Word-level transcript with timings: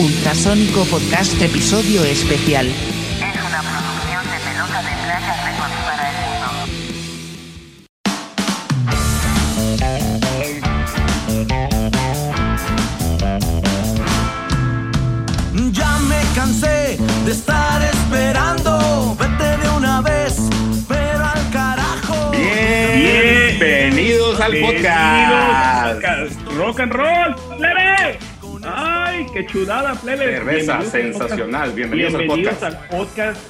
Ultrasónico 0.00 0.84
Podcast 0.86 1.36
Episodio 1.42 2.02
Especial. 2.04 2.66
Es 2.66 2.72
una 2.72 3.60
producción 3.60 4.24
de 4.24 4.38
pelota 4.48 4.80
de 4.80 4.88
playa 5.04 5.36
Records 5.44 5.76
para 5.84 6.08
el 6.08 6.14
mundo. 15.52 15.70
Ya 15.70 15.98
me 15.98 16.22
cansé 16.34 16.96
de 17.26 17.32
estar 17.32 17.82
esperando. 17.82 19.14
Vete 19.20 19.58
de 19.58 19.68
una 19.68 20.00
vez, 20.00 20.36
pero 20.88 21.26
al 21.26 21.50
carajo. 21.50 22.30
Bienvenidos 22.30 24.40
al 24.40 24.56
podcast. 24.60 26.00
Bienvenidos, 26.00 26.56
Rock 26.56 26.80
and 26.80 26.92
roll, 26.94 27.36
qué 29.40 29.46
chulada, 29.46 29.94
plebe. 29.94 30.24
Cerveza 30.24 30.78
Bienvenidos 30.78 30.94
al 30.94 31.02
sensacional. 31.02 31.72
Bienvenidos 31.72 32.14
al 32.14 32.26
podcast. 32.26 32.62
al 32.62 32.88
podcast. 32.88 33.40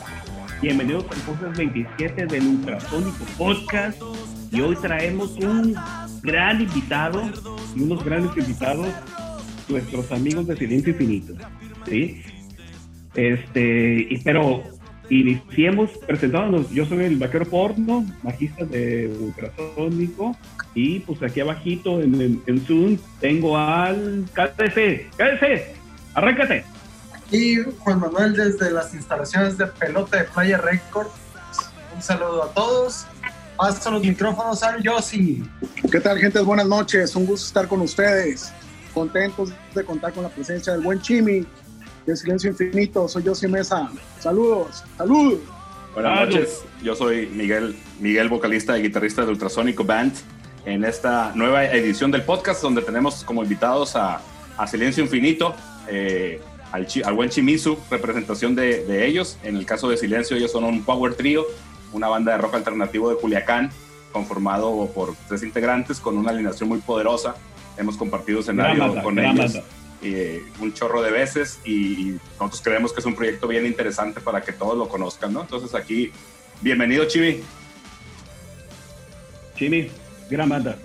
Bienvenidos 0.62 1.04
al 1.10 1.18
podcast 1.18 1.56
27 1.56 2.26
del 2.26 2.46
Ultrasónico 2.46 3.24
Podcast. 3.36 4.02
Y 4.52 4.60
hoy 4.60 4.76
traemos 4.76 5.36
un 5.38 5.74
gran 6.22 6.60
invitado 6.60 7.22
y 7.74 7.82
unos 7.82 8.04
grandes 8.04 8.36
invitados, 8.36 8.86
nuestros 9.68 10.12
amigos 10.12 10.46
de 10.46 10.56
Silencio 10.56 10.92
Infinito. 10.92 11.34
¿sí? 11.88 12.22
Este, 13.14 14.06
y, 14.10 14.18
pero 14.18 14.62
iniciemos 15.08 15.90
presentándonos. 16.06 16.70
Yo 16.70 16.86
soy 16.86 17.04
el 17.04 17.16
vaquero 17.16 17.46
porno, 17.46 18.04
bajista 18.22 18.64
de 18.64 19.08
Ultrasónico. 19.08 20.36
Y 20.72 21.00
pues 21.00 21.20
aquí 21.22 21.40
abajito 21.40 22.00
en, 22.00 22.20
en, 22.20 22.42
en 22.46 22.60
Zoom 22.60 22.96
tengo 23.20 23.58
al 23.58 24.24
KDC. 24.32 25.10
KDC, 25.16 25.79
arráncate. 26.14 26.64
Y 27.30 27.56
Juan 27.80 28.00
Manuel 28.00 28.34
desde 28.34 28.70
las 28.70 28.92
instalaciones 28.94 29.56
de 29.56 29.66
Pelota 29.66 30.18
de 30.18 30.24
Playa 30.24 30.58
Record. 30.58 31.08
Un 31.94 32.02
saludo 32.02 32.44
a 32.44 32.52
todos. 32.52 33.06
Paso 33.56 33.90
los 33.90 34.02
micrófonos 34.02 34.62
al 34.62 34.82
Yossi. 34.82 35.44
¿Qué 35.92 36.00
tal, 36.00 36.18
gente? 36.18 36.40
Buenas 36.40 36.66
noches. 36.66 37.14
Un 37.14 37.26
gusto 37.26 37.46
estar 37.46 37.68
con 37.68 37.80
ustedes. 37.82 38.52
Contentos 38.94 39.52
de 39.74 39.84
contar 39.84 40.12
con 40.12 40.22
la 40.24 40.30
presencia 40.30 40.72
del 40.72 40.82
buen 40.82 41.00
Chimi 41.00 41.46
de 42.06 42.16
Silencio 42.16 42.50
Infinito. 42.50 43.06
Soy 43.06 43.24
José 43.24 43.46
Mesa. 43.46 43.90
Saludos. 44.18 44.82
Salud. 44.96 45.38
Buenas 45.94 46.18
Salud. 46.18 46.34
noches. 46.34 46.62
Yo 46.82 46.94
soy 46.96 47.26
Miguel, 47.26 47.78
Miguel, 48.00 48.28
vocalista 48.28 48.78
y 48.78 48.82
guitarrista 48.82 49.24
de 49.24 49.28
Ultrasónico 49.30 49.84
Band. 49.84 50.14
En 50.64 50.84
esta 50.84 51.32
nueva 51.34 51.64
edición 51.66 52.10
del 52.10 52.22
podcast, 52.22 52.62
donde 52.62 52.82
tenemos 52.82 53.24
como 53.24 53.42
invitados 53.42 53.94
a, 53.94 54.20
a 54.56 54.66
Silencio 54.66 55.02
Infinito, 55.04 55.54
eh, 55.90 56.40
al, 56.72 56.86
buen 57.14 57.28
Chimizu, 57.30 57.76
representación 57.90 58.54
de, 58.54 58.84
de 58.84 59.06
ellos. 59.06 59.38
En 59.42 59.56
el 59.56 59.66
caso 59.66 59.88
de 59.88 59.96
Silencio, 59.96 60.36
ellos 60.36 60.52
son 60.52 60.64
un 60.64 60.84
power 60.84 61.14
trio, 61.14 61.44
una 61.92 62.08
banda 62.08 62.32
de 62.32 62.38
rock 62.38 62.54
alternativo 62.54 63.10
de 63.10 63.16
Culiacán, 63.16 63.70
conformado 64.12 64.90
por 64.94 65.14
tres 65.28 65.42
integrantes 65.42 65.98
con 66.00 66.16
una 66.16 66.30
alineación 66.30 66.68
muy 66.68 66.78
poderosa. 66.78 67.34
Hemos 67.76 67.96
compartido 67.96 68.40
escenario 68.40 69.02
con 69.02 69.18
ellos. 69.18 69.58
eh, 70.02 70.42
un 70.60 70.72
chorro 70.72 71.02
de 71.02 71.10
veces 71.10 71.60
y, 71.64 71.74
y 71.74 72.20
nosotros 72.38 72.62
creemos 72.62 72.92
que 72.92 73.00
es 73.00 73.06
un 73.06 73.14
proyecto 73.14 73.46
bien 73.48 73.66
interesante 73.66 74.20
para 74.20 74.40
que 74.42 74.52
todos 74.52 74.76
lo 74.76 74.88
conozcan, 74.88 75.32
¿no? 75.32 75.42
Entonces 75.42 75.74
aquí, 75.74 76.10
bienvenido 76.60 77.04
Chivi. 77.06 77.42
Chimi, 79.56 79.88
gran 80.30 80.48
banda. 80.48 80.78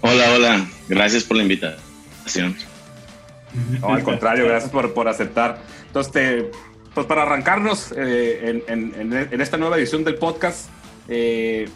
Hola, 0.00 0.32
hola. 0.32 0.66
Gracias 0.88 1.24
por 1.24 1.36
la 1.36 1.42
invitación. 1.42 2.56
No, 3.80 3.88
al 3.94 4.02
contrario, 4.02 4.46
gracias 4.46 4.70
por, 4.70 4.92
por 4.94 5.08
aceptar. 5.08 5.60
Entonces, 5.86 6.12
te- 6.12 6.50
pues 6.94 7.06
para 7.06 7.22
arrancarnos 7.22 7.92
eh, 7.96 8.62
en, 8.68 8.92
en- 8.94 9.12
en- 9.12 9.28
en 9.32 9.40
esta 9.40 9.56
nueva 9.56 9.76
edición 9.76 10.04
del 10.04 10.16
podcast, 10.16 10.68
eh, 11.08 11.68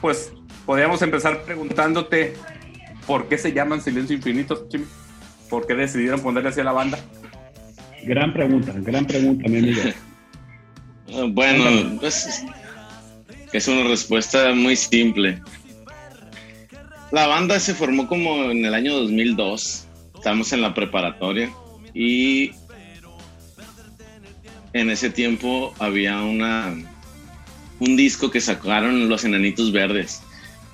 pues 0.00 0.32
podríamos 0.66 1.00
empezar 1.02 1.42
preguntándote 1.42 2.34
por 3.06 3.28
qué 3.28 3.38
se 3.38 3.52
llaman 3.52 3.80
Silencio 3.80 4.16
Infinito, 4.16 4.66
Chivi. 4.68 4.84
¿Por 5.48 5.66
qué 5.66 5.74
decidieron 5.74 6.20
ponerle 6.20 6.48
así 6.50 6.60
a 6.60 6.64
la 6.64 6.72
banda? 6.72 6.98
Gran 8.04 8.32
pregunta, 8.32 8.72
gran 8.76 9.06
pregunta, 9.06 9.48
mi 9.48 9.58
amigo. 9.58 9.82
Bueno, 11.30 11.98
pues 12.00 12.44
es 13.52 13.66
una 13.68 13.82
respuesta 13.88 14.52
muy 14.54 14.76
simple. 14.76 15.42
La 17.10 17.26
banda 17.26 17.58
se 17.58 17.74
formó 17.74 18.06
como 18.06 18.44
en 18.52 18.64
el 18.64 18.72
año 18.74 18.94
2002. 18.94 19.86
Estamos 20.20 20.52
en 20.52 20.60
la 20.60 20.74
preparatoria 20.74 21.50
y 21.94 22.50
en 24.74 24.90
ese 24.90 25.08
tiempo 25.08 25.72
había 25.78 26.20
una 26.20 26.74
un 27.78 27.96
disco 27.96 28.30
que 28.30 28.42
sacaron 28.42 29.08
los 29.08 29.24
Enanitos 29.24 29.72
Verdes 29.72 30.20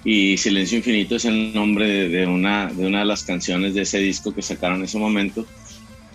y 0.04 0.36
Silencio 0.36 0.78
Infinito 0.78 1.14
es 1.14 1.26
el 1.26 1.54
nombre 1.54 2.08
de, 2.08 2.26
una 2.26 2.66
de 2.66 2.88
una 2.88 2.98
de 2.98 3.04
las 3.04 3.22
canciones 3.22 3.74
de 3.74 3.82
ese 3.82 3.98
disco 4.00 4.34
que 4.34 4.42
sacaron 4.42 4.78
en 4.78 4.86
ese 4.86 4.98
momento. 4.98 5.46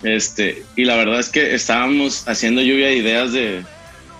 Este, 0.03 0.65
y 0.75 0.83
la 0.83 0.97
verdad 0.97 1.21
es 1.21 1.29
que 1.29 1.55
estábamos 1.55 2.27
haciendo 2.27 2.61
lluvia 2.61 2.87
de 2.87 2.97
ideas 2.97 3.31
de, 3.31 3.63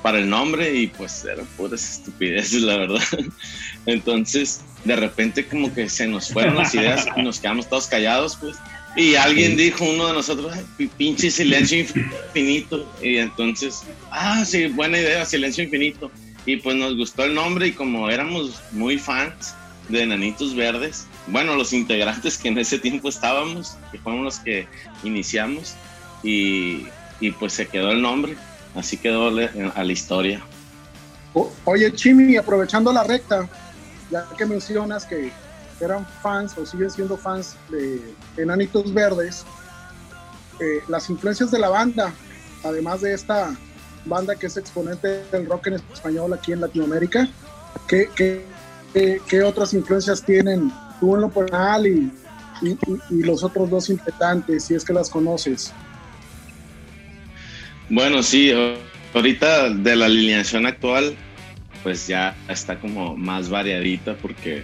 para 0.01 0.19
el 0.19 0.29
nombre 0.29 0.73
y 0.73 0.87
pues 0.87 1.25
eran 1.25 1.45
puras 1.57 1.97
estupideces, 1.97 2.61
la 2.61 2.77
verdad. 2.77 3.03
Entonces, 3.85 4.61
de 4.85 4.95
repente 4.95 5.45
como 5.45 5.73
que 5.73 5.89
se 5.89 6.07
nos 6.07 6.29
fueron 6.29 6.55
las 6.55 6.73
ideas 6.73 7.07
y 7.17 7.21
nos 7.23 7.41
quedamos 7.41 7.67
todos 7.67 7.87
callados, 7.87 8.37
pues. 8.37 8.55
Y 8.95 9.15
alguien 9.15 9.55
dijo, 9.55 9.85
uno 9.85 10.07
de 10.07 10.13
nosotros, 10.13 10.51
"Ay, 10.53 10.65
pi- 10.77 10.87
pinche 10.87 11.31
silencio 11.31 11.79
infinito. 11.79 12.85
Y 13.01 13.17
entonces, 13.17 13.83
ah, 14.11 14.43
sí, 14.45 14.67
buena 14.67 14.99
idea, 14.99 15.25
silencio 15.25 15.63
infinito. 15.63 16.11
Y 16.45 16.57
pues 16.57 16.75
nos 16.75 16.95
gustó 16.97 17.23
el 17.23 17.33
nombre 17.33 17.67
y 17.67 17.71
como 17.71 18.09
éramos 18.09 18.61
muy 18.71 18.97
fans 18.97 19.53
de 19.87 20.03
Enanitos 20.03 20.55
Verdes, 20.55 21.05
bueno, 21.27 21.55
los 21.55 21.71
integrantes 21.73 22.37
que 22.37 22.49
en 22.49 22.57
ese 22.57 22.79
tiempo 22.79 23.09
estábamos, 23.09 23.77
que 23.91 23.97
fueron 23.99 24.23
los 24.23 24.39
que 24.39 24.67
iniciamos, 25.03 25.73
y, 26.23 26.85
y 27.19 27.31
pues 27.31 27.53
se 27.53 27.67
quedó 27.67 27.91
el 27.91 28.01
nombre, 28.01 28.35
así 28.75 28.97
quedó 28.97 29.31
le- 29.31 29.49
a 29.75 29.83
la 29.83 29.91
historia. 29.91 30.41
O- 31.33 31.51
oye, 31.65 31.93
Chimi, 31.93 32.35
aprovechando 32.37 32.91
la 32.91 33.03
recta, 33.03 33.47
ya 34.09 34.25
que 34.37 34.45
mencionas 34.45 35.05
que 35.05 35.31
eran 35.85 36.05
fans 36.21 36.57
o 36.57 36.65
siguen 36.65 36.89
siendo 36.89 37.17
fans 37.17 37.55
de 37.69 38.01
Enanitos 38.37 38.93
Verdes, 38.93 39.45
eh, 40.59 40.81
las 40.87 41.09
influencias 41.09 41.51
de 41.51 41.59
la 41.59 41.69
banda, 41.69 42.13
además 42.63 43.01
de 43.01 43.13
esta 43.13 43.55
banda 44.05 44.35
que 44.35 44.47
es 44.47 44.57
exponente 44.57 45.23
del 45.31 45.45
rock 45.45 45.67
en 45.67 45.73
español 45.73 46.33
aquí 46.33 46.51
en 46.51 46.61
Latinoamérica, 46.61 47.27
¿qué, 47.87 48.45
otras 49.43 49.73
influencias 49.73 50.23
tienen 50.23 50.71
tú 50.99 51.15
en 51.15 51.21
lo 51.21 51.29
personal 51.29 51.87
y, 51.87 52.11
los 53.09 53.43
otros 53.43 53.71
dos 53.71 53.89
integrantes, 53.89 54.65
si 54.65 54.75
es 54.75 54.85
que 54.85 54.93
las 54.93 55.09
conoces? 55.09 55.73
Bueno, 57.89 58.21
sí, 58.21 58.53
ahorita 59.15 59.69
de 59.69 59.95
la 59.95 60.05
alineación 60.05 60.67
actual, 60.67 61.15
pues 61.81 62.05
ya 62.07 62.35
está 62.47 62.79
como 62.79 63.17
más 63.17 63.49
variadita 63.49 64.15
porque, 64.15 64.63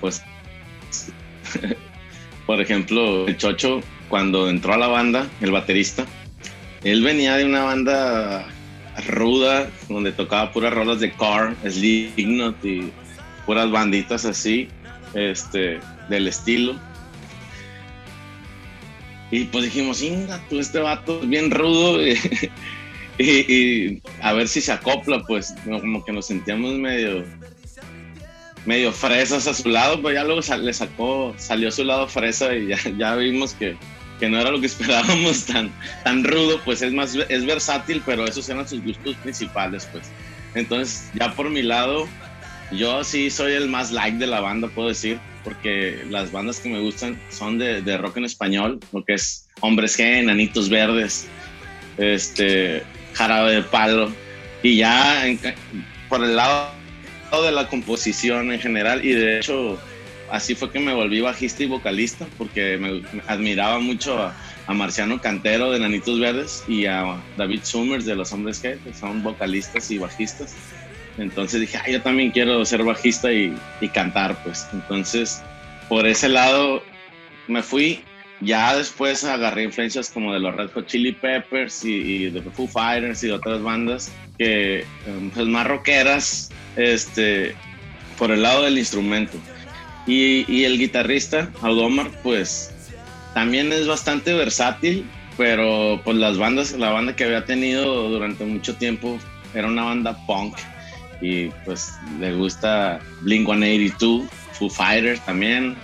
pues, 0.00 0.22
por 2.46 2.60
ejemplo, 2.60 3.26
el 3.26 3.36
Chocho, 3.36 3.80
cuando 4.08 4.48
entró 4.48 4.74
a 4.74 4.78
la 4.78 4.88
banda, 4.88 5.28
el 5.40 5.52
baterista, 5.52 6.06
él 6.82 7.02
venía 7.02 7.36
de 7.36 7.44
una 7.44 7.62
banda 7.62 8.46
ruda, 9.06 9.70
donde 9.88 10.12
tocaba 10.12 10.52
puras 10.52 10.72
rolas 10.72 11.00
de 11.00 11.12
Car, 11.12 11.54
Slipknot 11.68 12.64
y 12.64 12.90
puras 13.46 13.70
banditas 13.70 14.24
así, 14.24 14.68
este, 15.14 15.78
del 16.08 16.28
estilo. 16.28 16.78
Y 19.30 19.44
pues 19.44 19.64
dijimos, 19.64 20.02
inga, 20.02 20.40
tú 20.48 20.58
este 20.58 20.80
vato 20.80 21.20
es 21.22 21.28
bien 21.28 21.50
rudo. 21.50 22.04
y, 23.18 23.22
y 23.22 24.02
a 24.22 24.32
ver 24.32 24.48
si 24.48 24.60
se 24.60 24.72
acopla, 24.72 25.22
pues 25.26 25.54
como 25.64 26.04
que 26.04 26.12
nos 26.12 26.26
sentíamos 26.26 26.74
medio 26.74 27.24
medio 28.66 28.92
fresas 28.92 29.46
a 29.46 29.54
su 29.54 29.68
lado, 29.68 30.02
pero 30.02 30.14
ya 30.14 30.24
luego 30.24 30.42
sal- 30.42 30.64
le 30.64 30.72
sacó, 30.72 31.34
salió 31.38 31.68
a 31.68 31.72
su 31.72 31.84
lado 31.84 32.06
fresa 32.08 32.54
y 32.54 32.68
ya, 32.68 32.78
ya 32.98 33.14
vimos 33.16 33.54
que, 33.54 33.76
que 34.18 34.28
no 34.28 34.38
era 34.40 34.50
lo 34.50 34.60
que 34.60 34.66
esperábamos 34.72 35.46
tan, 35.46 35.72
tan 36.04 36.24
rudo, 36.24 36.60
pues 36.64 36.82
es 36.82 36.92
más, 36.92 37.14
es 37.28 37.46
versátil, 37.46 38.02
pero 38.04 38.26
esos 38.26 38.48
eran 38.48 38.68
sus 38.68 38.82
gustos 38.82 39.16
principales, 39.16 39.88
pues. 39.90 40.10
Entonces, 40.54 41.10
ya 41.14 41.32
por 41.34 41.48
mi 41.48 41.62
lado, 41.62 42.08
yo 42.72 43.02
sí 43.04 43.30
soy 43.30 43.52
el 43.52 43.68
más 43.68 43.92
like 43.92 44.18
de 44.18 44.26
la 44.26 44.40
banda, 44.40 44.68
puedo 44.68 44.88
decir, 44.88 45.18
porque 45.44 46.04
las 46.10 46.30
bandas 46.32 46.60
que 46.60 46.68
me 46.68 46.80
gustan 46.80 47.18
son 47.30 47.58
de, 47.58 47.82
de 47.82 47.96
rock 47.96 48.18
en 48.18 48.24
español, 48.24 48.78
lo 48.92 49.04
que 49.04 49.14
es 49.14 49.48
Hombres 49.60 49.98
G, 49.98 50.18
Enanitos 50.18 50.68
Verdes, 50.68 51.28
este, 51.96 52.82
Jarabe 53.14 53.54
de 53.54 53.62
Palo, 53.62 54.12
y 54.62 54.76
ya 54.76 55.26
en 55.26 55.40
por 56.08 56.24
el 56.24 56.36
lado 56.36 56.79
de 57.30 57.52
la 57.52 57.68
composición 57.68 58.52
en 58.52 58.60
general, 58.60 59.04
y 59.04 59.12
de 59.12 59.38
hecho 59.38 59.78
así 60.30 60.54
fue 60.54 60.70
que 60.70 60.80
me 60.80 60.94
volví 60.94 61.20
bajista 61.20 61.62
y 61.62 61.66
vocalista, 61.66 62.26
porque 62.38 62.76
me, 62.76 63.02
admiraba 63.26 63.78
mucho 63.78 64.18
a, 64.18 64.34
Marciano 64.68 65.20
Cantero 65.20 65.72
de 65.72 65.80
Nanitos 65.80 66.20
Verdes 66.20 66.62
y 66.68 66.86
a 66.86 67.20
David 67.36 67.62
Summers 67.64 68.04
de 68.04 68.14
Los 68.14 68.32
Hombres 68.32 68.60
que 68.60 68.78
son 68.94 69.20
vocalistas 69.20 69.90
y 69.90 69.98
bajistas. 69.98 70.54
Entonces 71.18 71.60
dije, 71.60 71.76
"Ay, 71.84 71.94
yo 71.94 72.02
también 72.02 72.30
quiero 72.30 72.64
ser 72.64 72.84
bajista 72.84 73.32
y 73.32 73.52
cantar, 73.92 74.40
pues. 74.44 74.68
Entonces, 74.72 75.42
por 75.88 76.06
ese 76.06 76.28
lado 76.28 76.84
me 77.48 77.64
fui. 77.64 78.00
Ya 78.40 78.74
después 78.76 79.22
agarré 79.24 79.64
influencias 79.64 80.10
como 80.10 80.32
de 80.32 80.40
los 80.40 80.54
Red 80.54 80.70
Hot 80.70 80.86
Chili 80.86 81.12
Peppers 81.12 81.84
y, 81.84 81.94
y 81.94 82.30
de 82.30 82.40
Foo 82.42 82.66
Fighters 82.66 83.22
y 83.22 83.26
de 83.28 83.32
otras 83.34 83.62
bandas 83.62 84.10
que 84.38 84.86
em, 85.06 85.30
pues 85.30 85.46
más 85.46 85.66
rockeras, 85.66 86.50
este, 86.76 87.54
por 88.18 88.30
el 88.30 88.42
lado 88.42 88.62
del 88.62 88.78
instrumento. 88.78 89.36
Y, 90.06 90.50
y 90.50 90.64
el 90.64 90.78
guitarrista, 90.78 91.50
Audomar, 91.60 92.10
pues 92.22 92.72
también 93.34 93.70
es 93.72 93.86
bastante 93.86 94.32
versátil, 94.32 95.06
pero 95.36 96.00
pues 96.02 96.16
las 96.16 96.38
bandas, 96.38 96.72
la 96.72 96.90
banda 96.90 97.14
que 97.14 97.24
había 97.24 97.44
tenido 97.44 98.08
durante 98.08 98.44
mucho 98.44 98.74
tiempo 98.76 99.18
era 99.54 99.68
una 99.68 99.84
banda 99.84 100.16
punk 100.26 100.56
y 101.20 101.48
pues 101.64 101.92
le 102.18 102.34
gusta 102.34 103.00
Blink 103.22 103.46
182, 103.46 104.24
Foo 104.52 104.70
Fighters 104.70 105.20
también, 105.24 105.76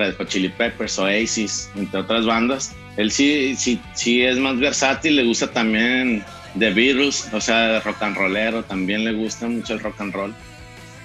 Red 0.00 0.16
Hot 0.16 0.28
Chili 0.28 0.48
Peppers, 0.48 0.98
Oasis, 0.98 1.70
entre 1.76 2.00
otras 2.00 2.26
bandas. 2.26 2.74
Él 2.96 3.10
sí, 3.10 3.54
sí, 3.56 3.80
sí 3.94 4.22
es 4.22 4.38
más 4.38 4.58
versátil, 4.58 5.16
le 5.16 5.24
gusta 5.24 5.50
también 5.50 6.24
The 6.58 6.70
Beatles, 6.70 7.28
o 7.32 7.40
sea, 7.40 7.80
rock 7.80 8.02
and 8.02 8.16
rollero, 8.16 8.64
también 8.64 9.04
le 9.04 9.12
gusta 9.12 9.46
mucho 9.46 9.74
el 9.74 9.80
rock 9.80 10.00
and 10.00 10.14
roll, 10.14 10.34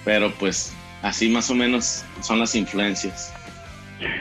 pero 0.03 0.31
pues 0.39 0.73
así 1.01 1.29
más 1.29 1.49
o 1.49 1.55
menos 1.55 2.03
son 2.21 2.39
las 2.39 2.55
influencias. 2.55 3.33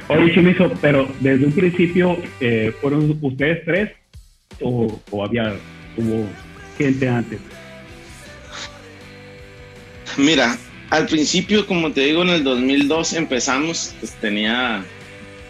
Oye, 0.09 0.35
Chimizo, 0.35 0.73
pero 0.81 1.09
desde 1.21 1.47
un 1.47 1.53
principio, 1.53 2.19
eh, 2.41 2.75
¿fueron 2.81 3.19
ustedes 3.23 3.65
tres 3.65 3.93
o, 4.61 5.01
o 5.11 5.25
había, 5.25 5.55
hubo 5.97 6.27
gente 6.77 7.09
antes? 7.09 7.41
Mira, 10.17 10.57
al 10.95 11.07
principio, 11.07 11.67
como 11.67 11.91
te 11.91 12.03
digo, 12.03 12.23
en 12.23 12.29
el 12.29 12.45
2002 12.45 13.15
empezamos, 13.15 13.97
pues 13.99 14.13
tenía, 14.21 14.85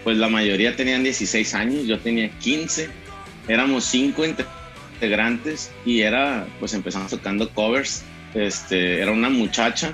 pues 0.03 0.17
la 0.17 0.31
mayoría 0.31 0.75
tenían 0.75 1.03
16 1.05 1.53
años, 1.53 1.87
yo 1.87 1.99
tenía 1.99 2.31
15, 2.39 2.89
éramos 3.47 3.85
cinco 3.85 4.25
integrantes 4.25 5.71
y 5.85 6.01
era, 6.01 6.47
pues 6.61 6.73
empezamos 6.73 7.11
tocando 7.11 7.51
covers, 7.51 8.05
este, 8.33 9.03
era 9.03 9.11
una 9.11 9.29
muchacha 9.29 9.93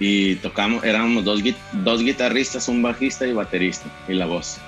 y 0.00 0.34
tocamos, 0.36 0.82
éramos 0.82 1.24
dos 1.24 2.02
guitarristas, 2.02 2.66
un 2.66 2.82
bajista 2.82 3.28
y 3.28 3.32
baterista 3.32 3.86
y 4.08 4.14
la 4.14 4.26
voz. 4.26 4.58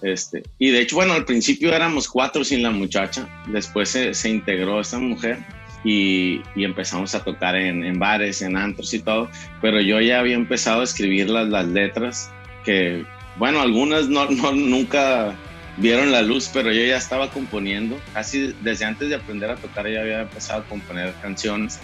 Este, 0.00 0.44
y 0.60 0.70
de 0.70 0.80
hecho, 0.80 0.94
bueno, 0.94 1.14
al 1.14 1.24
principio 1.24 1.74
éramos 1.74 2.08
cuatro 2.08 2.44
sin 2.44 2.62
la 2.62 2.70
muchacha, 2.70 3.28
después 3.48 3.88
se, 3.88 4.14
se 4.14 4.28
integró 4.28 4.80
esta 4.80 5.00
mujer 5.00 5.40
y, 5.84 6.42
y 6.54 6.64
empezamos 6.64 7.14
a 7.14 7.24
tocar 7.24 7.56
en, 7.56 7.84
en 7.84 7.98
bares, 7.98 8.42
en 8.42 8.56
antros 8.56 8.92
y 8.94 9.00
todo, 9.00 9.30
pero 9.60 9.80
yo 9.80 10.00
ya 10.00 10.20
había 10.20 10.34
empezado 10.34 10.80
a 10.80 10.84
escribir 10.84 11.30
las, 11.30 11.48
las 11.48 11.66
letras 11.66 12.30
que, 12.64 13.04
bueno, 13.36 13.60
algunas 13.60 14.08
no, 14.08 14.30
no, 14.30 14.52
nunca 14.52 15.34
vieron 15.76 16.12
la 16.12 16.22
luz, 16.22 16.50
pero 16.52 16.72
yo 16.72 16.84
ya 16.84 16.96
estaba 16.96 17.30
componiendo, 17.30 17.98
casi 18.12 18.54
desde 18.62 18.84
antes 18.84 19.08
de 19.08 19.14
aprender 19.14 19.50
a 19.50 19.56
tocar 19.56 19.88
ya 19.88 20.02
había 20.02 20.22
empezado 20.22 20.60
a 20.60 20.64
componer 20.64 21.14
canciones, 21.22 21.80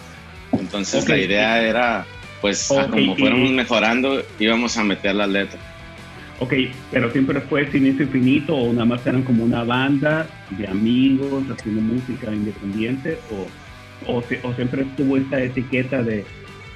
entonces 0.53 1.05
Ok. 1.05 1.09
la 1.09 1.19
idea 1.19 1.63
era, 1.63 2.07
pues, 2.41 2.71
a 2.71 2.85
Ok, 2.85 2.91
como 2.91 3.17
fuéramos 3.17 3.51
mejorando, 3.51 4.23
íbamos 4.39 4.77
a 4.77 4.85
meter 4.85 5.15
las 5.15 5.29
letras. 5.31 5.61
Ok, 6.39 6.53
pero 6.91 7.11
siempre 7.11 7.41
fue 7.41 7.71
Silencio 7.71 8.05
Infinito 8.05 8.55
o 8.55 8.71
nada 8.71 8.85
más 8.85 9.07
eran 9.07 9.23
como 9.23 9.43
una 9.43 9.65
banda 9.65 10.27
de 10.51 10.67
amigos 10.69 11.45
haciendo 11.51 11.81
música 11.81 12.31
independiente 12.31 13.19
o, 13.31 13.47
o, 14.07 14.19
o 14.19 14.55
siempre 14.55 14.85
tuvo 14.97 15.17
esta 15.17 15.41
etiqueta 15.43 16.03
de 16.03 16.25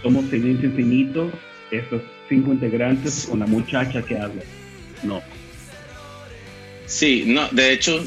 somos 0.03 0.25
Silencio 0.31 0.69
Infinito, 0.69 1.31
estos 1.71 2.03
cinco 2.29 2.53
integrantes 2.53 3.27
con 3.29 3.41
la 3.41 3.47
muchacha 3.47 4.03
que 4.03 4.19
habla. 4.19 4.43
No. 5.03 5.23
Sí, 6.87 7.25
no, 7.27 7.49
de 7.49 7.73
hecho, 7.73 8.03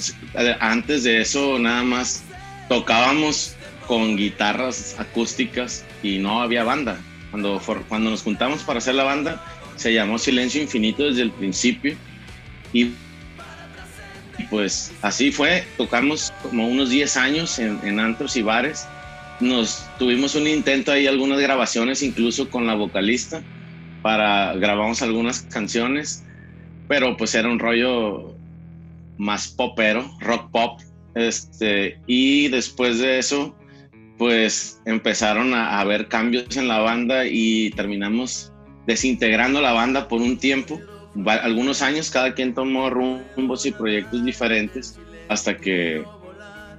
antes 0.59 1.03
de 1.03 1.21
eso 1.21 1.57
nada 1.59 1.83
más 1.83 2.23
tocábamos 2.67 3.55
con 3.87 4.17
guitarras 4.17 4.95
acústicas 4.99 5.85
y 6.01 6.17
no 6.17 6.41
había 6.41 6.63
banda. 6.63 6.99
Cuando, 7.31 7.61
cuando 7.87 8.09
nos 8.09 8.21
juntamos 8.21 8.63
para 8.63 8.79
hacer 8.79 8.95
la 8.95 9.03
banda, 9.03 9.43
se 9.75 9.93
llamó 9.93 10.17
Silencio 10.19 10.61
Infinito 10.61 11.03
desde 11.03 11.23
el 11.23 11.31
principio 11.31 11.95
y 12.73 12.91
pues 14.49 14.91
así 15.01 15.31
fue, 15.31 15.63
tocamos 15.77 16.33
como 16.41 16.67
unos 16.67 16.89
10 16.89 17.17
años 17.17 17.59
en, 17.59 17.79
en 17.83 17.99
antros 17.99 18.35
y 18.35 18.41
bares. 18.41 18.87
Nos 19.39 19.85
tuvimos 19.97 20.35
un 20.35 20.47
intento 20.47 20.91
ahí, 20.91 21.07
algunas 21.07 21.39
grabaciones 21.39 22.03
incluso 22.03 22.49
con 22.49 22.67
la 22.67 22.75
vocalista 22.75 23.43
para 24.01 24.53
grabamos 24.55 25.01
algunas 25.01 25.41
canciones, 25.43 26.23
pero 26.87 27.17
pues 27.17 27.33
era 27.35 27.49
un 27.49 27.59
rollo 27.59 28.35
más 29.17 29.47
popero, 29.47 30.09
rock 30.19 30.51
pop. 30.51 30.81
Este, 31.15 31.99
y 32.07 32.47
después 32.49 32.99
de 32.99 33.19
eso, 33.19 33.55
pues 34.17 34.81
empezaron 34.85 35.53
a, 35.53 35.69
a 35.69 35.81
haber 35.81 36.07
cambios 36.07 36.57
en 36.57 36.67
la 36.67 36.79
banda 36.79 37.25
y 37.25 37.69
terminamos 37.71 38.51
desintegrando 38.85 39.61
la 39.61 39.71
banda 39.71 40.07
por 40.07 40.21
un 40.21 40.37
tiempo, 40.37 40.79
algunos 41.25 41.81
años, 41.81 42.09
cada 42.09 42.33
quien 42.33 42.53
tomó 42.53 42.89
rumbos 42.89 43.65
y 43.65 43.71
proyectos 43.71 44.25
diferentes, 44.25 44.99
hasta 45.29 45.57
que 45.57 46.03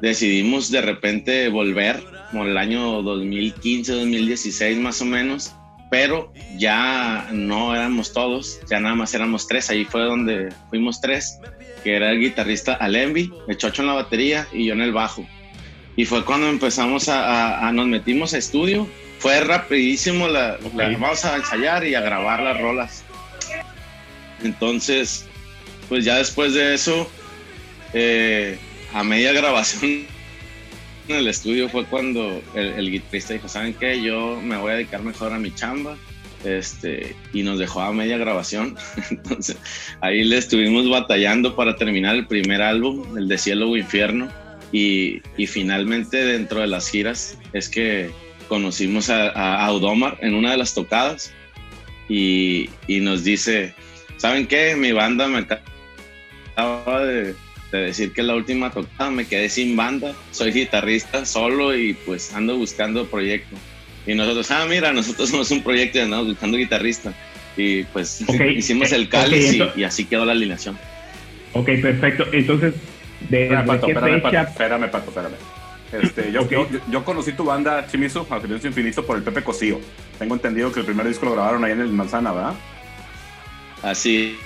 decidimos 0.01 0.71
de 0.71 0.81
repente 0.81 1.49
volver, 1.49 2.03
como 2.35 2.47
el 2.47 2.57
año 2.59 3.01
2015, 3.03 3.93
2016 3.93 4.77
más 4.79 5.01
o 5.01 5.05
menos, 5.05 5.53
pero 5.89 6.33
ya 6.57 7.29
no 7.33 7.77
éramos 7.77 8.13
todos, 8.13 8.59
ya 8.69 8.81
nada 8.81 8.97
más 8.97 9.15
éramos 9.15 9.47
tres, 9.47 9.71
ahí 9.71 9.85
fue 9.85 10.01
donde 10.03 10.53
fuimos 10.69 11.01
tres, 11.01 11.39
que 11.85 11.95
era 11.95 12.11
el 12.11 12.19
guitarrista 12.19 12.75
Alembi, 12.75 13.33
el 13.47 13.57
Chocho 13.57 13.83
en 13.83 13.87
la 13.89 13.95
batería 13.95 14.49
y 14.53 14.67
yo 14.67 14.73
en 14.73 14.81
el 14.81 14.91
bajo. 14.93 15.25
Y 15.95 16.07
fue 16.07 16.25
cuando 16.25 16.49
empezamos 16.49 17.09
a, 17.09 17.25
a- 17.25 17.69
a- 17.69 17.73
nos 17.73 17.87
metimos 17.87 18.35
a 18.35 18.39
estudio, 18.39 18.89
fue 19.21 19.39
rapidísimo, 19.41 20.27
la, 20.27 20.59
la- 20.75 20.89
Ok. 20.89 20.99
vamos 20.99 21.25
a 21.25 21.37
ensayar 21.37 21.87
y 21.87 21.95
a 21.95 22.01
grabar 22.01 22.43
las 22.43 22.61
rolas. 22.61 23.05
Entonces, 24.43 25.27
pues 25.89 26.05
ya 26.05 26.17
después 26.17 26.53
de 26.53 26.75
eso, 26.75 27.09
eh, 27.93 28.59
a 28.93 29.05
media 29.05 29.33
grabación 29.33 30.13
en 31.09 31.17
el 31.17 31.29
estudio 31.29 31.69
fue 31.69 31.85
cuando 31.85 32.43
el, 32.55 32.67
el 32.69 32.91
guitarrista 32.91 33.35
dijo, 33.35 33.49
¿saben 33.49 33.75
qué? 33.75 34.03
Yo 34.03 34.41
me 34.43 34.57
voy 34.57 34.73
a 34.73 34.75
dedicar 34.75 35.03
mejor 35.03 35.33
a 35.33 35.39
mi 35.39 35.55
chamba. 35.55 35.97
Este, 36.45 37.17
y 37.33 37.43
nos 37.43 37.59
dejó 37.59 37.81
a 37.81 37.93
media 37.93 38.19
grabación. 38.19 38.77
Entonces, 39.11 39.57
ahí 40.01 40.25
le 40.25 40.37
estuvimos 40.37 40.89
batallando 40.89 41.57
para 41.57 41.77
terminar 41.77 42.17
el 42.17 42.27
primer 42.27 42.61
álbum, 42.61 43.17
el 43.17 43.29
de 43.29 43.39
Cielo 43.39 43.71
o 43.71 43.77
Infierno. 43.77 44.31
Y, 44.71 45.23
y 45.37 45.47
finalmente 45.47 46.25
dentro 46.25 46.61
de 46.61 46.67
las 46.67 46.91
giras 46.91 47.39
es 47.53 47.69
que 47.69 48.11
conocimos 48.49 49.09
a, 49.09 49.31
a 49.31 49.65
Audomar 49.67 50.19
en 50.21 50.35
una 50.35 50.51
de 50.51 50.57
las 50.59 50.75
tocadas 50.75 51.33
y, 52.09 52.69
y 52.87 53.01
nos 53.01 53.25
dice, 53.25 53.75
¿saben 54.17 54.47
qué? 54.47 54.77
Mi 54.77 54.93
banda 54.93 55.29
me 55.29 55.47
acaba 56.57 57.05
de, 57.05 57.35
de 57.79 57.87
decir 57.87 58.13
que 58.13 58.23
la 58.23 58.35
última 58.35 58.71
tocada 58.71 59.11
me 59.11 59.27
quedé 59.27 59.49
sin 59.49 59.77
banda, 59.77 60.15
soy 60.31 60.53
guitarrista 60.53 61.25
solo 61.25 61.77
y 61.77 61.95
pues 61.95 62.33
ando 62.35 62.57
buscando 62.57 63.07
proyecto. 63.07 63.57
Y 64.07 64.15
nosotros, 64.15 64.51
ah, 64.51 64.67
mira, 64.69 64.93
nosotros 64.93 65.29
somos 65.31 65.51
un 65.51 65.63
proyecto 65.63 65.99
y 65.99 66.03
andamos 66.03 66.29
buscando 66.29 66.57
guitarrista. 66.57 67.13
Y 67.57 67.85
pues 67.85 68.25
hicimos 68.57 68.93
eh, 68.93 68.97
el 68.97 69.09
cáliz 69.09 69.59
y- 69.77 69.85
así 69.85 70.05
quedó 70.05 70.25
la 70.25 70.33
alineación. 70.33 70.79
Ok, 71.53 71.67
perfecto. 71.81 72.27
Entonces, 72.33 72.75
¿desde 73.29 73.45
Espérame, 73.45 73.67
Pato, 73.67 73.87
qué 73.87 73.93
espérame, 73.93 74.23
Pato, 74.23 74.37
espérame, 74.51 74.91
Pato, 74.91 75.11
espérame. 75.11 75.35
Este, 76.03 76.33
yo, 76.33 76.49
yo, 76.51 76.67
yo 76.91 77.05
conocí 77.05 77.33
tu 77.33 77.45
banda, 77.45 77.87
Chimizo, 77.87 78.27
a 78.29 78.41
Infinito, 78.67 79.07
por 79.07 79.17
el 79.17 79.23
Pepe 79.23 79.43
Cosío. 79.45 79.81
Tengo 80.19 80.35
entendido 80.35 80.73
que 80.73 80.81
el 80.81 80.87
primer 80.87 81.07
disco 81.07 81.27
lo 81.27 81.33
grabaron 81.33 81.65
ahí 81.65 81.71
en 81.73 81.81
el 81.81 81.89
Manzana, 81.89 82.33
¿verdad? 82.33 82.55
Así 83.83 84.37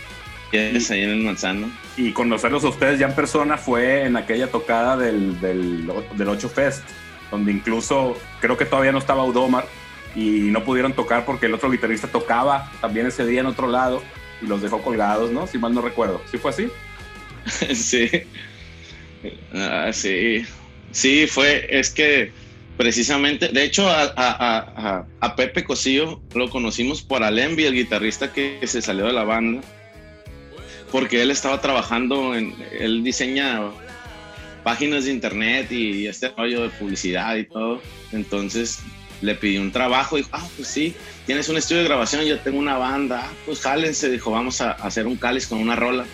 es, 0.52 0.90
ahí 0.90 1.02
en 1.02 1.11
el 1.11 1.23
manzano. 1.23 1.70
Y 1.99 2.12
conocerlos 2.12 2.64
a 2.64 2.69
ustedes 2.69 2.99
ya 2.99 3.07
en 3.09 3.14
persona 3.14 3.59
fue 3.59 4.05
en 4.05 4.17
aquella 4.17 4.47
tocada 4.47 4.97
del, 4.97 5.40
del, 5.40 5.90
del 6.17 6.28
8 6.28 6.49
Fest, 6.49 6.83
donde 7.31 7.50
incluso 7.52 8.17
creo 8.40 8.57
que 8.57 8.64
todavía 8.64 8.93
no 8.93 8.99
estaba 8.99 9.23
Audomar 9.23 9.67
y 10.14 10.49
no 10.50 10.62
pudieron 10.64 10.93
tocar 10.95 11.25
porque 11.26 11.47
el 11.47 11.55
otro 11.55 11.71
guitarrista 11.71 12.07
tocaba 12.09 12.71
también 12.81 13.07
ese 13.07 13.26
día 13.26 13.40
en 13.40 13.47
otro 13.47 13.67
lado 13.67 14.02
y 14.40 14.47
los 14.47 14.62
dejó 14.62 14.81
colgados, 14.81 15.33
¿no? 15.33 15.47
Si 15.49 15.59
mal 15.59 15.75
no 15.75 15.83
recuerdo. 15.83 16.23
¿Sí 16.31 16.38
fue 16.38 16.52
así? 16.52 16.69
sí. 17.75 18.09
Ah, 19.52 19.90
sí. 19.93 20.45
Sí, 20.93 21.26
fue, 21.26 21.67
es 21.69 21.90
que 21.90 22.33
precisamente, 22.76 23.49
de 23.49 23.64
hecho, 23.64 23.88
a- 23.88 24.12
a- 24.17 25.07
a 25.21 25.37
Pepe 25.37 25.64
Cosillo 25.64 26.21
lo 26.35 26.49
conocimos 26.49 27.02
por 27.02 27.25
Alembi, 27.25 27.64
el 27.64 27.75
guitarrista 27.75 28.33
que 28.33 28.61
se 28.67 28.81
salió 28.83 29.07
de 29.07 29.12
la 29.12 29.25
banda. 29.25 29.62
Porque 30.90 31.23
él 31.23 31.30
estaba 31.30 31.61
trabajando 31.61 32.35
en, 32.35 32.54
él 32.78 33.02
diseña 33.02 33.71
páginas 34.62 35.04
de 35.04 35.12
internet 35.12 35.73
y 35.73 36.07
este 36.07 36.28
rollo 36.28 36.62
de 36.62 36.68
publicidad 36.71 37.37
y 37.37 37.45
todo. 37.45 37.80
Entonces 38.12 38.80
le 39.21 39.35
pidió 39.35 39.61
un 39.61 39.73
trabajo 39.73 40.16
y 40.16 40.23
dijo, 40.23 40.30
ah, 40.33 40.47
pues 40.57 40.68
sí, 40.68 40.95
tienes 41.26 41.49
un 41.49 41.57
estudio 41.57 41.83
de 41.83 41.88
grabación, 41.88 42.25
yo 42.25 42.38
tengo 42.40 42.59
una 42.59 42.76
banda, 42.76 43.23
ah, 43.25 43.33
pues 43.47 43.61
jálense, 43.61 44.11
dijo, 44.11 44.30
vamos 44.30 44.61
a 44.61 44.73
hacer 44.73 45.07
un 45.07 45.16
cáliz 45.16 45.47
con 45.47 45.59
una 45.59 45.76
rola. 45.76 46.04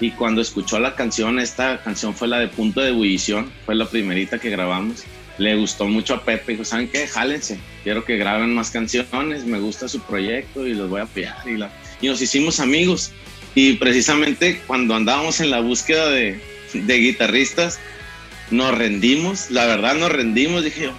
Y 0.00 0.12
cuando 0.12 0.40
escuchó 0.40 0.78
la 0.80 0.94
canción, 0.94 1.38
esta 1.38 1.82
canción 1.82 2.14
fue 2.14 2.26
la 2.26 2.38
de 2.38 2.48
Punto 2.48 2.80
de 2.80 2.88
Ebullición, 2.88 3.52
fue 3.66 3.74
la 3.74 3.86
primerita 3.86 4.38
que 4.38 4.48
grabamos. 4.48 5.04
Le 5.36 5.56
gustó 5.56 5.86
mucho 5.86 6.14
a 6.14 6.24
Pepe, 6.24 6.52
dijo, 6.52 6.64
¿saben 6.64 6.88
qué? 6.88 7.06
Jálense, 7.06 7.60
quiero 7.84 8.04
que 8.04 8.16
graben 8.16 8.54
más 8.54 8.70
canciones, 8.70 9.44
me 9.44 9.58
gusta 9.58 9.88
su 9.88 10.00
proyecto 10.00 10.66
y 10.66 10.74
los 10.74 10.88
voy 10.88 11.00
a 11.00 11.04
apoyar. 11.04 11.36
Y, 11.46 11.56
la... 11.56 11.70
y 12.00 12.08
nos 12.08 12.20
hicimos 12.20 12.60
amigos. 12.60 13.12
Y 13.54 13.74
precisamente 13.74 14.60
cuando 14.66 14.94
andábamos 14.94 15.40
en 15.40 15.50
la 15.50 15.60
búsqueda 15.60 16.08
de, 16.08 16.40
de 16.72 16.96
guitarristas, 16.98 17.78
nos 18.50 18.76
rendimos, 18.76 19.50
la 19.50 19.66
verdad 19.66 19.94
nos 19.94 20.10
rendimos, 20.10 20.64
dije 20.64 20.90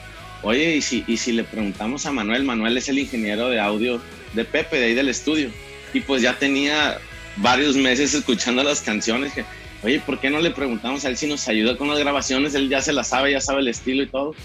oye, 0.43 0.75
¿y 0.75 0.81
si, 0.81 1.03
y 1.08 1.17
si 1.17 1.31
le 1.31 1.43
preguntamos 1.43 2.05
a 2.05 2.12
Manuel, 2.12 2.43
Manuel 2.43 2.77
es 2.77 2.89
el 2.89 3.00
ingeniero 3.00 3.50
de 3.50 3.60
audio 3.60 4.01
de 4.34 4.46
Pepe, 4.46 4.77
de 4.77 4.86
ahí 4.86 4.93
del 4.93 5.10
estudio, 5.10 5.50
y 5.93 6.01
pues 6.01 6.22
ya 6.22 6.38
tenía 6.38 7.00
varios 7.38 7.75
meses 7.75 8.13
escuchando 8.13 8.63
las 8.63 8.81
canciones, 8.81 9.34
que, 9.34 9.46
oye, 9.84 10.00
¿por 10.00 10.20
qué 10.20 10.29
no 10.29 10.39
le 10.39 10.51
preguntamos 10.51 11.05
a 11.05 11.10
él 11.10 11.17
si 11.17 11.27
nos 11.27 11.48
ayuda 11.48 11.77
con 11.77 11.89
las 11.89 12.00
grabaciones? 12.00 12.55
Él 12.55 12.70
ya 12.70 12.81
se 12.81 12.93
las 12.93 13.10
sabe, 13.10 13.31
ya 13.31 13.41
sabe 13.41 13.62
el 13.62 13.67
estilo 13.67 14.03
y 14.03 14.08
todo, 14.08 14.36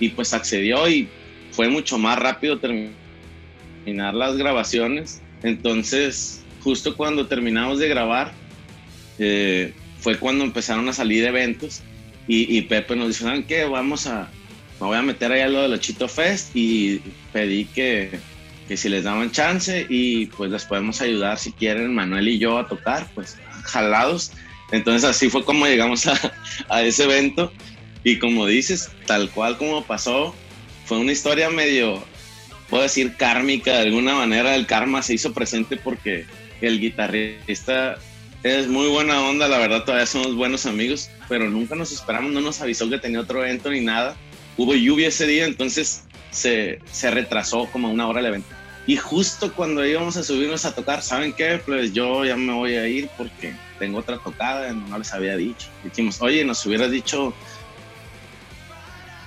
y 0.00 0.10
pues 0.10 0.32
accedió 0.32 0.88
y 0.88 1.08
fue 1.52 1.68
mucho 1.68 1.98
más 1.98 2.18
rápido 2.18 2.58
terminar 2.58 4.14
las 4.14 4.36
grabaciones, 4.36 5.20
entonces 5.42 6.43
justo 6.64 6.96
cuando 6.96 7.26
terminamos 7.26 7.78
de 7.78 7.88
grabar, 7.88 8.32
eh, 9.18 9.74
fue 10.00 10.18
cuando 10.18 10.44
empezaron 10.44 10.88
a 10.88 10.92
salir 10.92 11.24
eventos 11.24 11.82
y, 12.26 12.62
Pepe 12.62 12.96
nos 12.96 13.08
dijo, 13.08 13.24
¿saben 13.24 13.44
qué? 13.44 13.64
Vamos 13.64 14.06
a, 14.06 14.30
me 14.80 14.86
voy 14.86 14.96
a 14.96 15.02
meter 15.02 15.30
ahí 15.30 15.42
a 15.42 15.48
lo 15.48 15.60
de 15.60 15.68
los 15.68 15.80
Chito 15.80 16.08
Fest 16.08 16.56
y 16.56 17.02
pedí 17.34 17.66
que, 17.66 18.18
que 18.66 18.78
si 18.78 18.88
les 18.88 19.04
daban 19.04 19.30
chance 19.30 19.86
y 19.90 20.26
pues 20.26 20.50
les 20.50 20.64
podemos 20.64 21.02
ayudar 21.02 21.38
si 21.38 21.52
quieren 21.52 21.94
Manuel 21.94 22.28
y 22.28 22.38
yo 22.38 22.58
a 22.58 22.66
tocar, 22.66 23.06
pues 23.14 23.36
jalados. 23.64 24.32
Entonces 24.72 25.04
así 25.04 25.28
fue 25.28 25.44
como 25.44 25.66
llegamos 25.66 26.06
a, 26.06 26.18
a 26.70 26.82
ese 26.82 27.04
evento 27.04 27.52
y 28.04 28.18
como 28.18 28.46
dices, 28.46 28.90
tal 29.06 29.30
cual 29.30 29.58
como 29.58 29.84
pasó, 29.84 30.34
fue 30.86 30.98
una 30.98 31.12
historia 31.12 31.50
medio, 31.50 32.02
puedo 32.70 32.82
decir, 32.82 33.16
kármica 33.16 33.72
de 33.72 33.82
alguna 33.82 34.14
manera. 34.14 34.54
El 34.54 34.66
karma 34.66 35.02
se 35.02 35.14
hizo 35.14 35.32
presente 35.32 35.76
porque 35.76 36.24
el 36.60 36.80
guitarrista 36.80 37.98
es 38.44 38.68
muy 38.68 38.88
buena 38.88 39.22
onda, 39.22 39.48
la 39.48 39.56
verdad 39.56 39.84
todavía 39.84 40.06
somos 40.06 40.34
buenos 40.34 40.66
amigos, 40.66 41.08
pero 41.30 41.48
nunca 41.48 41.74
nos 41.74 41.92
esperamos, 41.92 42.30
no 42.30 42.42
nos 42.42 42.60
avisó 42.60 42.88
que 42.90 42.98
tenía 42.98 43.20
otro 43.20 43.42
evento 43.42 43.70
ni 43.70 43.80
nada. 43.80 44.16
Hubo 44.58 44.74
lluvia 44.74 45.08
ese 45.08 45.26
día, 45.26 45.46
entonces 45.46 46.04
se, 46.30 46.78
se 46.92 47.10
retrasó 47.10 47.66
como 47.72 47.90
una 47.90 48.06
hora 48.06 48.20
el 48.20 48.26
evento. 48.26 48.48
Y 48.86 48.96
justo 48.96 49.50
cuando 49.54 49.84
íbamos 49.86 50.18
a 50.18 50.22
subirnos 50.22 50.66
a 50.66 50.74
tocar, 50.74 51.00
¿saben 51.00 51.32
qué? 51.32 51.58
Pues 51.64 51.94
yo 51.94 52.22
ya 52.26 52.36
me 52.36 52.52
voy 52.52 52.74
a 52.74 52.86
ir 52.86 53.08
porque 53.16 53.54
tengo 53.78 54.00
otra 54.00 54.18
tocada, 54.18 54.70
no 54.74 54.98
les 54.98 55.14
había 55.14 55.38
dicho. 55.38 55.68
Dijimos, 55.82 56.20
oye, 56.20 56.44
nos 56.44 56.64
hubieras 56.66 56.90
dicho 56.90 57.32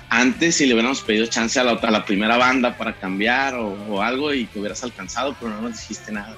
antes 0.10 0.56
si 0.58 0.68
le 0.68 0.76
hubiéramos 0.76 1.02
pedido 1.02 1.26
chance 1.26 1.60
a 1.60 1.64
la, 1.64 1.72
a 1.72 1.92
la 1.92 2.06
primera 2.06 2.38
banda 2.38 2.78
para 2.78 2.94
cambiar 2.94 3.56
o, 3.56 3.70
o 3.90 4.02
algo 4.04 4.32
y 4.32 4.46
que 4.46 4.60
hubieras 4.60 4.84
alcanzado, 4.84 5.36
pero 5.40 5.56
no 5.56 5.64
nos 5.64 5.72
dijiste 5.72 6.12
nada 6.12 6.38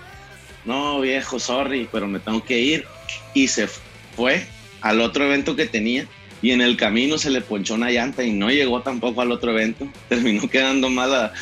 no 0.65 1.01
viejo, 1.01 1.39
sorry, 1.39 1.87
pero 1.91 2.07
me 2.07 2.19
tengo 2.19 2.43
que 2.43 2.59
ir. 2.59 2.85
Y 3.33 3.47
se 3.47 3.67
fue 4.15 4.45
al 4.81 5.01
otro 5.01 5.25
evento 5.25 5.55
que 5.55 5.65
tenía 5.65 6.07
y 6.41 6.51
en 6.51 6.61
el 6.61 6.77
camino 6.77 7.17
se 7.17 7.29
le 7.29 7.41
ponchó 7.41 7.73
una 7.73 7.91
llanta 7.91 8.23
y 8.23 8.31
no 8.31 8.49
llegó 8.49 8.81
tampoco 8.81 9.21
al 9.21 9.31
otro 9.31 9.51
evento. 9.51 9.87
Terminó 10.09 10.49
quedando 10.49 10.89
mal 10.89 11.13
a, 11.13 11.33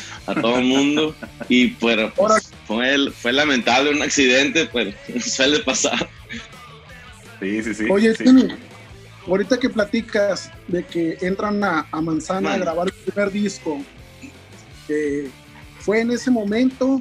todo 0.41 0.57
el 0.57 0.65
mundo 0.65 1.15
y 1.49 1.67
pero 1.69 2.11
pues, 2.13 2.51
fue, 2.65 3.11
fue 3.11 3.33
lamentable 3.33 3.91
un 3.91 4.01
accidente, 4.01 4.67
pero 4.71 4.91
suele 5.21 5.59
pasar. 5.59 6.09
Sí, 7.39 7.61
sí, 7.63 7.73
sí. 7.73 7.85
Oye, 7.89 8.15
ahorita 9.27 9.59
que 9.59 9.69
platicas 9.69 10.51
de 10.67 10.83
que 10.83 11.17
entran 11.21 11.63
a, 11.63 11.85
Manzana 12.01 12.53
a 12.53 12.57
grabar 12.57 12.87
el 12.87 12.93
primer 12.93 13.31
disco, 13.31 13.79
eh, 14.89 15.29
¿fue 15.79 16.01
en 16.01 16.11
ese 16.11 16.31
momento 16.31 16.99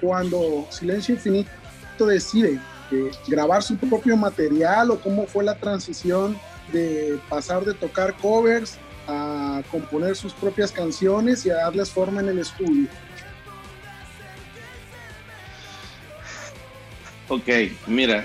cuando 0.00 0.66
Silencio 0.70 1.14
Infinito 1.14 2.06
decide 2.06 2.60
eh, 2.90 3.10
grabar 3.28 3.62
su 3.62 3.76
propio 3.76 4.16
material 4.16 4.90
o 4.90 5.00
cómo 5.00 5.26
fue 5.26 5.44
la 5.44 5.56
transición 5.56 6.38
de 6.72 7.18
pasar 7.28 7.64
de 7.64 7.74
tocar 7.74 8.16
covers 8.16 8.78
a 9.06 9.62
componer 9.70 10.16
sus 10.16 10.32
propias 10.32 10.72
canciones 10.72 11.46
y 11.46 11.50
a 11.50 11.56
darles 11.56 11.90
forma 11.90 12.20
en 12.20 12.28
el 12.28 12.38
estudio? 12.40 12.88
Ok, 17.28 17.48
mira, 17.86 18.24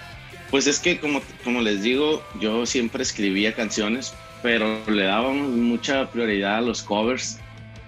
pues 0.52 0.68
es 0.68 0.80
que 0.80 1.00
como, 1.00 1.22
como 1.44 1.62
les 1.62 1.82
digo, 1.82 2.22
yo 2.40 2.66
siempre 2.66 3.02
escribía 3.02 3.54
canciones, 3.54 4.14
pero 4.44 4.80
le 4.88 5.04
dábamos 5.04 5.50
mucha 5.50 6.10
prioridad 6.12 6.58
a 6.58 6.62
los 6.62 6.84
covers 6.84 7.40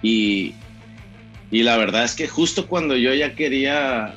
y, 0.02 0.54
y 1.50 1.62
la 1.62 1.76
verdad 1.76 2.04
es 2.04 2.14
que 2.14 2.28
justo 2.28 2.66
cuando 2.66 2.96
yo 2.96 3.14
ya 3.14 3.34
quería, 3.34 4.14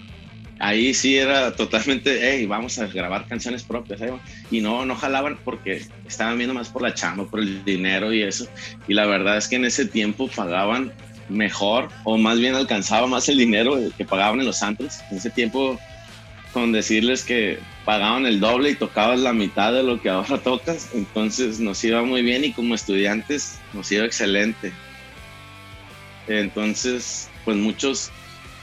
ahí 0.60 0.93
sí 0.93 1.17
era 1.17 1.55
totalmente, 1.55 2.19
hey, 2.22 2.46
vamos 2.46 2.79
a 2.79 2.88
grabar 2.88 3.27
canciones 3.27 3.63
propias. 3.63 4.01
Y 4.50 4.62
no, 4.62 4.86
no 4.86 4.96
jalaban 4.96 5.38
porque 5.43 5.84
estaban 6.07 6.38
viendo 6.38 6.53
más 6.53 6.69
por 6.69 6.81
la 6.81 6.93
chamba, 6.93 7.25
por 7.25 7.39
el 7.39 7.63
dinero 7.63 8.13
y 8.13 8.24
eso. 8.24 8.48
Y 8.88 8.93
la 8.93 9.05
verdad 9.05 9.38
es 9.38 9.48
que 9.48 9.57
en 9.57 9.65
ese 9.65 9.86
tiempo 9.86 10.29
pagaban 10.36 10.91
mejor 11.29 11.89
o 12.05 12.17
más 12.17 12.39
bien 12.39 12.55
alcanzaba 12.55 13.05
más 13.05 13.27
el 13.27 13.38
dinero 13.38 13.77
que 13.98 14.05
pagaban 14.05 14.39
en 14.39 14.46
los 14.46 14.57
santos. 14.57 15.00
En 15.12 15.17
ese 15.17 15.29
tiempo, 15.29 15.79
con 16.53 16.72
decirles 16.72 17.24
que 17.24 17.60
pagaban 17.86 18.25
el 18.25 18.39
doble 18.39 18.72
y 18.72 18.75
tocaban 18.75 19.24
la 19.24 19.34
mitad 19.34 19.74
de 19.74 19.84
lo 19.84 20.01
que 20.01 20.10
ahora 20.10 20.38
tocas, 20.39 20.89
entonces 20.93 21.60
nos 21.60 21.84
iba 21.84 22.03
muy 22.03 22.22
bien 22.22 22.43
y 22.43 22.51
como 22.51 22.75
estudiantes 22.75 23.60
nos 23.74 23.91
iba 23.91 24.05
excelente. 24.05 24.74
Entonces, 26.27 27.29
pues 27.46 27.57
muchos, 27.57 28.12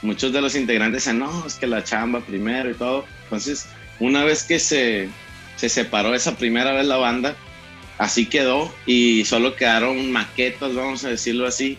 muchos 0.01 0.31
de 0.31 0.41
los 0.41 0.55
integrantes 0.55 1.03
dicen, 1.03 1.19
no, 1.19 1.45
es 1.45 1.55
que 1.55 1.67
la 1.67 1.83
chamba 1.83 2.21
primero 2.21 2.69
y 2.69 2.75
todo. 2.75 3.05
Entonces, 3.23 3.67
una 3.99 4.23
vez 4.23 4.43
que 4.43 4.59
se, 4.59 5.09
se 5.55 5.69
separó 5.69 6.13
esa 6.13 6.37
primera 6.37 6.73
vez 6.73 6.85
la 6.85 6.97
banda, 6.97 7.35
así 7.97 8.25
quedó 8.25 8.73
y 8.85 9.25
solo 9.25 9.55
quedaron 9.55 10.11
maquetas, 10.11 10.75
vamos 10.75 11.03
a 11.05 11.09
decirlo 11.09 11.47
así. 11.47 11.77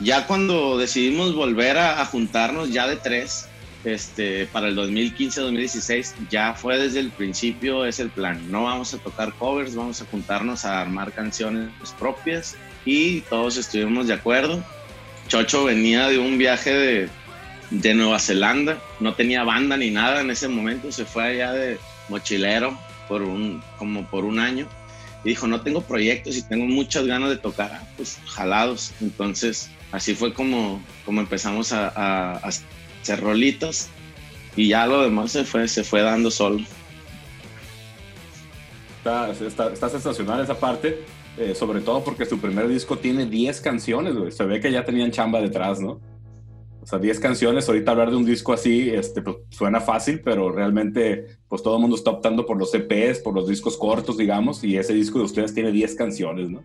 Ya 0.00 0.26
cuando 0.26 0.78
decidimos 0.78 1.34
volver 1.34 1.76
a, 1.78 2.04
juntarnos 2.04 2.70
ya 2.70 2.86
de 2.86 2.96
tres, 2.96 3.48
este, 3.84 4.46
para 4.46 4.68
el 4.68 4.76
2015-2016, 4.76 6.14
ya 6.30 6.54
fue 6.54 6.78
desde 6.78 7.00
el 7.00 7.10
principio 7.10 7.84
es 7.84 7.98
el 7.98 8.10
plan. 8.10 8.50
No 8.50 8.64
vamos 8.64 8.94
a 8.94 8.98
tocar 8.98 9.32
covers, 9.34 9.74
vamos 9.74 10.00
a 10.00 10.04
juntarnos 10.04 10.64
a 10.64 10.80
armar 10.80 11.12
canciones 11.12 11.70
propias 11.98 12.56
y 12.84 13.22
todos 13.22 13.56
estuvimos 13.56 14.06
de 14.06 14.14
acuerdo. 14.14 14.64
Chocho 15.28 15.64
venía 15.64 16.08
de 16.08 16.18
un 16.18 16.38
viaje 16.38 16.72
de, 16.72 17.08
de 17.70 17.94
Nueva 17.94 18.18
Zelanda, 18.18 18.82
no 18.98 19.14
tenía 19.14 19.44
banda 19.44 19.76
ni 19.76 19.90
nada 19.90 20.22
en 20.22 20.30
ese 20.30 20.48
momento, 20.48 20.90
se 20.90 21.04
fue 21.04 21.24
allá 21.24 21.52
de 21.52 21.78
mochilero 22.08 22.78
por 23.08 23.22
un, 23.22 23.62
como 23.78 24.06
por 24.06 24.24
un 24.24 24.38
año 24.38 24.66
y 25.24 25.30
dijo, 25.30 25.46
no 25.46 25.60
tengo 25.60 25.82
proyectos 25.82 26.36
y 26.36 26.42
tengo 26.42 26.64
muchas 26.66 27.06
ganas 27.06 27.30
de 27.30 27.36
tocar, 27.36 27.70
ah, 27.74 27.86
pues 27.96 28.18
jalados. 28.26 28.92
Entonces, 29.00 29.70
así 29.90 30.14
fue 30.14 30.32
como, 30.32 30.82
como 31.04 31.20
empezamos 31.20 31.72
a, 31.72 32.34
hacer 32.38 33.20
rolitos 33.20 33.88
y 34.56 34.68
ya 34.68 34.86
lo 34.86 35.02
demás 35.02 35.32
se 35.32 35.44
fue, 35.44 35.66
se 35.66 35.82
fue 35.82 36.02
dando 36.02 36.30
solo. 36.30 36.60
Está, 38.98 39.30
está, 39.30 39.72
está 39.72 39.88
sensacional 39.88 40.42
esa 40.42 40.58
parte. 40.58 41.04
Eh, 41.38 41.54
sobre 41.54 41.80
todo 41.80 42.02
porque 42.02 42.26
su 42.26 42.40
primer 42.40 42.66
disco 42.66 42.98
tiene 42.98 43.24
10 43.26 43.60
canciones, 43.60 44.16
güey. 44.16 44.32
Se 44.32 44.44
ve 44.44 44.60
que 44.60 44.72
ya 44.72 44.84
tenían 44.84 45.12
chamba 45.12 45.40
detrás, 45.40 45.80
¿no? 45.80 46.00
O 46.82 46.86
sea, 46.86 46.98
10 46.98 47.20
canciones. 47.20 47.68
Ahorita 47.68 47.92
hablar 47.92 48.10
de 48.10 48.16
un 48.16 48.24
disco 48.24 48.52
así 48.52 48.90
este, 48.90 49.22
pues, 49.22 49.36
suena 49.50 49.80
fácil, 49.80 50.20
pero 50.24 50.50
realmente, 50.50 51.38
pues 51.46 51.62
todo 51.62 51.76
el 51.76 51.80
mundo 51.80 51.96
está 51.96 52.10
optando 52.10 52.44
por 52.44 52.56
los 52.56 52.74
EPs, 52.74 53.20
por 53.20 53.34
los 53.34 53.46
discos 53.46 53.76
cortos, 53.76 54.16
digamos, 54.16 54.64
y 54.64 54.76
ese 54.76 54.94
disco 54.94 55.18
de 55.18 55.26
ustedes 55.26 55.54
tiene 55.54 55.70
10 55.70 55.94
canciones, 55.94 56.50
¿no? 56.50 56.62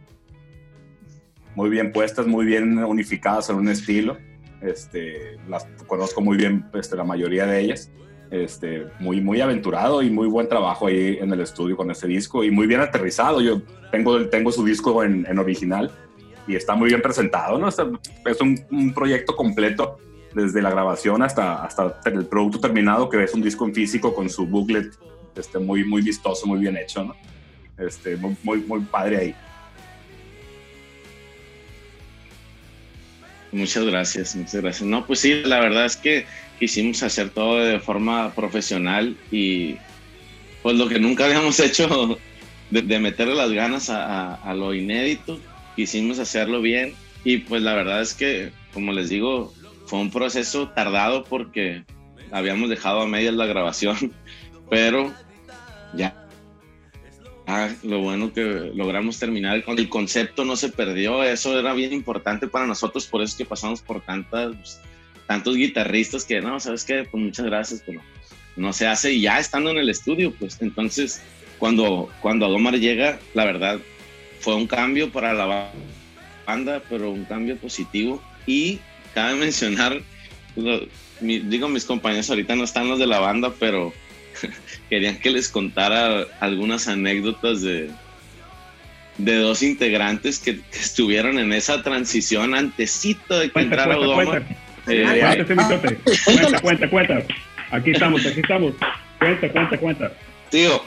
Muy 1.56 1.70
bien 1.70 1.92
puestas, 1.92 2.26
muy 2.26 2.46
bien 2.46 2.80
unificadas 2.80 3.52
en 3.52 3.58
un 3.58 3.70
estilo. 3.70 4.18
Este, 4.62 5.38
las 5.48 5.66
conozco 5.86 6.22
muy 6.22 6.38
bien 6.38 6.66
este, 6.74 6.96
la 6.96 7.04
mayoría 7.04 7.46
de 7.46 7.60
ellas. 7.60 7.92
Este, 8.34 8.88
muy, 9.00 9.22
muy 9.22 9.42
aventurado 9.42 10.02
y 10.02 10.10
muy 10.10 10.28
buen 10.28 10.50
trabajo 10.50 10.88
ahí 10.88 11.20
en 11.22 11.32
el 11.32 11.40
estudio 11.42 11.78
con 11.78 11.92
ese 11.92 12.08
disco 12.08 12.44
y 12.44 12.50
muy 12.50 12.66
bien 12.66 12.82
aterrizado. 12.82 13.42
Yo 13.42 13.62
tengo, 13.92 14.28
tengo 14.28 14.52
su 14.52 14.66
disco 14.66 15.04
en, 15.04 15.24
en 15.30 15.38
original 15.38 15.92
y 16.48 16.56
está 16.56 16.74
muy 16.74 16.90
bien 16.90 17.04
presentado, 17.04 17.60
¿no? 17.60 17.68
Es, 17.68 17.78
un, 18.42 18.60
un, 18.72 18.92
proyecto 18.92 19.36
completo 19.36 20.00
desde 20.34 20.64
la 20.64 20.72
grabación 20.72 21.22
hasta, 21.22 21.64
hasta 21.64 21.96
el 22.06 22.26
producto 22.26 22.60
terminado, 22.60 23.08
que 23.08 23.24
es 23.24 23.36
un 23.36 23.44
disco 23.44 23.66
en 23.66 23.76
físico 23.76 24.16
con 24.16 24.28
su 24.32 24.48
booklet 24.48 24.98
este, 25.36 25.60
muy, 25.60 25.84
muy 25.84 26.02
vistoso, 26.02 26.48
muy 26.48 26.60
bien 26.60 26.76
hecho, 26.76 27.04
¿no? 27.04 27.16
Este, 27.78 28.18
muy, 28.18 28.36
muy, 28.42 28.62
muy 28.62 28.80
padre 28.80 29.18
ahí. 29.18 29.36
Muchas 33.54 33.86
gracias, 33.86 34.36
muchas 34.36 34.62
gracias. 34.62 34.90
No, 34.90 35.06
pues 35.06 35.20
sí, 35.20 35.44
la 35.46 35.60
verdad 35.60 35.86
es 35.86 35.96
que 35.96 36.26
quisimos 36.60 37.04
hacer 37.04 37.30
todo 37.30 37.60
de 37.60 37.80
forma 37.80 38.34
profesional 38.34 39.16
y 39.32 39.78
pues 40.64 40.76
lo 40.76 40.88
que 40.88 41.00
nunca 41.00 41.26
habíamos 41.26 41.60
hecho 41.60 42.18
de, 42.72 42.82
de 42.82 43.00
meterle 43.00 43.36
las 43.36 43.52
ganas 43.52 43.92
a, 43.92 44.54
lo 44.56 44.74
inédito, 44.74 45.40
quisimos 45.76 46.18
hacerlo 46.18 46.62
bien 46.62 46.96
y 47.24 47.38
pues 47.38 47.62
la 47.62 47.76
verdad 47.76 48.02
es 48.02 48.16
que, 48.16 48.52
como 48.74 48.92
les 48.92 49.10
digo, 49.10 49.54
fue 49.86 50.00
un 50.00 50.10
proceso 50.10 50.70
tardado 50.70 51.24
porque 51.24 51.84
habíamos 52.32 52.72
dejado 52.72 53.02
a 53.02 53.08
medias 53.08 53.36
la 53.36 53.46
grabación, 53.46 54.14
pero 54.72 55.14
ya 55.94 56.23
Ah, 57.46 57.70
lo 57.84 58.00
bueno 58.00 58.32
que 58.32 58.72
logramos 58.74 59.20
terminar. 59.20 59.64
Con 59.64 59.78
el 59.78 59.90
concepto 59.90 60.46
no 60.46 60.56
se 60.56 60.70
perdió, 60.70 61.24
eso 61.24 61.60
era 61.60 61.74
bien 61.74 61.92
importante 61.94 62.48
para 62.48 62.66
nosotros, 62.66 63.06
por 63.06 63.22
eso 63.22 63.32
es 63.32 63.38
que 63.38 63.46
pasamos 63.46 63.82
por 63.82 64.02
tantas, 64.02 64.80
tantos 65.28 65.56
guitarristas 65.58 66.24
que 66.26 66.42
no, 66.42 66.60
sabes 66.60 66.86
qué, 66.86 67.04
pues 67.10 67.22
muchas 67.24 67.46
gracias, 67.46 67.84
pero 67.86 68.02
no 68.56 68.72
se 68.72 68.88
hace 68.88 69.14
y 69.14 69.22
ya 69.22 69.40
estando 69.40 69.72
en 69.72 69.78
el 69.78 69.90
estudio, 69.90 70.32
pues. 70.32 70.58
Entonces 70.62 71.22
cuando, 71.60 72.10
cuando 72.22 72.46
Adomar 72.46 72.76
llega, 72.80 73.20
la 73.34 73.46
verdad 73.46 73.80
fue 74.40 74.56
un 74.56 74.68
cambio 74.68 75.12
para 75.12 75.34
la 75.34 75.46
ba- 75.46 75.72
banda, 76.46 76.82
pero 76.90 77.12
un 77.12 77.26
cambio 77.26 77.58
positivo. 77.58 78.22
Y 78.46 78.80
cabe 79.14 79.36
mencionar, 79.36 80.02
lo- 80.56 80.82
mi- 81.22 81.40
digo 81.40 81.68
mis 81.70 81.86
compañeros 81.86 82.30
ahorita 82.30 82.56
no 82.56 82.64
están 82.66 82.88
los 82.90 83.00
de 83.00 83.08
la 83.08 83.20
banda, 83.20 83.54
pero 83.60 83.94
querían 84.90 85.18
que 85.20 85.32
les 85.32 85.50
contara 85.50 86.26
algunas 86.40 86.88
anécdotas 86.88 87.62
de, 87.62 87.90
de 89.18 89.36
dos 89.38 89.64
integrantes 89.64 90.40
que, 90.40 90.60
que 90.60 90.80
estuvieron 90.80 91.40
en 91.40 91.54
esa 91.54 91.84
transición 91.84 92.56
antecito 92.56 93.40
de 93.40 93.48
que 93.48 93.54
Cuenta, 93.54 93.76
entrara 93.76 93.96
cuenta, 93.98 94.08
Udoma. 94.08 94.26
cuenta. 94.26 94.56
Eh, 94.88 95.44
Cuenta 95.46 95.56
mitote. 95.56 96.00
Cuenta, 96.26 96.60
cuenta, 96.60 96.90
cuenta. 96.90 97.24
Aquí 97.72 97.92
estamos, 97.92 98.26
aquí 98.26 98.40
estamos. 98.42 98.74
Cuenta, 99.20 99.50
cuenta, 99.50 99.78
cuenta. 99.78 100.12
Digo, 100.52 100.86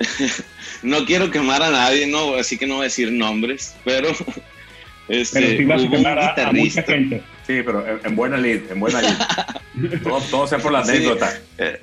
no 0.82 1.04
quiero 1.04 1.30
quemar 1.30 1.62
a 1.62 1.70
nadie, 1.70 2.06
no, 2.06 2.34
así 2.36 2.56
que 2.56 2.66
no 2.66 2.74
voy 2.76 2.82
a 2.82 2.84
decir 2.84 3.12
nombres, 3.12 3.76
pero 3.84 4.08
este, 5.08 5.40
Pero 5.40 5.58
sí 5.58 5.64
vas 5.64 5.82
a 5.84 5.90
quemar 5.90 6.18
a, 6.18 6.48
a 6.48 6.52
mucha 6.52 6.82
gente. 6.82 7.22
Sí, 7.46 7.60
pero 7.64 7.86
en, 7.86 8.00
en 8.04 8.16
buena 8.16 8.36
lid, 8.36 8.70
en 8.70 8.80
buena 8.80 9.02
lid. 9.02 9.98
todo, 10.02 10.20
todo 10.30 10.46
sea 10.46 10.58
por 10.58 10.72
la 10.72 10.80
anécdota. 10.80 11.40
Eh, 11.58 11.80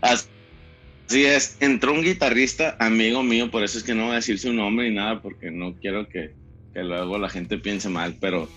Así 0.00 1.24
es, 1.24 1.56
entró 1.60 1.92
un 1.92 2.02
guitarrista, 2.02 2.76
amigo 2.78 3.22
mío, 3.22 3.50
por 3.50 3.64
eso 3.64 3.78
es 3.78 3.84
que 3.84 3.94
no 3.94 4.04
voy 4.04 4.12
a 4.12 4.16
decir 4.16 4.38
su 4.38 4.52
nombre 4.52 4.88
ni 4.88 4.96
nada, 4.96 5.22
porque 5.22 5.50
no 5.50 5.74
quiero 5.74 6.08
que, 6.08 6.34
que 6.74 6.82
luego 6.82 7.18
la 7.18 7.30
gente 7.30 7.56
piense 7.56 7.88
mal, 7.88 8.16
pero 8.20 8.48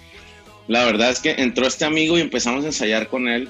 la 0.67 0.83
verdad 0.83 1.09
es 1.09 1.19
que 1.19 1.31
entró 1.37 1.65
este 1.65 1.85
amigo 1.85 2.17
y 2.17 2.21
empezamos 2.21 2.63
a 2.63 2.67
ensayar 2.67 3.07
con 3.07 3.27
él. 3.29 3.49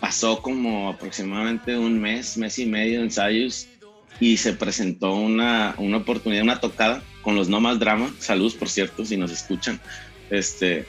Pasó 0.00 0.40
como 0.40 0.88
aproximadamente 0.88 1.76
un 1.76 2.00
mes, 2.00 2.38
mes 2.38 2.58
y 2.58 2.64
medio 2.64 3.00
de 3.00 3.04
ensayos 3.04 3.68
y 4.20 4.38
se 4.38 4.54
presentó 4.54 5.14
una, 5.14 5.74
una 5.76 5.98
oportunidad, 5.98 6.42
una 6.42 6.60
tocada 6.60 7.02
con 7.20 7.36
los 7.36 7.50
No 7.50 7.60
Más 7.60 7.78
Drama. 7.78 8.10
Saludos, 8.18 8.54
por 8.54 8.70
cierto, 8.70 9.04
si 9.04 9.18
nos 9.18 9.30
escuchan. 9.30 9.78
Este, 10.30 10.86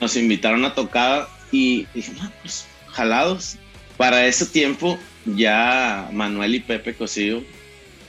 nos 0.00 0.16
invitaron 0.16 0.64
a 0.64 0.74
tocada 0.74 1.28
y 1.50 1.86
dije, 1.94 2.12
pues 2.42 2.66
jalados. 2.88 3.56
Para 3.96 4.26
ese 4.26 4.46
tiempo 4.46 4.96
ya 5.24 6.08
Manuel 6.12 6.54
y 6.54 6.60
Pepe 6.60 6.94
Cosío 6.94 7.42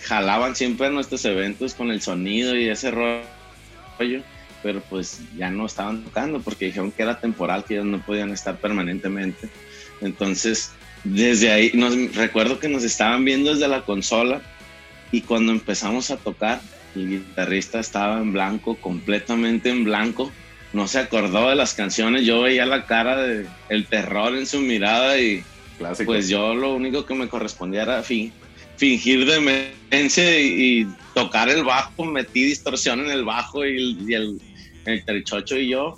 jalaban 0.01 0.55
siempre 0.55 0.87
a 0.87 0.89
nuestros 0.91 1.25
eventos 1.25 1.73
con 1.73 1.91
el 1.91 2.01
sonido 2.01 2.55
y 2.55 2.69
ese 2.69 2.91
rollo, 2.91 4.23
pero 4.63 4.81
pues 4.81 5.21
ya 5.37 5.49
no 5.49 5.65
estaban 5.65 6.03
tocando 6.03 6.41
porque 6.41 6.65
dijeron 6.65 6.91
que 6.91 7.03
era 7.03 7.19
temporal, 7.19 7.65
que 7.65 7.75
ellos 7.75 7.85
no 7.85 8.01
podían 8.05 8.31
estar 8.31 8.57
permanentemente. 8.57 9.49
Entonces, 10.01 10.71
desde 11.03 11.51
ahí, 11.51 11.71
nos, 11.73 12.15
recuerdo 12.15 12.59
que 12.59 12.69
nos 12.69 12.83
estaban 12.83 13.25
viendo 13.25 13.53
desde 13.53 13.67
la 13.67 13.81
consola 13.81 14.41
y 15.11 15.21
cuando 15.21 15.51
empezamos 15.51 16.11
a 16.11 16.17
tocar, 16.17 16.61
el 16.95 17.09
guitarrista 17.09 17.79
estaba 17.79 18.19
en 18.19 18.33
blanco, 18.33 18.75
completamente 18.75 19.69
en 19.69 19.83
blanco, 19.83 20.31
no 20.73 20.87
se 20.87 20.99
acordó 20.99 21.49
de 21.49 21.55
las 21.55 21.73
canciones, 21.73 22.25
yo 22.25 22.41
veía 22.41 22.65
la 22.65 22.85
cara 22.85 23.21
de 23.21 23.47
el 23.69 23.87
terror 23.87 24.35
en 24.35 24.45
su 24.45 24.59
mirada 24.59 25.19
y 25.19 25.43
Clásico. 25.77 26.11
pues 26.11 26.29
yo 26.29 26.53
lo 26.53 26.73
único 26.73 27.05
que 27.05 27.15
me 27.15 27.27
correspondía 27.27 27.83
era 27.83 28.03
fin- 28.03 28.33
fingir 28.77 29.25
demencia 29.25 30.39
y, 30.39 30.81
y 30.81 30.87
tocar 31.13 31.49
el 31.49 31.63
bajo, 31.63 32.05
metí 32.05 32.43
distorsión 32.43 32.99
en 33.01 33.09
el 33.11 33.25
bajo 33.25 33.65
y 33.65 33.77
el, 33.77 34.09
y 34.09 34.13
el, 34.13 34.41
y 35.57 35.67
yo 35.67 35.97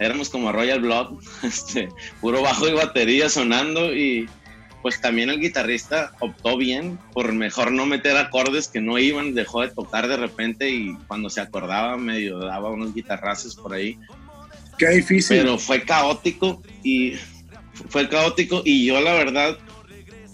éramos 0.00 0.30
como 0.30 0.50
Royal 0.50 0.80
Blood, 0.80 1.18
este, 1.42 1.88
puro 2.20 2.42
bajo 2.42 2.68
y 2.68 2.72
batería 2.72 3.28
sonando 3.28 3.94
y 3.94 4.28
pues 4.82 5.00
también 5.00 5.30
el 5.30 5.40
guitarrista 5.40 6.12
optó 6.20 6.56
bien 6.56 6.98
por 7.12 7.32
mejor 7.32 7.72
no 7.72 7.86
meter 7.86 8.16
acordes 8.16 8.68
que 8.68 8.80
no 8.80 8.98
iban, 8.98 9.34
dejó 9.34 9.62
de 9.62 9.68
tocar 9.68 10.08
de 10.08 10.16
repente 10.16 10.70
y 10.70 10.94
cuando 11.06 11.30
se 11.30 11.40
acordaba 11.40 11.96
medio 11.96 12.38
daba 12.38 12.70
unos 12.70 12.94
guitarrazos 12.94 13.56
por 13.56 13.74
ahí 13.74 13.98
Qué 14.78 14.88
difícil. 14.88 15.38
pero 15.38 15.58
fue 15.58 15.82
caótico 15.82 16.62
y 16.82 17.14
fue 17.88 18.08
caótico 18.08 18.62
y 18.64 18.86
yo 18.86 19.00
la 19.00 19.12
verdad 19.14 19.58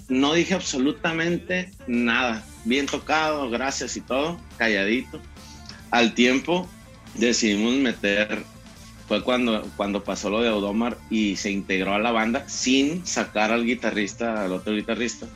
no 0.09 0.35
dije 0.35 0.55
absolutamente 0.55 1.71
nada. 1.87 2.45
Bien 2.65 2.87
tocado, 2.87 3.51
gracias 3.51 3.97
y 3.97 4.01
todo, 4.01 4.41
calladito. 4.57 5.21
Al 5.91 6.15
tiempo 6.15 6.69
decidimos 7.15 7.75
meter, 7.75 8.43
fue 9.09 9.23
cuando, 9.23 9.63
cuando 9.77 10.03
pasó 10.03 10.31
lo 10.31 10.41
de 10.41 10.49
Audomar 10.49 10.99
y 11.11 11.37
se 11.37 11.51
integró 11.51 11.95
a 11.95 11.99
la 11.99 12.11
banda 12.11 12.49
sin 12.49 13.07
sacar 13.07 13.53
al 13.53 13.65
guitarrista, 13.65 14.45
al 14.45 14.53
otro 14.53 14.75
guitarrista. 14.75 15.27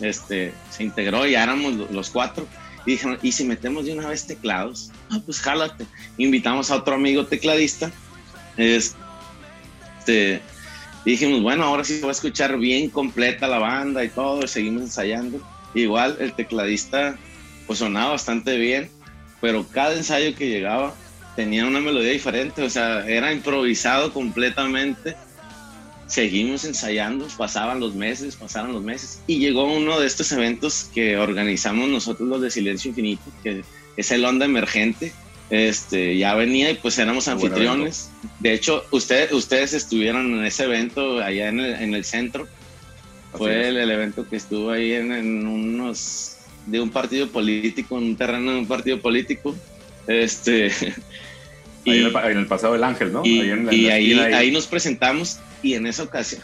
Este, 0.00 0.54
se 0.70 0.84
integró 0.84 1.26
y 1.26 1.34
éramos 1.34 1.74
lo- 1.74 1.88
los 1.92 2.08
cuatro. 2.10 2.46
Y 2.86 2.92
dijeron, 2.92 3.18
¿y 3.22 3.32
si 3.32 3.44
metemos 3.44 3.84
de 3.84 3.92
una 3.92 4.08
vez 4.08 4.26
teclados? 4.26 4.90
Ah, 5.10 5.20
pues 5.24 5.38
jálate. 5.40 5.84
Invitamos 6.16 6.70
a 6.70 6.76
otro 6.76 6.94
amigo 6.94 7.26
tecladista. 7.26 7.90
Este, 8.56 10.40
dijimos, 11.04 11.42
bueno, 11.42 11.64
ahora 11.64 11.84
sí 11.84 11.98
se 11.98 12.06
a 12.06 12.10
escuchar 12.10 12.58
bien 12.58 12.88
completa 12.88 13.46
la 13.46 13.58
banda 13.58 14.02
y 14.04 14.08
todo, 14.08 14.42
y 14.42 14.48
seguimos 14.48 14.82
ensayando. 14.82 15.40
Igual 15.74 16.16
el 16.20 16.32
tecladista 16.32 17.18
pues 17.66 17.78
sonaba 17.78 18.12
bastante 18.12 18.56
bien, 18.56 18.90
pero 19.40 19.66
cada 19.68 19.94
ensayo 19.94 20.34
que 20.34 20.48
llegaba 20.48 20.94
tenía 21.36 21.66
una 21.66 21.80
melodía 21.80 22.12
diferente, 22.12 22.62
o 22.62 22.70
sea, 22.70 23.06
era 23.08 23.32
improvisado 23.32 24.12
completamente. 24.12 25.16
Seguimos 26.06 26.64
ensayando, 26.64 27.28
pasaban 27.36 27.78
los 27.78 27.94
meses, 27.94 28.36
pasaron 28.36 28.72
los 28.72 28.82
meses, 28.82 29.20
y 29.26 29.38
llegó 29.38 29.64
uno 29.64 30.00
de 30.00 30.06
estos 30.06 30.32
eventos 30.32 30.90
que 30.92 31.16
organizamos 31.16 31.88
nosotros 31.88 32.28
los 32.28 32.40
de 32.40 32.50
Silencio 32.50 32.88
Infinito, 32.88 33.22
que 33.42 33.62
es 33.96 34.10
el 34.10 34.24
Onda 34.24 34.44
Emergente. 34.44 35.12
Este, 35.50 36.16
ya 36.16 36.34
venía 36.34 36.70
y 36.70 36.74
pues 36.74 36.98
éramos 36.98 37.26
anfitriones. 37.26 38.10
De 38.38 38.54
hecho, 38.54 38.84
ustedes, 38.92 39.32
ustedes 39.32 39.72
estuvieron 39.72 40.38
en 40.38 40.44
ese 40.44 40.64
evento 40.64 41.18
allá 41.18 41.48
en 41.48 41.58
el, 41.58 41.74
en 41.74 41.94
el 41.94 42.04
centro. 42.04 42.46
Fue 43.32 43.68
el, 43.68 43.76
el 43.76 43.90
evento 43.90 44.28
que 44.28 44.36
estuvo 44.36 44.70
ahí 44.70 44.92
en, 44.92 45.12
en 45.12 45.46
unos 45.46 46.36
de 46.66 46.80
un 46.80 46.90
partido 46.90 47.28
político, 47.28 47.98
en 47.98 48.04
un 48.04 48.16
terreno 48.16 48.52
de 48.52 48.58
un 48.58 48.66
partido 48.66 49.00
político. 49.00 49.56
Este 50.06 50.70
Ahí 51.86 51.98
y, 51.98 52.04
en, 52.04 52.38
el, 52.38 52.46
pasado 52.46 52.74
del 52.74 52.84
Ángel, 52.84 53.12
¿no? 53.12 53.22
y, 53.24 53.40
ahí 53.40 53.50
en 53.50 53.66
la- 53.66 53.74
y 53.74 54.12
en 54.12 54.30
la 54.30 54.38
ahí, 54.38 54.50
nos 54.50 54.66
presentamos 54.66 55.40
y 55.62 55.74
en 55.74 55.86
esa 55.86 56.02
ocasión. 56.02 56.42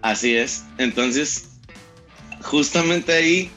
Así 0.00 0.34
es. 0.34 0.64
Entonces, 0.78 1.50
justamente 2.42 3.12
ahí 3.12 3.50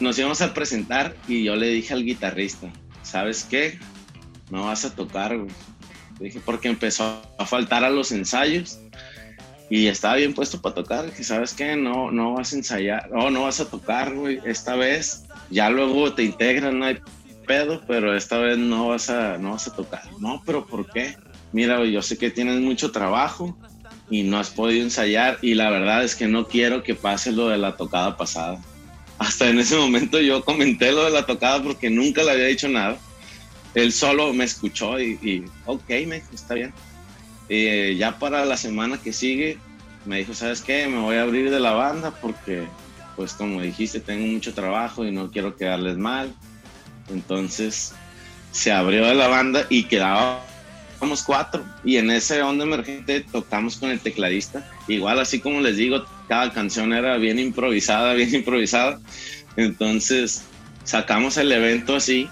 nos 0.00 0.18
íbamos 0.18 0.40
a 0.40 0.54
presentar 0.54 1.14
y 1.28 1.44
yo 1.44 1.56
le 1.56 1.68
dije 1.68 1.94
al 1.94 2.04
guitarrista, 2.04 2.72
¿sabes 3.02 3.44
qué? 3.44 3.78
No 4.50 4.66
vas 4.66 4.84
a 4.84 4.94
tocar, 4.94 5.36
güey. 5.36 5.50
Dije, 6.18 6.40
porque 6.44 6.68
empezó 6.68 7.22
a 7.38 7.46
faltar 7.46 7.84
a 7.84 7.90
los 7.90 8.10
ensayos 8.10 8.80
y 9.70 9.86
estaba 9.86 10.16
bien 10.16 10.34
puesto 10.34 10.60
para 10.60 10.74
tocar. 10.74 11.06
Dije, 11.06 11.22
¿sabes 11.22 11.54
qué? 11.54 11.76
No, 11.76 12.10
no 12.10 12.34
vas 12.34 12.52
a 12.52 12.56
ensayar, 12.56 13.08
no, 13.10 13.30
no 13.30 13.42
vas 13.42 13.60
a 13.60 13.70
tocar, 13.70 14.14
güey. 14.14 14.40
Esta 14.44 14.74
vez 14.74 15.24
ya 15.50 15.70
luego 15.70 16.12
te 16.14 16.24
integran, 16.24 16.78
no 16.78 16.86
hay 16.86 16.98
pero 17.86 18.16
esta 18.16 18.38
vez 18.38 18.58
no 18.58 18.88
vas 18.88 19.10
a, 19.10 19.38
no 19.38 19.52
vas 19.52 19.66
a 19.66 19.74
tocar. 19.74 20.02
No, 20.20 20.42
pero 20.44 20.66
¿por 20.66 20.90
qué? 20.90 21.16
Mira, 21.52 21.84
yo 21.84 22.02
sé 22.02 22.18
que 22.18 22.30
tienes 22.30 22.60
mucho 22.60 22.92
trabajo 22.92 23.56
y 24.10 24.22
no 24.22 24.38
has 24.38 24.50
podido 24.50 24.84
ensayar 24.84 25.38
y 25.42 25.54
la 25.54 25.70
verdad 25.70 26.04
es 26.04 26.14
que 26.14 26.28
no 26.28 26.46
quiero 26.46 26.82
que 26.82 26.94
pase 26.94 27.32
lo 27.32 27.48
de 27.48 27.58
la 27.58 27.76
tocada 27.76 28.16
pasada. 28.16 28.60
Hasta 29.18 29.48
en 29.48 29.58
ese 29.58 29.76
momento 29.76 30.20
yo 30.20 30.44
comenté 30.44 30.92
lo 30.92 31.04
de 31.04 31.10
la 31.10 31.26
tocada 31.26 31.62
porque 31.62 31.90
nunca 31.90 32.22
le 32.22 32.32
había 32.32 32.46
dicho 32.46 32.68
nada. 32.68 32.98
Él 33.74 33.92
solo 33.92 34.32
me 34.32 34.44
escuchó 34.44 35.00
y, 35.00 35.18
y 35.22 35.44
ok, 35.66 35.88
me 36.06 36.16
dijo, 36.16 36.28
está 36.34 36.54
bien. 36.54 36.72
Eh, 37.48 37.96
ya 37.98 38.18
para 38.18 38.44
la 38.44 38.56
semana 38.56 38.98
que 38.98 39.12
sigue 39.12 39.58
me 40.04 40.18
dijo, 40.18 40.34
¿sabes 40.34 40.60
qué? 40.62 40.86
Me 40.86 41.00
voy 41.00 41.16
a 41.16 41.22
abrir 41.22 41.50
de 41.50 41.60
la 41.60 41.72
banda 41.72 42.10
porque, 42.10 42.66
pues 43.16 43.32
como 43.34 43.60
dijiste, 43.60 44.00
tengo 44.00 44.26
mucho 44.26 44.54
trabajo 44.54 45.04
y 45.04 45.10
no 45.10 45.30
quiero 45.30 45.56
quedarles 45.56 45.96
mal. 45.96 46.32
Entonces 47.10 47.92
se 48.52 48.72
abrió 48.72 49.12
la 49.14 49.28
banda 49.28 49.66
y 49.68 49.84
quedábamos 49.84 51.22
cuatro. 51.24 51.64
Y 51.84 51.96
en 51.96 52.10
ese 52.10 52.42
onda 52.42 52.64
emergente 52.64 53.24
tocamos 53.32 53.76
con 53.76 53.90
el 53.90 54.00
tecladista. 54.00 54.68
Igual, 54.88 55.20
así 55.20 55.40
como 55.40 55.60
les 55.60 55.76
digo, 55.76 56.04
cada 56.28 56.52
canción 56.52 56.92
era 56.92 57.16
bien 57.16 57.38
improvisada, 57.38 58.12
bien 58.14 58.34
improvisada. 58.34 59.00
Entonces 59.56 60.44
sacamos 60.84 61.36
el 61.36 61.52
evento 61.52 61.96
así 61.96 62.28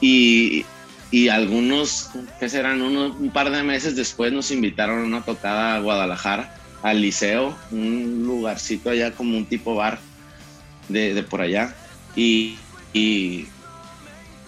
y, 0.00 0.64
y 1.10 1.28
algunos, 1.28 2.10
que 2.40 2.48
serán? 2.48 2.82
Unos, 2.82 3.16
un 3.16 3.30
par 3.30 3.50
de 3.50 3.62
meses 3.62 3.96
después 3.96 4.32
nos 4.32 4.50
invitaron 4.50 5.00
a 5.00 5.04
una 5.04 5.24
tocada 5.24 5.76
a 5.76 5.80
Guadalajara, 5.80 6.54
al 6.82 7.00
Liceo, 7.00 7.56
un 7.70 8.24
lugarcito 8.26 8.90
allá 8.90 9.12
como 9.12 9.38
un 9.38 9.46
tipo 9.46 9.74
bar 9.74 9.98
de, 10.88 11.22
por 11.22 11.40
allá. 11.40 11.74
Y, 12.16 12.58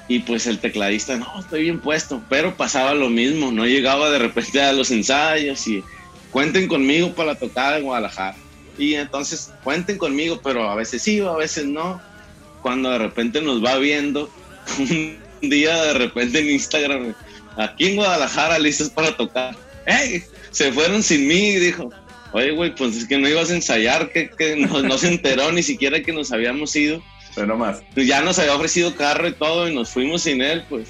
y, 0.09 0.21
pues 0.21 0.47
el 0.47 0.59
tecladista, 0.59 1.16
no, 1.16 1.40
estoy 1.40 1.62
bien 1.62 1.81
puesto, 1.81 2.23
pero 2.29 2.57
pasaba 2.57 2.95
lo 2.95 3.09
mismo, 3.09 3.51
no 3.51 3.66
llegaba 3.66 4.11
de 4.11 4.19
repente 4.19 4.62
a 4.62 4.73
los 4.73 4.90
ensayos 4.90 5.66
y 5.66 5.83
cuenten 6.31 6.69
conmigo 6.69 7.12
para 7.12 7.33
la 7.33 7.38
tocada 7.38 7.79
en 7.79 7.85
Guadalajara. 7.85 8.37
Y 8.79 8.95
entonces 8.95 9.53
cuenten 9.64 9.99
conmigo, 9.99 10.40
pero 10.42 10.69
a 10.69 10.75
veces 10.75 11.03
sí, 11.03 11.21
a 11.21 11.33
veces 11.33 11.66
no. 11.66 12.01
Cuando 12.62 12.90
de 12.90 12.99
repente 12.99 13.40
nos 13.40 13.64
va 13.64 13.79
viendo, 13.79 14.31
un 14.79 15.19
día 15.40 15.83
de 15.85 15.95
repente 15.95 16.40
en 16.40 16.51
Instagram, 16.51 17.14
aquí 17.57 17.87
en 17.87 17.97
Guadalajara, 17.97 18.59
listos 18.59 18.90
para 18.90 19.16
tocar. 19.16 19.57
¡Ey! 19.87 20.23
Se 20.51 20.73
fueron 20.73 21.03
sin 21.03 21.27
mí 21.27 21.57
dijo, 21.57 21.90
oye, 22.33 22.51
güey, 22.51 22.75
pues 22.75 22.97
es 22.97 23.07
que 23.07 23.19
no 23.19 23.29
ibas 23.29 23.51
a 23.51 23.55
ensayar, 23.55 24.11
que, 24.11 24.31
que 24.31 24.57
no, 24.57 24.83
no, 24.83 24.99
se 24.99 25.09
enteró 25.09 25.53
ni 25.53 25.62
siquiera 25.62 26.03
que 26.03 26.12
nos 26.12 26.33
habíamos 26.33 26.75
ido. 26.77 27.03
Pero 27.37 27.57
más. 27.57 27.83
Pues 27.94 28.09
ya 28.09 28.22
nos 28.22 28.38
había 28.38 28.57
ofrecido 28.57 28.96
carro 28.96 29.29
y 29.29 29.33
todo 29.33 29.68
y 29.68 29.75
nos 29.75 29.90
fuimos 29.90 30.22
sin 30.22 30.40
él, 30.40 30.64
pues. 30.68 30.88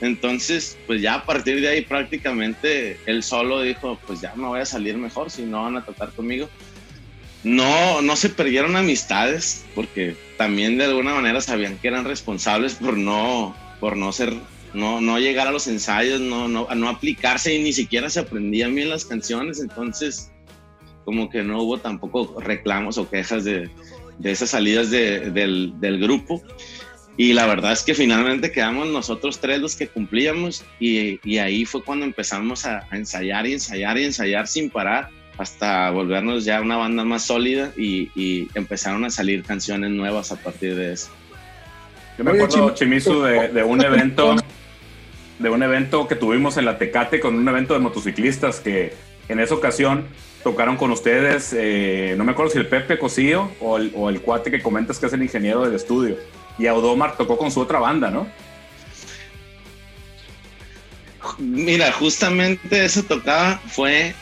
Entonces, 0.00 0.76
pues 0.88 1.00
ya 1.00 1.14
a 1.14 1.24
partir 1.24 1.60
de 1.60 1.68
ahí 1.68 1.82
prácticamente 1.82 2.98
él 3.06 3.22
solo 3.22 3.62
dijo, 3.62 3.96
pues 4.04 4.20
ya 4.20 4.34
me 4.34 4.48
voy 4.48 4.58
a 4.58 4.64
salir 4.64 4.96
mejor 4.96 5.30
si 5.30 5.42
no 5.42 5.62
van 5.62 5.76
a 5.76 5.84
tocar 5.84 6.10
conmigo. 6.10 6.48
No, 7.44 8.02
no 8.02 8.16
se 8.16 8.28
perdieron 8.28 8.74
amistades 8.74 9.64
porque 9.76 10.16
también 10.36 10.78
de 10.78 10.86
alguna 10.86 11.14
manera 11.14 11.40
sabían 11.40 11.78
que 11.78 11.88
eran 11.88 12.04
responsables 12.04 12.74
por 12.74 12.96
no, 12.96 13.54
por 13.78 13.96
no 13.96 14.12
ser, 14.12 14.34
no, 14.74 15.00
no 15.00 15.18
llegar 15.20 15.46
a 15.46 15.52
los 15.52 15.68
ensayos, 15.68 16.20
no, 16.20 16.48
no, 16.48 16.66
no 16.74 16.88
aplicarse 16.88 17.54
y 17.54 17.62
ni 17.62 17.72
siquiera 17.72 18.10
se 18.10 18.20
aprendían 18.20 18.74
bien 18.74 18.90
las 18.90 19.04
canciones, 19.04 19.60
entonces 19.60 20.32
como 21.04 21.30
que 21.30 21.42
no 21.42 21.62
hubo 21.62 21.78
tampoco 21.78 22.40
reclamos 22.40 22.96
o 22.96 23.10
quejas 23.10 23.44
de, 23.44 23.70
de 24.18 24.30
esas 24.30 24.50
salidas 24.50 24.90
de, 24.90 25.30
del, 25.30 25.74
del, 25.80 26.00
grupo. 26.00 26.42
Y 27.16 27.34
la 27.34 27.46
verdad 27.46 27.72
es 27.72 27.82
que 27.82 27.94
finalmente 27.94 28.52
quedamos 28.52 28.88
nosotros 28.88 29.38
tres 29.38 29.60
los 29.60 29.76
que 29.76 29.86
cumplíamos 29.86 30.64
y, 30.80 31.20
y 31.28 31.38
ahí 31.38 31.64
fue 31.64 31.82
cuando 31.82 32.06
empezamos 32.06 32.64
a, 32.64 32.86
a, 32.90 32.96
ensayar 32.96 33.46
y 33.46 33.52
ensayar 33.52 33.98
y 33.98 34.04
ensayar 34.04 34.48
sin 34.48 34.70
parar 34.70 35.10
hasta 35.38 35.90
volvernos 35.90 36.44
ya 36.44 36.60
una 36.60 36.76
banda 36.76 37.04
más 37.04 37.24
sólida 37.24 37.72
y, 37.76 38.10
y 38.14 38.48
empezaron 38.54 39.04
a 39.04 39.10
salir 39.10 39.42
canciones 39.42 39.90
nuevas 39.90 40.32
a 40.32 40.36
partir 40.36 40.74
de 40.74 40.92
eso. 40.92 41.10
Yo 42.18 42.24
me 42.24 42.32
acuerdo, 42.32 42.74
Chimizu, 42.74 43.22
de, 43.22 43.48
de, 43.48 43.62
un 43.62 43.80
evento, 43.84 44.36
de 45.38 45.50
un 45.50 45.62
evento 45.62 46.06
que 46.06 46.14
tuvimos 46.14 46.56
en 46.56 46.66
la 46.66 46.78
Tecate 46.78 47.20
con 47.20 47.34
un 47.34 47.48
evento 47.48 47.74
de 47.74 47.80
motociclistas 47.80 48.60
que 48.60 48.94
en 49.28 49.40
esa 49.40 49.54
ocasión 49.54 50.06
tocaron 50.42 50.76
con 50.76 50.90
ustedes, 50.90 51.54
eh, 51.56 52.14
no 52.16 52.24
me 52.24 52.32
acuerdo 52.32 52.52
si 52.52 52.58
el 52.58 52.66
Pepe 52.66 52.98
Cosío 52.98 53.50
o 53.60 53.76
el, 53.76 53.92
o 53.94 54.08
el, 54.08 54.20
cuate 54.20 54.50
que 54.50 54.60
comentas 54.60 54.98
que 54.98 55.06
es 55.06 55.12
el 55.12 55.22
ingeniero 55.22 55.64
del 55.64 55.74
estudio. 55.74 56.16
Y 56.58 56.66
Audomar 56.66 57.16
tocó 57.16 57.38
con 57.38 57.50
su 57.50 57.60
otra 57.60 57.78
banda, 57.78 58.10
¿no? 58.10 58.26
Mira, 61.38 61.92
justamente 61.92 62.84
esa 62.84 63.02
tocada 63.02 63.60
fue, 63.68 64.14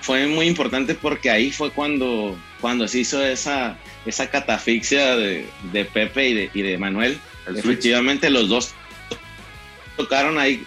fue 0.00 0.26
muy 0.26 0.46
importante 0.46 0.94
porque 0.94 1.30
ahí 1.30 1.50
fue 1.50 1.70
cuando, 1.70 2.36
cuando 2.60 2.86
se 2.88 3.00
hizo 3.00 3.24
esa, 3.24 3.78
esa 4.04 4.28
catafixia 4.28 5.16
de, 5.16 5.46
de 5.72 5.84
Pepe 5.84 6.28
y 6.28 6.34
de, 6.34 6.50
y 6.52 6.62
de 6.62 6.78
Manuel 6.78 7.18
Efectivamente, 7.56 8.30
los 8.30 8.48
dos 8.48 8.74
tocaron 9.96 10.38
ahí, 10.38 10.64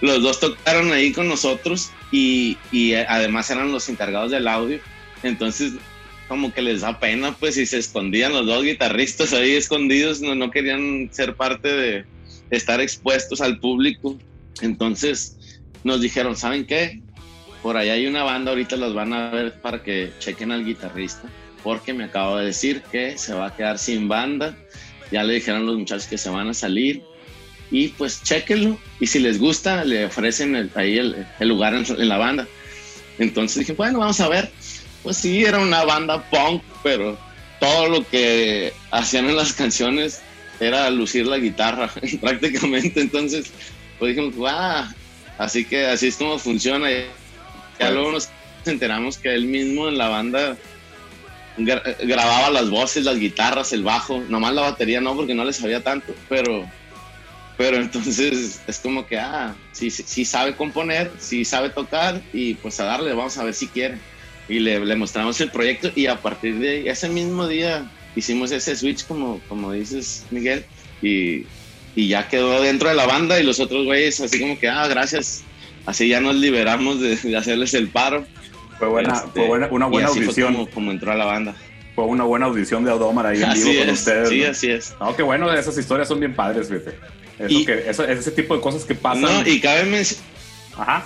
los 0.00 0.22
dos 0.22 0.40
tocaron 0.40 0.92
ahí 0.92 1.12
con 1.12 1.28
nosotros 1.28 1.90
y, 2.12 2.56
y, 2.72 2.94
además 2.94 3.50
eran 3.50 3.72
los 3.72 3.88
encargados 3.88 4.30
del 4.30 4.48
audio. 4.48 4.80
Entonces, 5.22 5.72
como 6.28 6.52
que 6.52 6.62
les 6.62 6.82
da 6.82 6.98
pena, 7.00 7.34
pues, 7.38 7.56
y 7.56 7.66
se 7.66 7.78
escondían 7.78 8.32
los 8.32 8.46
dos 8.46 8.64
guitarristas 8.64 9.32
ahí 9.32 9.52
escondidos, 9.52 10.20
no, 10.20 10.34
no 10.34 10.50
querían 10.50 11.08
ser 11.12 11.34
parte 11.36 11.68
de 11.72 12.04
estar 12.50 12.80
expuestos 12.80 13.40
al 13.40 13.58
público. 13.58 14.18
Entonces, 14.60 15.60
nos 15.84 16.00
dijeron, 16.00 16.36
¿saben 16.36 16.66
qué? 16.66 17.00
Por 17.62 17.76
allá 17.76 17.94
hay 17.94 18.06
una 18.06 18.22
banda, 18.22 18.50
ahorita 18.50 18.76
los 18.76 18.94
van 18.94 19.12
a 19.12 19.30
ver 19.30 19.60
para 19.60 19.82
que 19.82 20.12
chequen 20.18 20.52
al 20.52 20.64
guitarrista, 20.64 21.28
porque 21.62 21.92
me 21.92 22.04
acabo 22.04 22.36
de 22.36 22.46
decir 22.46 22.82
que 22.92 23.18
se 23.18 23.34
va 23.34 23.46
a 23.46 23.56
quedar 23.56 23.78
sin 23.78 24.08
banda 24.08 24.56
ya 25.10 25.22
le 25.22 25.34
dijeron 25.34 25.66
los 25.66 25.76
muchachos 25.76 26.06
que 26.06 26.18
se 26.18 26.30
van 26.30 26.48
a 26.48 26.54
salir 26.54 27.02
y 27.70 27.88
pues 27.88 28.22
chequenlo 28.22 28.78
y 29.00 29.06
si 29.06 29.18
les 29.18 29.38
gusta 29.38 29.84
le 29.84 30.06
ofrecen 30.06 30.54
el, 30.56 30.70
ahí 30.74 30.98
el, 30.98 31.26
lugar 31.40 31.74
en, 31.74 31.84
en, 31.86 32.08
la 32.08 32.16
banda. 32.16 32.46
Entonces 33.18 33.60
dije, 33.60 33.72
bueno, 33.72 34.00
vamos 34.00 34.20
a 34.20 34.28
ver. 34.28 34.50
Pues 35.02 35.18
sí, 35.18 35.44
era 35.44 35.58
una 35.58 35.84
banda 35.84 36.28
punk, 36.30 36.62
pero 36.82 37.18
todo 37.60 37.88
lo 37.88 38.08
que 38.08 38.72
hacían 38.90 39.26
en 39.26 39.36
las 39.36 39.52
canciones 39.52 40.20
era 40.60 40.90
lucir 40.90 41.26
la 41.26 41.38
guitarra 41.38 41.90
prácticamente. 42.20 43.00
Entonces, 43.00 43.52
pues 43.98 44.14
dijimos, 44.16 44.36
wow, 44.36 44.84
así 45.38 45.64
que 45.64 45.86
así 45.86 46.08
es 46.08 46.16
como 46.16 46.38
funciona. 46.38 46.90
Y 46.90 47.06
ya 47.78 47.90
luego 47.90 48.12
nos 48.12 48.28
enteramos 48.64 49.18
que 49.18 49.34
él 49.34 49.46
mismo 49.46 49.88
en 49.88 49.98
la 49.98 50.08
banda 50.08 50.56
grababa 51.58 52.50
las 52.50 52.68
voces, 52.70 53.04
las 53.04 53.18
guitarras, 53.18 53.72
el 53.72 53.82
bajo, 53.82 54.22
nomás 54.28 54.54
la 54.54 54.62
batería 54.62 55.00
no, 55.00 55.16
porque 55.16 55.34
no 55.34 55.44
le 55.44 55.52
sabía 55.52 55.82
tanto, 55.82 56.14
pero, 56.28 56.68
pero 57.56 57.76
entonces 57.78 58.60
es 58.66 58.78
como 58.78 59.06
que, 59.06 59.18
ah, 59.18 59.54
sí, 59.72 59.90
sí, 59.90 60.24
sabe 60.24 60.54
componer, 60.54 61.10
sí 61.18 61.44
sabe 61.44 61.70
tocar 61.70 62.20
y 62.32 62.54
pues 62.54 62.78
a 62.80 62.84
darle, 62.84 63.12
vamos 63.12 63.36
a 63.38 63.44
ver 63.44 63.54
si 63.54 63.68
quiere. 63.68 63.98
Y 64.48 64.60
le, 64.60 64.78
le 64.84 64.96
mostramos 64.96 65.40
el 65.40 65.50
proyecto 65.50 65.90
y 65.94 66.06
a 66.06 66.22
partir 66.22 66.58
de 66.58 66.88
ese 66.88 67.08
mismo 67.08 67.48
día 67.48 67.90
hicimos 68.14 68.52
ese 68.52 68.76
switch, 68.76 69.06
como, 69.06 69.40
como 69.48 69.72
dices, 69.72 70.24
Miguel, 70.30 70.64
y, 71.02 71.46
y 71.96 72.08
ya 72.08 72.28
quedó 72.28 72.62
dentro 72.62 72.88
de 72.88 72.94
la 72.94 73.06
banda 73.06 73.40
y 73.40 73.42
los 73.42 73.58
otros 73.58 73.84
güeyes 73.84 74.20
así 74.20 74.40
como 74.40 74.58
que, 74.58 74.68
ah, 74.68 74.86
gracias, 74.86 75.42
así 75.84 76.08
ya 76.08 76.20
nos 76.20 76.36
liberamos 76.36 77.00
de, 77.00 77.16
de 77.16 77.36
hacerles 77.36 77.74
el 77.74 77.88
paro 77.88 78.24
fue, 78.78 78.88
buena, 78.88 79.14
este, 79.14 79.28
fue 79.30 79.46
buena, 79.46 79.68
una 79.70 79.86
buena 79.86 80.08
audición. 80.08 80.54
Como, 80.54 80.70
como, 80.70 80.90
entró 80.90 81.12
a 81.12 81.14
la 81.14 81.24
banda. 81.24 81.54
Fue 81.96 82.04
una 82.04 82.22
buena 82.24 82.46
audición 82.46 82.84
de 82.84 82.90
Audomar 82.92 83.26
ahí 83.26 83.42
en 83.42 83.52
vivo 83.54 83.70
con 83.80 83.88
es, 83.88 83.98
ustedes. 84.00 84.28
Sí, 84.28 84.40
¿no? 84.44 84.50
así 84.50 84.70
es. 84.70 84.94
No, 85.00 85.16
qué 85.16 85.22
bueno, 85.24 85.52
esas 85.52 85.76
historias 85.78 86.06
son 86.06 86.20
bien 86.20 86.34
padres, 86.34 86.68
fíjate. 86.68 86.90
Eso 87.38 87.48
Y- 87.58 87.64
que, 87.66 87.90
eso, 87.90 88.04
ese 88.04 88.30
tipo 88.30 88.54
de 88.54 88.60
cosas 88.60 88.84
que 88.84 88.94
pasan. 88.94 89.22
No, 89.22 89.46
y 89.48 89.58
cabe, 89.60 89.84
men- 89.84 90.06
Ajá. 90.76 91.04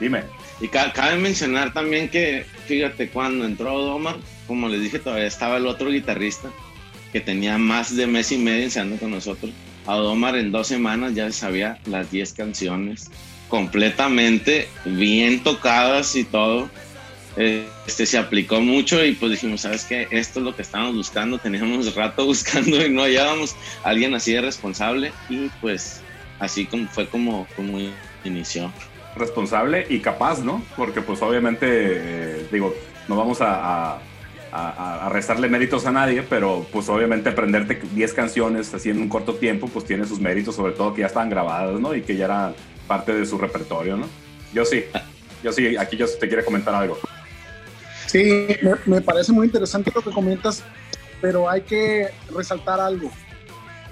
Dime. 0.00 0.22
y 0.60 0.68
ca- 0.68 0.92
cabe 0.92 1.16
mencionar 1.16 1.72
también 1.72 2.08
que, 2.08 2.44
fíjate, 2.66 3.08
cuando 3.10 3.44
entró 3.46 3.74
Omar, 3.94 4.16
como 4.46 4.68
les 4.68 4.80
dije, 4.82 4.98
todavía 4.98 5.26
estaba 5.26 5.58
el 5.58 5.66
otro 5.66 5.90
guitarrista 5.90 6.50
que 7.12 7.20
tenía 7.20 7.56
más 7.58 7.94
de 7.96 8.06
mes 8.06 8.32
y 8.32 8.38
medio 8.38 8.64
ensayando 8.64 8.96
con 8.96 9.10
nosotros. 9.10 9.50
Audomar 9.86 10.36
en 10.36 10.50
dos 10.52 10.66
semanas 10.66 11.14
ya 11.14 11.30
sabía 11.32 11.78
las 11.86 12.10
10 12.10 12.32
canciones 12.34 13.10
completamente 13.48 14.68
bien 14.84 15.42
tocadas 15.42 16.14
y 16.16 16.24
todo. 16.24 16.68
Este 17.86 18.04
se 18.06 18.18
aplicó 18.18 18.60
mucho 18.60 19.02
y 19.04 19.12
pues 19.12 19.32
dijimos, 19.32 19.62
¿sabes 19.62 19.84
qué? 19.84 20.06
Esto 20.10 20.40
es 20.40 20.44
lo 20.44 20.54
que 20.54 20.62
estábamos 20.62 20.96
buscando. 20.96 21.38
Teníamos 21.42 21.94
rato 21.94 22.26
buscando 22.26 22.84
y 22.84 22.90
no 22.90 23.02
hallábamos 23.02 23.56
a 23.82 23.88
alguien 23.90 24.14
así 24.14 24.32
de 24.32 24.42
responsable 24.42 25.12
y 25.28 25.48
pues 25.60 26.02
así 26.38 26.66
como 26.66 26.86
fue 26.88 27.06
como, 27.08 27.46
como 27.56 27.78
inició. 28.24 28.70
responsable 29.16 29.86
y 29.88 30.00
capaz, 30.00 30.40
¿no? 30.44 30.62
Porque 30.76 31.00
pues 31.00 31.20
obviamente, 31.22 31.66
eh, 31.70 32.46
digo, 32.52 32.74
no 33.08 33.16
vamos 33.16 33.40
a, 33.40 33.92
a, 33.94 34.00
a- 34.52 35.06
a 35.06 35.08
restarle 35.08 35.48
méritos 35.48 35.86
a 35.86 35.92
nadie, 35.92 36.22
pero 36.22 36.66
pues 36.72 36.88
obviamente 36.88 37.28
aprenderte 37.30 37.80
10 37.94 38.12
canciones 38.14 38.72
así 38.74 38.90
en 38.90 38.98
un 39.00 39.08
corto 39.08 39.34
tiempo, 39.34 39.68
pues 39.68 39.84
tiene 39.86 40.06
sus 40.06 40.20
méritos, 40.20 40.56
sobre 40.56 40.72
todo 40.72 40.92
que 40.94 41.00
ya 41.02 41.06
estaban 41.06 41.30
grabadas, 41.30 41.80
¿no? 41.80 41.94
Y 41.94 42.02
que 42.02 42.16
ya 42.16 42.26
era 42.26 42.54
parte 42.86 43.14
de 43.14 43.24
su 43.26 43.38
repertorio, 43.38 43.96
¿no? 43.96 44.06
Yo 44.52 44.64
sí, 44.64 44.84
yo 45.42 45.52
sí, 45.52 45.76
aquí 45.76 45.96
yo 45.96 46.06
te 46.18 46.26
quiere 46.28 46.44
comentar 46.44 46.74
algo. 46.74 46.98
Sí, 48.10 48.48
me, 48.60 48.72
me 48.86 49.00
parece 49.00 49.30
muy 49.30 49.46
interesante 49.46 49.92
lo 49.94 50.02
que 50.02 50.10
comentas, 50.10 50.64
pero 51.20 51.48
hay 51.48 51.60
que 51.60 52.08
resaltar 52.34 52.80
algo. 52.80 53.08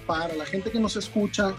Para 0.09 0.35
la 0.35 0.45
gente 0.45 0.73
que 0.73 0.81
nos 0.81 0.97
escucha, 0.97 1.55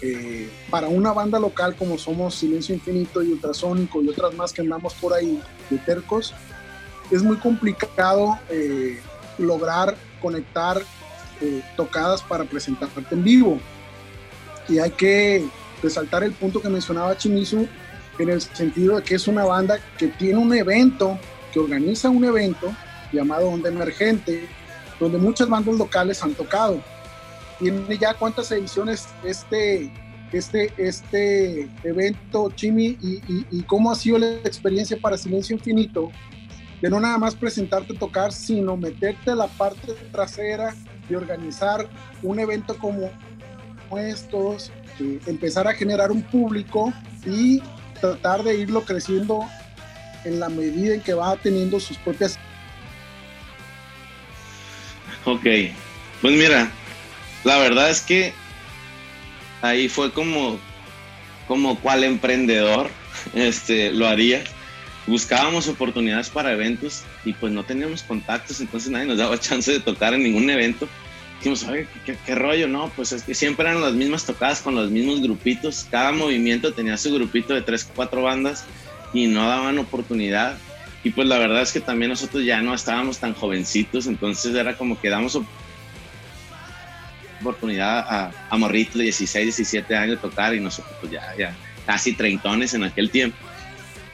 eh, 0.00 0.48
para 0.70 0.88
una 0.88 1.12
banda 1.12 1.38
local 1.38 1.76
como 1.76 1.98
somos 1.98 2.36
Silencio 2.36 2.74
Infinito 2.74 3.22
y 3.22 3.32
Ultrasónico 3.32 4.00
y 4.00 4.08
otras 4.08 4.32
más 4.32 4.50
que 4.54 4.62
andamos 4.62 4.94
por 4.94 5.12
ahí 5.12 5.42
de 5.68 5.76
tercos, 5.76 6.32
es 7.10 7.22
muy 7.22 7.36
complicado 7.36 8.38
eh, 8.48 8.98
lograr 9.36 9.94
conectar 10.22 10.80
eh, 11.42 11.62
tocadas 11.76 12.22
para 12.22 12.44
presentarte 12.44 13.14
en 13.14 13.24
vivo. 13.24 13.60
Y 14.70 14.78
hay 14.78 14.90
que 14.92 15.46
resaltar 15.82 16.24
el 16.24 16.32
punto 16.32 16.62
que 16.62 16.70
mencionaba 16.70 17.14
Chimizu 17.18 17.68
en 18.18 18.30
el 18.30 18.40
sentido 18.40 18.96
de 18.96 19.02
que 19.02 19.16
es 19.16 19.28
una 19.28 19.44
banda 19.44 19.78
que 19.98 20.08
tiene 20.08 20.38
un 20.38 20.54
evento, 20.54 21.18
que 21.54 21.60
organiza 21.60 22.10
un 22.10 22.24
evento 22.24 22.74
llamado 23.12 23.48
Onda 23.48 23.68
Emergente, 23.68 24.48
donde 24.98 25.18
muchas 25.18 25.48
bandas 25.48 25.76
locales 25.76 26.20
han 26.22 26.34
tocado. 26.34 26.82
Tiene 27.60 27.96
ya 27.96 28.12
cuántas 28.14 28.50
ediciones 28.50 29.06
este, 29.22 29.92
este, 30.32 30.72
este 30.76 31.70
evento, 31.84 32.50
Chimi, 32.56 32.98
y, 33.00 33.22
y, 33.28 33.46
y 33.52 33.62
cómo 33.62 33.92
ha 33.92 33.94
sido 33.94 34.18
la 34.18 34.32
experiencia 34.44 34.98
para 35.00 35.16
Silencio 35.16 35.54
Infinito, 35.54 36.10
de 36.82 36.90
no 36.90 36.98
nada 36.98 37.18
más 37.18 37.36
presentarte 37.36 37.94
a 37.94 37.98
tocar, 37.98 38.32
sino 38.32 38.76
meterte 38.76 39.30
a 39.30 39.36
la 39.36 39.46
parte 39.46 39.92
trasera 40.10 40.74
de 41.08 41.16
organizar 41.16 41.88
un 42.22 42.40
evento 42.40 42.76
como 42.76 43.10
estos, 43.96 44.72
eh, 44.98 45.20
empezar 45.26 45.68
a 45.68 45.72
generar 45.74 46.10
un 46.10 46.22
público 46.22 46.92
y 47.24 47.62
tratar 48.00 48.42
de 48.42 48.56
irlo 48.56 48.82
creciendo 48.82 49.44
en 50.24 50.40
la 50.40 50.48
medida 50.48 50.94
en 50.94 51.00
que 51.00 51.14
va 51.14 51.36
teniendo 51.36 51.78
sus 51.80 51.96
propias 51.98 52.38
Ok, 55.26 55.46
pues 56.20 56.34
mira, 56.36 56.70
la 57.44 57.56
verdad 57.58 57.88
es 57.88 58.02
que 58.02 58.34
ahí 59.62 59.88
fue 59.88 60.12
como, 60.12 60.58
como 61.48 61.80
cual 61.80 62.04
emprendedor 62.04 62.90
este, 63.34 63.90
lo 63.90 64.06
haría. 64.06 64.44
Buscábamos 65.06 65.68
oportunidades 65.68 66.28
para 66.28 66.52
eventos 66.52 67.04
y 67.24 67.32
pues 67.32 67.52
no 67.52 67.64
teníamos 67.64 68.02
contactos, 68.02 68.60
entonces 68.60 68.90
nadie 68.90 69.06
nos 69.06 69.18
daba 69.18 69.40
chance 69.40 69.72
de 69.72 69.80
tocar 69.80 70.12
en 70.12 70.24
ningún 70.24 70.48
evento. 70.50 70.88
Dijimos, 71.38 71.64
oye, 71.64 71.86
¿qué, 72.04 72.16
qué 72.24 72.34
rollo? 72.34 72.68
No, 72.68 72.90
pues 72.94 73.12
es 73.12 73.22
que 73.22 73.34
siempre 73.34 73.68
eran 73.68 73.80
las 73.80 73.92
mismas 73.94 74.24
tocadas 74.24 74.60
con 74.60 74.74
los 74.74 74.90
mismos 74.90 75.22
grupitos. 75.22 75.86
Cada 75.90 76.12
movimiento 76.12 76.72
tenía 76.72 76.96
su 76.98 77.12
grupito 77.14 77.54
de 77.54 77.62
tres, 77.62 77.88
cuatro 77.94 78.22
bandas 78.22 78.64
y 79.14 79.28
no 79.28 79.48
daban 79.48 79.78
oportunidad. 79.78 80.58
Y 81.02 81.10
pues 81.10 81.26
la 81.28 81.38
verdad 81.38 81.62
es 81.62 81.72
que 81.72 81.80
también 81.80 82.10
nosotros 82.10 82.44
ya 82.44 82.60
no 82.60 82.74
estábamos 82.74 83.18
tan 83.18 83.32
jovencitos, 83.32 84.06
entonces 84.06 84.54
era 84.54 84.76
como 84.76 85.00
que 85.00 85.08
damos 85.08 85.38
oportunidad 87.40 87.98
a, 87.98 88.32
a 88.50 88.56
morritos 88.56 88.94
de 88.96 89.04
16, 89.04 89.46
17 89.46 89.96
años 89.96 90.20
tocar 90.20 90.54
y 90.54 90.60
nosotros 90.60 90.94
pues 91.00 91.12
ya, 91.12 91.34
ya 91.38 91.54
casi 91.86 92.14
treintones 92.14 92.74
en 92.74 92.84
aquel 92.84 93.10
tiempo. 93.10 93.36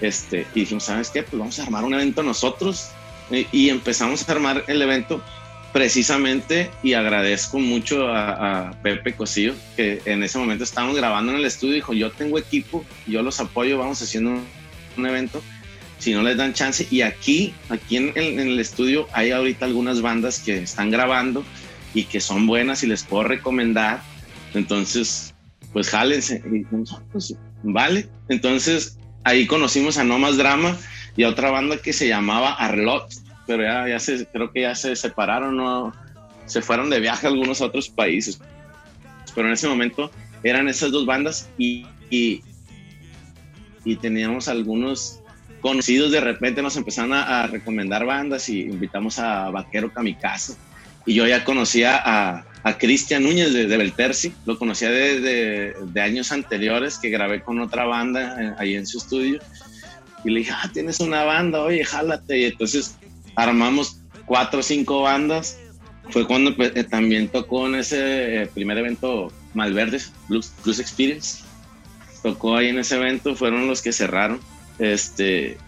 Este, 0.01 0.47
y 0.55 0.61
dijimos, 0.61 0.85
¿sabes 0.85 1.11
qué? 1.11 1.23
Pues 1.23 1.39
vamos 1.39 1.59
a 1.59 1.63
armar 1.63 1.85
un 1.85 1.95
evento 1.95 2.23
nosotros. 2.23 2.91
Y, 3.31 3.47
y 3.53 3.69
empezamos 3.69 4.29
a 4.29 4.33
armar 4.33 4.65
el 4.67 4.83
evento 4.83 5.23
precisamente 5.73 6.71
y 6.83 6.95
agradezco 6.95 7.61
mucho 7.61 8.09
a, 8.09 8.71
a, 8.71 8.83
Pepe 8.83 9.15
Cosillo, 9.15 9.55
que 9.77 10.03
en 10.05 10.23
ese 10.25 10.39
momento 10.39 10.65
estábamos 10.65 10.97
grabando 10.97 11.31
en 11.33 11.39
el 11.39 11.45
estudio, 11.45 11.75
dijo, 11.75 11.93
yo 11.93 12.11
tengo 12.11 12.39
equipo, 12.39 12.85
yo 13.07 13.23
los 13.23 13.39
apoyo, 13.39 13.79
vamos 13.79 14.03
haciendo 14.03 14.41
un, 15.01 15.07
evento 15.07 15.43
si 15.99 16.15
no 16.15 16.23
les 16.23 16.37
dan 16.37 16.55
chance. 16.55 16.87
Y 16.91 17.03
aquí, 17.03 17.55
aquí 17.69 17.97
en, 17.97 18.17
el 18.17 18.59
estudio 18.59 19.07
hay 19.13 19.31
ahorita 19.31 19.67
algunas 19.67 20.01
bandas 20.01 20.39
que 20.39 20.59
están 20.59 20.91
grabando 20.91 21.45
y 21.95 22.05
que 22.05 22.21
son 22.21 22.47
buenas 22.47 22.83
y 22.83 22.87
les 22.87 23.03
puedo 23.03 23.25
recomendar. 23.25 24.03
Entonces, 24.55 25.35
pues 25.73 25.91
jálense. 25.91 26.43
Y 26.47 26.51
dijimos, 26.51 26.97
pues, 27.13 27.35
vale. 27.63 28.09
Entonces, 28.29 28.99
ahí 29.25 29.47
conocimos 29.47 29.99
a 29.99 30.05
No 30.05 30.19
Más 30.19 30.37
Drama 30.37 30.77
y 31.17 31.25
a 31.25 31.29
otra 31.29 31.51
banda 31.51 31.77
que 31.79 31.93
se 31.93 32.09
llamaba 32.09 32.53
Arlot, 32.55 33.13
pero 33.47 33.65
ya, 33.65 33.89
ya 33.89 33.99
se, 33.99 34.27
creo 34.27 34.53
que 34.53 34.63
ya 34.63 34.75
se 34.75 34.95
separaron, 34.97 35.57
¿no? 35.57 35.93
se 36.51 36.63
fueron 36.63 36.91
de 36.91 36.99
viaje 36.99 37.27
a 37.27 37.31
algunos 37.31 37.61
otros 37.61 37.89
países. 37.89 38.41
Pero 39.35 39.47
en 39.47 39.55
ese 39.55 39.69
momento 39.69 40.11
eran 40.43 40.69
esas 40.69 40.91
dos 40.91 41.07
bandas 41.07 41.49
y, 41.57 41.87
y 43.85 43.97
teníamos 43.97 44.49
algunos 44.49 45.21
conocidos 45.61 46.11
de 46.11 46.21
repente 46.21 46.63
nos 46.63 46.77
empezaron 46.77 47.13
a, 47.13 47.43
a, 47.43 47.47
recomendar 47.47 48.05
bandas 48.05 48.49
y 48.49 48.63
invitamos 48.63 49.19
a 49.19 49.51
Vaquero 49.51 49.93
Kamikaze. 49.93 50.55
Y 51.07 51.15
yo 51.15 51.27
ya 51.27 51.45
conocía 51.45 52.01
a, 52.03 52.45
a 52.63 52.79
Cristian 52.79 53.23
Núñez 53.23 53.53
de, 53.53 53.67
de, 53.67 53.77
Belterci, 53.77 54.33
lo 54.45 54.59
conocía 54.59 54.91
de, 54.91 55.21
de, 55.21 55.75
de, 55.83 56.01
años 56.01 56.31
anteriores 56.33 56.99
que 56.99 57.09
grabé 57.09 57.43
con 57.43 57.61
otra 57.61 57.85
banda 57.85 58.37
eh, 58.41 58.55
ahí 58.59 58.75
en 58.75 58.87
su 58.87 58.99
estudio. 58.99 59.41
Y 60.25 60.31
le 60.31 60.41
dije, 60.41 60.53
ah, 60.55 60.71
tienes 60.73 61.01
una 61.01 61.25
banda, 61.25 61.61
oye, 61.63 61.85
jálate. 61.85 62.39
Y 62.39 62.45
entonces 62.45 62.97
armamos 63.35 64.01
cuatro 64.27 64.61
o 64.61 64.63
cinco 64.63 65.03
bandas. 65.03 65.59
Fue 66.11 66.27
cuando 66.27 66.55
pues, 66.55 66.73
eh, 66.75 66.85
también 66.85 67.29
tocó 67.29 67.67
en 67.67 67.77
ese 67.77 68.43
eh, 68.43 68.47
primer 68.47 68.77
evento 68.77 69.33
Malverdes, 69.55 70.13
Blues, 70.29 70.53
Blues 70.63 70.79
Experience. 70.79 71.45
Tocó 72.23 72.57
ahí 72.57 72.69
en 72.69 72.79
ese 72.79 72.97
evento, 72.97 73.35
fueron 73.35 73.67
los 73.67 73.83
que 73.83 73.93
cerraron 73.93 74.41
este, 74.81 75.59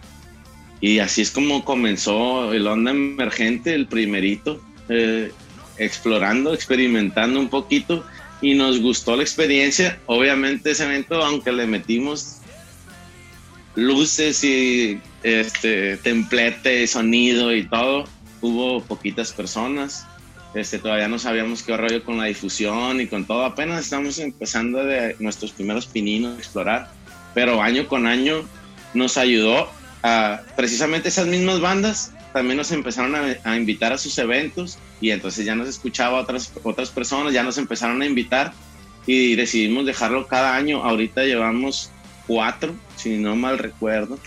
y 0.81 0.99
así 0.99 1.21
es 1.21 1.31
como 1.31 1.63
comenzó 1.63 2.51
el 2.51 2.67
Onda 2.67 2.91
Emergente, 2.91 3.73
el 3.73 3.87
primerito, 3.87 4.61
eh, 4.89 5.31
explorando, 5.77 6.53
experimentando 6.53 7.39
un 7.39 7.47
poquito 7.47 8.03
y 8.41 8.55
nos 8.55 8.81
gustó 8.81 9.15
la 9.15 9.21
experiencia. 9.21 9.99
Obviamente 10.07 10.71
ese 10.71 10.85
evento, 10.85 11.23
aunque 11.23 11.51
le 11.51 11.67
metimos 11.67 12.39
luces 13.75 14.43
y 14.43 14.99
este, 15.21 15.97
templete, 15.97 16.85
sonido 16.87 17.55
y 17.55 17.65
todo, 17.67 18.05
hubo 18.41 18.83
poquitas 18.83 19.31
personas. 19.31 20.07
Este, 20.53 20.79
todavía 20.79 21.07
no 21.07 21.17
sabíamos 21.17 21.63
qué 21.63 21.75
rollo 21.75 22.03
con 22.03 22.17
la 22.17 22.25
difusión 22.25 23.01
y 23.01 23.07
con 23.07 23.25
todo. 23.25 23.43
Apenas 23.45 23.83
estamos 23.83 24.19
empezando 24.19 24.83
de 24.83 25.15
nuestros 25.19 25.51
primeros 25.51 25.85
pininos 25.87 26.35
a 26.35 26.39
explorar. 26.39 26.91
Pero 27.33 27.61
año 27.61 27.87
con 27.87 28.05
año 28.05 28.43
nos 28.93 29.17
ayudó 29.17 29.69
a 30.03 30.41
precisamente 30.55 31.09
esas 31.09 31.27
mismas 31.27 31.59
bandas 31.61 32.11
también 32.33 32.57
nos 32.57 32.71
empezaron 32.71 33.15
a, 33.15 33.37
a, 33.43 33.55
invitar 33.55 33.93
a 33.93 33.97
sus 33.97 34.17
eventos 34.17 34.79
y 34.99 35.11
entonces 35.11 35.45
ya 35.45 35.53
nos 35.53 35.67
escuchaba 35.67 36.19
otras, 36.19 36.51
otras 36.63 36.89
personas, 36.89 37.31
ya 37.31 37.43
nos 37.43 37.59
empezaron 37.59 38.01
a 38.01 38.07
invitar 38.07 38.53
y 39.05 39.35
decidimos 39.35 39.85
dejarlo 39.85 40.27
cada 40.27 40.55
año. 40.55 40.83
Ahorita 40.83 41.23
llevamos 41.23 41.91
cuatro, 42.27 42.73
si 42.95 43.17
no 43.17 43.35
mal 43.35 43.59
recuerdo, 43.59 44.17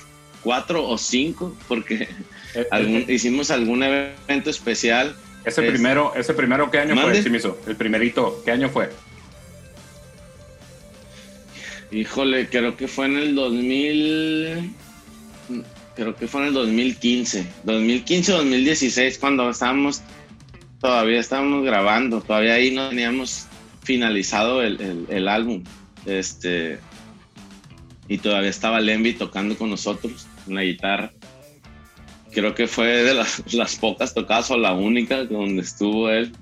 cuatro 0.43 0.87
o 0.87 0.97
cinco, 0.97 1.57
porque 1.67 2.09
eh, 2.55 2.67
algún, 2.71 3.05
eh, 3.09 3.15
hicimos 3.15 3.51
algún 3.51 3.83
evento 3.83 4.51
especial. 4.51 5.17
Ese 5.47 5.65
es, 5.65 5.71
primero, 5.73 6.13
ese 6.17 6.35
primero, 6.35 6.69
¿qué 6.73 6.81
año 6.81 6.97
¿mande? 6.97 7.13
fue, 7.13 7.23
Chimizo? 7.23 7.57
El 7.69 7.77
primerito, 7.77 8.43
¿qué 8.45 8.51
año 8.51 8.69
fue? 8.69 8.91
Híjole, 11.93 12.49
creo 12.49 12.77
que 12.77 12.89
fue 12.89 13.07
en 13.07 13.17
el 13.17 13.35
2000. 13.37 14.75
Creo 15.95 16.17
que 16.17 16.27
fue 16.27 16.41
en 16.41 16.49
el 16.49 16.53
2015. 16.55 17.47
2015 17.63 18.33
o 18.35 18.37
2016, 18.39 19.19
cuando 19.19 19.49
estábamos. 19.49 20.03
Todavía 20.81 21.21
estábamos 21.21 21.65
grabando. 21.65 22.21
Todavía 22.21 22.55
ahí 22.55 22.73
no 22.73 22.89
teníamos 22.89 23.47
finalizado 23.85 24.63
el, 24.63 24.81
el, 24.81 25.07
el 25.09 25.29
álbum. 25.29 25.63
Este. 26.07 26.81
Y 28.09 28.19
todavía 28.19 28.51
estaba 28.51 28.81
Lemby 28.81 29.13
tocando 29.13 29.57
con 29.57 29.71
nosotros 29.71 30.27
en 30.49 30.57
la 30.57 30.63
guitarra. 30.63 31.13
Creo 32.37 32.55
que 32.55 32.68
fue 32.68 32.87
de 32.87 33.14
las, 33.14 33.53
las 33.53 33.75
pocas 33.75 34.14
tocadas 34.14 34.51
o 34.53 34.57
la 34.57 34.72
única 34.72 35.25
donde 35.25 35.62
estuvo 35.62 36.09
él. 36.09 36.33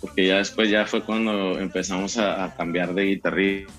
Porque 0.00 0.26
ya 0.26 0.38
después 0.38 0.70
ya 0.70 0.86
fue 0.86 1.02
cuando 1.02 1.58
empezamos 1.58 2.16
a, 2.16 2.44
a 2.44 2.54
cambiar 2.56 2.94
de 2.94 3.04
guitarrista 3.04 3.72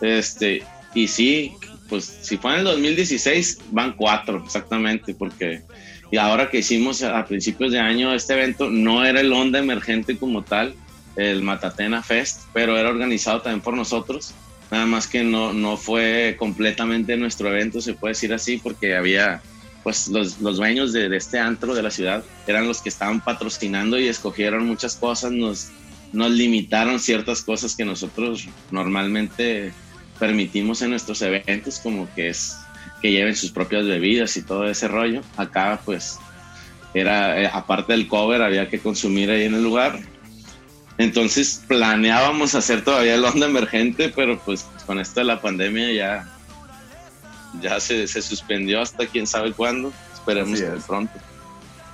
este, 0.00 0.62
y 0.94 1.08
sí, 1.08 1.52
pues 1.88 2.04
si 2.22 2.36
fue 2.36 2.52
en 2.52 2.58
el 2.60 2.64
2016, 2.64 3.58
van 3.70 3.92
cuatro 3.92 4.42
exactamente, 4.44 5.14
porque 5.14 5.62
y 6.10 6.16
ahora 6.16 6.50
que 6.50 6.58
hicimos 6.58 7.02
a 7.02 7.24
principios 7.26 7.72
de 7.72 7.78
año 7.78 8.12
este 8.12 8.32
evento, 8.32 8.68
no 8.68 9.04
era 9.04 9.20
el 9.20 9.32
Onda 9.32 9.60
Emergente 9.60 10.16
como 10.16 10.42
tal, 10.42 10.74
el 11.16 11.42
Matatena 11.42 12.02
Fest, 12.02 12.42
pero 12.52 12.76
era 12.76 12.88
organizado 12.88 13.42
también 13.42 13.60
por 13.60 13.76
nosotros. 13.76 14.34
Nada 14.72 14.86
más 14.86 15.06
que 15.06 15.22
no, 15.22 15.52
no 15.52 15.76
fue 15.76 16.36
completamente 16.38 17.16
nuestro 17.16 17.48
evento, 17.48 17.80
se 17.80 17.94
puede 17.94 18.12
decir 18.12 18.32
así, 18.32 18.58
porque 18.58 18.96
había, 18.96 19.42
pues 19.82 20.08
los, 20.08 20.40
los 20.40 20.56
dueños 20.56 20.92
de, 20.92 21.14
este 21.16 21.38
antro 21.38 21.74
de 21.74 21.82
la 21.82 21.90
ciudad 21.90 22.24
eran 22.46 22.68
los 22.68 22.82
que 22.82 22.88
estaban 22.88 23.20
patrocinando 23.20 23.98
y 23.98 24.08
escogieron 24.08 24.66
muchas 24.66 24.96
cosas, 24.96 25.32
nos, 25.32 25.68
nos 26.12 26.30
limitaron 26.30 27.00
ciertas 27.00 27.42
cosas 27.42 27.76
que 27.76 27.84
nosotros 27.84 28.46
normalmente 28.70 29.72
permitimos 30.18 30.82
en 30.82 30.90
nuestros 30.90 31.22
eventos, 31.22 31.78
como 31.78 32.12
que 32.14 32.28
es 32.28 32.56
que 33.00 33.10
lleven 33.10 33.34
sus 33.34 33.50
propias 33.50 33.86
bebidas 33.86 34.36
y 34.36 34.42
todo 34.42 34.68
ese 34.68 34.86
rollo. 34.86 35.22
Acá 35.36 35.80
pues 35.84 36.18
era, 36.92 37.42
eh, 37.42 37.50
aparte 37.52 37.92
del 37.92 38.06
cover, 38.06 38.42
había 38.42 38.68
que 38.68 38.78
consumir 38.78 39.30
ahí 39.30 39.44
en 39.44 39.54
el 39.54 39.62
lugar. 39.62 39.98
Entonces 40.98 41.64
planeábamos 41.66 42.54
hacer 42.54 42.84
todavía 42.84 43.14
el 43.14 43.24
onda 43.24 43.46
emergente, 43.46 44.12
pero 44.14 44.38
pues 44.38 44.66
con 44.86 45.00
esto 45.00 45.20
de 45.20 45.24
la 45.24 45.40
pandemia 45.40 45.92
ya, 45.92 46.28
ya 47.60 47.80
se, 47.80 48.06
se 48.06 48.22
suspendió 48.22 48.80
hasta 48.80 49.06
quién 49.06 49.26
sabe 49.26 49.52
cuándo. 49.52 49.92
Esperemos 50.14 50.60
que 50.60 50.66
es. 50.66 50.84
pronto. 50.84 51.12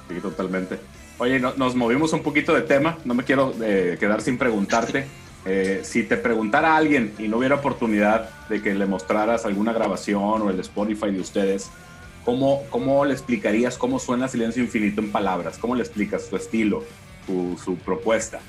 Sí, 0.08 0.14
totalmente. 0.20 0.78
Oye, 1.18 1.38
no- 1.40 1.54
nos 1.56 1.74
movimos 1.74 2.12
un 2.12 2.22
poquito 2.22 2.54
de 2.54 2.62
tema, 2.62 2.98
no 3.04 3.14
me 3.14 3.24
quiero 3.24 3.54
eh, 3.62 3.96
quedar 3.98 4.20
sin 4.22 4.38
preguntarte. 4.38 5.06
Eh, 5.48 5.82
si 5.84 6.02
te 6.02 6.16
preguntara 6.16 6.72
a 6.72 6.76
alguien 6.76 7.14
y 7.20 7.28
no 7.28 7.36
hubiera 7.36 7.54
oportunidad 7.54 8.28
de 8.48 8.60
que 8.60 8.74
le 8.74 8.84
mostraras 8.84 9.44
alguna 9.44 9.72
grabación 9.72 10.42
o 10.42 10.50
el 10.50 10.58
Spotify 10.58 11.12
de 11.12 11.20
ustedes, 11.20 11.70
¿cómo, 12.24 12.64
cómo 12.68 13.04
le 13.04 13.12
explicarías 13.12 13.78
cómo 13.78 14.00
suena 14.00 14.26
Silencio 14.26 14.60
Infinito 14.60 15.00
en 15.00 15.12
palabras? 15.12 15.56
¿Cómo 15.58 15.76
le 15.76 15.84
explicas 15.84 16.26
su 16.28 16.34
estilo, 16.34 16.82
su, 17.26 17.56
su 17.64 17.76
propuesta? 17.76 18.40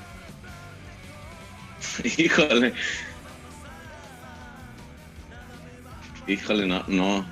Híjole. 2.17 2.73
Híjole, 6.27 6.65
no, 6.65 6.83
no. 6.87 7.25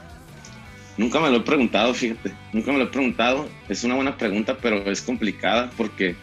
Nunca 0.97 1.19
me 1.19 1.29
lo 1.29 1.37
he 1.37 1.41
preguntado, 1.41 1.93
fíjate. 1.93 2.31
Nunca 2.53 2.71
me 2.71 2.77
lo 2.77 2.85
he 2.85 2.87
preguntado. 2.87 3.49
Es 3.67 3.83
una 3.83 3.95
buena 3.95 4.17
pregunta, 4.17 4.57
pero 4.61 4.89
es 4.89 5.01
complicada 5.01 5.69
porque, 5.75 6.15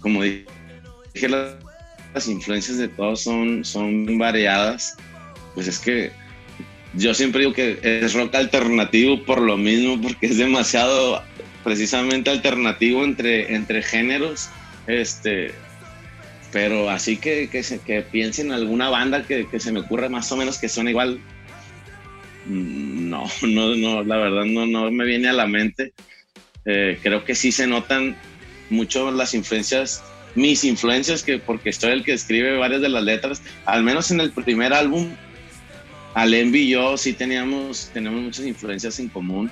como 0.00 0.22
dije, 0.22 1.28
la- 1.28 1.58
las 2.14 2.28
influencias 2.28 2.78
de 2.78 2.88
todos 2.88 3.20
son, 3.22 3.64
son 3.64 4.18
variadas. 4.18 4.96
Pues 5.54 5.66
es 5.66 5.78
que 5.78 6.12
yo 6.94 7.14
siempre 7.14 7.40
digo 7.40 7.52
que 7.52 7.78
es 7.82 8.14
rock 8.14 8.34
alternativo 8.36 9.22
por 9.24 9.40
lo 9.40 9.56
mismo, 9.56 10.00
porque 10.00 10.26
es 10.26 10.36
demasiado 10.38 11.22
precisamente 11.64 12.30
alternativo 12.30 13.02
entre, 13.04 13.54
entre 13.54 13.82
géneros. 13.82 14.50
Este, 14.86 15.52
pero 16.52 16.90
así 16.90 17.16
que, 17.16 17.48
que, 17.48 17.62
se, 17.62 17.80
que 17.80 18.02
piense 18.02 18.42
en 18.42 18.52
alguna 18.52 18.88
banda 18.90 19.24
que, 19.24 19.46
se 19.58 19.72
me 19.72 19.80
ocurra 19.80 20.08
más 20.08 20.30
o 20.30 20.36
menos 20.36 20.58
que 20.58 20.68
suene 20.68 20.90
igual. 20.90 21.18
No, 22.46 23.24
no, 23.42 23.76
no, 23.76 24.02
la 24.02 24.16
verdad 24.16 24.44
no, 24.44 24.66
no 24.66 24.90
me 24.90 25.04
viene 25.04 25.28
a 25.28 25.32
la 25.32 25.46
mente. 25.46 25.92
Eh, 26.64 26.98
creo 27.02 27.24
que 27.24 27.34
sí 27.34 27.52
se 27.52 27.66
notan 27.66 28.16
mucho 28.70 29.10
las 29.10 29.34
influencias, 29.34 30.02
mis 30.34 30.64
influencias, 30.64 31.22
que 31.22 31.38
porque 31.38 31.72
soy 31.72 31.92
el 31.92 32.04
que 32.04 32.12
escribe 32.12 32.56
varias 32.56 32.80
de 32.80 32.88
las 32.88 33.02
letras, 33.02 33.42
al 33.66 33.82
menos 33.82 34.10
en 34.10 34.20
el 34.20 34.32
primer 34.32 34.72
álbum, 34.72 35.08
Alembi 36.14 36.60
y 36.60 36.70
yo 36.70 36.96
sí 36.96 37.12
teníamos, 37.12 37.90
tenemos 37.92 38.22
muchas 38.22 38.46
influencias 38.46 38.98
en 38.98 39.08
común. 39.08 39.50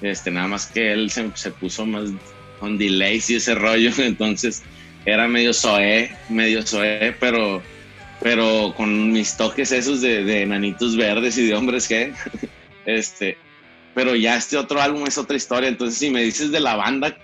Este, 0.00 0.30
nada 0.30 0.48
más 0.48 0.66
que 0.66 0.92
él 0.92 1.10
se, 1.10 1.50
puso 1.50 1.86
más 1.86 2.10
con 2.58 2.78
delays 2.78 3.30
y 3.30 3.36
ese 3.36 3.54
rollo, 3.54 3.90
entonces 3.98 4.62
era 5.06 5.28
medio 5.28 5.52
soe, 5.52 6.10
medio 6.28 6.66
soe, 6.66 7.14
pero, 7.20 7.62
pero 8.24 8.72
con 8.74 9.12
mis 9.12 9.36
toques 9.36 9.70
esos 9.70 10.00
de, 10.00 10.24
de 10.24 10.40
enanitos 10.40 10.96
verdes 10.96 11.36
y 11.36 11.46
de 11.46 11.54
hombres 11.54 11.88
G. 11.90 12.12
Este, 12.86 13.38
pero 13.94 14.14
ya 14.14 14.36
este 14.36 14.58
otro 14.58 14.80
álbum 14.80 15.06
es 15.06 15.16
otra 15.16 15.36
historia. 15.36 15.70
Entonces, 15.70 15.98
si 15.98 16.10
me 16.10 16.22
dices 16.22 16.50
de 16.50 16.60
la 16.60 16.76
banda, 16.76 17.16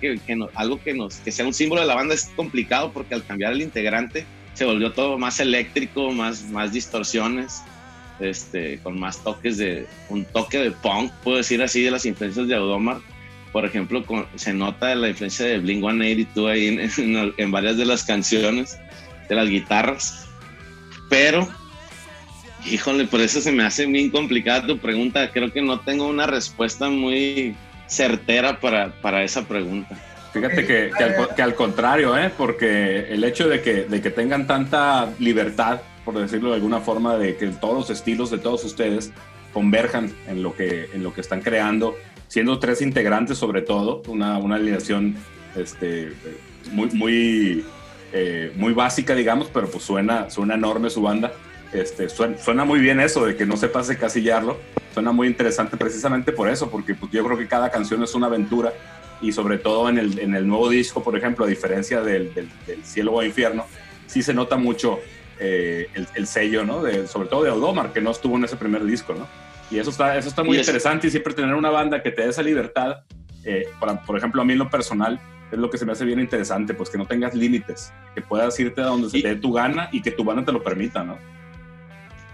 que, 0.00 0.20
que 0.24 0.36
no, 0.36 0.48
algo 0.54 0.80
que, 0.80 0.94
nos, 0.94 1.16
que 1.16 1.32
sea 1.32 1.46
un 1.46 1.54
símbolo 1.54 1.80
de 1.80 1.88
la 1.88 1.96
banda 1.96 2.14
es 2.14 2.30
complicado 2.36 2.92
porque 2.92 3.14
al 3.14 3.26
cambiar 3.26 3.52
el 3.52 3.62
integrante 3.62 4.24
se 4.54 4.64
volvió 4.64 4.92
todo 4.92 5.18
más 5.18 5.40
eléctrico, 5.40 6.10
más, 6.12 6.44
más 6.50 6.72
distorsiones. 6.72 7.62
Este, 8.18 8.78
con 8.80 9.00
más 9.00 9.22
toques 9.24 9.56
de 9.56 9.86
un 10.10 10.24
toque 10.26 10.58
de 10.58 10.72
punk, 10.72 11.10
puedo 11.24 11.38
decir 11.38 11.62
así, 11.62 11.82
de 11.82 11.90
las 11.90 12.04
influencias 12.04 12.46
de 12.46 12.54
Audomar 12.54 13.00
por 13.52 13.64
ejemplo, 13.64 14.04
con, 14.04 14.26
se 14.36 14.52
nota 14.52 14.94
la 14.94 15.08
influencia 15.08 15.46
de 15.46 15.58
Blink 15.58 15.80
182 15.80 16.50
ahí 16.50 16.68
en, 16.68 16.80
en, 16.80 17.34
en, 17.36 17.50
varias 17.50 17.76
de 17.76 17.84
las 17.84 18.04
canciones, 18.04 18.78
las 19.34 19.48
guitarras. 19.48 20.28
Pero, 21.08 21.48
híjole, 22.66 23.06
por 23.06 23.20
eso 23.20 23.40
se 23.40 23.52
me 23.52 23.64
hace 23.64 23.86
bien 23.86 24.10
complicada 24.10 24.66
tu 24.66 24.78
pregunta. 24.78 25.30
Creo 25.30 25.52
que 25.52 25.62
no 25.62 25.80
tengo 25.80 26.06
una 26.06 26.26
respuesta 26.26 26.88
muy 26.88 27.56
certera 27.86 28.60
para, 28.60 28.92
para 29.00 29.24
esa 29.24 29.46
pregunta. 29.46 29.98
Fíjate 30.32 30.64
que, 30.64 30.92
que, 30.96 31.04
al, 31.04 31.34
que, 31.34 31.42
al, 31.42 31.54
contrario, 31.56 32.16
¿eh? 32.16 32.30
porque 32.36 33.12
el 33.12 33.24
hecho 33.24 33.48
de 33.48 33.62
que, 33.62 33.84
de 33.84 34.00
que 34.00 34.10
tengan 34.10 34.46
tanta 34.46 35.12
libertad, 35.18 35.80
por 36.04 36.16
decirlo 36.16 36.50
de 36.50 36.56
alguna 36.56 36.80
forma, 36.80 37.16
de 37.16 37.36
que 37.36 37.48
todos 37.48 37.74
los 37.74 37.90
estilos 37.90 38.30
de 38.30 38.38
todos 38.38 38.62
ustedes 38.64 39.12
converjan 39.52 40.12
en 40.28 40.44
lo 40.44 40.54
que, 40.54 40.88
en 40.92 41.02
lo 41.02 41.12
que 41.12 41.20
están 41.20 41.40
creando, 41.40 41.96
siendo 42.28 42.60
tres 42.60 42.80
integrantes 42.80 43.38
sobre 43.38 43.62
todo, 43.62 44.02
una, 44.06 44.38
una 44.38 44.54
alineación 44.54 45.16
este, 45.56 46.12
muy, 46.70 46.88
muy, 46.90 47.64
eh, 48.12 48.52
muy 48.56 48.72
básica, 48.72 49.14
digamos, 49.14 49.48
pero 49.52 49.70
pues 49.70 49.84
suena, 49.84 50.30
suena 50.30 50.54
enorme 50.54 50.90
su 50.90 51.02
banda. 51.02 51.32
Este, 51.72 52.08
suena, 52.08 52.36
suena, 52.38 52.64
muy 52.64 52.80
bien 52.80 52.98
eso 53.00 53.24
de 53.24 53.36
que 53.36 53.46
no 53.46 53.56
sepas 53.56 53.88
encasillarlo, 53.90 54.58
suena 54.92 55.12
muy 55.12 55.28
interesante 55.28 55.76
precisamente 55.76 56.32
por 56.32 56.48
eso, 56.48 56.68
porque 56.68 56.94
pues, 56.94 57.12
yo 57.12 57.24
creo 57.24 57.38
que 57.38 57.46
cada 57.46 57.70
canción 57.70 58.02
es 58.02 58.12
una 58.14 58.26
aventura 58.26 58.72
y 59.20 59.30
sobre 59.30 59.58
todo 59.58 59.88
en 59.88 59.98
el, 59.98 60.18
en 60.18 60.34
el 60.34 60.48
nuevo 60.48 60.68
disco, 60.68 61.02
por 61.02 61.16
ejemplo, 61.16 61.44
a 61.44 61.48
diferencia 61.48 62.00
del, 62.00 62.34
del, 62.34 62.48
del 62.66 62.84
Cielo 62.84 63.12
o 63.12 63.22
Infierno, 63.22 63.66
sí 64.06 64.22
se 64.22 64.34
nota 64.34 64.56
mucho 64.56 64.98
eh, 65.38 65.88
el, 65.94 66.08
el, 66.14 66.26
sello, 66.26 66.64
¿no? 66.64 66.82
De, 66.82 67.06
sobre 67.06 67.28
todo 67.28 67.44
de 67.44 67.50
Audomar, 67.50 67.92
que 67.92 68.00
no 68.00 68.10
estuvo 68.10 68.36
en 68.36 68.44
ese 68.44 68.56
primer 68.56 68.84
disco, 68.84 69.14
¿no? 69.14 69.28
Y 69.70 69.78
eso 69.78 69.90
está, 69.90 70.16
eso 70.16 70.28
está 70.28 70.42
muy 70.42 70.56
y 70.56 70.60
interesante 70.60 71.06
y 71.06 71.10
siempre 71.10 71.32
tener 71.32 71.54
una 71.54 71.70
banda 71.70 72.02
que 72.02 72.10
te 72.10 72.22
dé 72.22 72.30
esa 72.30 72.42
libertad, 72.42 73.04
eh, 73.44 73.68
para, 73.78 74.02
por 74.02 74.18
ejemplo, 74.18 74.42
a 74.42 74.44
mí 74.44 74.54
en 74.54 74.58
lo 74.58 74.68
personal, 74.68 75.20
es 75.50 75.58
lo 75.58 75.70
que 75.70 75.78
se 75.78 75.84
me 75.84 75.92
hace 75.92 76.04
bien 76.04 76.20
interesante, 76.20 76.74
pues 76.74 76.90
que 76.90 76.98
no 76.98 77.06
tengas 77.06 77.34
límites, 77.34 77.92
que 78.14 78.22
puedas 78.22 78.58
irte 78.60 78.80
a 78.80 78.86
donde 78.86 79.10
se 79.10 79.18
y, 79.18 79.22
te 79.22 79.28
dé 79.28 79.36
tu 79.36 79.52
gana 79.52 79.88
y 79.92 80.00
que 80.00 80.10
tu 80.10 80.24
banda 80.24 80.44
te 80.44 80.52
lo 80.52 80.62
permita, 80.62 81.02
¿no? 81.02 81.18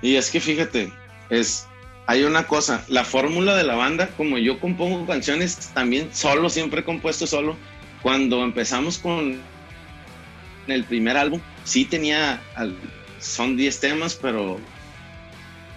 Y 0.03 0.17
es 0.17 0.31
que 0.31 0.41
fíjate, 0.41 0.93
es, 1.31 1.67
hay 2.07 2.25
una 2.25 2.47
cosa, 2.47 2.85
la 2.89 3.05
fórmula 3.05 3.57
de 3.57 3.65
la 3.65 3.75
banda, 3.75 4.09
como 4.17 4.39
yo 4.39 4.61
compongo 4.61 5.07
canciones 5.07 5.71
también 5.73 6.11
solo, 6.13 6.51
siempre 6.51 6.81
he 6.81 6.85
compuesto 6.85 7.27
solo, 7.27 7.57
cuando 8.03 8.45
empezamos 8.45 8.99
con 8.99 9.41
el 10.67 10.85
primer 10.85 11.17
álbum, 11.17 11.41
sí 11.65 11.85
tenía, 11.85 12.41
son 13.19 13.57
10 13.57 13.81
temas, 13.81 14.15
pero 14.15 14.61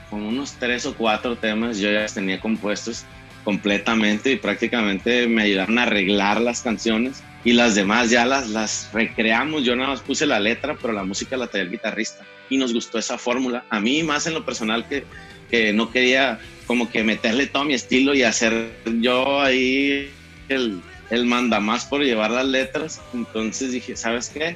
con 0.10 0.24
unos 0.24 0.54
tres 0.54 0.86
o 0.86 0.96
cuatro 0.96 1.38
temas 1.38 1.78
yo 1.78 1.92
ya 1.92 2.02
los 2.02 2.14
tenía 2.14 2.40
compuestos 2.40 3.06
completamente 3.44 4.32
y 4.32 4.36
prácticamente 4.38 5.28
me 5.28 5.44
ayudaron 5.44 5.78
a 5.78 5.84
arreglar 5.84 6.42
las 6.42 6.62
canciones 6.62 7.24
y 7.44 7.54
las 7.54 7.76
demás 7.76 8.10
ya 8.10 8.26
las, 8.26 8.50
las 8.50 8.90
recreamos. 8.94 9.64
Yo 9.64 9.76
nada 9.76 9.90
más 9.90 10.02
puse 10.02 10.26
la 10.26 10.40
letra, 10.40 10.78
pero 10.80 10.94
la 10.94 11.04
música 11.04 11.38
la 11.38 11.48
traía 11.48 11.66
el 11.66 11.72
guitarrista 11.72 12.26
y 12.50 12.58
nos 12.58 12.74
gustó 12.74 13.00
esa 13.00 13.18
fórmula. 13.18 13.66
A 13.70 13.80
mí 13.80 14.04
más 14.04 14.28
en 14.28 14.34
lo 14.34 14.46
personal 14.46 14.88
que, 14.88 15.04
que 15.50 15.74
no 15.74 15.92
quería 15.92 16.40
como 16.68 16.90
que 16.90 17.04
meterle 17.04 17.48
todo 17.48 17.64
mi 17.64 17.74
estilo 17.74 18.14
y 18.14 18.24
hacer 18.24 18.72
yo 19.00 19.42
ahí 19.42 20.12
el, 20.50 20.82
el 21.10 21.26
mandamás 21.26 21.86
por 21.86 22.02
llevar 22.02 22.32
las 22.32 22.46
letras. 22.46 23.02
Entonces 23.14 23.72
dije, 23.72 23.96
¿sabes 23.96 24.30
qué? 24.30 24.56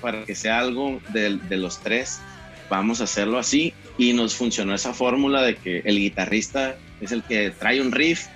Para 0.00 0.24
que 0.24 0.34
sea 0.34 0.60
algo 0.60 1.00
de, 1.08 1.36
de 1.36 1.56
los 1.56 1.80
tres, 1.82 2.20
vamos 2.70 3.00
a 3.00 3.04
hacerlo 3.04 3.38
así 3.38 3.74
y 3.98 4.12
nos 4.14 4.34
funcionó 4.34 4.74
esa 4.74 4.94
fórmula 4.94 5.42
de 5.42 5.56
que 5.56 5.82
el 5.84 5.98
guitarrista 5.98 6.76
es 7.00 7.12
el 7.12 7.22
que 7.22 7.50
trae 7.50 7.80
un 7.80 7.92
riff, 7.92 8.26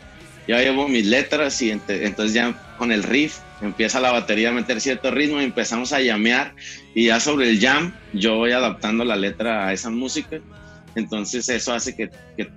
yo 0.46 0.58
llevo 0.58 0.88
mis 0.88 1.06
letras 1.06 1.60
y 1.62 1.70
ent 1.70 1.88
entonces 1.88 2.34
ya 2.34 2.76
con 2.76 2.92
el 2.92 3.02
riff 3.02 3.38
empieza 3.60 4.00
la 4.00 4.12
batería 4.12 4.50
a 4.50 4.52
meter 4.52 4.80
cierto 4.80 5.10
ritmo 5.10 5.40
y 5.40 5.44
empezamos 5.44 5.92
a 5.92 6.00
llamear 6.00 6.54
y 6.94 7.06
ya 7.06 7.20
sobre 7.20 7.50
el 7.50 7.60
jam 7.60 7.94
yo 8.12 8.36
voy 8.36 8.52
adaptando 8.52 9.04
la 9.04 9.16
letra 9.16 9.66
a 9.66 9.72
esa 9.72 9.90
música, 9.90 10.40
entonces 10.94 11.48
eso 11.48 11.72
hace 11.72 11.94
que, 11.94 12.10
que 12.36 12.48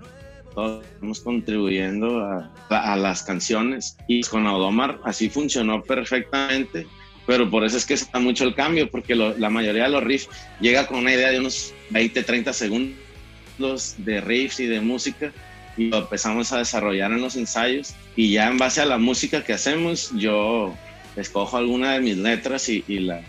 todos 0.53 0.85
estamos 0.85 1.19
contribuyendo 1.21 2.19
a, 2.19 2.51
a, 2.69 2.95
las 2.95 3.21
canciones. 3.21 3.95
Y 4.07 4.21
con 4.23 4.47
Audomar 4.47 4.99
así 5.03 5.29
funcionó 5.29 5.83
perfectamente 5.83 6.87
pero 7.27 7.49
por 7.51 7.65
eso 7.65 7.75
es 7.77 7.85
que 7.85 7.93
está 7.93 8.19
mucho 8.19 8.45
el 8.45 8.55
cambio, 8.55 8.89
porque 8.89 9.13
lo, 9.13 9.37
la 9.37 9.49
mayoría 9.49 9.83
de 9.83 9.89
los 9.89 10.03
riffs 10.03 10.29
llega 10.61 10.87
con 10.87 10.99
una 10.99 11.13
idea 11.13 11.29
de 11.29 11.39
unos 11.39 11.73
20, 11.89 12.23
30 12.23 12.53
segundos 12.53 13.95
de 13.97 14.21
riffs 14.21 14.61
y 14.61 14.65
de 14.65 14.79
música 14.79 15.33
y 15.75 15.89
lo 15.89 15.97
empezamos 15.97 16.53
a 16.53 16.59
desarrollar 16.59 17.11
en 17.11 17.21
los 17.21 17.35
ensayos. 17.35 17.93
Y 18.15 18.31
ya 18.31 18.47
en 18.47 18.57
base 18.57 18.79
a 18.79 18.85
la 18.85 18.97
música 18.97 19.43
que 19.43 19.51
hacemos 19.51 20.11
yo 20.15 20.73
escojo 21.17 21.57
alguna 21.57 21.93
de 21.93 21.99
mis 22.01 22.17
letras 22.17 22.69
y, 22.69 22.83
y 22.87 22.99
la, 22.99 23.21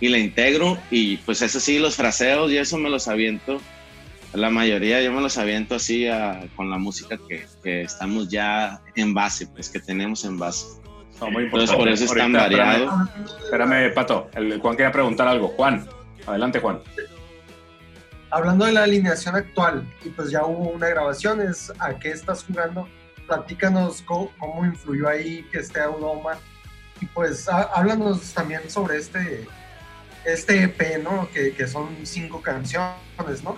y 0.00 0.08
la 0.08 0.18
integro 0.18 0.78
y 0.90 1.16
pues 1.18 1.42
eso 1.42 1.60
sí, 1.60 1.78
los 1.78 1.96
fraseos 1.96 2.50
y 2.50 2.58
eso 2.58 2.78
me 2.78 2.90
los 2.90 3.08
aviento, 3.08 3.60
la 4.32 4.50
mayoría 4.50 5.02
yo 5.02 5.12
me 5.12 5.20
los 5.20 5.38
aviento 5.38 5.74
así 5.74 6.06
a, 6.06 6.46
con 6.56 6.70
la 6.70 6.78
música 6.78 7.18
que, 7.28 7.46
que 7.62 7.82
estamos 7.82 8.28
ya 8.28 8.80
en 8.94 9.12
base, 9.14 9.46
pues 9.48 9.68
que 9.68 9.80
tenemos 9.80 10.24
en 10.24 10.38
base. 10.38 10.80
No, 11.20 11.30
muy 11.30 11.44
Entonces 11.44 11.76
por 11.76 11.88
eso 11.88 12.04
es 12.04 12.14
tan 12.14 12.32
variado. 12.32 12.84
Espérame, 12.84 13.44
espérame, 13.44 13.94
Pato. 13.94 14.30
El 14.34 14.58
Juan 14.58 14.76
quería 14.76 14.92
preguntar 14.92 15.28
algo. 15.28 15.48
Juan, 15.48 15.86
adelante, 16.26 16.60
Juan. 16.60 16.80
Hablando 18.30 18.64
de 18.64 18.72
la 18.72 18.84
alineación 18.84 19.34
actual, 19.34 19.92
y 20.04 20.08
pues 20.10 20.30
ya 20.30 20.44
hubo 20.44 20.70
una 20.70 20.88
grabación, 20.88 21.40
es 21.42 21.72
¿a 21.78 21.98
qué 21.98 22.10
estás 22.10 22.44
jugando? 22.44 22.88
Platícanos 23.26 24.02
cómo, 24.02 24.30
cómo 24.38 24.64
influyó 24.64 25.08
ahí 25.08 25.44
que 25.50 25.58
esté 25.58 25.80
Audoma. 25.80 26.38
Y 27.00 27.06
pues 27.06 27.48
háblanos 27.48 28.32
también 28.34 28.68
sobre 28.68 28.98
este, 28.98 29.46
este 30.24 30.64
EP, 30.64 31.02
¿no? 31.02 31.28
Que, 31.30 31.54
que 31.54 31.66
son 31.66 31.96
cinco 32.04 32.42
canciones, 32.42 33.42
¿no? 33.42 33.56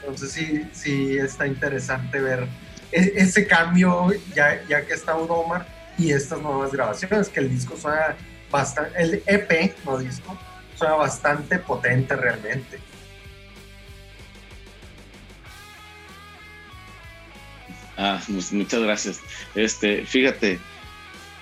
Entonces 0.00 0.32
sí, 0.32 0.68
sí 0.72 1.18
está 1.18 1.46
interesante 1.46 2.20
ver 2.20 2.46
e- 2.92 3.12
ese 3.16 3.46
cambio 3.46 4.10
ya, 4.34 4.62
ya 4.68 4.84
que 4.86 4.94
está 4.94 5.16
Udomar 5.16 5.66
y 5.98 6.12
estas 6.12 6.40
nuevas 6.40 6.72
grabaciones, 6.72 7.28
que 7.28 7.40
el 7.40 7.50
disco 7.50 7.76
suena 7.76 8.16
bastante, 8.50 9.02
el 9.02 9.22
EP, 9.26 9.74
no 9.84 9.98
disco, 9.98 10.38
suena 10.76 10.94
bastante 10.94 11.58
potente 11.58 12.14
realmente. 12.14 12.78
Ah, 17.96 18.20
pues, 18.26 18.52
muchas 18.52 18.80
gracias. 18.82 19.20
Este, 19.54 20.04
fíjate, 20.04 20.58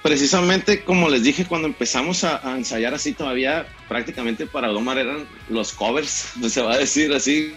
precisamente 0.05 0.85
como 0.85 1.09
les 1.09 1.23
dije 1.23 1.47
cuando 1.47 1.67
empezamos 1.67 2.25
a, 2.25 2.59
ensayar 2.59 2.93
así 2.93 3.15
todavía, 3.15 3.67
prácticamente 3.89 4.47
para 4.47 4.69
Domar 4.69 4.99
eran 4.99 5.27
los 5.49 5.73
covers, 5.73 6.35
se 6.47 6.61
va 6.61 6.75
a 6.75 6.79
decir 6.79 7.11
así, 7.15 7.55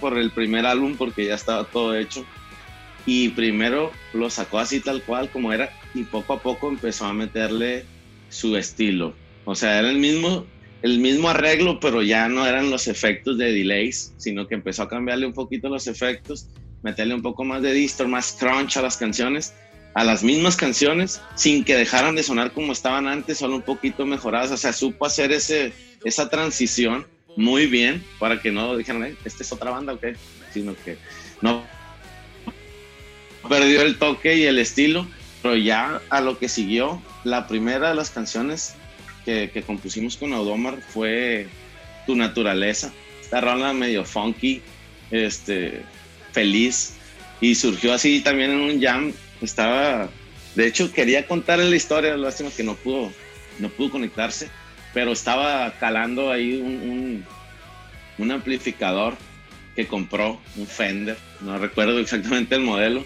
por 0.00 0.18
el 0.18 0.32
primer 0.32 0.66
álbum 0.66 0.96
porque 0.96 1.26
ya 1.26 1.36
estaba 1.36 1.62
todo 1.62 1.94
hecho. 1.96 2.26
Y 3.06 3.28
primero 3.28 3.92
lo 4.12 4.28
sacó 4.28 4.58
así 4.58 4.80
tal 4.80 5.04
cual 5.04 5.30
como 5.30 5.52
era 5.52 5.70
y 5.94 6.02
poco 6.02 6.32
a 6.32 6.42
poco 6.42 6.68
empezó 6.68 7.04
a 7.06 7.14
meterle 7.14 7.84
su 8.28 8.56
estilo. 8.56 9.14
O 9.44 9.54
sea, 9.54 9.78
era 9.78 9.88
el 9.88 9.98
mismo, 9.98 10.46
el 10.82 10.98
mismo 10.98 11.28
arreglo, 11.28 11.78
pero 11.78 12.02
ya 12.02 12.28
no 12.28 12.44
eran 12.44 12.70
los 12.70 12.88
efectos 12.88 13.38
de 13.38 13.52
delays, 13.52 14.14
sino 14.16 14.48
que 14.48 14.56
empezó 14.56 14.82
a 14.82 14.88
cambiarle 14.88 15.26
un 15.26 15.32
poquito 15.32 15.68
los 15.68 15.86
efectos, 15.86 16.48
meterle 16.82 17.14
un 17.14 17.22
poco 17.22 17.44
más 17.44 17.62
de 17.62 17.72
distor, 17.72 18.08
más 18.08 18.32
crunch 18.32 18.78
a 18.78 18.82
las 18.82 18.96
canciones, 18.96 19.54
a 19.94 20.04
las 20.04 20.24
mismas 20.24 20.56
canciones, 20.56 21.20
sin 21.36 21.64
que 21.64 21.76
dejaran 21.76 22.16
de 22.16 22.22
sonar 22.22 22.52
como 22.52 22.72
estaban 22.72 23.06
antes, 23.06 23.38
solo 23.38 23.56
un 23.56 23.62
poquito 23.62 24.04
mejoradas. 24.06 24.50
O 24.50 24.56
sea, 24.56 24.72
supo 24.72 25.06
hacer 25.06 25.32
ese, 25.32 25.72
esa 26.04 26.28
transición 26.28 27.06
muy 27.36 27.66
bien 27.66 28.04
para 28.18 28.40
que 28.40 28.50
no 28.50 28.76
dijeran, 28.76 29.04
"Eh, 29.04 29.16
¿esta 29.24 29.42
es 29.42 29.52
otra 29.52 29.70
banda 29.70 29.92
o 29.94 30.00
qué? 30.00 30.16
Sino 30.52 30.74
que 30.84 30.98
no 31.40 31.64
perdió 33.48 33.82
el 33.82 33.98
toque 33.98 34.36
y 34.36 34.44
el 34.44 34.58
estilo, 34.58 35.06
pero 35.42 35.56
ya 35.56 36.00
a 36.10 36.20
lo 36.20 36.38
que 36.38 36.48
siguió, 36.48 37.02
la 37.24 37.46
primera 37.46 37.90
de 37.90 37.94
las 37.94 38.10
canciones 38.10 38.74
que, 39.24 39.50
que 39.52 39.62
compusimos 39.62 40.16
con 40.16 40.32
Audomar 40.32 40.80
fue 40.80 41.46
Tu 42.06 42.16
Naturaleza. 42.16 42.92
Esta 43.20 43.40
rola 43.40 43.72
medio 43.72 44.04
funky, 44.04 44.62
este, 45.10 45.82
feliz, 46.32 46.94
y 47.40 47.54
surgió 47.54 47.92
así 47.92 48.20
también 48.20 48.50
en 48.52 48.60
un 48.60 48.80
jam. 48.80 49.12
Estaba, 49.44 50.08
de 50.54 50.66
hecho, 50.66 50.92
quería 50.92 51.26
contar 51.26 51.58
la 51.58 51.76
historia, 51.76 52.16
lástima 52.16 52.50
que 52.50 52.64
no 52.64 52.74
pudo, 52.74 53.12
no 53.58 53.68
pudo 53.68 53.90
conectarse, 53.90 54.48
pero 54.92 55.12
estaba 55.12 55.72
calando 55.78 56.32
ahí 56.32 56.60
un, 56.60 56.66
un, 56.66 57.24
un 58.18 58.30
amplificador 58.30 59.16
que 59.76 59.86
compró, 59.86 60.40
un 60.56 60.66
Fender, 60.66 61.18
no 61.40 61.58
recuerdo 61.58 61.98
exactamente 61.98 62.54
el 62.54 62.62
modelo, 62.62 63.04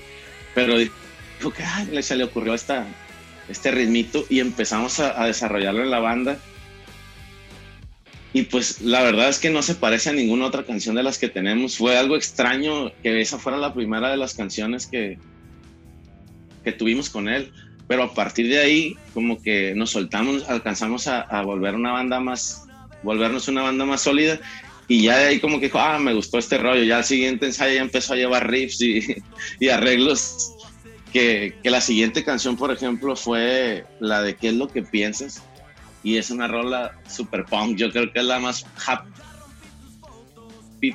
pero 0.55 0.78
dijo 0.78 1.51
que 1.57 1.64
ay, 1.64 2.03
se 2.03 2.14
le 2.14 2.24
ocurrió 2.24 2.55
esta, 2.55 2.86
este 3.49 3.70
ritmito 3.70 4.24
y 4.28 4.41
empezamos 4.41 5.01
a, 5.01 5.20
a, 5.20 5.26
desarrollarlo 5.26 5.82
en 5.82 5.91
la 5.91 5.99
banda. 5.99 6.39
Y 8.34 8.43
pues 8.43 8.82
la 8.82 9.03
verdad 9.03 9.30
es 9.30 9.39
que 9.39 9.49
no 9.49 9.62
se 9.62 9.74
parece 9.74 10.11
a 10.11 10.12
ninguna 10.12 10.47
otra 10.47 10.64
canción 10.64 10.95
de 10.95 11.03
las 11.03 11.16
que 11.16 11.30
tenemos. 11.30 11.78
Fue 11.78 11.97
algo 11.97 12.14
extraño 12.14 12.93
que 13.03 13.22
esa 13.22 13.39
fuera 13.39 13.57
la 13.57 13.72
primera 13.72 14.11
de 14.11 14.18
las 14.18 14.34
canciones 14.34 14.86
que, 14.86 15.18
que 16.70 16.78
tuvimos 16.78 17.10
con 17.10 17.28
él. 17.28 17.52
Pero 17.86 18.02
a 18.02 18.14
partir 18.14 18.48
de 18.48 18.58
ahí, 18.58 18.96
como 19.14 19.40
que 19.40 19.74
nos 19.74 19.90
soltamos, 19.90 20.48
alcanzamos 20.48 21.08
a, 21.08 21.22
a 21.22 21.42
volver 21.42 21.74
una 21.74 21.92
banda 21.92 22.20
más, 22.20 22.66
volvernos 23.02 23.48
una 23.48 23.62
banda 23.62 23.86
más 23.86 24.02
sólida 24.02 24.38
y 24.88 25.02
ya 25.02 25.18
de 25.18 25.26
ahí 25.26 25.38
como 25.38 25.60
que 25.60 25.66
dijo, 25.66 25.78
ah, 25.78 25.98
me 25.98 26.14
gustó 26.14 26.38
este 26.38 26.56
rollo. 26.56 26.82
Ya 26.82 26.96
al 26.96 27.04
siguiente 27.04 27.44
ensayo 27.44 27.74
ya 27.74 27.82
empezó 27.82 28.14
a 28.14 28.16
llevar 28.16 28.50
riffs 28.50 28.80
y, 28.80 29.22
y 29.60 29.68
arreglos. 29.68 30.54
Que, 31.12 31.54
que, 31.62 31.70
la 31.70 31.80
siguiente 31.80 32.24
canción, 32.24 32.56
por 32.56 32.70
ejemplo, 32.70 33.16
fue 33.16 33.86
la 34.00 34.20
de 34.22 34.36
¿Qué 34.36 34.48
es 34.48 34.54
lo 34.54 34.68
que 34.68 34.82
piensas? 34.82 35.42
Y 36.02 36.16
es 36.16 36.30
una 36.30 36.48
rola 36.48 36.92
super 37.08 37.44
punk. 37.44 37.76
Yo 37.76 37.90
creo 37.90 38.10
que 38.12 38.18
es 38.18 38.24
la 38.24 38.38
más 38.38 38.66
happy 38.86 39.10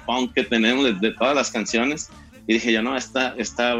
punk 0.05 0.34
que 0.34 0.43
tenemos 0.43 0.86
de, 0.86 0.93
de 0.93 1.11
todas 1.11 1.36
las 1.36 1.51
canciones. 1.51 2.09
Y 2.47 2.53
dije 2.53 2.71
yo, 2.71 2.82
no, 2.82 2.97
esta, 2.97 3.36
esta 3.38 3.76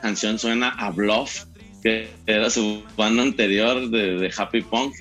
canción 0.00 0.38
suena 0.38 0.70
a 0.70 0.90
Bluff, 0.90 1.44
que 1.82 2.08
era 2.26 2.50
su 2.50 2.82
banda 2.96 3.22
anterior 3.22 3.90
de, 3.90 4.32
Happy 4.36 4.62
Punk. 4.62 4.94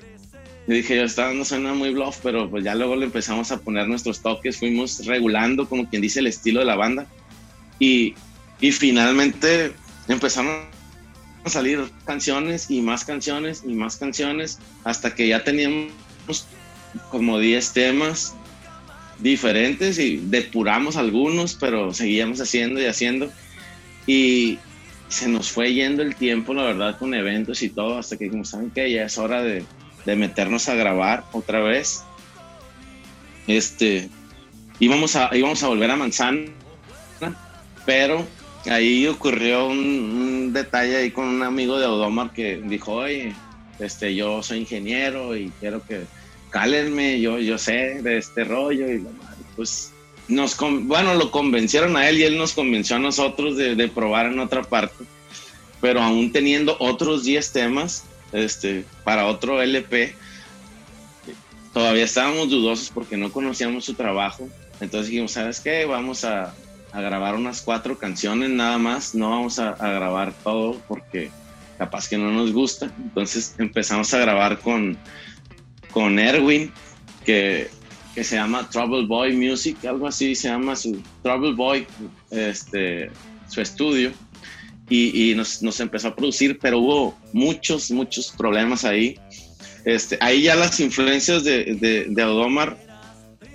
Y 0.67 0.73
dije, 0.73 0.95
yo, 0.95 1.03
esta 1.03 1.31
no 1.33 1.45
suena 1.45 1.73
muy 1.73 1.91
bluff, 1.91 2.17
pero 2.23 2.49
pues 2.49 2.63
ya 2.63 2.73
luego 2.73 2.95
le 2.95 3.05
empezamos 3.05 3.51
a 3.51 3.59
poner 3.59 3.87
nuestros 3.87 4.21
toques, 4.21 4.57
fuimos 4.57 5.05
regulando, 5.05 5.69
como 5.69 5.87
quien 5.87 6.01
dice, 6.01 6.19
el 6.19 6.27
estilo 6.27 6.59
de 6.59 6.65
la 6.65 6.75
banda. 6.75 7.05
Y, 7.79 8.15
y 8.59 8.71
finalmente 8.71 9.73
empezaron 10.07 10.65
a 11.43 11.49
salir 11.49 11.83
canciones 12.05 12.71
y 12.71 12.81
más 12.81 13.05
canciones 13.05 13.63
y 13.65 13.73
más 13.73 13.97
canciones, 13.97 14.57
hasta 14.83 15.13
que 15.13 15.27
ya 15.27 15.43
teníamos 15.43 15.91
como 17.11 17.37
10 17.37 17.73
temas 17.73 18.35
diferentes 19.19 19.99
y 19.99 20.17
depuramos 20.17 20.95
algunos, 20.97 21.55
pero 21.55 21.93
seguíamos 21.93 22.41
haciendo 22.41 22.81
y 22.81 22.85
haciendo. 22.85 23.31
Y 24.07 24.59
se 25.07 25.27
nos 25.27 25.51
fue 25.51 25.73
yendo 25.73 26.03
el 26.03 26.15
tiempo, 26.15 26.53
la 26.53 26.63
verdad, 26.63 26.97
con 26.97 27.13
eventos 27.13 27.61
y 27.61 27.69
todo, 27.69 27.97
hasta 27.97 28.17
que 28.17 28.25
dijimos, 28.25 28.49
¿saben 28.49 28.71
qué? 28.71 28.91
Ya 28.91 29.03
es 29.05 29.17
hora 29.17 29.43
de, 29.43 29.63
de 30.05 30.15
meternos 30.15 30.69
a 30.69 30.75
grabar 30.75 31.25
otra 31.31 31.59
vez. 31.59 32.03
Este, 33.47 34.09
íbamos 34.79 35.15
a, 35.15 35.27
a 35.27 35.67
volver 35.67 35.91
a 35.91 35.95
Manzana, 35.95 36.45
pero 37.85 38.25
ahí 38.65 39.05
ocurrió 39.07 39.67
un, 39.67 40.51
detalle 40.53 40.97
ahí 40.97 41.11
con 41.11 41.25
un 41.25 41.43
amigo 41.43 41.77
de 41.77 41.85
Audomar 41.85 42.31
que 42.31 42.57
dijo, 42.57 42.93
oye, 42.93 43.33
este, 43.79 44.15
yo 44.15 44.41
soy 44.41 44.59
ingeniero 44.59 45.35
y 45.35 45.51
quiero 45.59 45.85
que 45.85 46.05
cálenme, 46.49 47.19
yo, 47.19 47.39
yo 47.39 47.57
sé 47.57 48.01
de 48.01 48.17
este 48.17 48.45
rollo 48.45 48.91
y 48.91 49.05
pues 49.55 49.91
nos, 50.27 50.57
bueno, 50.57 51.15
lo 51.15 51.31
convencieron 51.31 51.97
a 51.97 52.09
él 52.09 52.19
y 52.19 52.23
él 52.23 52.37
nos 52.37 52.53
convenció 52.53 52.95
a 52.95 52.99
nosotros 52.99 53.57
de, 53.57 53.87
probar 53.87 54.27
en 54.27 54.39
otra 54.39 54.63
parte, 54.63 55.05
pero 55.81 56.01
aún 56.01 56.31
teniendo 56.31 56.75
otros 56.79 57.23
10 57.23 57.51
temas, 57.51 58.05
este, 58.31 58.85
para 59.03 59.27
otro 59.27 59.61
LP. 59.61 60.15
Todavía 61.73 62.05
estábamos 62.05 62.49
dudosos 62.49 62.89
porque 62.89 63.17
no 63.17 63.31
conocíamos 63.31 63.85
su 63.85 63.93
trabajo. 63.93 64.47
Entonces 64.79 65.09
dijimos, 65.09 65.31
¿sabes 65.31 65.59
qué? 65.59 65.85
Vamos 65.85 66.23
a, 66.23 66.53
a 66.91 67.01
grabar 67.01 67.35
unas 67.35 67.61
cuatro 67.61 67.97
canciones 67.97 68.49
nada 68.49 68.77
más. 68.77 69.13
No 69.13 69.29
vamos 69.29 69.59
a, 69.59 69.71
a, 69.71 69.89
grabar 69.89 70.33
todo 70.43 70.81
porque 70.87 71.29
capaz 71.77 72.07
que 72.07 72.17
no 72.17 72.31
nos 72.31 72.53
gusta. 72.53 72.91
Entonces 72.97 73.55
empezamos 73.57 74.13
a 74.13 74.19
grabar 74.19 74.59
con, 74.59 74.97
con 75.91 76.17
Erwin, 76.17 76.71
que, 77.25 77.69
que 78.15 78.23
se 78.23 78.37
llama 78.37 78.69
Trouble 78.69 79.05
Boy 79.05 79.35
Music, 79.35 79.83
algo 79.85 80.07
así 80.07 80.35
se 80.35 80.47
llama 80.47 80.75
su 80.77 81.01
Trouble 81.21 81.53
Boy, 81.53 81.85
este, 82.31 83.11
su 83.49 83.59
estudio 83.59 84.13
y, 84.89 85.31
y 85.31 85.35
nos, 85.35 85.61
nos, 85.61 85.81
empezó 85.81 86.07
a 86.07 86.15
producir, 86.15 86.57
pero 86.59 86.79
hubo 86.79 87.19
muchos, 87.33 87.91
muchos 87.91 88.31
problemas 88.31 88.85
ahí. 88.85 89.19
Este, 89.83 90.17
ahí 90.21 90.43
ya 90.43 90.55
las 90.55 90.79
influencias 90.79 91.43
de, 91.43 91.75
de, 91.75 92.05
de 92.07 92.21
Audomar, 92.21 92.77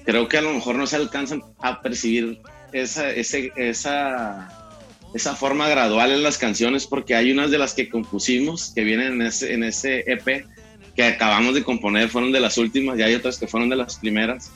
creo 0.04 0.28
que 0.28 0.36
a 0.36 0.42
lo 0.42 0.52
mejor 0.52 0.76
no 0.76 0.86
se 0.86 0.96
alcanzan 0.96 1.42
a 1.60 1.80
percibir 1.80 2.40
esa, 2.72 3.10
ese, 3.10 3.52
esa, 3.56 4.76
esa 5.14 5.36
forma 5.36 5.68
gradual 5.68 6.12
en 6.12 6.22
las 6.22 6.36
canciones, 6.36 6.86
porque 6.86 7.14
hay 7.14 7.32
unas 7.32 7.50
de 7.50 7.58
las 7.58 7.72
que 7.72 7.88
compusimos 7.88 8.72
que 8.74 8.84
vienen 8.84 9.14
en 9.14 9.22
ese, 9.22 9.54
en 9.54 9.64
ese 9.64 10.04
EP 10.06 10.44
que 10.94 11.04
acabamos 11.04 11.54
de 11.54 11.62
componer, 11.62 12.08
fueron 12.08 12.32
de 12.32 12.40
las 12.40 12.58
últimas, 12.58 12.98
y 12.98 13.02
hay 13.02 13.14
otras 13.14 13.38
que 13.38 13.46
fueron 13.46 13.68
de 13.68 13.76
las 13.76 13.96
primeras. 13.96 14.50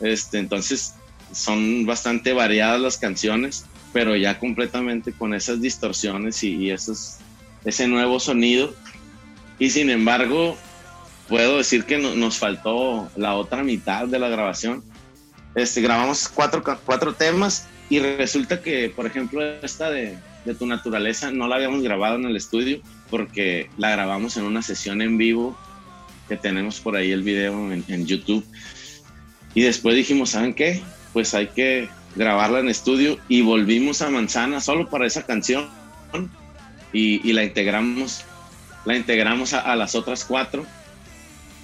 Este, 0.00 0.38
entonces, 0.38 0.94
son 1.32 1.86
bastante 1.86 2.32
variadas 2.32 2.80
las 2.80 2.96
canciones 2.96 3.64
pero 3.92 4.16
ya 4.16 4.38
completamente 4.38 5.12
con 5.12 5.34
esas 5.34 5.60
distorsiones 5.60 6.42
y, 6.42 6.56
y 6.56 6.70
esos, 6.70 7.16
ese 7.64 7.88
nuevo 7.88 8.20
sonido. 8.20 8.74
Y 9.58 9.70
sin 9.70 9.90
embargo, 9.90 10.56
puedo 11.28 11.58
decir 11.58 11.84
que 11.84 11.98
no, 11.98 12.14
nos 12.14 12.38
faltó 12.38 13.10
la 13.16 13.34
otra 13.34 13.62
mitad 13.62 14.06
de 14.06 14.18
la 14.18 14.28
grabación. 14.28 14.84
Este, 15.54 15.80
grabamos 15.80 16.28
cuatro, 16.28 16.62
cuatro 16.84 17.14
temas 17.14 17.66
y 17.88 17.98
resulta 17.98 18.62
que, 18.62 18.90
por 18.94 19.06
ejemplo, 19.06 19.42
esta 19.42 19.90
de, 19.90 20.16
de 20.44 20.54
Tu 20.54 20.66
Naturaleza 20.66 21.32
no 21.32 21.48
la 21.48 21.56
habíamos 21.56 21.82
grabado 21.82 22.16
en 22.16 22.26
el 22.26 22.36
estudio 22.36 22.80
porque 23.10 23.68
la 23.76 23.90
grabamos 23.90 24.36
en 24.36 24.44
una 24.44 24.62
sesión 24.62 25.02
en 25.02 25.18
vivo 25.18 25.58
que 26.28 26.36
tenemos 26.36 26.80
por 26.80 26.96
ahí 26.96 27.10
el 27.10 27.22
video 27.22 27.72
en, 27.72 27.84
en 27.88 28.06
YouTube. 28.06 28.46
Y 29.54 29.62
después 29.62 29.96
dijimos, 29.96 30.30
¿saben 30.30 30.54
qué? 30.54 30.80
Pues 31.12 31.34
hay 31.34 31.48
que 31.48 31.88
grabarla 32.14 32.60
en 32.60 32.68
estudio 32.68 33.18
y 33.28 33.42
volvimos 33.42 34.02
a 34.02 34.10
Manzana 34.10 34.60
solo 34.60 34.88
para 34.88 35.06
esa 35.06 35.26
canción 35.26 35.68
y, 36.92 37.28
y 37.28 37.32
la 37.32 37.44
integramos, 37.44 38.24
la 38.84 38.96
integramos 38.96 39.52
a, 39.54 39.60
a, 39.60 39.76
las 39.76 39.94
otras 39.94 40.24
cuatro, 40.24 40.64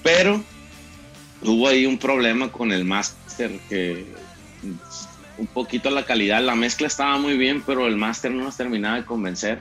pero 0.02 0.42
hubo 1.42 1.68
ahí 1.68 1.86
un 1.86 1.98
problema 1.98 2.50
con 2.50 2.72
el 2.72 2.84
máster 2.84 3.58
que 3.68 4.04
un 5.38 5.46
poquito 5.46 5.90
la 5.90 6.04
calidad. 6.04 6.42
La 6.42 6.54
mezcla 6.54 6.86
estaba 6.86 7.18
muy 7.18 7.36
bien, 7.36 7.62
pero 7.64 7.86
el 7.86 7.96
máster 7.96 8.30
no 8.30 8.44
nos 8.44 8.56
terminaba 8.56 8.96
de 8.96 9.04
convencer. 9.04 9.60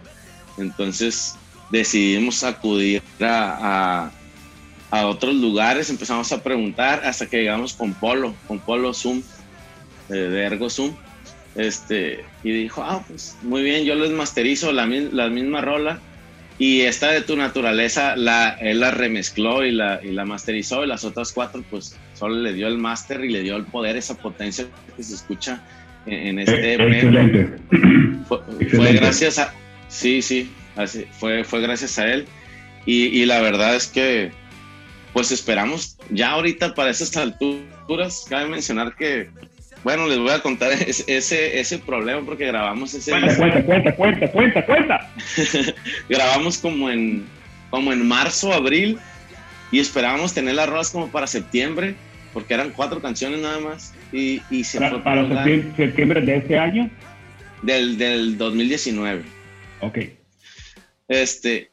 Entonces 0.58 1.36
decidimos 1.70 2.43
acudir 2.43 3.01
a, 3.22 4.11
a, 4.91 4.97
a 4.97 5.07
otros 5.07 5.36
lugares, 5.36 5.89
empezamos 5.89 6.32
a 6.32 6.43
preguntar 6.43 7.01
hasta 7.05 7.28
que 7.28 7.38
llegamos 7.38 7.74
con 7.74 7.93
Polo, 7.93 8.34
con 8.47 8.59
Polo 8.59 8.93
Zoom, 8.93 9.22
de, 10.09 10.30
de 10.30 10.43
Ergo 10.43 10.70
Zoom. 10.70 10.93
Este, 11.55 12.26
y 12.43 12.51
dijo, 12.51 12.84
ah, 12.84 13.03
pues 13.07 13.38
muy 13.41 13.63
bien, 13.63 13.86
yo 13.86 13.95
les 13.95 14.11
masterizo 14.11 14.74
la, 14.74 14.86
la 14.86 15.30
misma 15.30 15.61
rola 15.61 16.01
y 16.57 16.82
esta 16.82 17.11
de 17.11 17.22
tu 17.22 17.36
naturaleza, 17.36 18.16
la, 18.16 18.49
él 18.61 18.80
la 18.80 18.91
remezcló 18.91 19.66
y 19.66 19.72
la, 19.72 19.99
y 20.03 20.11
la 20.11 20.26
masterizó 20.26 20.84
y 20.84 20.88
las 20.88 21.03
otras 21.03 21.32
cuatro, 21.34 21.63
pues 21.70 21.97
solo 22.13 22.36
le 22.36 22.53
dio 22.53 22.68
el 22.68 22.78
máster 22.78 23.24
y 23.26 23.30
le 23.30 23.41
dio 23.41 23.55
el 23.57 23.63
poder, 23.66 23.97
esa 23.97 24.16
potencia 24.16 24.66
que 24.95 25.03
se 25.03 25.16
escucha 25.16 25.61
en, 26.05 26.28
en 26.28 26.39
este 26.39 26.74
EP. 26.74 26.82
Excelente. 26.82 27.57
Fue, 28.28 28.93
gracias 28.93 29.39
a, 29.39 29.53
sí, 29.89 30.22
sí, 30.22 30.49
así, 30.76 31.06
fue, 31.20 31.44
fue 31.44 31.62
gracias 31.62 31.98
a 32.00 32.08
él 32.12 32.26
y, 32.86 33.06
y 33.06 33.26
la 33.26 33.42
verdad 33.42 33.76
es 33.76 33.88
que 33.88 34.32
pues 35.14 35.32
esperamos 35.32 35.98
ya 36.10 36.32
ahorita 36.32 36.74
para 36.76 36.90
esas 36.90 37.16
alturas, 37.16 38.26
cabe 38.30 38.48
mencionar 38.50 38.96
que, 38.98 39.30
bueno, 39.84 40.08
les 40.08 40.18
voy 40.18 40.32
a 40.32 40.40
contar 40.42 40.72
ese, 40.88 41.04
ese, 41.08 41.60
ese 41.60 41.80
problema 41.80 42.22
porque 42.26 42.46
grabamos 42.48 42.94
ese 42.94 43.12
Cuenta, 43.12 43.36
cuenta, 43.38 43.64
cuenta, 43.66 43.96
cuenta, 43.96 44.32
cuenta, 44.32 44.66
cuenta. 44.66 45.14
grabamos 46.10 46.58
como 46.58 46.90
en, 46.90 47.26
como 47.70 47.94
en 47.94 48.06
marzo, 48.08 48.52
abril, 48.54 49.00
y 49.72 49.80
esperábamos 49.80 50.34
tener 50.34 50.56
las 50.56 50.68
rolas 50.68 50.90
como 50.90 51.08
para 51.10 51.28
septiembre, 51.28 51.96
porque 52.34 52.54
eran 52.54 52.72
cuatro 52.72 53.02
canciones 53.02 53.40
nada 53.40 53.60
más, 53.60 53.94
y, 54.12 54.42
y 54.50 54.64
se 54.66 54.80
fue 54.80 54.90
Para, 54.90 55.04
para 55.04 55.22
prolongando. 55.22 55.50
septiembre, 55.50 55.86
septiembre 55.86 56.22
de 56.22 56.36
este 56.38 56.58
año. 56.60 56.90
del, 57.62 57.98
del 57.98 58.38
2019. 58.38 59.24
Ok. 59.80 60.00
Este, 61.08 61.72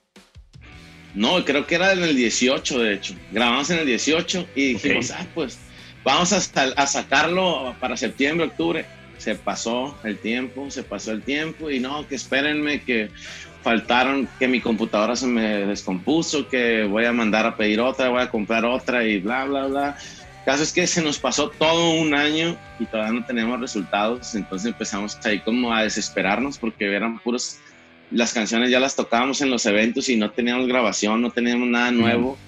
no, 1.14 1.44
creo 1.44 1.66
que 1.66 1.74
era 1.74 1.92
en 1.92 2.02
el 2.02 2.16
18, 2.16 2.78
de 2.78 2.94
hecho. 2.94 3.14
Grabamos 3.30 3.70
en 3.70 3.80
el 3.80 3.86
18 3.86 4.48
y 4.54 4.74
dijimos, 4.74 5.10
Ok. 5.10 5.16
ah, 5.18 5.26
pues 5.34 5.58
vamos 6.04 6.32
a, 6.32 6.36
a 6.76 6.86
sacarlo 6.86 7.76
para 7.80 7.96
septiembre, 7.96 8.46
octubre. 8.46 8.86
Se 9.18 9.34
pasó 9.36 9.96
el 10.04 10.18
tiempo, 10.18 10.70
se 10.70 10.82
pasó 10.82 11.12
el 11.12 11.22
tiempo 11.22 11.70
y 11.70 11.78
no, 11.78 12.06
que 12.08 12.16
espérenme, 12.16 12.82
que 12.82 13.08
faltaron, 13.62 14.28
que 14.38 14.48
mi 14.48 14.60
computadora 14.60 15.14
se 15.14 15.26
me 15.28 15.66
descompuso, 15.66 16.48
que 16.48 16.82
voy 16.84 17.04
a 17.04 17.12
mandar 17.12 17.46
a 17.46 17.56
pedir 17.56 17.80
otra, 17.80 18.08
voy 18.08 18.22
a 18.22 18.30
comprar 18.30 18.64
otra 18.64 19.04
y 19.04 19.20
bla, 19.20 19.44
bla, 19.44 19.66
bla. 19.66 19.96
El 20.40 20.44
caso 20.44 20.64
es 20.64 20.72
que 20.72 20.88
se 20.88 21.02
nos 21.02 21.20
pasó 21.20 21.50
todo 21.50 21.90
un 21.92 22.14
año 22.14 22.58
y 22.80 22.86
todavía 22.86 23.20
no 23.20 23.24
tenemos 23.24 23.60
resultados, 23.60 24.34
entonces 24.34 24.72
empezamos 24.72 25.16
ahí 25.24 25.38
como 25.38 25.72
a 25.72 25.84
desesperarnos 25.84 26.58
porque 26.58 26.92
eran 26.92 27.20
puros 27.20 27.58
las 28.12 28.32
canciones 28.32 28.70
ya 28.70 28.80
las 28.80 28.94
tocábamos 28.96 29.40
en 29.40 29.50
los 29.50 29.64
eventos 29.66 30.08
y 30.08 30.16
no 30.16 30.30
teníamos 30.30 30.66
grabación, 30.68 31.20
no 31.22 31.30
teníamos 31.30 31.68
nada 31.68 31.90
nuevo 31.90 32.38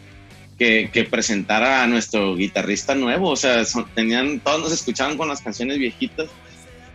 que, 0.58 0.90
que 0.92 1.04
presentara 1.04 1.82
a 1.82 1.86
nuestro 1.86 2.36
guitarrista 2.36 2.94
nuevo. 2.94 3.30
O 3.30 3.36
sea, 3.36 3.64
son- 3.64 3.86
tenían, 3.94 4.40
todos 4.40 4.60
nos 4.60 4.72
escuchaban 4.72 5.16
con 5.16 5.28
las 5.28 5.40
canciones 5.40 5.78
viejitas. 5.78 6.28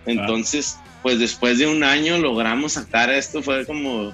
Entonces, 0.06 0.78
pues 1.04 1.20
después 1.20 1.58
de 1.60 1.68
un 1.68 1.84
año 1.84 2.18
logramos 2.18 2.74
sacar 2.74 3.10
esto, 3.10 3.42
fue 3.44 3.66
como 3.66 4.14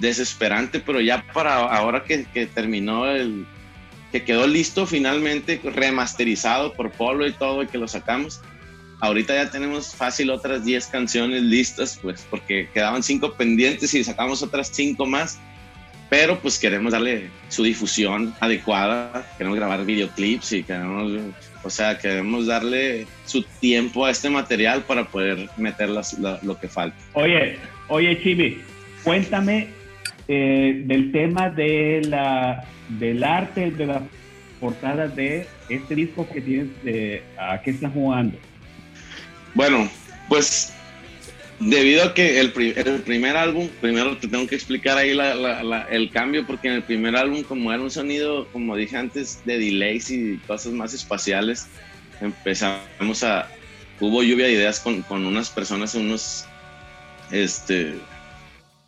desesperante, 0.00 0.80
pero 0.80 1.00
ya 1.00 1.24
para 1.32 1.56
ahora 1.56 2.04
que, 2.04 2.24
que 2.24 2.46
terminó 2.46 3.06
el, 3.06 3.46
que 4.10 4.22
quedó 4.24 4.46
listo 4.46 4.86
finalmente, 4.86 5.60
remasterizado 5.64 6.72
por 6.74 6.90
Polo 6.92 7.26
y 7.26 7.32
todo, 7.32 7.62
y 7.62 7.66
que 7.66 7.78
lo 7.78 7.88
sacamos. 7.88 8.40
Ahorita 9.02 9.34
ya 9.34 9.50
tenemos 9.50 9.96
fácil 9.96 10.30
otras 10.30 10.64
10 10.64 10.86
canciones 10.86 11.42
listas, 11.42 11.98
pues, 12.00 12.24
porque 12.30 12.68
quedaban 12.72 13.02
5 13.02 13.32
pendientes 13.34 13.92
y 13.94 14.04
sacamos 14.04 14.44
otras 14.44 14.70
5 14.72 15.04
más. 15.06 15.40
Pero 16.08 16.38
pues 16.38 16.56
queremos 16.58 16.92
darle 16.92 17.28
su 17.48 17.64
difusión 17.64 18.32
adecuada, 18.38 19.26
queremos 19.38 19.58
grabar 19.58 19.84
videoclips 19.84 20.52
y 20.52 20.62
queremos, 20.62 21.10
o 21.64 21.70
sea, 21.70 21.98
queremos 21.98 22.46
darle 22.46 23.06
su 23.24 23.42
tiempo 23.60 24.04
a 24.06 24.10
este 24.10 24.30
material 24.30 24.82
para 24.82 25.04
poder 25.08 25.48
meter 25.56 25.88
las- 25.88 26.16
la- 26.20 26.38
lo 26.42 26.60
que 26.60 26.68
falta. 26.68 26.96
Oye, 27.14 27.56
oye, 27.88 28.22
Chibi, 28.22 28.60
cuéntame 29.02 29.68
eh, 30.28 30.82
del 30.84 31.10
tema 31.10 31.50
de 31.50 32.02
la, 32.08 32.62
del 33.00 33.24
arte 33.24 33.70
de 33.72 33.86
la 33.86 34.02
portada 34.60 35.08
de 35.08 35.46
este 35.68 35.94
disco 35.96 36.28
que 36.32 36.40
tienes 36.40 36.68
de 36.84 37.22
a 37.36 37.60
qué 37.62 37.70
estás 37.72 37.90
jugando. 37.92 38.36
Bueno, 39.54 39.90
pues 40.28 40.72
debido 41.60 42.04
a 42.04 42.14
que 42.14 42.40
el, 42.40 42.52
el 42.56 43.02
primer 43.02 43.36
álbum, 43.36 43.68
primero 43.80 44.16
te 44.16 44.26
tengo 44.28 44.46
que 44.46 44.54
explicar 44.56 44.96
ahí 44.98 45.14
la- 45.14 45.34
la- 45.34 45.62
la- 45.62 45.82
el 45.90 46.10
cambio, 46.10 46.46
porque 46.46 46.68
en 46.68 46.74
el 46.74 46.82
primer 46.82 47.14
álbum, 47.16 47.42
como 47.44 47.72
era 47.72 47.82
un 47.82 47.90
sonido, 47.90 48.48
como 48.48 48.76
dije 48.76 48.96
antes, 48.96 49.40
de 49.44 49.58
delays 49.58 50.10
y 50.10 50.38
cosas 50.46 50.72
más 50.72 50.94
espaciales, 50.94 51.68
empezamos 52.20 53.22
a. 53.22 53.48
Hubo 54.00 54.22
lluvia 54.22 54.46
de 54.46 54.52
ideas 54.54 54.80
con, 54.80 55.02
con 55.02 55.24
unas 55.26 55.50
personas, 55.50 55.94
unos. 55.94 56.46
Este. 57.30 57.94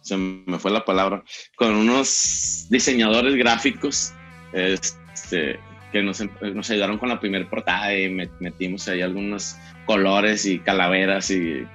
Se 0.01 0.17
me 0.17 0.59
fue 0.59 0.71
la 0.71 0.85
palabra. 0.85 1.23
Con 1.57 1.75
unos 1.75 2.67
diseñadores 2.71 3.37
gráficos. 3.37 4.13
Este. 4.53 5.59
Que 5.93 6.03
nos, 6.03 6.21
nos 6.43 6.69
ayudaron 6.71 6.99
con 6.99 7.09
la 7.09 7.21
primera 7.21 7.49
portada 7.49 7.97
y 7.97 8.07
met- 8.09 8.37
metimos 8.41 8.89
ahí 8.89 9.01
algunos 9.01 9.55
colores 9.87 10.47
y 10.47 10.59
calaveras 10.59 11.31
y 11.31 11.67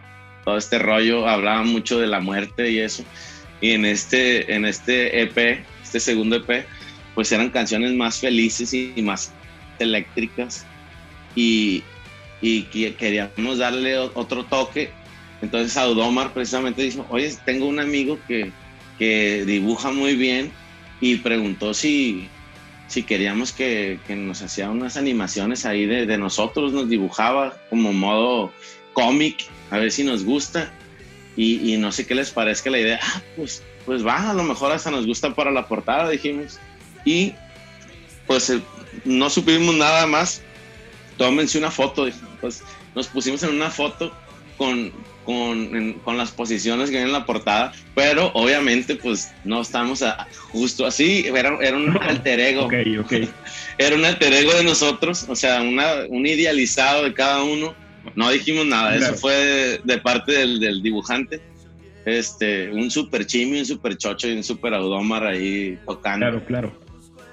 todo 0.46 0.58
este 0.58 0.80
rollo. 0.80 1.28
Hablaba 1.28 1.64
mucho 1.64 2.00
de 2.00 2.08
la 2.08 2.20
muerte 2.20 2.72
y 2.72 2.80
eso. 2.80 3.04
Y 3.62 3.72
en 3.72 3.86
este 3.86 4.54
en 4.54 4.66
este 4.66 5.22
EP 5.22 5.64
este 5.84 6.00
segundo 6.00 6.38
EP 6.38 6.66
pues 7.16 7.32
eran 7.32 7.50
canciones 7.50 7.94
más 7.94 8.20
felices 8.20 8.74
y, 8.74 8.94
más 9.02 9.34
eléctricas. 9.80 10.66
Y, 11.36 11.84
y 12.42 12.64
que- 12.64 12.96
queríamos 12.96 13.58
darle 13.58 13.98
otro 13.98 14.44
toque. 14.46 14.92
Entonces 15.42 15.76
Audomar 15.78 16.34
precisamente 16.34 16.82
dijo 16.82 17.06
oye 17.10 17.34
tengo 17.46 17.66
un 17.68 17.80
amigo 17.80 18.20
que, 18.28 18.52
que 18.98 19.46
dibuja 19.46 19.92
muy 19.92 20.16
bien 20.16 20.52
y 21.02 21.16
preguntó 21.18 21.74
si 21.74 22.28
si 22.90 23.04
queríamos 23.04 23.54
que, 23.54 24.00
que 24.08 24.16
nos 24.16 24.42
hacía 24.42 24.70
unas 24.70 24.98
animaciones 24.98 25.66
ahí 25.66 25.86
de, 25.86 26.06
de 26.06 26.18
nosotros, 26.18 26.74
nos 26.74 26.90
dibujaba 26.90 27.56
como 27.70 27.94
modo 27.94 28.52
cómic, 28.94 29.46
a 29.70 29.78
ver 29.78 29.92
si 29.92 30.04
nos 30.04 30.26
gusta. 30.26 30.74
Y, 31.38 31.78
no 31.78 31.94
sé 31.94 32.06
qué 32.06 32.16
les 32.16 32.32
parezca 32.32 32.70
la 32.70 32.80
idea. 32.80 33.00
Ah, 33.02 33.22
pues, 33.38 33.64
pues 33.86 34.06
va, 34.06 34.32
a 34.32 34.34
lo 34.34 34.44
mejor 34.44 34.74
hasta 34.74 34.92
nos 34.92 35.06
gusta 35.06 35.34
para 35.34 35.52
la 35.52 35.70
portada, 35.70 36.10
dijimos. 36.10 36.60
Y 37.06 37.34
pues 38.28 38.50
eh, 38.50 38.62
no 39.06 39.30
supimos 39.30 39.74
nada 39.76 40.06
más. 40.06 40.42
Tómense 41.18 41.58
una 41.58 41.72
foto. 41.72 42.10
Pues 42.42 42.62
nos 42.94 43.08
pusimos 43.08 43.42
en 43.44 43.52
una 43.52 43.70
foto 43.70 44.14
con, 44.58 44.92
con, 45.30 45.76
en- 45.76 45.94
con 46.00 46.18
las 46.18 46.32
posiciones 46.32 46.90
que 46.90 46.98
hay 46.98 47.04
en 47.04 47.12
la 47.12 47.24
portada, 47.24 47.72
pero 47.94 48.32
obviamente 48.34 48.96
pues 48.96 49.32
no 49.44 49.62
estamos 49.62 50.02
a- 50.02 50.28
justo 50.52 50.88
así, 50.88 51.26
era, 51.28 51.56
era 51.62 51.78
un 51.78 51.96
alter 52.02 52.40
ego 52.40 52.64
Ok, 52.66 52.74
ok. 53.02 53.14
era 53.78 53.96
un 53.96 54.04
alter 54.06 54.34
ego 54.34 54.52
de 54.56 54.64
nosotros, 54.64 55.28
o 55.30 55.36
sea, 55.36 55.62
una, 55.62 55.86
un 56.10 56.26
idealizado 56.26 57.04
de 57.04 57.14
cada 57.14 57.44
uno. 57.44 57.76
No 58.16 58.32
dijimos 58.32 58.66
nada, 58.66 58.98
Claro. 58.98 59.14
eso 59.14 59.22
fue 59.22 59.34
de, 59.36 59.82
de 59.84 59.98
parte 60.00 60.32
del, 60.32 60.60
del 60.60 60.82
dibujante. 60.82 61.42
Este, 62.06 62.72
un 62.72 62.90
super 62.90 63.24
chimi, 63.28 63.60
un 63.60 63.66
super 63.68 63.96
chocho 63.98 64.28
y 64.28 64.32
un 64.32 64.44
super 64.44 64.74
audomar 64.74 65.28
ahí 65.28 65.78
tocando. 65.86 66.26
Claro, 66.26 66.46
claro. 66.46 66.80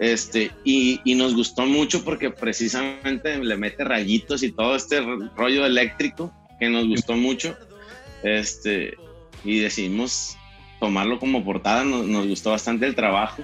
Este, 0.01 0.51
y, 0.65 1.01
y 1.03 1.15
nos 1.15 1.35
gustó 1.35 1.65
mucho 1.65 2.05
porque 2.05 2.29
precisamente 2.31 3.39
le 3.43 3.57
mete 3.57 3.85
rayitos 3.85 4.43
y 4.43 4.53
todo 4.53 4.77
este 4.77 5.01
rollo 5.35 5.65
eléctrico 5.65 6.31
que 6.61 6.69
nos 6.69 6.87
gustó 6.89 7.15
mucho. 7.15 7.57
Este, 8.23 8.97
y 9.45 9.61
decidimos 9.61 10.37
tomarlo 10.81 11.19
como 11.19 11.45
portada, 11.45 11.85
nos, 11.85 12.07
nos 12.07 12.27
gustó 12.27 12.51
bastante 12.51 12.87
el 12.87 12.95
trabajo. 12.95 13.43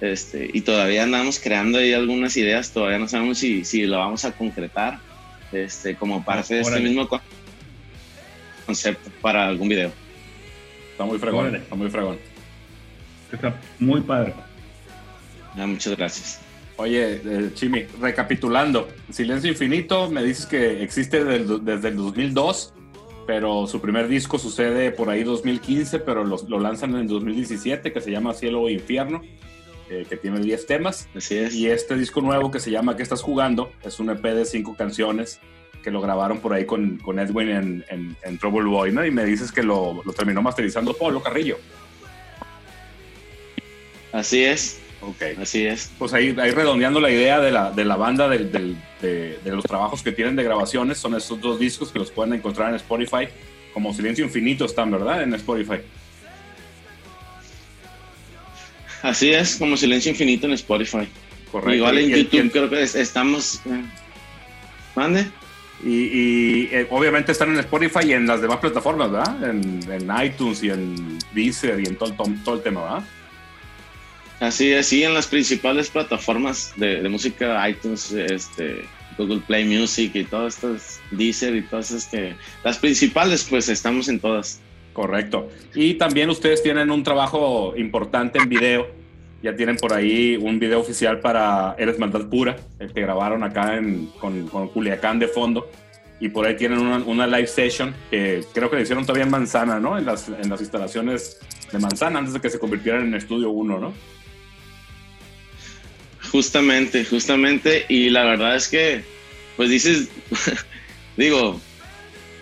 Este, 0.00 0.50
y 0.52 0.60
todavía 0.62 1.04
andamos 1.04 1.38
creando 1.38 1.78
ahí 1.78 1.92
algunas 1.92 2.36
ideas, 2.36 2.72
todavía 2.72 2.98
no 2.98 3.08
sabemos 3.08 3.38
si, 3.38 3.64
si 3.64 3.86
lo 3.86 3.98
vamos 3.98 4.24
a 4.24 4.32
concretar 4.32 4.98
este, 5.52 5.94
como 5.96 6.24
parte 6.24 6.54
de 6.54 6.60
este 6.62 6.80
mismo 6.80 7.08
con- 7.08 7.20
concepto 8.66 9.10
para 9.20 9.46
algún 9.46 9.68
video. 9.68 9.92
Está 10.92 11.04
muy 11.04 11.18
fregón, 11.18 11.40
Órale. 11.46 11.58
está 11.58 11.74
muy 11.74 11.90
fregón. 11.90 12.18
Está 13.32 13.54
muy 13.78 14.00
padre. 14.00 14.34
Ah, 15.56 15.66
muchas 15.66 15.96
gracias. 15.96 16.40
Oye, 16.76 17.20
eh, 17.24 17.50
Chimi, 17.54 17.84
recapitulando, 18.00 18.88
Silencio 19.10 19.50
Infinito, 19.50 20.10
me 20.10 20.22
dices 20.24 20.44
que 20.46 20.82
existe 20.82 21.24
del- 21.24 21.64
desde 21.64 21.88
el 21.88 21.96
2002, 21.96 22.74
pero 23.26 23.66
su 23.66 23.80
primer 23.80 24.08
disco 24.08 24.38
sucede 24.38 24.90
por 24.90 25.10
ahí 25.10 25.22
2015, 25.24 26.00
pero 26.00 26.24
lo, 26.24 26.36
lo 26.48 26.58
lanzan 26.58 26.94
en 26.96 27.06
2017, 27.06 27.92
que 27.92 28.00
se 28.00 28.10
llama 28.10 28.34
Cielo 28.34 28.62
o 28.62 28.68
Infierno, 28.68 29.22
eh, 29.90 30.06
que 30.08 30.16
tiene 30.16 30.40
10 30.40 30.66
temas. 30.66 31.08
Así 31.14 31.36
es. 31.36 31.54
Y 31.54 31.68
este 31.68 31.96
disco 31.96 32.20
nuevo 32.20 32.50
que 32.50 32.60
se 32.60 32.70
llama 32.70 32.96
¿Qué 32.96 33.02
estás 33.02 33.22
jugando? 33.22 33.70
Es 33.82 34.00
un 34.00 34.10
EP 34.10 34.22
de 34.22 34.44
cinco 34.44 34.74
canciones 34.76 35.40
que 35.82 35.90
lo 35.90 36.00
grabaron 36.00 36.40
por 36.40 36.54
ahí 36.54 36.64
con, 36.64 36.98
con 36.98 37.18
Edwin 37.18 37.50
en, 37.50 37.84
en, 37.90 38.16
en 38.22 38.38
Trouble 38.38 38.68
Boy, 38.68 38.90
¿no? 38.90 39.04
Y 39.04 39.10
me 39.10 39.24
dices 39.24 39.52
que 39.52 39.62
lo, 39.62 40.02
lo 40.02 40.12
terminó 40.14 40.40
masterizando 40.40 40.94
Polo 40.94 41.22
Carrillo. 41.22 41.58
Así 44.10 44.44
es, 44.44 44.80
Ok. 45.00 45.22
así 45.40 45.66
es. 45.66 45.90
Pues 45.98 46.12
ahí, 46.14 46.34
ahí 46.40 46.50
redondeando 46.50 47.00
la 47.00 47.10
idea 47.10 47.40
de 47.40 47.50
la, 47.50 47.70
de 47.70 47.84
la 47.84 47.96
banda, 47.96 48.28
del- 48.28 48.50
del- 48.50 48.76
de, 49.02 49.38
de 49.44 49.50
los 49.50 49.64
trabajos 49.64 50.02
que 50.02 50.12
tienen 50.12 50.34
de 50.36 50.42
grabaciones, 50.44 50.98
son 50.98 51.14
estos 51.14 51.40
dos 51.40 51.58
discos 51.58 51.90
que 51.92 51.98
los 51.98 52.10
pueden 52.10 52.32
encontrar 52.34 52.70
en 52.70 52.76
Spotify. 52.76 53.28
Como 53.74 53.92
Silencio 53.92 54.24
Infinito 54.24 54.64
están, 54.64 54.90
¿verdad? 54.90 55.22
En 55.22 55.34
Spotify. 55.34 55.78
Así 59.02 59.30
es, 59.32 59.56
como 59.56 59.76
Silencio 59.76 60.10
Infinito 60.10 60.46
en 60.46 60.54
Spotify. 60.54 61.06
Correcto. 61.52 61.74
Igual 61.74 61.98
en 61.98 62.08
YouTube 62.10 62.50
creo 62.52 62.70
que 62.70 62.82
es- 62.82 62.94
estamos... 62.94 63.60
eh, 63.66 63.82
¿Mande? 64.96 65.26
Y, 65.84 65.88
y, 65.90 66.68
eh, 66.72 66.86
obviamente 66.90 67.32
están 67.32 67.50
en 67.50 67.58
Spotify 67.58 68.06
y 68.06 68.12
en 68.12 68.26
las 68.26 68.40
demás 68.40 68.58
plataformas, 68.58 69.10
¿verdad? 69.10 69.50
En, 69.50 69.80
en 69.90 70.24
iTunes 70.24 70.62
y 70.62 70.70
en 70.70 71.18
Deezer 71.34 71.78
y 71.80 71.86
en 71.86 71.96
todo 71.96 72.54
el 72.54 72.62
tema, 72.62 72.82
¿verdad? 72.84 73.04
Así 74.44 74.70
es, 74.72 74.88
sí, 74.88 75.02
en 75.02 75.14
las 75.14 75.26
principales 75.26 75.88
plataformas 75.88 76.74
de, 76.76 77.08
música, 77.08 77.66
iTunes, 77.66 78.12
este, 78.12 78.84
Google 79.16 79.40
Play 79.46 79.64
Music 79.64 80.10
y 80.14 80.24
todas 80.24 80.56
estas, 80.56 81.00
Deezer 81.10 81.56
y 81.56 81.62
todas 81.62 81.90
estas 81.90 82.10
que... 82.10 82.34
Las 82.62 82.76
principales, 82.76 83.46
pues 83.48 83.70
estamos 83.70 84.06
en 84.08 84.20
todas. 84.20 84.60
Correcto. 84.92 85.48
Y 85.74 85.94
también 85.94 86.28
ustedes 86.28 86.62
tienen 86.62 86.90
un 86.90 87.02
trabajo 87.02 87.72
importante 87.76 88.38
en 88.38 88.50
video. 88.50 88.86
Ya 89.42 89.56
tienen 89.56 89.76
por 89.76 89.94
ahí 89.94 90.36
un 90.36 90.58
video 90.58 90.80
oficial 90.80 91.20
para 91.20 91.74
Eres 91.78 91.98
Maldad 91.98 92.28
Pura, 92.28 92.56
el 92.78 92.92
que 92.92 93.00
grabaron 93.00 93.42
acá 93.44 93.78
en, 93.78 94.08
con, 94.20 94.46
Culiacán 94.68 95.18
de 95.18 95.28
fondo. 95.28 95.70
Y 96.20 96.28
por 96.28 96.44
ahí 96.44 96.54
tienen 96.56 96.80
una, 96.80 96.98
una 96.98 97.26
live 97.26 97.46
session 97.46 97.94
que 98.10 98.44
creo 98.52 98.68
que 98.68 98.76
le 98.76 98.82
hicieron 98.82 99.04
todavía 99.04 99.24
en 99.24 99.30
Manzana, 99.30 99.80
¿no? 99.80 99.96
En 99.96 100.04
las, 100.04 100.28
en 100.28 100.50
las 100.50 100.60
instalaciones 100.60 101.38
de 101.72 101.78
Manzana, 101.78 102.18
antes 102.18 102.34
de 102.34 102.40
que 102.40 102.50
se 102.50 102.58
convirtieran 102.58 103.06
en 103.06 103.14
Estudio 103.14 103.48
1, 103.48 103.78
¿no? 103.80 103.94
Justamente, 106.34 107.04
justamente. 107.04 107.86
Y 107.88 108.10
la 108.10 108.24
verdad 108.24 108.56
es 108.56 108.66
que, 108.66 109.04
pues 109.56 109.70
dices, 109.70 110.08
digo, 111.16 111.60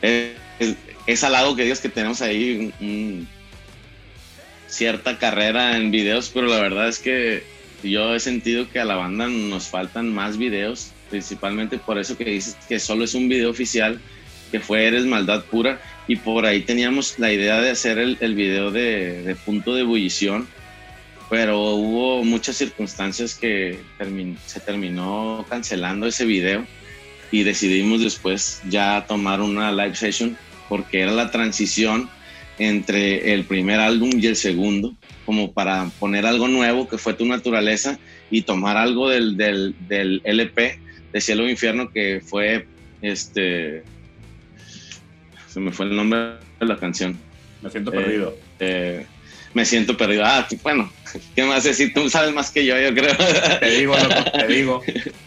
es, 0.01 0.32
es 1.07 1.22
halago 1.24 1.55
que 1.55 1.64
digas 1.64 1.80
que 1.80 1.90
tenemos 1.90 2.22
ahí 2.22 2.72
un- 2.80 3.28
cierta 4.66 5.18
carrera 5.18 5.76
en 5.76 5.90
videos, 5.90 6.30
pero 6.32 6.47
la 6.47 6.59
verdad 6.59 6.88
es 6.88 7.01
que 7.01 7.43
yo 7.82 8.14
he 8.14 8.20
sentido 8.20 8.70
que 8.70 8.80
a 8.80 8.86
la 8.86 8.95
banda 8.95 9.28
nos 9.28 9.68
faltan 9.68 10.09
más 10.09 10.38
videos, 10.38 10.93
principalmente 11.11 11.76
por 11.76 11.99
eso 11.99 12.16
que 12.16 12.24
dices 12.24 12.57
que 12.66 12.78
solo 12.78 13.05
es 13.05 13.12
un 13.12 13.28
video 13.28 13.51
oficial, 13.51 14.01
que 14.51 14.61
fue 14.61 14.86
Eres 14.86 15.05
Maldad 15.05 15.45
Pura, 15.45 15.82
y 16.09 16.16
por 16.16 16.47
ahí 16.47 16.62
teníamos 16.62 17.18
la 17.18 17.30
idea 17.30 17.61
de 17.61 17.68
hacer 17.68 17.99
el, 17.99 18.16
el 18.20 18.34
video 18.34 18.70
de, 18.70 19.22
de 19.22 19.34
Punto 19.34 19.74
de 19.74 19.82
Ebullición, 19.82 20.49
pero 21.33 21.76
hubo 21.76 22.22
muchas 22.24 22.57
circunstancias 22.59 23.35
que 23.35 23.78
termin- 23.99 24.37
se 24.45 24.61
terminó 24.61 25.47
cancelando 25.49 26.07
ese 26.07 26.26
video 26.26 26.66
y 27.30 27.43
decidimos 27.43 28.03
después 28.03 28.61
ya 28.68 29.07
tomar 29.09 29.41
una 29.41 29.72
live 29.72 29.95
session 29.97 30.37
porque 30.68 31.01
era 31.01 31.11
la 31.12 31.30
transición 31.30 32.11
entre 32.59 33.33
el 33.33 33.45
primer 33.45 33.80
álbum 33.80 34.11
y 34.12 34.26
el 34.26 34.37
segundo, 34.37 34.95
como 35.24 35.53
para 35.55 35.87
poner 35.99 36.26
algo 36.26 36.49
nuevo 36.49 36.87
que 36.87 36.99
fue 36.99 37.14
Tu 37.14 37.24
Naturaleza 37.24 37.99
y 38.30 38.43
tomar 38.43 38.76
algo 38.76 39.09
del, 39.09 39.39
del, 39.39 39.74
del 39.89 40.20
LP 40.24 40.78
de 41.14 41.20
Cielo 41.22 41.47
e 41.47 41.51
Infierno 41.53 41.89
que 41.91 42.20
fue 42.22 42.66
este... 43.01 43.85
Se 45.49 45.61
me 45.61 45.72
fue 45.72 45.87
el 45.87 45.97
nombre 45.97 46.35
de 46.61 46.66
la 46.66 46.76
canción. 46.76 47.18
Me 47.62 47.70
siento 47.70 47.91
Eh, 47.95 47.97
perdido. 47.97 48.37
Eh, 48.61 49.07
me 49.55 49.65
siento 49.65 49.97
perdido. 49.97 50.23
Ah, 50.25 50.47
bueno, 50.63 50.91
¿qué 51.37 51.45
más 51.45 51.65
decir? 51.65 51.93
Tú 51.95 52.09
sabes 52.09 52.33
más 52.35 52.51
que 52.51 52.65
yo, 52.65 52.79
yo 52.79 52.93
creo. 52.95 53.15
Te 53.61 53.71
digo, 53.71 53.95
loco, 53.97 54.31
te 54.33 54.47
digo. 54.47 54.81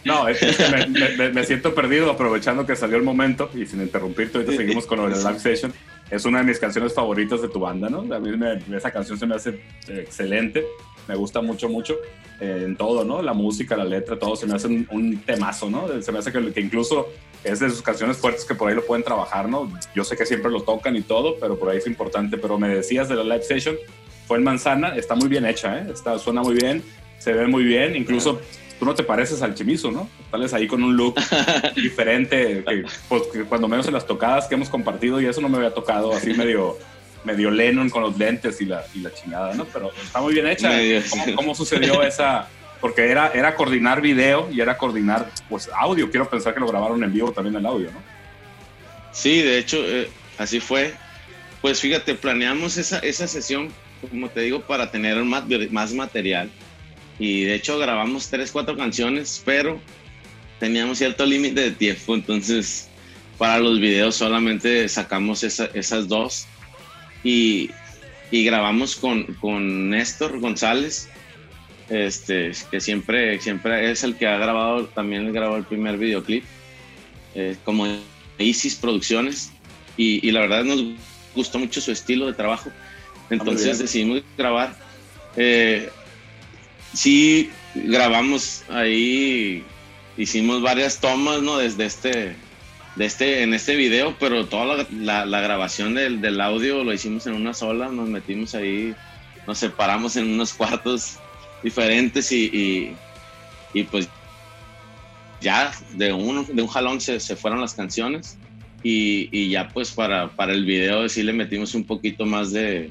No, 0.04 0.28
es, 0.28 0.38
que 0.38 0.46
me, 0.88 1.16
me- 1.16 1.30
me- 1.30 1.44
siento 1.44 1.74
perdido 1.74 2.10
aprovechando 2.10 2.66
que 2.66 2.74
salió 2.76 2.96
el 2.96 3.02
momento 3.02 3.50
y 3.54 3.66
sin 3.66 3.80
interrumpirte, 3.82 4.38
ahorita 4.38 4.56
seguimos 4.56 4.86
con 4.86 4.98
lo 4.98 5.08
de 5.08 5.22
la 5.22 5.30
live 5.30 5.40
session. 5.40 5.72
Es 6.10 6.24
una 6.24 6.38
de 6.38 6.44
mis 6.44 6.58
canciones 6.58 6.94
favoritas 6.94 7.42
de 7.42 7.48
tu 7.48 7.58
banda, 7.60 7.88
¿no? 7.88 8.00
A 8.14 8.18
mí 8.20 8.36
me- 8.36 8.76
esa 8.76 8.90
canción 8.92 9.18
se 9.18 9.26
me 9.26 9.34
hace 9.34 9.60
excelente, 9.88 10.64
me 11.08 11.14
gusta 11.16 11.40
mucho, 11.40 11.68
mucho 11.68 11.96
eh, 12.40 12.62
en 12.64 12.76
todo, 12.76 13.04
¿no? 13.04 13.22
La 13.22 13.32
música, 13.32 13.76
la 13.76 13.84
letra, 13.84 14.18
todo 14.18 14.36
se 14.36 14.46
me 14.46 14.54
hace 14.54 14.66
un, 14.68 14.86
un 14.90 15.18
temazo, 15.22 15.70
¿no? 15.70 15.88
Se 16.02 16.12
me 16.12 16.18
hace 16.18 16.32
que, 16.32 16.52
que 16.52 16.60
incluso 16.60 17.08
es 17.44 17.60
de 17.60 17.70
sus 17.70 17.82
canciones 17.82 18.16
fuertes 18.18 18.44
que 18.44 18.54
por 18.54 18.68
ahí 18.68 18.74
lo 18.74 18.84
pueden 18.84 19.04
trabajar, 19.04 19.48
¿no? 19.48 19.72
Yo 19.94 20.04
sé 20.04 20.16
que 20.16 20.26
siempre 20.26 20.50
lo 20.50 20.62
tocan 20.62 20.96
y 20.96 21.02
todo, 21.02 21.36
pero 21.40 21.58
por 21.58 21.70
ahí 21.70 21.78
es 21.78 21.86
importante. 21.86 22.36
Pero 22.38 22.58
me 22.58 22.68
decías 22.68 23.08
de 23.08 23.14
la 23.16 23.22
live 23.22 23.42
session, 23.42 23.76
fue 24.26 24.38
en 24.38 24.44
Manzana, 24.44 24.96
está 24.96 25.14
muy 25.14 25.28
bien 25.28 25.46
hecha, 25.46 25.78
¿eh? 25.78 25.86
Está, 25.92 26.18
suena 26.18 26.42
muy 26.42 26.54
bien, 26.54 26.82
se 27.18 27.32
ve 27.32 27.46
muy 27.46 27.64
bien, 27.64 27.96
incluso 27.96 28.40
tú 28.78 28.84
no 28.84 28.94
te 28.94 29.02
pareces 29.02 29.42
al 29.42 29.54
chimizo, 29.54 29.90
¿no? 29.90 30.08
Sales 30.30 30.52
ahí 30.52 30.66
con 30.66 30.82
un 30.82 30.96
look 30.96 31.14
diferente, 31.76 32.64
que, 32.66 32.84
pues, 33.08 33.22
que 33.32 33.44
cuando 33.44 33.68
menos 33.68 33.86
en 33.86 33.94
las 33.94 34.06
tocadas 34.06 34.46
que 34.46 34.54
hemos 34.54 34.68
compartido 34.68 35.20
y 35.20 35.26
eso 35.26 35.40
no 35.40 35.48
me 35.48 35.58
había 35.58 35.72
tocado 35.72 36.12
así 36.12 36.34
medio, 36.34 36.76
medio 37.24 37.50
Lennon 37.50 37.88
con 37.90 38.02
los 38.02 38.18
lentes 38.18 38.60
y 38.60 38.66
la, 38.66 38.84
y 38.94 39.00
la 39.00 39.12
chingada, 39.12 39.54
¿no? 39.54 39.64
Pero 39.64 39.90
está 40.02 40.20
muy 40.20 40.34
bien 40.34 40.46
hecha. 40.46 40.68
Medio, 40.68 41.02
¿Cómo, 41.08 41.24
sí. 41.24 41.34
cómo 41.34 41.54
sucedió 41.54 42.02
esa? 42.02 42.48
Porque 42.80 43.10
era, 43.10 43.30
era 43.32 43.54
coordinar 43.54 44.00
video 44.00 44.48
y 44.52 44.60
era 44.60 44.76
coordinar 44.76 45.30
pues 45.48 45.70
audio. 45.74 46.10
Quiero 46.10 46.28
pensar 46.28 46.52
que 46.52 46.60
lo 46.60 46.66
grabaron 46.66 47.02
en 47.02 47.12
vivo 47.12 47.32
también 47.32 47.56
el 47.56 47.64
audio, 47.64 47.90
¿no? 47.90 48.00
Sí, 49.12 49.40
de 49.40 49.58
hecho, 49.58 49.78
eh, 49.78 50.10
así 50.36 50.60
fue. 50.60 50.92
Pues 51.62 51.80
fíjate, 51.80 52.14
planeamos 52.14 52.76
esa, 52.76 52.98
esa 52.98 53.26
sesión, 53.26 53.70
como 54.08 54.28
te 54.28 54.40
digo, 54.40 54.60
para 54.60 54.90
tener 54.90 55.22
más, 55.24 55.44
más 55.70 55.92
material. 55.92 56.50
Y 57.18 57.42
de 57.42 57.54
hecho 57.54 57.78
grabamos 57.78 58.28
tres, 58.28 58.50
cuatro 58.52 58.76
canciones, 58.76 59.42
pero 59.44 59.80
teníamos 60.60 60.98
cierto 60.98 61.24
límite 61.24 61.60
de 61.62 61.70
tiempo. 61.70 62.14
Entonces, 62.14 62.88
para 63.38 63.58
los 63.58 63.80
videos 63.80 64.16
solamente 64.16 64.88
sacamos 64.88 65.42
esa- 65.42 65.70
esas 65.74 66.08
dos. 66.08 66.46
Y, 67.24 67.70
y 68.30 68.44
grabamos 68.44 68.96
con, 68.96 69.24
con 69.40 69.90
Néstor 69.90 70.38
González, 70.40 71.08
este, 71.88 72.52
que 72.70 72.80
siempre, 72.80 73.40
siempre 73.40 73.90
es 73.90 74.02
el 74.04 74.16
que 74.16 74.26
ha 74.26 74.38
grabado, 74.38 74.86
también 74.86 75.32
grabó 75.32 75.56
el 75.56 75.64
primer 75.64 75.96
videoclip, 75.98 76.44
eh, 77.34 77.56
como 77.64 77.86
Isis 78.38 78.74
Producciones, 78.76 79.52
y, 79.96 80.26
y 80.26 80.32
la 80.32 80.40
verdad 80.40 80.64
nos 80.64 80.82
gustó 81.34 81.58
mucho 81.58 81.80
su 81.80 81.92
estilo 81.92 82.26
de 82.26 82.34
trabajo, 82.34 82.70
entonces 83.30 83.78
decidimos 83.78 84.22
grabar. 84.36 84.74
Eh, 85.36 85.90
sí, 86.94 87.50
grabamos 87.74 88.64
ahí, 88.68 89.64
hicimos 90.16 90.62
varias 90.62 91.00
tomas, 91.00 91.42
¿no? 91.42 91.58
Desde 91.58 91.84
este, 91.86 92.36
de 92.96 93.04
este, 93.04 93.42
en 93.42 93.52
este 93.54 93.76
video, 93.76 94.16
pero 94.18 94.46
toda 94.46 94.76
la, 94.76 94.86
la- 94.90 95.26
la 95.26 95.40
grabación 95.40 95.94
del, 95.94 96.20
del 96.20 96.40
audio 96.40 96.84
lo 96.84 96.92
hicimos 96.92 97.26
en 97.26 97.34
una 97.34 97.52
sola, 97.54 97.88
nos 97.88 98.08
metimos 98.08 98.54
ahí, 98.54 98.94
nos 99.46 99.58
separamos 99.58 100.16
en 100.16 100.28
unos 100.32 100.54
cuartos 100.54 101.16
diferentes 101.62 102.32
y, 102.32 102.44
y, 102.46 102.96
y 103.74 103.82
pues 103.84 104.08
ya 105.40 105.72
de 105.94 106.12
un, 106.12 106.46
de 106.54 106.62
un 106.62 106.68
jalón 106.68 107.00
se, 107.00 107.20
se 107.20 107.36
fueron 107.36 107.60
las 107.60 107.74
canciones 107.74 108.38
y, 108.82 109.28
y 109.32 109.50
ya 109.50 109.68
pues 109.68 109.90
para, 109.90 110.28
para 110.28 110.52
el 110.52 110.64
video 110.64 111.08
sí 111.08 111.22
le 111.22 111.32
metimos 111.32 111.74
un 111.74 111.84
poquito 111.84 112.24
más 112.24 112.52
de, 112.52 112.90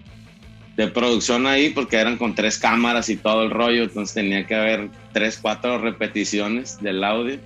de 0.78 0.88
producción 0.88 1.47
ahí 1.47 1.69
porque 1.69 1.97
eran 1.97 2.17
con 2.17 2.36
tres 2.36 2.57
cámaras 2.57 3.07
y 3.09 3.15
todo 3.15 3.43
el 3.43 3.49
rollo, 3.51 3.84
entonces 3.84 4.13
tenía 4.13 4.45
que 4.45 4.55
haber 4.55 4.89
tres, 5.13 5.39
cuatro 5.41 5.78
repeticiones 5.78 6.82
del 6.82 7.03
audio, 7.03 7.39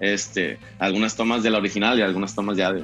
este, 0.00 0.58
algunas 0.78 1.16
tomas 1.16 1.42
de 1.42 1.50
la 1.50 1.58
original 1.58 1.98
y 1.98 2.02
algunas 2.02 2.34
tomas 2.34 2.56
ya 2.58 2.72
de, 2.72 2.82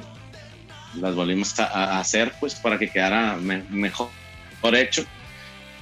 las 0.99 1.13
volvimos 1.15 1.59
a, 1.59 1.65
a 1.65 1.99
hacer 1.99 2.31
pues 2.39 2.55
para 2.55 2.77
que 2.79 2.89
quedara 2.89 3.37
me- 3.37 3.63
mejor 3.69 4.09
por 4.61 4.75
hecho. 4.75 5.03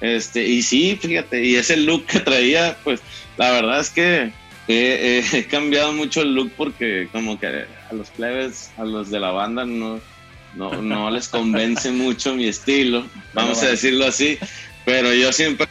Este, 0.01 0.45
y 0.45 0.61
sí, 0.63 0.97
fíjate, 0.99 1.43
y 1.45 1.55
ese 1.55 1.77
look 1.77 2.05
que 2.05 2.19
traía, 2.19 2.75
pues 2.83 3.01
la 3.37 3.51
verdad 3.51 3.79
es 3.79 3.89
que 3.91 4.31
he, 4.67 5.21
he- 5.33 5.37
he 5.39 5.45
cambiado 5.45 5.93
mucho 5.93 6.21
el 6.21 6.33
look 6.33 6.51
porque 6.57 7.07
como 7.11 7.39
que 7.39 7.47
a 7.47 7.93
los 7.93 8.09
plebes, 8.09 8.71
a 8.77 8.83
los 8.83 9.09
de 9.09 9.19
la 9.19 9.31
banda 9.31 9.63
no, 9.65 10.01
no, 10.55 10.81
no 10.81 11.09
les 11.11 11.27
convence 11.27 11.91
mucho 11.91 12.33
mi 12.35 12.47
estilo, 12.47 13.05
vamos 13.33 13.61
a 13.63 13.67
decirlo 13.69 14.05
así, 14.07 14.37
pero 14.85 15.13
yo 15.13 15.31
siempre, 15.31 15.67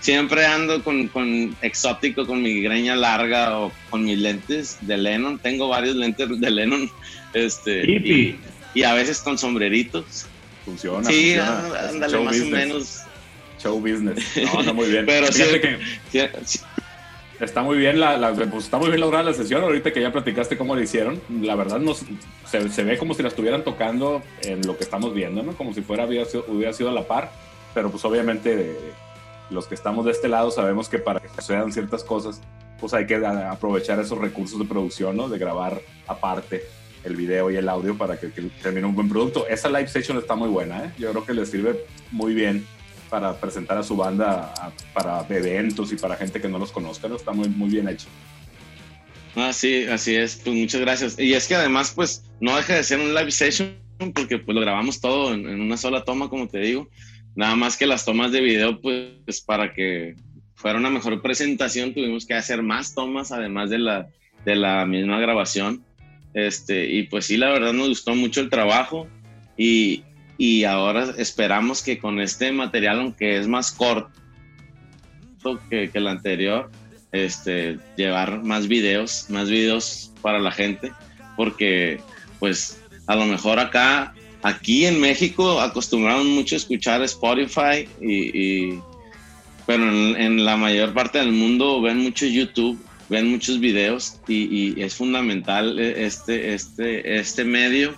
siempre 0.00 0.46
ando 0.46 0.82
con, 0.84 1.08
con 1.08 1.56
exótico, 1.62 2.26
con 2.26 2.42
mi 2.42 2.60
greña 2.60 2.94
larga 2.96 3.58
o 3.58 3.72
con 3.90 4.04
mis 4.04 4.18
lentes 4.18 4.78
de 4.82 4.96
Lennon, 4.96 5.38
tengo 5.38 5.68
varios 5.68 5.96
lentes 5.96 6.28
de 6.40 6.50
Lennon, 6.50 6.90
este, 7.34 7.84
y, 7.90 8.38
y 8.74 8.82
a 8.82 8.94
veces 8.94 9.18
con 9.20 9.36
sombreritos. 9.38 10.26
Funciona. 10.64 11.08
Sí, 11.08 11.34
funciona. 11.36 11.88
ándale, 11.90 12.18
más 12.18 12.34
o 12.34 12.38
business. 12.38 12.50
menos. 12.50 13.00
Show 13.62 13.80
business. 13.80 14.18
No, 14.52 14.62
no, 14.62 14.74
muy 14.74 14.90
bien. 14.90 15.06
Pero 15.06 15.28
sí- 15.28 15.42
Fíjate 15.42 15.60
que 15.60 15.78
Sí, 16.12 16.20
sí, 16.44 16.58
Está 17.40 17.62
muy 17.62 17.76
bien 17.76 18.00
la, 18.00 18.16
la- 18.16 18.32
pues 18.32 18.64
está 18.64 18.78
muy 18.78 18.88
bien 18.88 19.00
lograda 19.00 19.24
la 19.24 19.34
sesión. 19.34 19.62
Ahorita 19.62 19.92
que 19.92 20.00
ya 20.00 20.10
platicaste 20.10 20.56
cómo 20.56 20.74
lo 20.74 20.80
hicieron, 20.82 21.20
la 21.42 21.54
verdad 21.54 21.78
no, 21.78 21.92
se, 21.94 22.68
se 22.70 22.84
ve 22.84 22.96
como 22.96 23.12
si 23.14 23.22
la 23.22 23.28
estuvieran 23.28 23.62
tocando 23.62 24.22
en 24.42 24.66
lo 24.66 24.76
que 24.76 24.84
estamos 24.84 25.12
viendo, 25.12 25.42
¿no? 25.42 25.52
Como 25.52 25.74
si 25.74 25.82
fuera 25.82 26.06
hubiera 26.06 26.24
sido, 26.24 26.46
hubiera 26.48 26.72
sido 26.72 26.88
a 26.88 26.92
la 26.92 27.06
par. 27.06 27.30
Pero 27.74 27.90
pues 27.90 28.02
obviamente 28.06 28.70
eh, 28.70 28.76
los 29.50 29.66
que 29.66 29.74
estamos 29.74 30.06
de 30.06 30.12
este 30.12 30.28
lado 30.28 30.50
sabemos 30.50 30.88
que 30.88 30.98
para 30.98 31.20
que 31.20 31.28
sucedan 31.28 31.70
ciertas 31.72 32.02
cosas, 32.04 32.40
pues 32.80 32.94
hay 32.94 33.06
que 33.06 33.16
aprovechar 33.16 34.00
esos 34.00 34.18
recursos 34.18 34.58
de 34.58 34.64
producción, 34.64 35.16
¿no? 35.16 35.28
De 35.28 35.36
grabar 35.38 35.80
aparte 36.06 36.64
el 37.04 37.16
video 37.16 37.50
y 37.50 37.56
el 37.56 37.68
audio 37.68 37.96
para 37.98 38.18
que, 38.18 38.30
que 38.32 38.42
termine 38.62 38.86
un 38.86 38.94
buen 38.94 39.08
producto. 39.10 39.46
Esa 39.46 39.68
live 39.68 39.88
session 39.88 40.16
está 40.16 40.34
muy 40.34 40.48
buena, 40.48 40.86
¿eh? 40.86 40.92
Yo 40.98 41.10
creo 41.10 41.24
que 41.26 41.34
le 41.34 41.44
sirve 41.44 41.84
muy 42.10 42.32
bien 42.32 42.66
para 43.10 43.38
presentar 43.38 43.78
a 43.78 43.82
su 43.82 43.96
banda 43.96 44.52
a- 44.58 44.72
para 44.92 45.26
eventos 45.36 45.92
y 45.92 45.96
para 45.96 46.16
gente 46.16 46.40
que 46.40 46.48
no 46.48 46.58
los 46.58 46.72
conozca, 46.72 47.08
¿no? 47.08 47.16
Está 47.16 47.32
muy, 47.32 47.48
muy 47.48 47.68
bien 47.70 47.88
hecho. 47.88 48.06
Ah, 49.34 49.52
sí, 49.52 49.84
así 49.84 50.14
es. 50.14 50.40
Pues 50.42 50.56
muchas 50.56 50.80
gracias. 50.80 51.18
Y 51.18 51.34
es 51.34 51.46
que 51.46 51.54
además, 51.54 51.92
pues, 51.94 52.24
no 52.40 52.56
deja 52.56 52.74
de 52.74 52.82
ser 52.82 53.00
un 53.00 53.14
live 53.14 53.30
session 53.30 53.76
porque 54.14 54.38
pues 54.38 54.54
lo 54.54 54.60
grabamos 54.60 55.00
todo 55.00 55.32
en, 55.32 55.48
en 55.48 55.60
una 55.60 55.76
sola 55.76 56.04
toma, 56.04 56.28
como 56.28 56.48
te 56.48 56.58
digo. 56.58 56.88
Nada 57.34 57.54
más 57.54 57.76
que 57.76 57.86
las 57.86 58.04
tomas 58.04 58.32
de 58.32 58.40
video, 58.40 58.80
pues, 58.80 59.40
para 59.42 59.74
que 59.74 60.14
fuera 60.54 60.78
una 60.78 60.88
mejor 60.90 61.20
presentación, 61.20 61.92
tuvimos 61.92 62.24
que 62.26 62.34
hacer 62.34 62.62
más 62.62 62.94
tomas, 62.94 63.30
además 63.30 63.68
de 63.68 63.78
la, 63.78 64.08
de 64.44 64.56
la 64.56 64.86
misma 64.86 65.20
grabación. 65.20 65.84
Este, 66.32 66.86
y 66.90 67.04
pues 67.04 67.26
sí, 67.26 67.36
la 67.36 67.50
verdad 67.50 67.72
nos 67.72 67.88
gustó 67.88 68.14
mucho 68.14 68.40
el 68.40 68.50
trabajo 68.50 69.06
y, 69.56 70.02
y 70.38 70.64
ahora 70.64 71.14
esperamos 71.16 71.82
que 71.82 71.98
con 71.98 72.20
este 72.20 72.52
material, 72.52 73.00
aunque 73.00 73.38
es 73.38 73.48
más 73.48 73.72
corto 73.72 74.10
que, 75.70 75.90
que 75.90 75.98
el 75.98 76.08
anterior, 76.08 76.70
este, 77.12 77.78
llevar 77.96 78.42
más 78.42 78.68
videos, 78.68 79.26
más 79.30 79.48
videos 79.48 80.12
para 80.20 80.38
la 80.38 80.50
gente, 80.50 80.92
porque 81.36 82.00
pues 82.38 82.80
a 83.06 83.16
lo 83.16 83.26
mejor 83.26 83.58
acá, 83.58 84.14
aquí 84.42 84.86
en 84.86 85.00
México 85.00 85.60
acostumbramos 85.60 86.26
mucho 86.26 86.56
a 86.56 86.58
escuchar 86.58 87.02
Spotify, 87.02 87.88
y, 88.00 88.78
pero 89.66 90.16
en, 90.16 90.44
la 90.44 90.56
mayor 90.56 90.92
parte 90.92 91.18
del 91.18 91.32
mundo 91.32 91.80
ven 91.80 91.98
mucho 91.98 92.26
YouTube, 92.26 92.78
ven 93.08 93.30
muchos 93.30 93.60
videos 93.60 94.18
y, 94.28 94.74
y 94.76 94.82
es 94.82 94.94
fundamental 94.94 95.78
este, 95.78 96.54
este, 96.54 97.18
este 97.18 97.44
medio. 97.44 97.94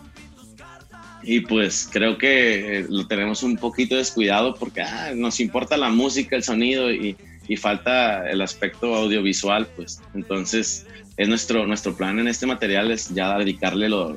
Y 1.30 1.40
pues 1.40 1.86
creo 1.92 2.16
que 2.16 2.78
eh, 2.78 2.86
lo 2.88 3.06
tenemos 3.06 3.42
un 3.42 3.58
poquito 3.58 3.94
descuidado 3.96 4.54
porque 4.54 4.80
ah, 4.80 5.10
nos 5.14 5.40
importa 5.40 5.76
la 5.76 5.90
música, 5.90 6.34
el 6.36 6.42
sonido 6.42 6.90
y, 6.90 7.18
y 7.46 7.56
falta 7.58 8.30
el 8.30 8.40
aspecto 8.40 8.94
audiovisual, 8.94 9.66
pues 9.76 10.00
entonces 10.14 10.86
es 11.18 11.28
nuestro, 11.28 11.66
nuestro 11.66 11.94
plan 11.94 12.18
en 12.18 12.28
este 12.28 12.46
material 12.46 12.90
es 12.90 13.10
ya 13.14 13.36
dedicarle 13.36 13.90
lo, 13.90 14.16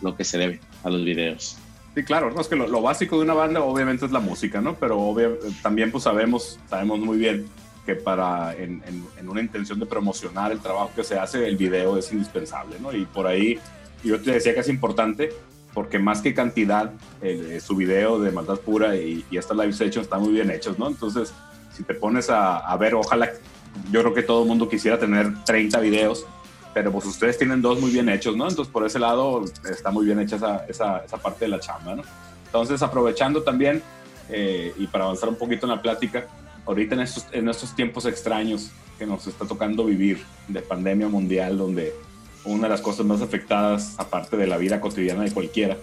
lo 0.00 0.16
que 0.16 0.24
se 0.24 0.38
debe 0.38 0.60
a 0.82 0.88
los 0.88 1.04
videos. 1.04 1.58
Sí, 1.94 2.04
claro, 2.04 2.30
no, 2.30 2.40
es 2.40 2.48
que 2.48 2.56
lo, 2.56 2.66
lo 2.68 2.80
básico 2.80 3.18
de 3.18 3.24
una 3.24 3.34
banda 3.34 3.60
obviamente 3.60 4.06
es 4.06 4.10
la 4.12 4.20
música, 4.20 4.62
¿no? 4.62 4.76
Pero 4.76 4.98
obvia- 4.98 5.36
también 5.62 5.90
pues 5.92 6.04
sabemos, 6.04 6.58
sabemos 6.70 7.00
muy 7.00 7.18
bien 7.18 7.44
que 7.84 7.96
para 7.96 8.54
en, 8.56 8.82
en- 8.86 9.04
en 9.18 9.28
una 9.28 9.42
intención 9.42 9.78
de 9.78 9.84
promocionar 9.84 10.52
el 10.52 10.60
trabajo 10.60 10.90
que 10.96 11.04
se 11.04 11.18
hace, 11.18 11.46
el 11.46 11.58
video 11.58 11.98
es 11.98 12.10
indispensable, 12.10 12.76
¿no? 12.80 12.94
Y 12.96 13.04
por 13.04 13.26
ahí 13.26 13.58
yo 14.02 14.18
te 14.22 14.32
decía 14.32 14.54
que 14.54 14.60
es 14.60 14.68
importante 14.70 15.28
porque 15.74 15.98
más 15.98 16.20
que 16.20 16.34
cantidad, 16.34 16.92
eh, 17.22 17.60
su 17.64 17.76
video 17.76 18.18
de 18.18 18.30
Maldad 18.32 18.58
Pura 18.58 18.96
y, 18.96 19.24
y 19.30 19.36
esta 19.36 19.54
live 19.54 19.72
session 19.72 20.02
están 20.02 20.20
muy 20.20 20.32
bien 20.32 20.50
hechos, 20.50 20.78
¿no? 20.78 20.88
Entonces, 20.88 21.32
si 21.72 21.82
te 21.84 21.94
pones 21.94 22.28
a, 22.30 22.58
a 22.58 22.76
ver, 22.76 22.94
ojalá, 22.94 23.30
yo 23.90 24.00
creo 24.00 24.14
que 24.14 24.22
todo 24.22 24.42
el 24.42 24.48
mundo 24.48 24.68
quisiera 24.68 24.98
tener 24.98 25.32
30 25.44 25.78
videos, 25.80 26.26
pero 26.74 26.92
pues 26.92 27.06
ustedes 27.06 27.38
tienen 27.38 27.62
dos 27.62 27.80
muy 27.80 27.90
bien 27.90 28.08
hechos, 28.08 28.36
¿no? 28.36 28.48
Entonces 28.48 28.72
por 28.72 28.84
ese 28.86 28.98
lado 28.98 29.44
está 29.68 29.90
muy 29.90 30.06
bien 30.06 30.20
hecha 30.20 30.36
esa, 30.36 30.64
esa, 30.66 30.98
esa 30.98 31.16
parte 31.18 31.44
de 31.44 31.50
la 31.50 31.60
chamba, 31.60 31.96
¿no? 31.96 32.02
Entonces 32.46 32.82
aprovechando 32.82 33.42
también 33.42 33.82
eh, 34.28 34.72
y 34.76 34.86
para 34.86 35.04
avanzar 35.04 35.28
un 35.28 35.36
poquito 35.36 35.66
en 35.66 35.70
la 35.70 35.82
plática, 35.82 36.26
ahorita 36.66 36.94
en 36.94 37.00
estos, 37.02 37.26
en 37.32 37.48
estos 37.48 37.74
tiempos 37.74 38.06
extraños 38.06 38.70
que 38.98 39.06
nos 39.06 39.26
está 39.26 39.46
tocando 39.46 39.84
vivir 39.84 40.22
de 40.46 40.60
pandemia 40.60 41.08
mundial, 41.08 41.58
donde 41.58 41.94
una 42.44 42.64
de 42.64 42.68
las 42.70 42.80
cosas 42.80 43.06
más 43.06 43.22
afectadas, 43.22 43.94
aparte 43.98 44.36
de 44.36 44.46
la 44.46 44.56
vida 44.56 44.80
cotidiana 44.80 45.22
de 45.22 45.32
cualquiera, 45.32 45.76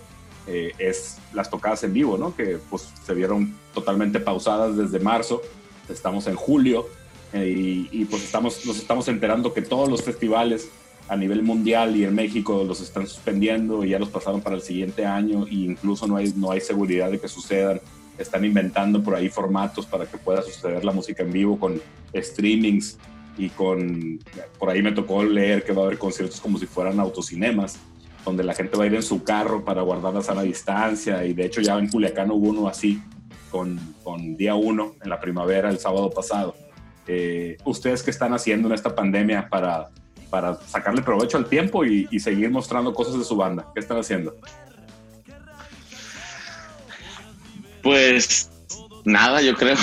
eh, 0.47 0.71
es 0.77 1.17
las 1.33 1.49
tocadas 1.49 1.83
en 1.83 1.93
vivo, 1.93 2.17
¿no? 2.17 2.35
Que 2.35 2.57
pues 2.69 2.89
se 3.05 3.13
vieron 3.13 3.55
totalmente 3.73 4.19
pausadas 4.19 4.77
desde 4.77 4.99
marzo, 4.99 5.41
estamos 5.89 6.27
en 6.27 6.35
julio 6.35 6.87
eh, 7.33 7.53
y, 7.55 7.89
y, 7.91 8.05
pues 8.05 8.23
estamos, 8.23 8.65
nos 8.65 8.77
estamos 8.77 9.07
enterando 9.07 9.53
que 9.53 9.61
todos 9.61 9.89
los 9.89 10.03
festivales 10.03 10.69
a 11.09 11.15
nivel 11.15 11.43
mundial 11.43 11.95
y 11.95 12.03
en 12.03 12.15
México 12.15 12.63
los 12.65 12.81
están 12.81 13.07
suspendiendo 13.07 13.83
y 13.83 13.89
ya 13.89 13.99
los 13.99 14.09
pasaron 14.09 14.41
para 14.41 14.55
el 14.55 14.61
siguiente 14.61 15.05
año 15.05 15.45
e 15.47 15.53
incluso 15.53 16.07
no 16.07 16.17
hay, 16.17 16.33
no 16.35 16.51
hay 16.51 16.61
seguridad 16.61 17.11
de 17.11 17.19
que 17.19 17.27
sucedan. 17.27 17.79
Están 18.17 18.43
inventando 18.43 19.03
por 19.03 19.15
ahí 19.15 19.29
formatos 19.29 19.85
para 19.85 20.05
que 20.05 20.17
pueda 20.17 20.41
suceder 20.41 20.83
la 20.83 20.91
música 20.91 21.23
en 21.23 21.31
vivo 21.31 21.59
con 21.59 21.79
streamings 22.15 22.97
y 23.37 23.49
con, 23.49 24.19
por 24.57 24.69
ahí 24.69 24.81
me 24.81 24.91
tocó 24.91 25.23
leer 25.23 25.63
que 25.63 25.71
va 25.71 25.83
a 25.83 25.85
haber 25.85 25.97
conciertos 25.97 26.41
como 26.41 26.57
si 26.57 26.65
fueran 26.65 26.99
autocinemas, 26.99 27.79
donde 28.25 28.43
la 28.43 28.53
gente 28.53 28.75
va 28.77 28.83
a 28.83 28.87
ir 28.87 28.95
en 28.95 29.03
su 29.03 29.23
carro 29.23 29.63
para 29.63 29.81
guardar 29.81 30.13
la 30.13 30.21
sana 30.21 30.41
distancia 30.41 31.23
y 31.23 31.33
de 31.33 31.45
hecho 31.45 31.61
ya 31.61 31.77
en 31.77 31.87
Culiacán 31.87 32.31
hubo 32.31 32.49
uno 32.49 32.67
así 32.67 33.01
con, 33.51 33.79
con 34.03 34.35
día 34.35 34.55
uno 34.55 34.95
en 35.01 35.09
la 35.09 35.19
primavera 35.19 35.69
el 35.69 35.79
sábado 35.79 36.09
pasado. 36.09 36.55
Eh, 37.07 37.57
¿Ustedes 37.63 38.03
qué 38.03 38.11
están 38.11 38.33
haciendo 38.33 38.67
en 38.67 38.73
esta 38.73 38.93
pandemia 38.93 39.47
para, 39.47 39.89
para 40.29 40.55
sacarle 40.55 41.01
provecho 41.01 41.37
al 41.37 41.47
tiempo 41.47 41.85
y, 41.85 42.07
y 42.11 42.19
seguir 42.19 42.49
mostrando 42.49 42.93
cosas 42.93 43.17
de 43.17 43.23
su 43.23 43.37
banda? 43.37 43.71
¿Qué 43.73 43.79
están 43.79 43.97
haciendo? 43.97 44.35
Pues 47.81 48.49
nada, 49.07 49.41
yo 49.41 49.55
creo. 49.55 49.75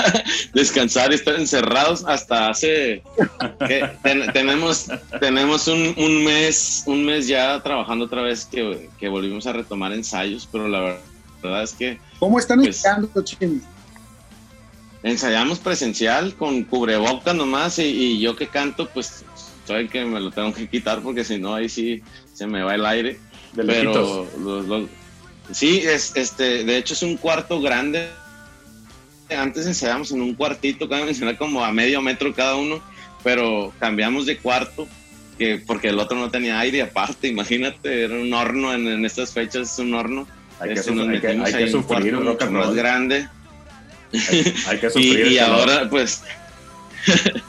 Descansar 0.54 1.12
y 1.12 1.14
estar 1.14 1.34
encerrados 1.36 2.04
hasta 2.06 2.48
hace 2.50 3.02
que 3.68 3.88
ten- 4.02 4.32
tenemos 4.32 4.86
tenemos 5.20 5.68
un, 5.68 5.94
un 5.96 6.24
mes 6.24 6.82
un 6.86 7.04
mes 7.04 7.28
ya 7.28 7.60
trabajando 7.62 8.06
otra 8.06 8.22
vez 8.22 8.44
que, 8.46 8.88
que 8.98 9.08
volvimos 9.08 9.46
a 9.46 9.52
retomar 9.52 9.92
ensayos, 9.92 10.48
pero 10.50 10.66
la 10.68 10.80
ver- 10.80 11.00
verdad 11.42 11.62
es 11.62 11.72
que 11.72 11.98
¿Cómo 12.18 12.38
están 12.38 12.58
Pues- 12.58 12.76
ensayando, 12.76 13.22
Chimi? 13.22 13.60
ensayamos 15.02 15.58
presencial 15.58 16.34
con 16.34 16.62
cubrebocas 16.64 17.34
nomás 17.34 17.78
y, 17.78 17.84
y 17.84 18.20
yo 18.20 18.36
que 18.36 18.48
canto 18.48 18.86
pues 18.88 19.24
soy 19.66 19.82
el 19.84 19.88
que 19.90 20.04
me 20.04 20.20
lo 20.20 20.30
tengo 20.30 20.52
que 20.52 20.68
quitar 20.68 21.00
porque 21.00 21.24
si 21.24 21.38
no 21.38 21.54
ahí 21.54 21.68
sí 21.68 22.02
se 22.34 22.46
me 22.46 22.62
va 22.62 22.74
el 22.74 22.84
aire. 22.86 23.18
De 23.52 23.64
pero 23.64 24.26
los- 24.38 24.88
sí 25.52 25.78
es 25.84 26.14
este 26.16 26.64
de 26.64 26.76
hecho 26.76 26.94
es 26.94 27.02
un 27.02 27.16
cuarto 27.16 27.60
grande 27.60 28.08
antes 29.34 29.66
ensayábamos 29.66 30.10
en 30.12 30.20
un 30.22 30.34
cuartito 30.34 30.88
cada 30.88 31.04
mencionar 31.04 31.36
como 31.36 31.64
a 31.64 31.72
medio 31.72 32.00
metro 32.02 32.34
cada 32.34 32.56
uno 32.56 32.80
pero 33.22 33.72
cambiamos 33.78 34.26
de 34.26 34.38
cuarto 34.38 34.88
que 35.38 35.58
porque 35.66 35.88
el 35.88 35.98
otro 35.98 36.16
no 36.18 36.30
tenía 36.30 36.58
aire 36.60 36.82
aparte 36.82 37.28
imagínate 37.28 38.04
era 38.04 38.14
un 38.14 38.32
horno 38.32 38.72
en, 38.74 38.86
en 38.88 39.04
estas 39.04 39.32
fechas 39.32 39.72
es 39.72 39.78
un 39.78 39.94
horno 39.94 40.26
Hay 40.60 40.74
que, 40.74 40.80
suf- 40.82 40.94
nos 40.94 41.08
hay 41.08 41.20
que- 41.20 41.28
hay 41.28 41.34
en 41.36 41.62
un 41.76 41.82
sufrir 41.82 42.14
cuarto 42.14 42.30
mucho 42.32 42.50
más 42.50 42.74
grande 42.74 43.28
Hay, 44.12 44.54
hay 44.66 44.78
que 44.78 44.90
sufrir. 44.90 45.26
y 45.28 45.38
ahora, 45.38 45.88
pues, 45.88 46.22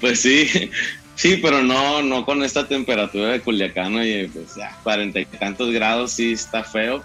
pues 0.00 0.20
sí, 0.20 0.70
sí, 1.14 1.38
pero 1.42 1.62
no, 1.62 2.02
no 2.02 2.24
con 2.24 2.42
esta 2.42 2.66
temperatura 2.66 3.28
de 3.32 3.40
Culiacán, 3.40 3.94
y 4.04 4.26
pues 4.28 4.54
ya, 4.56 4.76
cuarenta 4.82 5.20
y 5.20 5.24
tantos 5.26 5.70
grados, 5.72 6.12
sí 6.12 6.32
está 6.32 6.64
feo. 6.64 7.04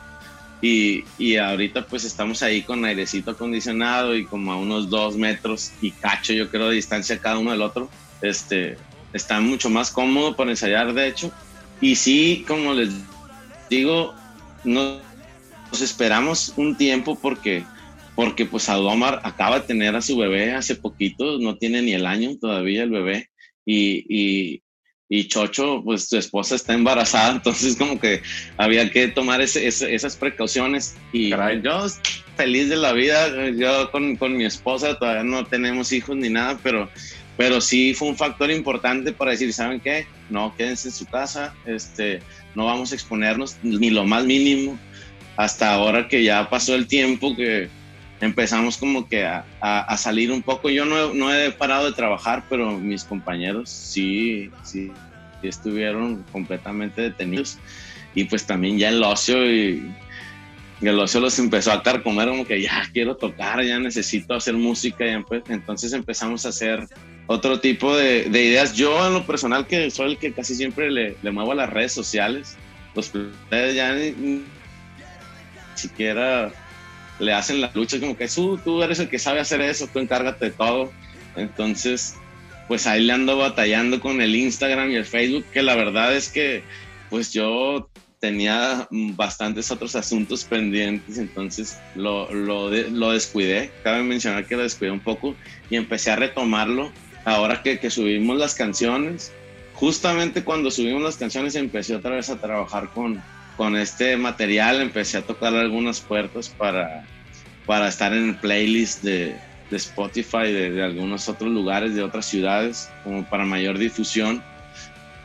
Y, 0.62 1.05
y 1.18 1.38
ahorita 1.38 1.86
pues 1.86 2.03
estamos 2.03 2.43
ahí 2.43 2.64
con 2.64 2.84
airecito 2.84 3.32
acondicionado 3.32 4.16
y 4.16 4.26
como 4.26 4.51
a 4.51 4.57
unos 4.57 4.89
dos 4.89 5.16
metros 5.16 5.72
y 5.82 5.91
cacho 5.91 6.34
yo 6.34 6.49
creo 6.49 6.68
de 6.68 6.76
distancia 6.76 7.18
cada 7.20 7.38
uno 7.38 7.51
del 7.51 7.62
otro. 7.62 7.89
Este, 8.22 8.78
está 9.14 9.39
mucho 9.39 9.70
más 9.70 9.91
cómodo 9.91 10.36
para 10.36 10.51
ensayar 10.51 10.93
de 10.93 11.07
hecho. 11.07 11.32
Y 11.80 11.95
sí, 11.95 12.43
como 12.47 12.74
les 12.74 12.89
digo, 13.70 14.14
no- 14.66 14.99
nos 15.72 15.82
esperamos 15.82 16.53
un 16.57 16.76
tiempo 16.76 17.18
porque 17.22 17.64
porque 18.16 18.45
pues 18.45 18.68
Adomar 18.68 19.22
acaba 19.24 19.62
de 19.62 19.68
tener 19.68 19.95
a 19.95 20.01
su 20.01 20.18
bebé 20.18 20.51
hace 20.53 20.76
poquito, 20.76 21.39
no 21.39 21.55
tiene 21.55 21.82
ni 21.82 21.93
el 21.93 22.05
año 22.05 22.38
todavía 22.38 22.84
el 22.84 22.89
bebé, 22.89 23.30
y, 23.66 24.03
y, 24.10 24.62
y 25.10 25.28
Chocho, 25.28 25.82
pues 25.84 26.07
su 26.07 26.18
esposa 26.18 26.55
está 26.55 26.74
embarazada, 26.74 27.32
entonces 27.36 27.76
como 27.76 27.99
que 27.99 28.22
había 28.57 28.89
que 28.91 29.07
tomar 29.07 29.41
ese- 29.41 29.66
ese- 29.68 29.93
esas 29.93 30.16
precauciones, 30.16 30.95
y 31.12 31.32
Caray. 31.32 31.62
yo 31.64 31.88
feliz 32.38 32.70
de 32.70 32.78
la 32.78 32.93
vida, 32.93 33.49
yo 33.49 33.89
con, 33.91 34.16
con 34.18 34.38
mi 34.38 34.45
esposa 34.45 34.97
todavía 34.97 35.24
no 35.24 35.45
tenemos 35.45 35.91
hijos 35.91 36.16
ni 36.16 36.30
nada, 36.30 36.60
pero, 36.64 36.89
pero 37.38 37.60
sí 37.60 37.93
fue 37.93 38.07
un 38.10 38.16
factor 38.18 38.51
importante 38.51 39.12
para 39.12 39.32
decir, 39.32 39.51
¿saben 39.51 39.80
qué? 39.82 40.05
No, 40.30 40.53
quédense 40.55 40.89
en 40.89 40.93
su 40.93 41.05
casa, 41.07 41.53
este, 41.66 42.22
no 42.55 42.66
vamos 42.66 42.91
a 42.91 42.95
exponernos 42.95 43.57
ni 43.64 43.89
lo 43.89 44.05
más 44.05 44.24
mínimo, 44.26 44.80
hasta 45.38 45.74
ahora 45.74 46.07
que 46.07 46.24
ya 46.24 46.49
pasó 46.49 46.76
el 46.76 46.86
tiempo 46.88 47.36
que 47.36 47.70
empezamos 48.22 48.78
como 48.78 49.08
que 49.08 49.26
a, 49.26 49.46
a- 49.62 49.82
a 49.82 49.98
salir 49.98 50.32
un 50.32 50.42
poco. 50.42 50.70
Yo 50.70 50.86
no, 50.86 51.14
no 51.14 51.34
he 51.34 51.52
parado 51.52 51.86
de 51.86 51.94
trabajar, 51.94 52.44
pero 52.50 52.78
mis 52.78 53.04
compañeros 53.04 53.70
sí, 53.70 54.52
sí, 54.64 54.92
estuvieron 55.44 56.24
completamente 56.32 57.02
detenidos. 57.02 57.58
Y 58.16 58.26
pues 58.26 58.46
también 58.46 58.78
ya 58.78 58.90
el 58.90 59.02
ocio 59.04 59.46
y, 59.50 59.94
y 60.82 60.88
el 60.88 61.00
ocio 61.00 61.20
los 61.22 61.38
empezó 61.40 61.72
a 61.72 61.84
carcomer 61.84 62.28
como 62.28 62.46
que 62.46 62.62
ya 62.62 62.84
quiero 62.92 63.16
tocar, 63.16 63.64
ya 63.64 63.80
necesito 63.80 64.34
hacer 64.34 64.56
música. 64.56 65.06
Y 65.06 65.24
entonces 65.50 65.94
empezamos 65.94 66.46
a 66.46 66.50
hacer 66.50 66.88
otro 67.28 67.60
tipo 67.60 67.96
de, 67.96 68.24
de 68.30 68.46
ideas. 68.46 68.74
Yo 68.74 69.06
en 69.08 69.14
lo 69.14 69.26
personal 69.26 69.68
que 69.68 69.90
soy 69.92 70.12
el 70.12 70.18
que 70.18 70.34
casi 70.34 70.56
siempre 70.56 70.90
le, 70.92 71.16
muevo 71.32 71.52
a 71.52 71.56
las 71.56 71.70
redes 71.70 71.94
sociales, 71.94 72.58
los 72.96 73.14
ustedes 73.14 73.76
ya 73.76 73.94
ni 73.94 74.44
siquiera 75.76 76.52
le 77.20 77.34
hacen 77.34 77.62
la 77.62 77.72
lucha, 77.74 78.00
como 78.00 78.18
que 78.18 78.28
tú, 78.28 78.58
tú 78.58 78.82
eres 78.82 79.00
el 79.00 79.10
que 79.10 79.20
sabe 79.20 79.40
hacer 79.40 79.62
eso, 79.62 79.88
tú 79.88 80.00
encárgate 80.00 80.46
de 80.46 80.52
todo. 80.52 80.92
Entonces, 81.36 82.16
pues 82.68 82.88
ahí 82.88 83.04
le 83.04 83.14
ando 83.14 83.38
batallando 83.38 84.00
con 84.00 84.22
el 84.22 84.36
Instagram 84.36 84.92
y 84.92 84.96
el 84.96 85.06
Facebook, 85.06 85.46
que 85.52 85.62
la 85.62 85.76
verdad 85.76 86.16
es 86.16 86.30
que 86.30 86.64
pues 87.10 87.34
yo 87.34 87.90
tenía 88.20 88.88
bastantes 88.92 89.72
otros 89.72 89.96
asuntos 89.96 90.44
pendientes, 90.44 91.18
entonces 91.18 91.80
lo, 91.96 92.32
lo, 92.34 92.70
lo 92.70 93.12
descuidé. 93.12 93.72
Cabe 93.84 94.04
mencionar 94.04 94.46
que 94.46 94.56
lo 94.56 94.64
descuidé 94.64 94.92
un 94.92 95.00
poco 95.00 95.36
y 95.70 95.78
empecé 95.78 96.12
a 96.12 96.18
retomarlo 96.18 96.92
ahora 97.26 97.64
que, 97.64 97.80
que 97.80 97.90
subimos 97.90 98.38
las 98.38 98.56
canciones. 98.56 99.32
Justamente 99.74 100.44
cuando 100.44 100.70
subimos 100.70 101.02
las 101.02 101.18
canciones 101.18 101.56
empecé 101.56 101.96
otra 101.96 102.12
vez 102.12 102.30
a 102.30 102.40
trabajar 102.40 102.90
con, 102.94 103.24
con 103.60 103.76
este 103.76 104.16
material, 104.16 104.80
empecé 104.80 105.18
a 105.18 105.22
tocar 105.22 105.53
algunas 105.53 105.99
puertas 105.99 106.47
para, 106.47 107.05
para 107.66 107.89
estar 107.89 108.14
en 108.14 108.30
el 108.30 108.36
playlist 108.38 109.03
de, 109.03 109.36
de 109.70 109.76
Spotify 109.76 110.43
de, 110.43 110.72
de 110.72 110.82
algunos 110.82 111.28
otros 111.28 111.51
lugares, 111.51 111.93
de 111.93 112.01
otras 112.01 112.26
ciudades, 112.26 112.89
como 113.03 113.26
para 113.26 113.43
mayor 113.43 113.78
difusión. 113.78 114.41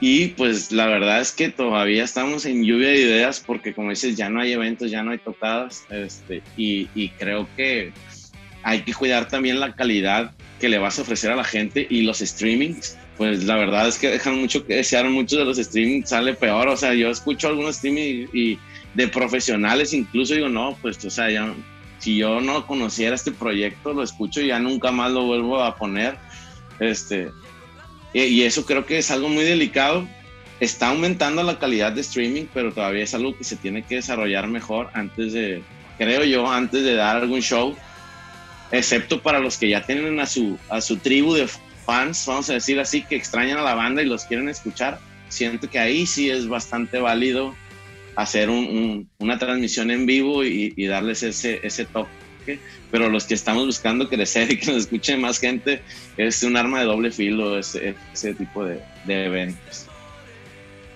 Y 0.01 0.31
pues 0.31 0.73
la 0.73 0.87
verdad 0.87 1.21
es 1.21 1.31
que 1.31 1.49
todavía 1.49 2.03
estamos 2.03 2.45
en 2.45 2.65
lluvia 2.65 2.89
de 2.89 3.03
ideas 3.03 3.39
porque 3.39 3.73
como 3.73 3.91
dices, 3.91 4.17
ya 4.17 4.29
no 4.29 4.41
hay 4.41 4.51
eventos, 4.51 4.91
ya 4.91 5.05
no 5.05 5.13
hay 5.13 5.19
tocadas, 5.19 5.85
este, 5.91 6.43
y, 6.57 6.89
y 6.97 7.11
creo 7.11 7.49
que 7.55 7.93
hay 8.65 8.81
que 8.81 8.95
cuidar 8.95 9.29
también 9.29 9.61
la 9.61 9.77
calidad 9.77 10.33
que 10.59 10.69
le 10.69 10.79
vas 10.79 10.99
a 10.99 11.03
ofrecer 11.03 11.31
a 11.31 11.37
la 11.37 11.45
gente 11.45 11.87
y 11.89 12.03
los 12.03 12.19
streamings. 12.19 12.99
Pues 13.17 13.45
la 13.45 13.57
verdad 13.57 13.87
es 13.87 13.99
que 13.99 14.11
dejan 14.11 14.41
mucho 14.41 14.67
que 14.67 14.77
desear, 14.77 15.09
muchos 15.09 15.39
de 15.39 15.45
los 15.45 15.57
streamings 15.57 16.09
sale 16.09 16.35
peor, 16.35 16.69
o 16.69 16.77
sea, 16.77 16.95
yo 16.95 17.11
escucho 17.11 17.49
algunos 17.49 17.77
streamings 17.77 18.29
y, 18.35 18.53
y 18.53 18.59
de 18.95 19.07
profesionales 19.09 19.93
incluso 19.93 20.35
digo, 20.35 20.49
no, 20.49 20.77
pues 20.83 21.05
o 21.05 21.11
sea, 21.11 21.31
ya, 21.31 21.55
si 21.99 22.17
yo 22.17 22.41
no 22.41 22.67
conociera 22.67 23.15
este 23.15 23.31
proyecto, 23.33 23.93
lo 23.93 24.03
escucho 24.03 24.41
y 24.41 24.49
ya 24.49 24.59
nunca 24.59 24.91
más 24.91 25.11
lo 25.13 25.25
vuelvo 25.25 25.63
a 25.63 25.77
poner. 25.77 26.17
Este, 26.81 27.31
y, 28.13 28.23
y 28.25 28.43
eso 28.43 28.67
creo 28.67 28.85
que 28.85 28.99
es 28.99 29.11
algo 29.11 29.29
muy 29.29 29.45
delicado. 29.45 30.07
Está 30.61 30.89
aumentando 30.89 31.43
la 31.43 31.59
calidad 31.59 31.93
de 31.93 32.03
streaming, 32.03 32.45
pero 32.53 32.73
todavía 32.73 33.05
es 33.05 33.15
algo 33.15 33.37
que 33.37 33.45
se 33.45 33.57
tiene 33.57 33.83
que 33.83 33.97
desarrollar 33.97 34.49
mejor 34.49 34.91
antes 34.93 35.33
de, 35.33 35.63
creo 35.97 36.25
yo, 36.25 36.51
antes 36.51 36.85
de 36.85 36.95
dar 36.95 37.17
algún 37.17 37.41
show, 37.41 37.75
excepto 38.71 39.23
para 39.23 39.41
los 39.41 39.57
que 39.57 39.69
ya 39.69 39.85
tienen 39.85 40.21
a 40.21 40.27
su, 40.27 40.59
a 40.69 40.81
su 40.81 40.99
tribu 40.99 41.33
de 41.35 41.49
fans, 41.85 42.25
vamos 42.27 42.49
a 42.51 42.55
decir 42.55 42.79
así, 42.81 43.03
que 43.03 43.17
extrañan 43.17 43.59
a 43.59 43.63
la 43.63 43.75
banda 43.75 44.03
y 44.03 44.07
los 44.07 44.25
quieren 44.25 44.49
escuchar. 44.49 44.99
Siento 45.29 45.69
que 45.69 45.79
ahí 45.79 46.07
sí 46.07 46.31
es 46.31 46.49
bastante 46.49 46.99
válido 46.99 47.55
hacer 48.17 48.49
un- 48.51 48.67
un- 48.67 49.11
una 49.19 49.39
transmisión 49.39 49.91
en 49.91 50.07
vivo 50.07 50.45
y, 50.45 50.73
darles 50.87 51.23
ese, 51.23 51.61
ese 51.65 51.85
toque. 51.85 52.11
Pero 52.91 53.09
los 53.09 53.25
que 53.25 53.35
estamos 53.35 53.67
buscando 53.67 54.09
crecer 54.09 54.53
y 54.53 54.59
que 54.59 54.67
nos 54.67 54.83
escuche 54.83 55.17
más 55.17 55.39
gente, 55.41 55.83
es 56.17 56.43
un 56.43 56.57
arma 56.57 56.79
de 56.81 56.85
doble 56.87 57.11
filo 57.11 57.59
ese, 57.59 57.95
ese 58.13 58.35
tipo 58.35 58.65
de, 58.65 58.81
eventos. 59.07 59.87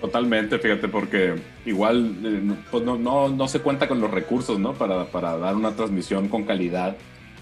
Totalmente, 0.01 0.59
fíjate, 0.61 0.87
porque 0.87 1.35
igual 1.67 2.15
eh, 2.25 2.41
pues 2.71 2.85
no, 2.85 2.97
no, 2.97 3.29
no 3.29 3.49
se 3.49 3.59
cuenta 3.59 3.89
con 3.89 4.01
los 4.01 4.11
recursos, 4.13 4.61
¿no? 4.61 4.75
Para, 4.75 5.07
para 5.07 5.37
dar 5.39 5.57
una 5.57 5.75
transmisión 5.75 6.29
con 6.29 6.45
calidad 6.45 6.97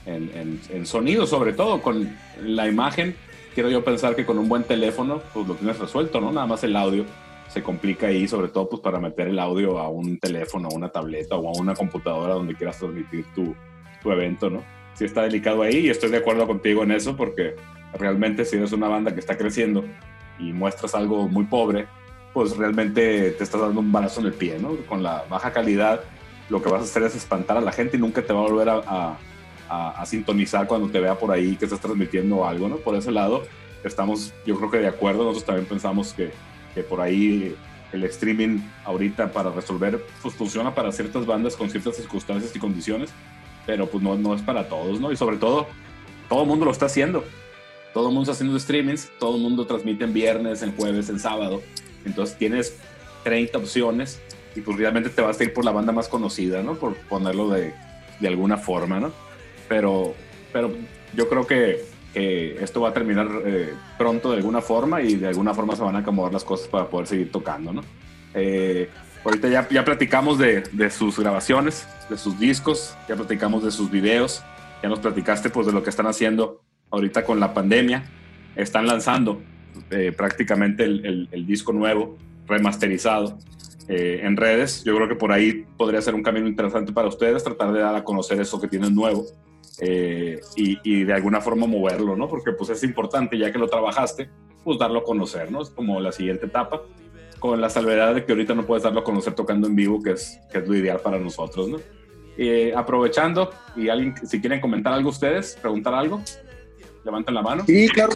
en, 0.07 0.31
en- 0.35 0.61
en 0.71 0.87
sonido, 0.87 1.27
sobre 1.27 1.53
todo 1.53 1.83
con 1.83 2.17
la 2.43 2.67
imagen. 2.67 3.15
Quiero 3.57 3.71
yo 3.71 3.83
pensar 3.83 4.15
que 4.15 4.27
con 4.27 4.39
un 4.39 4.49
buen 4.51 4.65
teléfono, 4.65 5.23
pues 5.33 5.49
lo 5.49 5.55
tienes 5.55 5.79
resuelto, 5.79 6.21
¿no? 6.21 6.31
Nada 6.31 6.47
más 6.47 6.63
el 6.63 6.77
audio 6.77 7.07
se 7.49 7.63
complica 7.63 8.09
ahí, 8.09 8.29
sobre 8.29 8.49
todo 8.49 8.69
pues 8.69 8.83
para 8.83 9.01
meter 9.01 9.29
el 9.29 9.39
audio 9.39 9.79
a 9.79 9.89
un 9.89 10.19
teléfono, 10.19 10.69
a 10.69 10.75
una 10.75 10.91
tableta 10.91 11.37
o 11.37 11.49
a 11.49 11.59
una 11.59 11.75
computadora 11.75 12.35
donde 12.35 12.55
quieras 12.55 12.79
transmitir 12.79 13.25
tu, 13.35 13.55
tu 14.03 14.13
evento, 14.13 14.51
¿no? 14.51 14.63
Sí 14.93 15.07
está 15.07 15.23
delicado 15.23 15.63
ahí 15.63 15.87
y 15.87 15.89
estoy 15.89 16.11
de 16.11 16.19
acuerdo 16.19 16.47
contigo 16.47 16.83
en 16.83 16.91
eso 16.91 17.17
porque 17.17 17.57
realmente 17.99 18.45
si 18.45 18.57
eres 18.57 18.73
una 18.73 18.89
banda 18.89 19.15
que 19.15 19.21
está 19.21 19.39
creciendo 19.39 19.85
y 20.39 20.53
muestras 20.53 20.95
algo 20.95 21.27
muy 21.27 21.45
pobre, 21.47 21.87
pues 22.35 22.55
realmente 22.59 23.31
te 23.31 23.43
estás 23.43 23.61
dando 23.63 23.81
un 23.81 23.91
balazo 23.91 24.21
en 24.21 24.27
el 24.27 24.35
pie, 24.35 24.59
¿no? 24.61 24.77
Con 24.87 25.03
la 25.03 25.25
baja 25.31 25.51
calidad, 25.53 26.03
lo 26.51 26.61
que 26.63 26.69
vas 26.69 26.83
a 26.83 26.85
hacer 26.85 27.05
es 27.05 27.17
espantar 27.17 27.57
a 27.57 27.63
la 27.63 27.73
gente 27.73 27.97
y 27.97 28.01
nunca 28.01 28.21
te 28.21 28.35
va 28.35 28.41
a 28.41 28.43
volver 28.43 28.69
a, 28.69 28.83
a- 28.87 29.19
a- 29.69 30.01
a 30.01 30.07
sintonizar 30.07 30.67
cuando 30.67 30.89
te 30.89 31.01
vea 31.01 31.19
por 31.19 31.31
ahí 31.33 31.57
que 31.57 31.65
estás 31.65 31.81
transmitiendo 31.81 32.47
algo, 32.47 32.69
¿no? 32.69 32.77
Por 32.77 32.95
ese 32.97 33.11
lado, 33.11 33.45
estamos, 33.85 34.33
yo 34.47 34.57
creo 34.57 34.71
que 34.71 34.79
de 34.79 34.89
acuerdo, 34.89 35.21
nosotros 35.25 35.45
también 35.45 35.67
pensamos 35.67 36.13
que, 36.13 36.31
que 36.75 36.83
por 36.83 37.01
ahí 37.01 37.55
el 37.93 38.05
streaming 38.05 38.59
ahorita 38.85 39.33
para 39.33 39.51
resolver, 39.51 40.05
pues 40.23 40.35
funciona 40.35 40.75
para 40.75 40.91
ciertas 40.93 41.25
bandas 41.25 41.57
con 41.57 41.71
ciertas 41.71 41.97
circunstancias 41.97 42.55
y 42.55 42.59
condiciones, 42.59 43.11
pero 43.65 43.87
pues 43.89 44.03
no, 44.03 44.17
no 44.17 44.35
es 44.35 44.43
para 44.43 44.69
todos, 44.69 45.01
¿no? 45.01 45.13
Y 45.13 45.17
sobre 45.17 45.37
todo, 45.37 45.67
todo 46.29 46.43
el 46.43 46.49
mundo 46.49 46.65
lo 46.65 46.73
está 46.73 46.87
haciendo. 46.87 47.25
Todo 47.95 48.09
el 48.09 48.15
mundo 48.15 48.31
está 48.31 48.33
haciendo 48.33 48.59
streamings, 48.59 49.11
todo 49.19 49.37
el 49.37 49.43
mundo 49.43 49.67
transmite 49.67 50.05
en 50.05 50.13
viernes, 50.13 50.63
en 50.63 50.73
jueves, 50.77 51.09
en 51.09 51.19
sábado. 51.19 51.63
Entonces 52.05 52.37
tienes 52.37 52.77
30 53.25 53.57
opciones 53.59 54.21
y 54.55 54.61
pues 54.61 54.77
realmente 54.77 55.09
te 55.09 55.23
vas 55.23 55.41
a 55.41 55.45
ir 55.45 55.55
por 55.55 55.65
la 55.65 55.71
banda 55.73 55.93
más 55.93 56.07
conocida, 56.09 56.63
¿no? 56.63 56.75
Por 56.75 56.95
ponerlo 56.97 57.49
de, 57.49 57.73
de 58.21 58.29
alguna 58.29 58.59
forma, 58.59 59.01
¿no? 59.01 59.13
Pero, 59.69 60.15
pero 60.53 60.73
yo 61.15 61.29
creo 61.29 61.47
que, 61.47 61.85
que 62.15 62.57
esto 62.63 62.81
va 62.81 62.91
a 62.91 62.93
terminar 62.93 63.29
eh, 63.45 63.73
pronto 63.99 64.31
de 64.31 64.37
alguna 64.39 64.61
forma 64.61 65.03
y 65.03 65.17
de 65.17 65.29
alguna 65.29 65.55
forma 65.55 65.75
se 65.77 65.83
van 65.83 65.97
a 65.97 66.01
acomodar 66.01 66.33
las 66.33 66.45
cosas 66.45 66.69
para 66.69 66.89
poder 66.89 67.07
seguir 67.07 67.31
tocando, 67.33 67.73
¿no? 67.73 67.83
Eh, 68.35 68.89
ahorita 69.25 69.49
ya, 69.49 69.69
ya 69.69 69.85
platicamos 69.85 70.39
de, 70.39 70.63
de 70.73 70.91
sus 70.91 71.19
grabaciones, 71.19 71.87
de 72.09 72.17
sus 72.17 72.39
discos, 72.39 72.97
ya 73.09 73.17
platicamos 73.17 73.65
de 73.65 73.71
sus 73.71 73.91
videos, 73.91 74.43
ya 74.83 74.89
nos 74.89 75.01
platicaste 75.01 75.51
pues 75.51 75.67
de 75.67 75.73
lo 75.73 75.83
que 75.83 75.91
están 75.91 76.07
haciendo 76.07 76.61
ahorita 76.91 77.25
con 77.25 77.41
la 77.41 77.53
pandemia. 77.55 78.05
Están 78.55 78.87
lanzando 78.87 79.43
eh, 79.91 80.13
prácticamente 80.17 80.85
el, 80.85 81.05
el- 81.05 81.29
el 81.33 81.47
disco 81.47 81.73
nuevo, 81.73 82.17
remasterizado, 82.47 83.39
eh, 83.89 84.21
en 84.23 84.37
redes. 84.37 84.83
Yo 84.85 84.95
creo 84.97 85.09
que 85.09 85.15
por 85.15 85.33
ahí 85.33 85.65
podría 85.77 86.01
ser 86.03 86.15
un 86.15 86.23
camino 86.23 86.47
interesante 86.47 86.93
para 86.93 87.09
ustedes, 87.09 87.45
tratar 87.45 87.73
de 87.73 87.81
dar 87.81 87.95
a 87.95 88.05
conocer 88.05 88.41
eso 88.41 88.61
que 88.61 88.69
tienen 88.69 88.95
nuevo 88.95 89.27
eh, 89.81 90.41
y, 90.57 90.79
y 90.83 91.05
de 91.05 91.13
alguna 91.13 91.41
forma 91.41 91.67
moverlo, 91.67 92.17
¿no? 92.17 92.29
Porque 92.29 92.53
pues 92.53 92.71
es 92.71 92.83
importante, 92.83 93.39
ya 93.39 93.53
que 93.53 93.59
lo 93.59 93.69
trabajaste, 93.69 94.29
pues 94.65 94.79
darlo 94.79 95.01
a 95.01 95.05
conocer, 95.05 95.51
¿no? 95.51 95.63
Es 95.63 95.71
como 95.71 96.01
la 96.01 96.13
siguiente 96.13 96.47
etapa, 96.47 96.83
con 97.39 97.61
la 97.61 97.71
salvedad 97.71 98.15
de 98.15 98.25
que 98.25 98.33
ahorita 98.33 98.55
no 98.55 98.67
puedes 98.67 98.83
darlo 98.83 99.01
a 99.01 99.05
conocer 99.05 99.35
tocando 99.35 99.67
en 99.67 99.77
vivo, 99.77 100.03
que 100.03 100.13
es, 100.13 100.41
que 100.51 100.59
es 100.59 100.69
lo 100.69 100.75
ideal 100.75 101.01
para 101.01 101.19
nosotros, 101.19 101.69
¿no? 101.69 101.79
Eh, 102.39 102.73
aprovechando, 102.75 103.51
y 103.77 103.89
alguien, 103.89 104.15
si 104.27 104.41
quieren 104.41 104.61
comentar 104.61 104.93
algo 104.93 105.11
ustedes, 105.11 105.57
preguntar 105.61 105.95
algo, 105.95 106.21
levanten 107.05 107.35
la 107.35 107.43
mano. 107.43 107.65
Sí, 107.67 107.89
claro. 107.89 108.13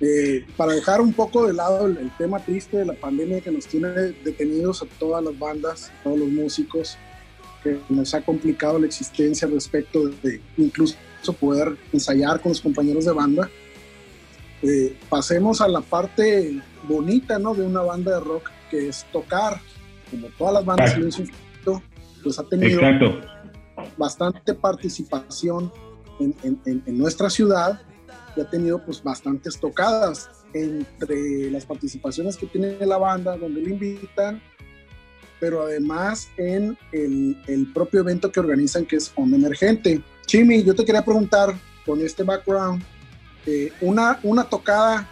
Eh, 0.00 0.44
para 0.56 0.74
dejar 0.74 1.00
un 1.00 1.12
poco 1.14 1.46
de 1.46 1.54
lado 1.54 1.86
el, 1.86 1.96
el 1.96 2.10
tema 2.18 2.38
triste 2.38 2.76
de 2.76 2.84
la 2.84 2.92
pandemia 2.92 3.40
que 3.40 3.50
nos 3.50 3.66
tiene 3.66 3.88
detenidos 4.22 4.82
a 4.82 4.86
todas 4.98 5.24
las 5.24 5.38
bandas, 5.38 5.90
a 5.90 6.02
todos 6.04 6.18
los 6.18 6.28
músicos, 6.28 6.98
que 7.74 7.94
nos 7.94 8.14
ha 8.14 8.20
complicado 8.22 8.78
la 8.78 8.86
existencia 8.86 9.48
respecto 9.48 10.08
de 10.22 10.40
incluso 10.56 10.96
poder 11.40 11.76
ensayar 11.92 12.40
con 12.40 12.50
los 12.50 12.60
compañeros 12.60 13.04
de 13.04 13.12
banda. 13.12 13.50
Eh, 14.62 14.96
pasemos 15.08 15.60
a 15.60 15.68
la 15.68 15.80
parte 15.80 16.60
bonita 16.88 17.38
¿no? 17.38 17.54
de 17.54 17.62
una 17.66 17.82
banda 17.82 18.18
de 18.18 18.20
rock, 18.24 18.50
que 18.70 18.88
es 18.88 19.04
tocar, 19.12 19.60
como 20.10 20.28
todas 20.38 20.54
las 20.54 20.64
bandas. 20.64 20.92
Silencio 20.92 21.24
Infinito, 21.24 21.82
pues 22.22 22.38
ha 22.38 22.44
tenido 22.44 22.80
Exacto. 22.80 23.20
bastante 23.96 24.54
participación 24.54 25.72
en, 26.20 26.34
en- 26.42 26.60
en- 26.64 26.82
en 26.86 26.98
nuestra 26.98 27.28
ciudad 27.28 27.80
y 28.36 28.40
ha 28.40 28.48
tenido 28.48 28.82
pues 28.84 29.02
bastantes 29.02 29.58
tocadas 29.58 30.30
entre 30.54 31.50
las 31.50 31.66
participaciones 31.66 32.36
que 32.36 32.46
tiene 32.46 32.76
la 32.86 32.96
banda 32.98 33.36
donde 33.36 33.60
le 33.60 33.70
invitan 33.70 34.40
pero 35.40 35.62
además 35.62 36.28
en 36.36 36.76
el, 36.92 37.36
el 37.46 37.72
propio 37.72 38.00
evento 38.00 38.32
que 38.32 38.40
organizan 38.40 38.86
que 38.86 38.96
es 38.96 39.12
Onda 39.14 39.36
Emergente. 39.36 40.00
Chimi, 40.26 40.62
yo 40.64 40.74
te 40.74 40.84
quería 40.84 41.04
preguntar 41.04 41.54
con 41.84 42.00
este 42.00 42.22
background, 42.22 42.82
eh, 43.46 43.72
una, 43.80 44.18
una 44.22 44.44
tocada 44.44 45.08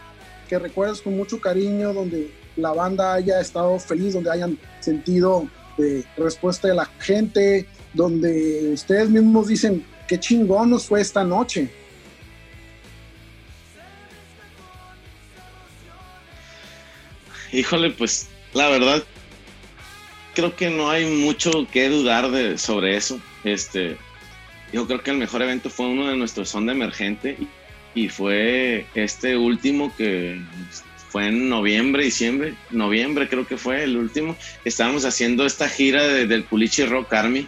que 0.49 0.59
recuerdes 0.59 1.01
con 1.01 1.16
mucho 1.16 1.41
cariño, 1.41 1.93
donde 1.93 2.31
la 2.57 2.72
banda 2.72 3.14
haya 3.14 3.41
estado 3.41 3.79
feliz, 3.79 4.14
donde 4.14 4.31
hayan 4.31 4.59
sentido 4.81 5.49
eh, 5.79 6.05
respuesta 6.16 6.68
de 6.68 6.75
la 6.75 6.87
gente, 6.99 7.66
donde 7.93 8.70
ustedes 8.72 9.09
mismos 9.09 9.49
dicen, 9.49 9.85
qué 10.09 10.18
chingón 10.18 10.70
nos 10.70 10.87
fue 10.87 11.01
esta 11.01 11.25
noche. 11.25 11.70
Híjole, 17.53 17.91
pues 17.91 18.29
la 18.53 18.68
verdad 18.68 19.05
creo 20.35 20.55
que 20.57 20.70
no 20.70 20.91
hay 20.91 21.07
mucho 21.07 21.66
que 21.72 21.89
dudar 21.89 22.30
de, 22.30 22.59
sobre 22.59 22.97
eso. 22.97 23.20
Este, 23.45 23.97
yo 24.72 24.87
creo 24.87 25.03
que 25.03 25.11
el 25.11 25.18
mejor 25.18 25.43
evento 25.43 25.70
fue 25.70 25.87
uno 25.87 26.09
de 26.09 26.16
nuestros 26.16 26.49
son 26.49 26.66
de 26.66 26.72
emergente 26.72 27.37
y 27.95 28.09
fue 28.09 28.87
este 28.95 29.37
último 29.37 29.95
que 29.97 30.41
fue 31.11 31.28
en 31.28 31.49
noviembre, 31.49 32.05
diciembre, 32.05 32.55
noviembre 32.70 33.28
creo 33.28 33.47
que 33.47 33.57
fue 33.57 33.85
el 33.85 33.97
último. 33.97 34.37
Estábamos 34.64 35.05
haciendo 35.05 35.47
esta 35.47 35.68
gira 35.68 36.03
de- 36.07 36.26
del 36.26 36.43
Pulichi 36.43 36.85
Rock 36.85 37.12
Army 37.12 37.47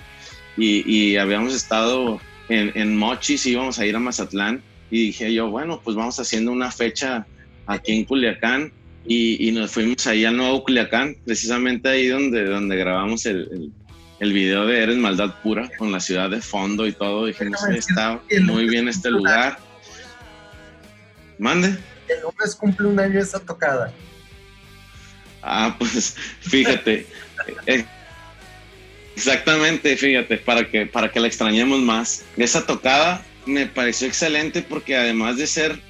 y, 0.57 0.89
y 0.91 1.17
habíamos 1.17 1.53
estado 1.55 2.21
en, 2.49 2.71
en 2.77 2.97
Mochis, 2.97 3.45
íbamos 3.47 3.79
a 3.81 3.87
ir 3.87 3.97
a 3.97 4.01
Mazatlán 4.01 4.63
y 4.89 5.07
dije 5.07 5.35
yo, 5.35 5.51
bueno, 5.51 5.81
pues 5.85 5.97
vamos 5.97 6.19
haciendo 6.21 6.53
una 6.53 6.71
fecha 6.71 7.27
aquí 7.67 7.93
en 7.93 8.05
Culiacán 8.05 8.73
y, 9.09 9.49
y 9.49 9.53
nos 9.53 9.71
fuimos 9.71 10.07
ahí 10.07 10.25
al 10.25 10.37
nuevo 10.37 10.63
Culiacán, 10.65 11.17
precisamente 11.25 11.89
ahí 11.89 12.09
donde, 12.09 12.45
donde 12.45 12.77
grabamos 12.77 13.27
el, 13.27 13.49
el, 13.53 13.73
el 14.21 14.33
video 14.33 14.67
de 14.67 14.83
Eres 14.83 14.97
Maldad 14.97 15.35
Pura, 15.43 15.71
con 15.79 15.93
la 15.93 16.01
ciudad 16.01 16.31
de 16.31 16.41
fondo 16.41 16.87
y 16.87 16.93
todo. 16.93 17.27
Dijimos, 17.27 17.61
está 17.69 18.21
muy 18.43 18.67
bien 18.69 18.89
este 18.89 19.11
lugar. 19.11 19.59
Mande. 21.39 21.77
El 22.09 22.23
lunes 22.23 22.55
cumple 22.55 22.87
un 22.87 22.99
año 22.99 23.21
esa 23.21 23.41
tocada. 23.41 23.93
Ah, 25.43 25.75
pues 25.79 26.17
fíjate. 26.41 27.07
eh, 27.67 27.85
Exactamente, 29.17 29.97
fíjate, 29.97 30.37
para 30.37 30.71
que, 30.71 30.85
para 30.85 31.11
que 31.11 31.21
la 31.21 31.27
extrañemos 31.27 31.81
más. 31.81 32.25
Esa 32.37 32.67
tocada 32.67 33.25
me 33.47 33.67
pareció 33.67 34.07
excelente 34.07 34.61
porque 34.61 34.95
además 34.95 35.39
de 35.39 35.47
ser 35.47 35.81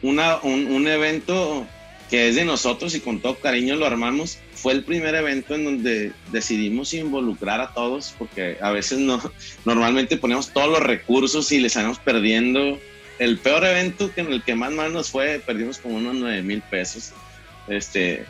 una, 0.00 0.36
un, 0.38 0.66
un 0.68 0.88
evento 0.88 1.66
que 2.10 2.28
es 2.28 2.36
de 2.36 2.44
nosotros 2.44 2.94
y 2.94 3.00
con 3.00 3.20
todo 3.20 3.36
cariño 3.36 3.76
lo 3.76 3.86
armamos, 3.86 4.38
fue 4.54 4.72
el 4.72 4.84
primer 4.84 5.14
evento 5.14 5.54
en 5.54 5.64
donde 5.64 6.12
decidimos 6.32 6.92
involucrar 6.94 7.60
a 7.60 7.72
todos 7.72 8.14
porque 8.18 8.56
a 8.60 8.70
veces 8.70 8.98
no, 8.98 9.20
normalmente 9.64 10.16
ponemos 10.16 10.50
todos 10.52 10.68
los 10.68 10.80
recursos 10.80 11.50
y 11.52 11.60
les 11.60 11.74
estamos 11.76 11.98
perdiendo. 11.98 12.78
El 13.18 13.38
peor 13.38 13.64
evento 13.64 14.12
que 14.12 14.20
en 14.22 14.32
el 14.32 14.42
que 14.42 14.54
más 14.54 14.72
mal 14.72 14.92
nos 14.92 15.10
fue, 15.10 15.40
perdimos 15.44 15.78
como 15.78 15.96
unos 15.96 16.14
9 16.16 16.42
mil 16.42 16.62
pesos. 16.62 17.12
Este, 17.68 18.24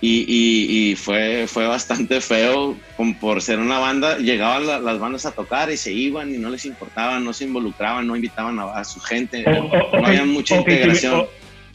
y, 0.00 0.20
y- 0.20 0.90
y 0.90 0.96
fue, 0.96 1.46
fue 1.48 1.66
bastante 1.66 2.20
feo 2.20 2.76
por 3.20 3.42
ser 3.42 3.58
una 3.58 3.78
banda. 3.78 4.18
Llegaban 4.18 4.66
la- 4.66 4.78
las 4.78 4.98
bandas 4.98 5.26
a 5.26 5.32
tocar 5.32 5.70
y 5.72 5.76
se 5.76 5.92
iban 5.92 6.34
y 6.34 6.38
no 6.38 6.48
les 6.50 6.64
importaba, 6.64 7.18
no 7.20 7.32
se 7.32 7.44
involucraban, 7.44 8.06
no 8.06 8.14
invitaban 8.14 8.58
a, 8.60 8.64
a 8.74 8.84
su 8.84 9.00
gente. 9.00 9.44
O- 9.48 9.64
o- 9.66 10.00
no 10.00 10.06
había 10.06 10.24
mucha 10.24 10.56
integración. 10.56 11.26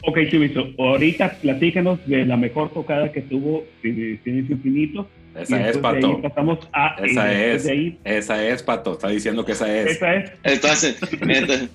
Ok, 0.02 0.18
Chimizo, 0.30 0.68
ahorita 0.78 1.38
platícanos 1.42 1.98
de 2.06 2.24
la 2.24 2.36
mejor 2.36 2.72
tocada 2.72 3.12
que 3.12 3.20
tuvo 3.22 3.64
Silencio 3.82 4.54
Infinito. 4.56 5.08
Esa 5.34 5.60
es, 5.60 5.66
después 5.74 5.92
de 5.94 5.98
ahí 5.98 6.12
Pato. 6.14 6.22
pasamos 6.22 6.58
a. 6.72 6.96
y 7.06 7.10
Esa 7.10 7.32
es. 7.32 7.64
de 7.64 7.72
ahí, 7.72 7.98
Esa 8.04 8.46
es, 8.46 8.62
Pato. 8.62 8.92
Está 8.92 9.08
diciendo 9.08 9.44
que 9.44 9.52
esa 9.52 9.72
es. 9.74 9.92
esa 9.92 10.14
es. 10.14 10.32
Entonces, 10.42 10.96
entonces, 11.20 11.68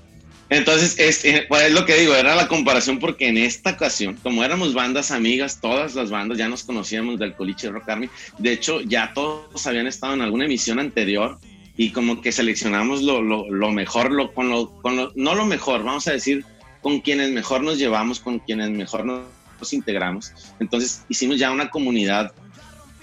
entonces 0.50 1.00
es, 1.00 1.26
eh, 1.26 1.48
es 1.50 1.74
lo 1.74 1.86
que 1.86 1.96
digo, 1.96 2.16
era 2.16 2.36
la 2.36 2.48
comparación 2.48 3.00
porque 3.00 3.28
en 3.28 3.38
esta 3.38 3.72
ocasión, 3.72 4.18
como 4.22 4.44
éramos 4.44 4.74
bandas 4.74 5.12
amigas, 5.12 5.60
todas 5.62 5.96
las 5.96 6.10
bandas 6.10 6.38
ya 6.38 6.50
nos 6.50 6.64
conocíamos 6.64 7.18
del 7.20 7.34
Coliche 7.34 7.70
Rock 7.70 7.90
Army, 7.90 8.10
de 8.38 8.52
hecho 8.52 8.82
ya 8.82 9.12
todos 9.14 9.66
habían 9.66 9.88
estado 9.88 10.14
en 10.14 10.22
alguna 10.22 10.46
emisión 10.46 10.80
anterior 10.80 11.38
y 11.78 11.92
como 11.92 12.22
que 12.22 12.32
seleccionamos 12.32 13.02
lo, 13.02 13.22
lo, 13.22 13.50
lo 13.50 13.72
mejor, 13.72 14.12
lo, 14.12 14.34
con 14.34 14.50
lo, 14.50 14.70
con 14.82 14.96
lo, 14.96 15.12
no 15.16 15.34
lo 15.36 15.46
mejor, 15.46 15.84
vamos 15.84 16.08
a 16.08 16.14
decir, 16.14 16.46
con 16.86 17.00
quienes 17.00 17.32
mejor 17.32 17.64
nos 17.64 17.80
llevamos, 17.80 18.20
con 18.20 18.38
quienes 18.38 18.70
mejor 18.70 19.06
nos, 19.06 19.74
integramos. 19.74 20.32
Entonces 20.60 21.04
hicimos 21.10 21.40
ya 21.40 21.50
una 21.50 21.72
comunidad 21.72 22.32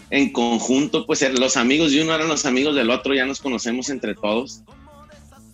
en 0.09 0.31
conjunto, 0.31 1.05
pues 1.05 1.29
los 1.37 1.57
amigos 1.57 1.91
de 1.91 2.01
uno 2.01 2.15
eran 2.15 2.29
los 2.29 2.47
amigos 2.47 2.77
del 2.77 2.91
otro, 2.91 3.13
ya 3.13 3.27
nos 3.27 3.41
conocemos 3.41 3.91
entre 3.91 4.15
todos. 4.15 4.63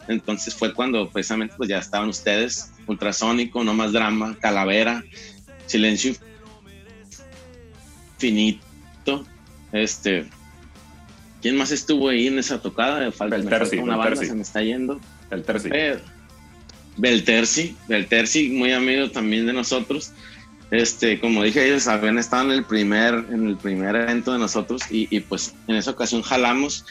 Entonces 0.09 0.55
fue 0.55 0.75
cuando 0.75 1.09
precisamente 1.09 1.55
pues 1.57 1.71
ya 1.71 1.79
estaban 1.79 2.11
ustedes, 2.11 2.71
Ultrasónico, 2.87 3.65
No 3.65 3.73
Más 3.73 3.93
Drama, 3.95 4.37
Calavera, 4.39 5.03
Silencio 5.65 6.13
Finito, 8.19 9.25
este... 9.73 10.27
¿Quién 11.41 11.57
más 11.57 11.71
estuvo 11.71 12.11
ahí 12.11 12.27
en 12.27 12.39
esa 12.39 12.61
tocada? 12.61 13.11
Falta, 13.11 13.37
Belterci, 13.37 13.77
falta 13.77 13.83
una 13.83 13.97
banda, 13.97 14.11
Belterci. 14.11 14.31
se 14.31 14.35
me 14.35 14.43
está 14.43 14.61
yendo. 14.61 15.01
El 15.31 15.45
tercio. 15.45 15.71
Eh, 15.73 15.99
Belterci, 16.99 17.77
Belterci, 17.89 18.51
muy 18.51 18.73
amigo 18.73 19.11
también 19.11 19.47
de 19.47 19.53
nosotros. 19.53 20.13
Este, 20.71 21.19
como 21.19 21.43
dije, 21.43 21.67
ellos 21.67 21.87
habían 21.87 22.19
estado 22.19 22.53
en 22.53 22.59
el 22.59 22.65
primer, 22.65 23.15
en 23.31 23.49
el 23.49 23.57
primer 23.57 23.97
evento 23.97 24.33
de 24.33 24.39
nosotros 24.39 24.83
y, 24.91 25.09
y, 25.15 25.21
pues 25.21 25.55
en 25.67 25.77
esa 25.77 25.93
ocasión 25.93 26.23
jalamos. 26.23 26.85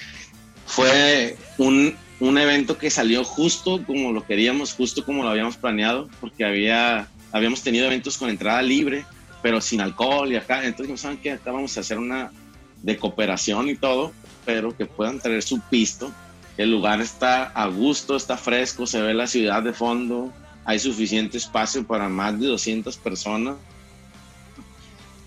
Fue 0.65 1.37
un, 1.57 1.93
un 2.19 2.37
evento 2.37 2.77
que 2.77 2.89
salió 2.89 3.23
justo 3.23 3.83
como 3.85 4.11
lo 4.11 4.25
queríamos, 4.25 4.73
justo 4.73 5.05
como 5.05 5.23
lo 5.23 5.29
habíamos 5.29 5.57
planeado, 5.57 6.09
porque 6.19 6.43
había, 6.43 7.07
habíamos 7.31 7.61
tenido 7.61 7.85
eventos 7.85 8.17
con 8.17 8.29
entrada 8.29 8.61
libre, 8.61 9.05
pero 9.43 9.61
sin 9.61 9.81
alcohol 9.81 10.31
y 10.31 10.37
acá. 10.37 10.65
Entonces, 10.65 10.89
¿no 10.89 10.97
¿saben 10.97 11.17
qué? 11.17 11.33
Acá 11.33 11.51
vamos 11.51 11.77
a 11.77 11.81
hacer 11.81 11.99
una 11.99 12.31
de 12.81 12.97
cooperación 12.97 13.69
y 13.69 13.75
todo, 13.75 14.13
pero 14.45 14.75
que 14.75 14.85
puedan 14.85 15.19
traer 15.19 15.43
su 15.43 15.59
pisto 15.59 16.11
el 16.57 16.71
lugar 16.71 17.01
está 17.01 17.43
a 17.43 17.67
gusto, 17.67 18.15
está 18.15 18.37
fresco, 18.37 18.87
se 18.87 19.01
ve 19.01 19.13
la 19.13 19.27
ciudad 19.27 19.61
de 19.61 19.73
fondo, 19.73 20.33
hay 20.65 20.79
suficiente 20.79 21.37
espacio 21.37 21.85
para 21.85 22.09
más 22.09 22.39
de 22.39 22.47
200 22.47 22.97
personas. 22.97 23.55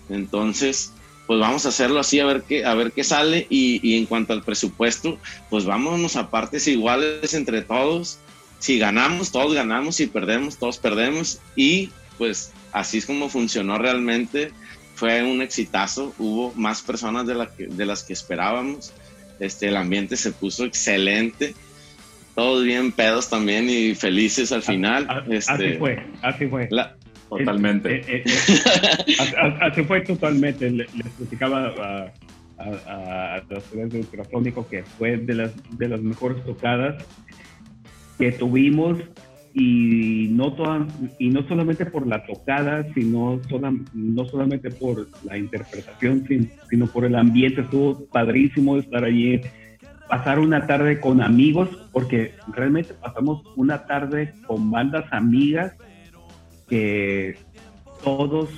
Entonces, 0.09 0.91
pues 1.25 1.39
vamos 1.39 1.65
a 1.65 1.69
hacerlo 1.69 2.01
así 2.01 2.19
a 2.19 2.25
ver 2.25 2.43
qué, 2.43 2.65
a 2.65 2.73
ver 2.73 2.91
qué 2.91 3.03
sale 3.03 3.47
y, 3.49 3.79
y 3.81 3.97
en 3.97 4.05
cuanto 4.05 4.33
al 4.33 4.43
presupuesto, 4.43 5.17
pues 5.49 5.65
vámonos 5.65 6.17
a 6.17 6.29
partes 6.29 6.67
iguales 6.67 7.33
entre 7.33 7.61
todos. 7.61 8.19
Si 8.59 8.77
ganamos, 8.77 9.31
todos 9.31 9.53
ganamos, 9.53 9.95
si 9.95 10.07
perdemos, 10.07 10.57
todos 10.57 10.77
perdemos 10.77 11.39
y 11.55 11.89
pues 12.17 12.51
así 12.73 12.97
es 12.97 13.05
como 13.05 13.29
funcionó 13.29 13.77
realmente. 13.77 14.51
Fue 14.93 15.23
un 15.23 15.41
exitazo, 15.41 16.13
hubo 16.19 16.53
más 16.55 16.81
personas 16.81 17.25
de, 17.25 17.33
la 17.33 17.49
de 17.57 17.85
las 17.85 18.03
que 18.03 18.13
esperábamos. 18.13 18.91
Este, 19.41 19.67
el 19.67 19.75
ambiente 19.77 20.15
se 20.17 20.31
puso 20.31 20.65
excelente. 20.65 21.53
Todos 22.35 22.63
bien 22.63 22.91
pedos 22.91 23.29
también 23.29 23.69
y 23.69 23.93
felices 23.95 24.51
al 24.51 24.61
final. 24.61 25.05
A- 25.09 25.25
este, 25.29 25.51
así 25.51 25.73
fue, 25.77 25.99
así 26.21 26.47
fue. 26.47 26.67
la- 26.71 26.95
Totalmente. 27.29 27.95
Eh, 27.95 28.03
eh, 28.07 28.23
eh, 28.25 29.57
así- 29.61 29.83
fue 29.83 30.01
totalmente. 30.01 30.69
Le- 30.69 30.85
Les 30.95 31.07
platicaba 31.17 31.67
a, 31.67 32.13
a, 32.61 33.35
a 33.35 33.43
los 33.49 33.63
tres 33.65 33.89
de 33.89 33.99
Ultrasónico 33.99 34.67
que 34.67 34.83
fue 34.83 35.15
de 35.17 35.33
las, 35.35 35.51
de 35.77 35.87
las 35.87 36.01
mejores 36.01 36.43
tocadas 36.43 37.03
que 38.19 38.31
tuvimos 38.33 38.99
y 39.53 40.29
no, 40.31 40.53
toda- 40.53 40.87
y 41.19 41.29
no 41.29 41.43
solamente 41.47 41.85
por 41.85 42.07
la 42.07 42.25
tocada, 42.25 42.85
sino 42.93 43.41
sola- 43.49 43.73
no 43.93 44.25
solamente 44.25 44.69
por 44.71 45.07
la 45.25 45.37
interpretación, 45.37 46.25
sin- 46.27 46.51
sino 46.69 46.87
por 46.87 47.05
el 47.05 47.15
ambiente. 47.15 47.61
Estuvo 47.61 48.05
padrísimo 48.05 48.77
estar 48.77 49.03
allí, 49.03 49.41
pasar 50.07 50.39
una 50.39 50.67
tarde 50.67 50.99
con 50.99 51.21
amigos, 51.21 51.69
porque 51.91 52.33
realmente 52.53 52.93
pasamos 52.93 53.43
una 53.55 53.85
tarde 53.85 54.33
con 54.47 54.71
bandas 54.71 55.05
amigas 55.11 55.73
que 56.69 57.37
todos 58.03 58.49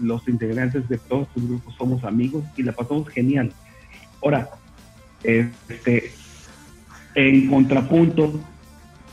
los 0.00 0.26
integrantes 0.26 0.88
de 0.88 0.98
todos 0.98 1.28
los 1.36 1.46
grupos 1.46 1.74
somos 1.76 2.04
amigos 2.04 2.44
y 2.56 2.62
la 2.62 2.72
pasamos 2.72 3.08
genial. 3.08 3.52
Ahora, 4.22 4.48
este, 5.22 6.10
en 7.14 7.48
contrapunto, 7.48 8.40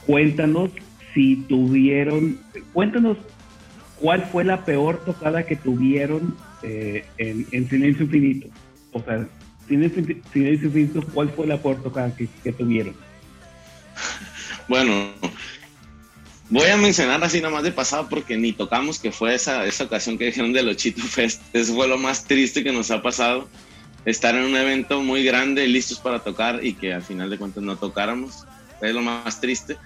cuéntanos 0.07 0.70
si 1.14 1.38
tuvieron, 1.47 2.39
cuéntanos 2.74 3.18
cuál 3.99 4.24
fue 4.26 4.43
la 4.43 4.66
peor 4.66 5.03
tocada 5.05 5.45
que 5.45 5.55
tuvieron 5.55 6.36
eh, 6.64 7.05
en, 7.18 7.45
en 7.51 7.70
Silencio 7.70 8.05
Infinito. 8.05 8.47
O 8.91 9.01
sea, 9.03 9.28
Silencio, 9.68 10.03
Silencio 10.34 10.68
Infinito, 10.68 11.03
¿cuál 11.14 11.30
fue 11.30 11.47
la 11.47 11.62
peor 11.62 11.82
tocada 11.82 12.14
que, 12.16 12.51
tuvieron? 12.51 12.95
Bueno, 14.68 15.12
voy 16.49 16.68
a 16.68 16.78
mencionar 16.78 17.24
así 17.24 17.39
nada 17.41 17.53
más 17.53 17.64
de 17.64 17.72
pasado 17.72 18.07
porque 18.10 18.38
ni 18.38 18.53
tocamos 18.53 18.99
que 18.99 19.12
fue 19.12 19.36
esa, 19.36 19.66
esa 19.66 19.84
ocasión 19.86 20.18
que 20.18 20.26
dijeron 20.26 20.53
de 20.53 20.64
los 20.64 20.78
Chito 20.78 21.01
Fest. 21.01 21.41
Eso 21.53 21.74
fue 21.76 21.88
lo 21.88 21.97
más 21.97 22.26
triste 22.26 22.64
que 22.64 22.72
nos 22.72 22.91
ha 22.91 23.01
pasado. 23.01 23.47
Estar 24.05 24.34
en 24.36 24.43
un 24.43 24.55
evento 24.55 25.01
muy 25.01 25.24
grande, 25.24 25.68
listos 25.68 25.99
para 25.99 26.20
tocar 26.20 26.66
y 26.66 26.74
que 26.74 26.93
al 26.93 27.03
final 27.03 27.30
de 27.30 27.38
cuentas 27.38 27.64
no 27.64 27.76
tocáramos. 27.76 28.45
Es 28.82 28.93
lo 28.93 29.01
más 29.01 29.41
triste 29.41 29.78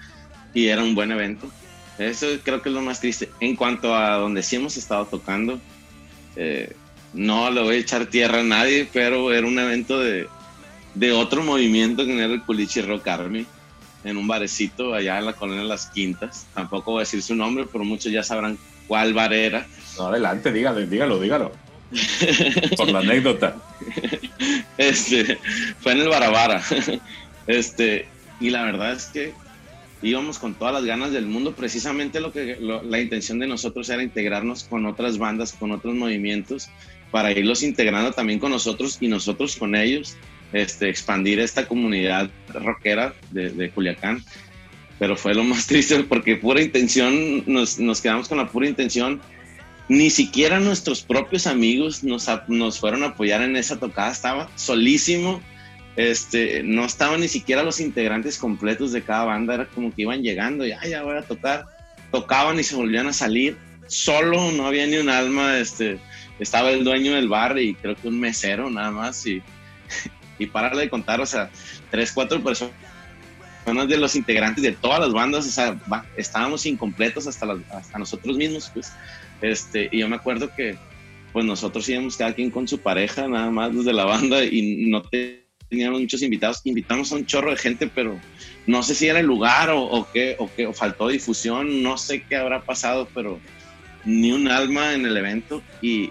y 0.54 0.68
era 0.68 0.82
un 0.82 0.94
buen 0.94 1.10
evento. 1.10 1.50
Eso 1.98 2.26
creo 2.42 2.62
que 2.62 2.70
es 2.70 2.74
lo 2.74 2.80
más 2.80 3.00
triste. 3.00 3.30
En 3.40 3.56
cuanto 3.56 3.94
a 3.94 4.14
donde 4.14 4.42
sí 4.42 4.56
hemos 4.56 4.76
estado 4.76 5.04
tocando, 5.06 5.60
eh, 6.36 6.72
no 7.12 7.50
le 7.50 7.60
voy 7.60 7.76
a 7.76 7.78
echar 7.78 8.06
tierra 8.06 8.40
a 8.40 8.44
nadie, 8.44 8.88
pero 8.92 9.32
era 9.32 9.46
un 9.46 9.58
evento 9.58 10.00
de, 10.00 10.28
de 10.94 11.12
otro 11.12 11.42
movimiento 11.42 12.04
que 12.04 12.16
era 12.16 12.32
el 12.32 12.42
Culichi 12.42 12.80
Rock 12.80 13.06
Army 13.08 13.46
en 14.04 14.16
un 14.16 14.26
barecito 14.26 14.94
allá 14.94 15.18
en 15.18 15.26
la 15.26 15.32
colonia 15.32 15.62
de 15.62 15.68
Las 15.68 15.86
Quintas. 15.86 16.46
Tampoco 16.54 16.92
voy 16.92 17.00
a 17.00 17.02
decir 17.02 17.22
su 17.22 17.34
nombre, 17.34 17.66
pero 17.70 17.84
muchos 17.84 18.12
ya 18.12 18.22
sabrán 18.22 18.58
cuál 18.86 19.14
bar 19.14 19.32
era. 19.32 19.66
No, 19.96 20.06
adelante, 20.06 20.52
dígalo, 20.52 20.86
dígalo, 20.86 21.20
dígalo. 21.20 21.52
Por 22.76 22.90
la 22.90 23.00
anécdota. 23.00 23.56
Este, 24.76 25.38
fue 25.78 25.92
en 25.92 26.00
el 26.00 26.08
Barabara. 26.08 26.62
Este, 27.46 28.08
y 28.40 28.50
la 28.50 28.64
verdad 28.64 28.92
es 28.92 29.04
que 29.06 29.34
íbamos 30.04 30.38
con 30.38 30.54
todas 30.54 30.74
las 30.74 30.84
ganas 30.84 31.10
del 31.12 31.26
mundo. 31.26 31.52
Precisamente 31.54 32.20
lo 32.20 32.30
que 32.32 32.56
lo- 32.60 32.82
la 32.82 33.00
intención 33.00 33.38
de 33.38 33.46
nosotros 33.46 33.88
era 33.88 34.02
integrarnos 34.02 34.64
con 34.64 34.86
otras 34.86 35.18
bandas, 35.18 35.52
con 35.52 35.72
otros 35.72 35.94
movimientos, 35.94 36.68
para 37.10 37.32
irlos 37.32 37.62
integrando 37.62 38.12
también 38.12 38.38
con 38.38 38.50
nosotros 38.50 38.98
y 39.00 39.08
nosotros 39.08 39.56
con 39.56 39.74
ellos, 39.74 40.16
este, 40.52 40.88
expandir 40.88 41.40
esta 41.40 41.66
comunidad 41.66 42.30
rockera 42.52 43.14
de, 43.30 43.50
de 43.50 43.70
Culiacán. 43.70 44.22
Pero 44.98 45.16
fue 45.16 45.34
lo 45.34 45.42
más 45.44 45.66
triste 45.68 46.02
porque 46.04 46.36
pura 46.36 46.60
intención, 46.62 47.42
nos, 47.46 47.78
nos 47.78 48.00
quedamos 48.00 48.28
con 48.28 48.38
la 48.38 48.48
pura 48.48 48.68
intención. 48.68 49.20
Ni 49.88 50.08
siquiera 50.10 50.60
nuestros 50.60 51.02
propios 51.02 51.46
amigos 51.46 52.02
nos, 52.04 52.26
nos 52.48 52.78
fueron 52.80 53.02
a 53.02 53.08
apoyar 53.08 53.42
en 53.42 53.56
esa 53.56 53.78
tocada. 53.78 54.10
Estaba 54.12 54.48
solísimo 54.56 55.42
este, 55.96 56.62
no 56.62 56.84
estaban 56.84 57.20
ni 57.20 57.28
siquiera 57.28 57.62
los 57.62 57.80
integrantes 57.80 58.38
completos 58.38 58.92
de 58.92 59.02
cada 59.02 59.24
banda, 59.24 59.54
era 59.54 59.66
como 59.66 59.94
que 59.94 60.02
iban 60.02 60.22
llegando 60.22 60.66
y 60.66 60.72
"Ay, 60.72 60.90
ya 60.90 61.02
voy 61.02 61.16
a 61.16 61.22
tocar, 61.22 61.64
tocaban 62.10 62.58
y 62.58 62.64
se 62.64 62.74
volvían 62.74 63.06
a 63.06 63.12
salir, 63.12 63.56
solo, 63.86 64.50
no 64.52 64.66
había 64.66 64.86
ni 64.86 64.96
un 64.96 65.08
alma, 65.08 65.58
este, 65.58 65.98
estaba 66.38 66.70
el 66.70 66.84
dueño 66.84 67.14
del 67.14 67.28
bar 67.28 67.58
y 67.58 67.74
creo 67.74 67.94
que 67.94 68.08
un 68.08 68.18
mesero 68.18 68.70
nada 68.70 68.90
más 68.90 69.26
y, 69.26 69.42
y 70.38 70.46
para 70.46 70.74
de 70.76 70.88
contar, 70.88 71.20
o 71.20 71.26
sea, 71.26 71.50
tres, 71.90 72.12
cuatro 72.12 72.42
personas 72.42 72.74
de 73.88 73.96
los 73.96 74.14
integrantes 74.16 74.62
de 74.62 74.72
todas 74.72 75.00
las 75.00 75.12
bandas, 75.12 75.58
estábamos 76.16 76.66
incompletos 76.66 77.26
hasta 77.26 77.98
nosotros 77.98 78.36
mismos, 78.36 78.70
pues, 78.74 78.92
este, 79.40 79.88
y 79.92 80.00
yo 80.00 80.08
me 80.08 80.16
acuerdo 80.16 80.50
que 80.54 80.76
pues 81.32 81.44
nosotros 81.44 81.88
íbamos 81.88 82.16
cada 82.16 82.32
quien 82.32 82.50
con 82.50 82.68
su 82.68 82.78
pareja, 82.78 83.26
nada 83.26 83.50
más 83.50 83.74
desde 83.74 83.92
la 83.92 84.04
banda 84.04 84.44
y 84.44 84.86
no 84.86 85.02
te 85.02 85.43
teníamos 85.68 86.00
muchos 86.00 86.22
invitados, 86.22 86.60
invitamos 86.64 87.10
a 87.12 87.16
un 87.16 87.26
chorro 87.26 87.50
de 87.50 87.56
gente, 87.56 87.90
pero 87.92 88.18
no 88.66 88.82
sé 88.82 88.94
si 88.94 89.08
era 89.08 89.20
el 89.20 89.26
lugar 89.26 89.70
o, 89.70 89.82
o 89.82 90.08
qué, 90.12 90.36
o 90.38 90.50
qué, 90.54 90.66
o 90.66 90.72
faltó 90.72 91.08
difusión, 91.08 91.82
no 91.82 91.98
sé 91.98 92.22
qué 92.22 92.36
habrá 92.36 92.62
pasado, 92.62 93.08
pero 93.14 93.40
ni 94.04 94.32
un 94.32 94.48
alma 94.48 94.92
en 94.94 95.06
el 95.06 95.16
evento 95.16 95.62
y 95.80 96.10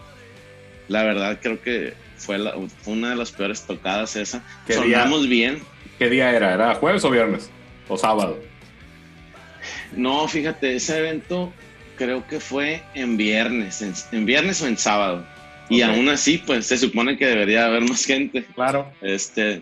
la 0.88 1.04
verdad 1.04 1.40
creo 1.42 1.62
que 1.62 1.94
fue, 2.18 2.38
la- 2.40 2.54
fue 2.82 2.94
una 2.94 3.12
de 3.12 3.16
las 3.16 3.32
peores 3.32 3.62
tocadas 3.64 4.16
esa. 4.16 4.44
¿Qué 4.66 4.74
día? 4.74 4.82
Sonamos 5.00 5.28
bien, 5.30 5.62
¿Qué 6.00 6.10
día 6.10 6.32
era? 6.32 6.54
¿Era 6.54 6.74
jueves 6.76 7.04
o 7.06 7.10
viernes? 7.12 7.50
¿O 7.88 7.98
sábado? 7.98 8.40
no, 9.96 10.28
fíjate, 10.28 10.76
ese 10.76 10.98
evento 11.00 11.54
creo 11.98 12.26
que 12.28 12.40
fue 12.40 12.82
en 12.96 13.16
viernes, 13.16 13.82
en, 13.82 13.94
en 14.12 14.26
viernes 14.26 14.62
o 14.62 14.68
en 14.68 14.78
sábado. 14.78 15.26
Y 15.74 15.82
Ok. 15.82 15.90
aún 15.90 16.10
así, 16.10 16.38
pues 16.38 16.68
se 16.68 16.78
supone 16.78 17.18
que 17.18 17.26
debería 17.26 17.66
haber 17.66 17.82
más 17.82 18.06
gente. 18.06 18.44
Claro. 18.54 18.92
Este, 19.02 19.62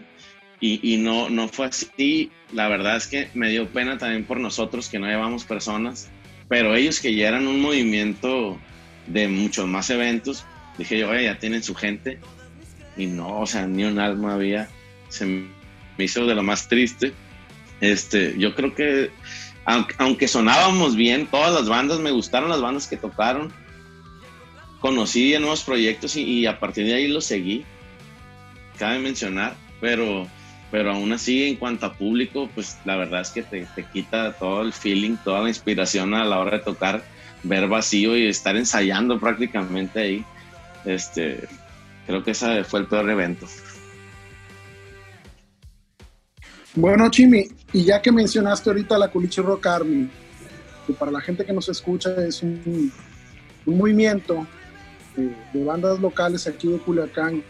y, 0.59 0.93
y 0.93 0.97
no, 0.97 1.29
no 1.29 1.47
fue 1.47 1.67
así. 1.67 2.31
La 2.53 2.67
verdad 2.67 2.97
es 2.97 3.07
que 3.07 3.29
me 3.33 3.49
dio 3.49 3.67
pena 3.69 3.97
también 3.97 4.25
por 4.25 4.39
nosotros 4.39 4.89
que 4.89 4.99
no 4.99 5.07
llevamos 5.07 5.45
personas, 5.45 6.09
pero 6.49 6.75
ellos 6.75 6.99
que 6.99 7.15
ya 7.15 7.29
eran 7.29 7.47
un 7.47 7.61
movimiento 7.61 8.59
de 9.07 9.27
muchos 9.27 9.67
más 9.67 9.89
eventos, 9.89 10.45
dije 10.77 10.99
yo, 10.99 11.09
"Oye, 11.09 11.23
ya 11.23 11.39
tienen 11.39 11.63
su 11.63 11.73
gente. 11.75 12.19
Y 12.97 13.05
no, 13.07 13.39
o 13.39 13.47
sea, 13.47 13.67
ni 13.67 13.83
un 13.85 13.97
alma 13.99 14.33
había. 14.33 14.67
Se 15.09 15.25
me 15.25 15.47
hizo 16.03 16.25
de 16.25 16.35
lo 16.35 16.43
más 16.43 16.67
triste. 16.67 17.13
Este, 17.79 18.35
yo 18.37 18.53
creo 18.53 18.75
que, 18.75 19.11
aunque 19.97 20.27
sonábamos 20.27 20.95
bien, 20.95 21.27
todas 21.27 21.53
las 21.53 21.69
bandas, 21.69 21.99
me 21.99 22.11
gustaron 22.11 22.49
las 22.49 22.61
bandas 22.61 22.87
que 22.87 22.97
tocaron. 22.97 23.51
Conocí 24.81 25.31
de 25.31 25.39
nuevos 25.39 25.63
proyectos 25.63 26.15
y, 26.15 26.47
a 26.47 26.59
partir 26.59 26.87
de 26.87 26.95
ahí 26.95 27.07
los 27.07 27.25
seguí 27.25 27.63
cabe 28.79 28.97
mencionar, 28.97 29.55
pero, 29.79 30.27
pero 30.71 30.91
aún 30.93 31.13
así 31.13 31.43
en 31.43 31.55
cuanto 31.57 31.85
a 31.85 31.93
público, 31.93 32.49
pues 32.55 32.79
la 32.83 32.95
verdad 32.95 33.21
es 33.21 33.29
que 33.29 33.43
te, 33.43 33.67
te 33.75 33.83
quita 33.85 34.33
todo 34.33 34.63
el 34.63 34.73
feeling, 34.73 35.17
toda 35.23 35.41
la 35.41 35.49
inspiración 35.49 36.15
a 36.15 36.25
la 36.25 36.39
hora 36.39 36.57
de 36.57 36.63
tocar, 36.63 37.03
ver 37.43 37.67
vacío 37.67 38.17
y 38.17 38.25
estar 38.25 38.55
ensayando 38.55 39.19
prácticamente 39.19 39.99
ahí. 39.99 40.25
Este, 40.83 41.47
creo 42.07 42.23
que 42.23 42.31
ese 42.31 42.63
fue 42.63 42.79
el 42.79 42.87
peor 42.87 43.07
evento. 43.07 43.45
Bueno, 46.73 47.11
Chimi, 47.11 47.49
y 47.71 47.83
ya 47.83 48.01
que 48.01 48.11
mencionaste 48.11 48.71
ahorita 48.71 48.97
la 48.97 49.09
Culichi 49.09 49.41
Rock 49.41 49.67
Army, 49.67 50.09
que 50.87 50.93
para 50.93 51.11
la 51.11 51.21
gente 51.21 51.45
que 51.45 51.53
nos 51.53 51.69
escucha 51.69 52.15
es 52.25 52.41
un 52.41 52.91
movimiento 53.67 54.47
eh, 55.17 55.35
de 55.53 55.63
bandas 55.63 55.99
locales 55.99 56.47
aquí 56.47 56.67
de 56.67 56.77
Culiacán 56.79 57.43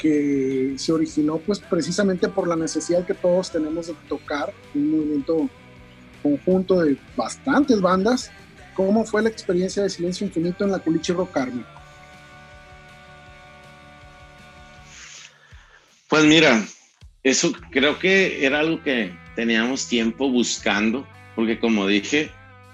que 0.00 0.74
se 0.76 0.92
originó 0.92 1.38
pues 1.38 1.60
precisamente 1.60 2.28
por 2.28 2.48
la 2.48 2.56
necesidad 2.56 3.06
que 3.06 3.14
todos 3.14 3.52
tenemos 3.52 3.88
de 3.88 3.94
tocar, 4.08 4.52
un 4.74 4.90
movimiento 4.90 5.50
conjunto 6.22 6.80
de 6.80 6.96
bastantes 7.16 7.80
bandas. 7.80 8.30
¿Cómo 8.74 9.04
fue 9.04 9.22
la 9.22 9.28
experiencia 9.28 9.82
de 9.82 9.90
Silencio 9.90 10.26
Infinito 10.26 10.64
en 10.64 10.70
la 10.70 10.78
Culichi 10.78 11.12
Rock? 11.12 11.36
Pues 16.08 16.24
mira, 16.24 16.64
eso 17.22 17.52
creo 17.70 17.98
que 17.98 18.44
era 18.44 18.60
algo 18.60 18.82
que 18.82 19.14
teníamos 19.36 19.86
tiempo 19.86 20.30
buscando, 20.30 21.06
porque 21.36 21.60
como 21.60 21.86
dije, 21.86 22.30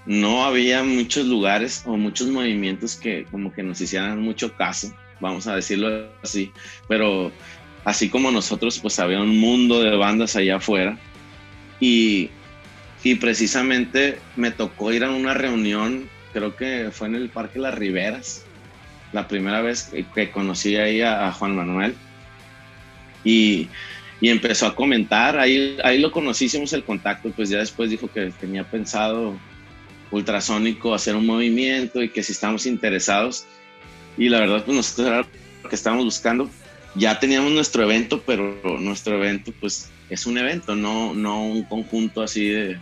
no 0.06 0.44
había 0.44 0.84
muchos 0.84 1.26
lugares 1.26 1.82
o 1.84 1.96
muchos 1.96 2.28
movimientos 2.28 2.96
que 2.96 3.26
como 3.30 3.52
que 3.52 3.62
nos 3.62 3.80
hicieran 3.80 4.20
mucho 4.20 4.54
caso, 4.54 4.94
vamos 5.20 5.46
a 5.48 5.56
decirlo 5.56 6.08
así, 6.22 6.52
pero 6.88 7.32
así 7.84 8.08
como 8.08 8.30
nosotros, 8.30 8.78
pues 8.78 8.98
había 8.98 9.20
un 9.20 9.36
mundo 9.38 9.82
de 9.82 9.96
bandas 9.96 10.36
allá 10.36 10.56
afuera 10.56 10.96
y, 11.80 12.30
y 13.02 13.16
precisamente 13.16 14.18
me 14.36 14.52
tocó 14.52 14.92
ir 14.92 15.04
a 15.04 15.10
una 15.10 15.34
reunión, 15.34 16.08
creo 16.32 16.54
que 16.54 16.90
fue 16.92 17.08
en 17.08 17.16
el 17.16 17.28
Parque 17.28 17.58
Las 17.58 17.74
Riberas, 17.74 18.44
la 19.12 19.26
primera 19.26 19.60
vez 19.60 19.92
que, 20.14 20.30
conocí 20.30 20.76
ahí 20.76 21.00
a, 21.00 21.26
a 21.26 21.32
Juan 21.32 21.56
Manuel 21.56 21.94
y, 23.24 23.68
y 24.20 24.28
empezó 24.28 24.66
a 24.66 24.76
comentar, 24.76 25.36
ahí, 25.38 25.78
ahí 25.82 25.98
lo 25.98 26.12
conocí, 26.12 26.44
hicimos 26.44 26.72
el 26.72 26.84
contacto, 26.84 27.30
pues 27.30 27.48
ya 27.48 27.58
después 27.58 27.90
dijo 27.90 28.08
que 28.08 28.32
tenía 28.38 28.62
pensado 28.62 29.36
ultrasónico 30.10 30.94
hacer 30.94 31.16
un 31.16 31.26
movimiento 31.26 32.02
y 32.02 32.08
que 32.08 32.22
si 32.22 32.32
estamos 32.32 32.66
interesados. 32.66 33.44
Y 34.16 34.28
la 34.28 34.40
verdad 34.40 34.64
pues 34.64 34.76
nosotros 34.76 35.06
era 35.08 35.26
lo 35.62 35.68
que 35.68 35.76
estábamos 35.76 36.04
buscando, 36.04 36.50
ya 36.94 37.18
teníamos 37.18 37.52
nuestro 37.52 37.82
evento, 37.82 38.22
pero 38.24 38.58
nuestro 38.78 39.16
evento 39.16 39.52
pues 39.60 39.90
es 40.08 40.26
un 40.26 40.38
evento, 40.38 40.74
no, 40.74 41.14
no 41.14 41.44
un 41.44 41.64
conjunto 41.64 42.22
así 42.22 42.48
de 42.48 42.78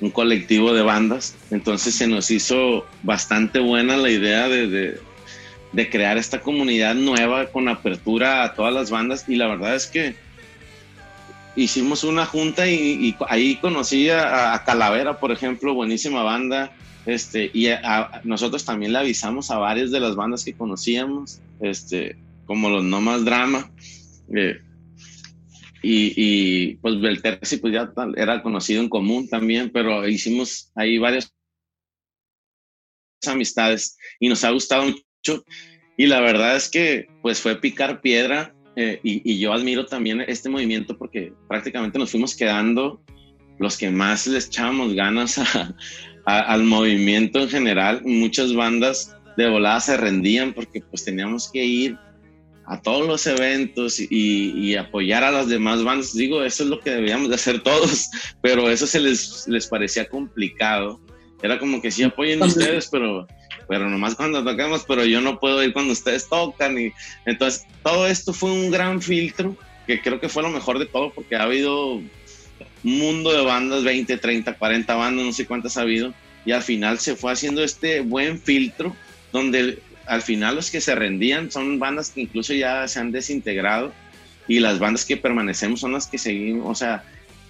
un 0.00 0.10
colectivo 0.10 0.72
de 0.72 0.82
bandas, 0.82 1.36
entonces 1.50 1.94
se 1.94 2.08
nos 2.08 2.30
hizo 2.30 2.84
bastante 3.02 3.60
buena 3.60 3.96
la 3.96 4.10
idea 4.10 4.48
de, 4.48 4.66
de 4.66 5.00
de 5.74 5.90
crear 5.90 6.16
esta 6.16 6.40
comunidad 6.40 6.94
nueva 6.94 7.46
con 7.46 7.68
apertura 7.68 8.44
a 8.44 8.54
todas 8.54 8.72
las 8.72 8.90
bandas. 8.90 9.24
Y 9.28 9.34
la 9.34 9.48
verdad 9.48 9.74
es 9.74 9.86
que 9.86 10.14
hicimos 11.56 12.04
una 12.04 12.26
junta 12.26 12.68
y, 12.68 12.74
y 13.08 13.16
ahí 13.28 13.56
conocí 13.56 14.08
a, 14.10 14.62
Calavera, 14.64 15.18
por 15.18 15.32
ejemplo, 15.32 15.74
buenísima 15.74 16.22
banda, 16.22 16.72
este, 17.06 17.50
y 17.52 17.68
nosotros 18.24 18.64
también 18.64 18.92
le 18.92 18.98
avisamos 18.98 19.50
a 19.50 19.58
varias 19.58 19.90
de 19.90 20.00
las 20.00 20.16
bandas 20.16 20.44
que 20.44 20.54
conocíamos, 20.54 21.40
este, 21.60 22.16
como 22.46 22.70
los 22.70 22.84
No 22.84 23.00
Más 23.00 23.24
Drama, 23.24 23.70
eh, 24.34 24.60
y, 25.82 26.14
y, 26.16 26.76
pues 26.76 26.98
Belterci 26.98 27.58
pues 27.58 27.74
ya 27.74 27.92
era 28.16 28.42
conocido 28.42 28.82
en 28.82 28.88
común 28.88 29.28
también, 29.28 29.70
pero 29.70 30.08
hicimos 30.08 30.72
ahí 30.74 30.96
varias 30.96 31.30
amistades 33.26 33.98
y 34.18 34.28
nos 34.28 34.44
ha 34.44 34.50
gustado 34.50 34.84
mucho. 34.84 35.44
Y 35.96 36.06
la 36.06 36.20
verdad 36.20 36.56
es 36.56 36.70
que 36.70 37.06
pues 37.20 37.40
fue 37.40 37.60
picar 37.60 38.00
piedra 38.00 38.53
eh, 38.76 39.00
y, 39.02 39.30
y, 39.30 39.38
yo 39.38 39.52
admiro 39.52 39.86
también 39.86 40.20
este 40.22 40.48
movimiento 40.48 40.96
porque 40.98 41.32
prácticamente 41.48 41.98
nos 41.98 42.10
fuimos 42.10 42.34
quedando 42.34 43.00
los 43.58 43.76
que 43.76 43.90
más 43.90 44.26
les 44.26 44.46
echábamos 44.46 44.94
ganas 44.94 45.38
a, 45.38 45.74
a, 46.26 46.40
al 46.40 46.64
movimiento 46.64 47.40
en 47.40 47.48
general. 47.48 48.02
Muchas 48.04 48.54
bandas 48.54 49.16
de 49.36 49.48
volada 49.48 49.80
se 49.80 49.96
rendían 49.96 50.52
porque 50.52 50.80
pues 50.80 51.04
teníamos 51.04 51.50
que 51.50 51.64
ir 51.64 51.98
a 52.66 52.80
todos 52.80 53.06
los 53.06 53.26
eventos 53.26 54.00
y, 54.00 54.06
y, 54.10 54.74
apoyar 54.76 55.22
a 55.22 55.30
las 55.30 55.48
demás 55.48 55.84
bandas. 55.84 56.14
Digo, 56.14 56.42
eso 56.42 56.64
es 56.64 56.70
lo 56.70 56.80
que 56.80 56.90
debíamos 56.90 57.28
de 57.28 57.34
hacer 57.34 57.62
todos, 57.62 58.08
pero 58.42 58.70
eso 58.70 58.86
se 58.86 59.00
les, 59.00 59.46
les 59.48 59.66
parecía 59.66 60.08
complicado. 60.08 61.00
Era 61.42 61.58
como 61.58 61.82
que 61.82 61.90
sí 61.90 62.02
apoyen 62.02 62.42
ustedes, 62.42 62.88
pero 62.90 63.26
pero 63.68 63.88
nomás 63.88 64.14
cuando 64.16 64.44
tocamos, 64.44 64.84
pero 64.86 65.04
yo 65.04 65.20
no 65.20 65.40
puedo 65.40 65.62
ir 65.62 65.72
cuando 65.72 65.92
ustedes 65.92 66.28
tocan. 66.28 66.78
Y 66.78 66.92
entonces, 67.26 67.66
todo 67.82 68.06
esto 68.06 68.32
fue 68.32 68.50
un 68.50 68.70
gran 68.70 69.00
filtro, 69.00 69.56
que 69.86 70.00
creo 70.00 70.20
que 70.20 70.28
fue 70.28 70.42
lo 70.42 70.50
mejor 70.50 70.78
de 70.78 70.86
todo, 70.86 71.12
porque 71.12 71.36
ha 71.36 71.42
habido 71.42 71.94
un 71.94 72.98
mundo 72.98 73.32
de 73.32 73.42
bandas, 73.42 73.84
20, 73.84 74.16
30, 74.16 74.54
40 74.54 74.94
bandas, 74.94 75.24
no 75.24 75.32
sé 75.32 75.46
cuántas 75.46 75.76
ha 75.76 75.82
habido, 75.82 76.14
y 76.44 76.52
al 76.52 76.62
final 76.62 76.98
se 76.98 77.16
fue 77.16 77.32
haciendo 77.32 77.62
este 77.62 78.00
buen 78.00 78.38
filtro, 78.38 78.94
donde 79.32 79.78
al 80.06 80.22
final 80.22 80.56
los 80.56 80.70
que 80.70 80.80
se 80.80 80.94
rendían 80.94 81.50
son 81.50 81.78
bandas 81.78 82.10
que 82.10 82.20
incluso 82.20 82.52
ya 82.52 82.86
se 82.88 83.00
han 83.00 83.10
desintegrado, 83.10 83.92
y 84.46 84.60
las 84.60 84.78
bandas 84.78 85.04
que 85.04 85.16
permanecemos 85.16 85.80
son 85.80 85.92
las 85.92 86.06
que 86.06 86.18
seguimos, 86.18 86.70
o 86.70 86.74
sea, 86.74 87.04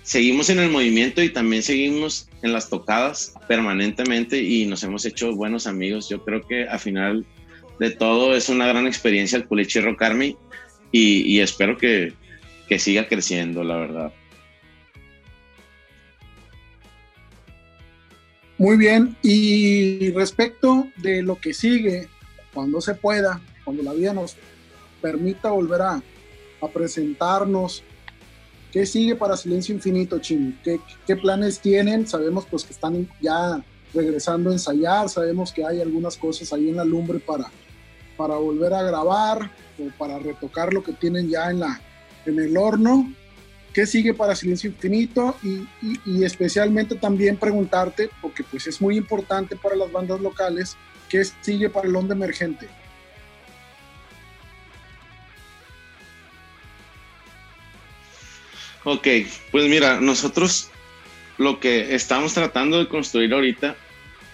seguimos 0.05 0.51
en 0.51 0.61
el 0.61 0.70
movimiento 0.70 1.23
y 1.23 1.31
también 1.31 1.62
seguimos 1.62 2.28
en 2.45 2.53
las 2.53 2.69
tocadas 2.69 3.35
permanentemente 3.49 4.41
y 4.41 4.66
nos 4.66 4.85
hemos 4.85 5.05
hecho 5.07 5.35
buenos 5.35 5.66
amigos. 5.66 6.11
Yo 6.11 6.23
creo 6.23 6.43
que 6.47 6.69
al 6.69 6.79
final 6.79 7.25
de 7.81 7.91
todo 7.91 8.37
es 8.37 8.51
una 8.51 8.66
gran 8.66 8.87
experiencia 8.87 9.39
el 9.39 9.47
Culichi 9.47 9.81
Rock 9.81 10.03
y, 10.93 11.41
espero 11.41 11.77
que, 11.77 12.12
que 12.69 12.79
siga 12.79 13.09
creciendo, 13.09 13.65
la 13.65 13.77
verdad. 13.77 14.12
Muy 18.59 18.77
bien, 18.77 19.16
y 19.23 20.12
respecto 20.12 20.87
de 20.99 21.23
lo 21.23 21.37
que 21.41 21.53
sigue, 21.53 22.09
cuando 22.53 22.81
se 22.81 22.95
pueda, 22.95 23.41
cuando 23.65 23.83
la 23.83 23.93
vida 23.95 24.12
nos 24.12 24.37
permita 25.01 25.51
volver 25.51 25.81
a 25.83 26.03
presentarnos 26.73 27.83
¿Qué 28.75 28.85
sigue 28.87 29.15
para 29.15 29.37
Silencio 29.37 29.73
Infinito, 29.73 30.19
Chini? 30.19 30.59
¿Qué, 30.65 31.17
planes 31.17 31.61
tienen? 31.61 32.09
Sabemos 32.09 32.45
pues 32.51 32.65
que 32.65 32.73
están 32.73 33.09
ya 33.21 33.65
regresando 33.95 34.51
a 34.51 34.53
ensayar, 34.53 35.09
sabemos 35.09 35.53
que 35.53 35.65
hay 35.65 35.81
algunas 35.81 36.17
cosas 36.17 36.53
ahí 36.53 36.71
en 36.71 36.79
la 36.79 36.85
lumbre 36.85 37.21
para, 37.21 37.53
para 38.17 38.35
volver 38.35 38.75
a 38.75 38.83
grabar 38.83 39.49
o 39.79 39.97
para 39.97 40.19
retocar 40.19 40.75
lo 40.75 40.83
que 40.83 40.93
tienen 40.93 41.29
ya 41.29 41.53
en, 41.53 41.61
la, 41.61 41.81
en 42.27 42.41
el 42.41 42.57
horno. 42.57 43.15
¿Qué 43.73 43.87
sigue 43.87 44.13
para 44.13 44.35
Silencio 44.35 44.71
Infinito? 44.71 45.37
Y, 45.45 45.69
y, 46.05 46.25
especialmente 46.25 46.97
también 46.97 47.37
preguntarte, 47.37 48.11
porque 48.21 48.43
pues 48.43 48.67
es 48.67 48.81
muy 48.81 48.97
importante 48.97 49.55
para 49.55 49.77
las 49.77 49.93
bandas 49.93 50.21
locales, 50.21 50.77
¿qué 51.09 51.23
sigue 51.43 51.71
para 51.71 51.87
el 51.87 51.95
Onda 51.95 52.17
Emergente? 52.17 52.69
Ok, 58.85 59.09
pues 59.51 59.69
mira, 59.69 60.01
nosotros 60.01 60.70
lo 61.39 61.59
que 61.59 61.94
estamos 61.94 62.35
tratando 62.35 62.78
de 62.78 62.89
construir 62.89 63.32
ahorita, 63.32 63.77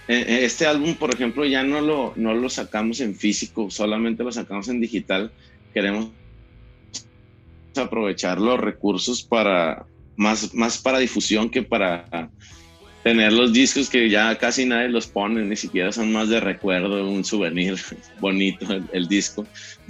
eh, 0.08 0.24
eh, 0.26 0.40
este 0.42 0.66
álbum, 0.66 0.96
por 0.96 1.14
ejemplo, 1.14 1.44
ya 1.46 1.62
no 1.62 1.80
lo, 1.80 2.12
no 2.16 2.34
lo 2.34 2.50
sacamos 2.50 3.00
en 3.00 3.14
físico, 3.14 3.70
solamente 3.70 4.24
lo 4.24 4.32
sacamos 4.32 4.68
en 4.68 4.80
digital. 4.80 5.30
Queremos 5.72 6.08
aprovechar 7.76 8.40
los 8.40 8.58
recursos 8.58 9.22
para 9.22 9.86
más, 10.16 10.52
más 10.52 10.78
para 10.78 10.98
difusión 10.98 11.48
que 11.48 11.62
para 11.62 12.30
tener 13.04 13.32
los 13.32 13.52
discos 13.52 13.88
que 13.88 14.10
ya 14.10 14.36
casi 14.36 14.66
nadie 14.66 14.88
los 14.88 15.06
pone, 15.06 15.44
ni 15.44 15.56
siquiera 15.56 15.92
son 15.92 16.12
más 16.12 16.28
de 16.28 16.40
recuerdo, 16.40 17.08
un 17.08 17.24
souvenir 17.24 17.76
bonito 18.20 18.66
el 18.92 19.06
disco. 19.06 19.46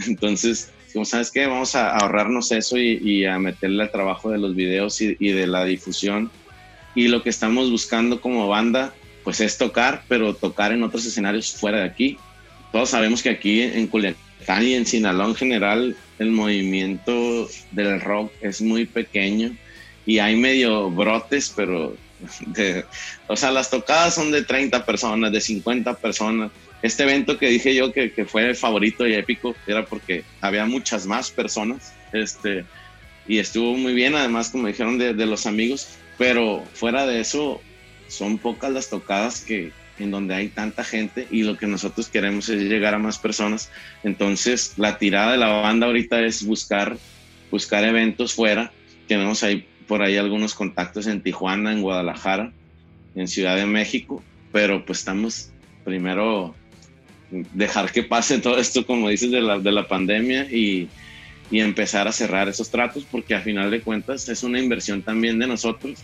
Entonces, 0.07 0.71
como 0.93 1.05
sabes 1.05 1.31
que 1.31 1.47
vamos 1.47 1.75
a 1.75 1.97
ahorrarnos 1.97 2.53
eso 2.53 2.79
y, 2.79 3.25
a 3.25 3.39
meterle 3.39 3.85
al 3.85 3.91
trabajo 3.91 4.31
de 4.31 4.39
los 4.39 4.55
videos 4.55 5.01
y, 5.01 5.15
de 5.15 5.47
la 5.47 5.65
difusión. 5.65 6.31
Y 6.95 7.09
lo 7.09 7.23
que 7.23 7.31
estamos 7.31 7.71
buscando 7.71 8.21
como 8.21 8.49
banda, 8.49 8.93
pues 9.25 9.41
es 9.41 9.59
tocar, 9.59 10.05
pero 10.09 10.35
tocar 10.35 10.73
en 10.73 10.83
otros 10.83 11.07
escenarios 11.07 11.53
fuera 11.53 11.79
de 11.79 11.85
aquí. 11.85 12.19
Todos 12.73 12.91
sabemos 12.91 13.23
que 13.23 13.31
aquí 13.31 13.63
en 13.63 13.87
Culiacán 13.87 14.67
y 14.67 14.75
en 14.75 14.87
Sinaloa 14.87 15.29
en 15.29 15.35
general, 15.35 15.97
el 16.19 16.31
movimiento 16.31 17.49
del 17.71 18.01
rock 18.01 18.33
es 18.41 18.61
muy 18.61 18.87
pequeño 18.87 19.57
y 20.07 20.19
hay 20.19 20.37
medio 20.37 20.91
brotes, 20.91 21.53
pero 21.55 21.97
o 23.29 23.37
sea, 23.37 23.51
las 23.51 23.71
tocadas 23.71 24.15
son 24.15 24.31
de 24.31 24.43
30 24.43 24.85
personas, 24.85 25.33
de 25.33 25.41
50 25.41 25.95
personas 25.95 26.51
este 26.83 27.03
evento 27.03 27.39
que 27.39 27.49
dije 27.49 27.75
yo 27.75 27.93
que, 27.93 28.13
que, 28.13 28.25
fue 28.25 28.55
favorito 28.55 29.07
y 29.07 29.15
épico 29.15 29.55
era 29.67 29.85
porque 29.85 30.25
había 30.41 30.65
muchas 30.67 31.07
más 31.07 31.31
personas 31.31 31.93
este, 32.13 32.65
y 33.29 33.39
estuvo 33.39 33.77
muy 33.77 33.95
bien, 33.95 34.15
además 34.15 34.51
como 34.51 34.67
dijeron 34.67 34.99
de, 34.99 35.15
de, 35.15 35.27
los 35.27 35.47
amigos, 35.47 35.89
pero 36.19 36.65
fuera 36.73 37.07
de 37.07 37.21
eso 37.21 37.61
son 38.09 38.39
pocas 38.39 38.73
las 38.73 38.89
tocadas 38.89 39.43
que 39.43 39.73
en 39.99 40.11
donde 40.11 40.35
hay 40.35 40.49
tanta 40.49 40.83
gente 40.83 41.29
y 41.31 41.43
lo 41.43 41.57
que 41.57 41.67
nosotros 41.67 42.09
queremos 42.09 42.49
es 42.49 42.63
llegar 42.63 42.95
a 42.95 42.99
más 42.99 43.19
personas. 43.19 43.71
Entonces 44.03 44.75
la 44.77 44.99
tirada 44.99 45.33
de 45.33 45.39
la 45.39 45.49
banda 45.49 45.87
ahorita 45.87 46.23
es 46.23 46.45
buscar, 46.45 46.97
buscar 47.51 47.85
eventos 47.85 48.35
fuera. 48.35 48.73
Tenemos 49.07 49.43
ahí 49.43 49.69
por 49.87 50.03
ahí 50.03 50.17
algunos 50.17 50.55
contactos 50.55 51.07
en 51.07 51.21
Tijuana, 51.21 51.73
en 51.73 51.83
Guadalajara, 51.83 52.53
en 53.15 53.29
Ciudad 53.29 53.57
de 53.57 53.67
México, 53.67 54.23
pero 54.53 54.85
pues 54.85 55.01
estamos 55.01 55.51
primero 55.85 56.55
dejar 57.31 57.93
que 57.93 58.03
pase 58.03 58.39
todo 58.39 58.59
esto, 58.59 58.85
como 58.85 59.09
dices, 59.09 59.31
de 59.31 59.41
la, 59.41 59.59
de 59.59 59.73
la 59.73 59.87
pandemia 59.87 60.45
y, 60.51 60.89
y, 61.51 61.61
empezar 61.61 62.09
a 62.09 62.13
cerrar 62.13 62.49
esos 62.49 62.71
tratos, 62.71 63.07
porque 63.11 63.35
a 63.35 63.41
final 63.41 63.71
de 63.71 63.81
cuentas 63.81 64.29
es 64.29 64.43
una 64.43 64.59
inversión 64.59 65.03
también 65.03 65.39
de 65.39 65.47
nosotros. 65.47 66.01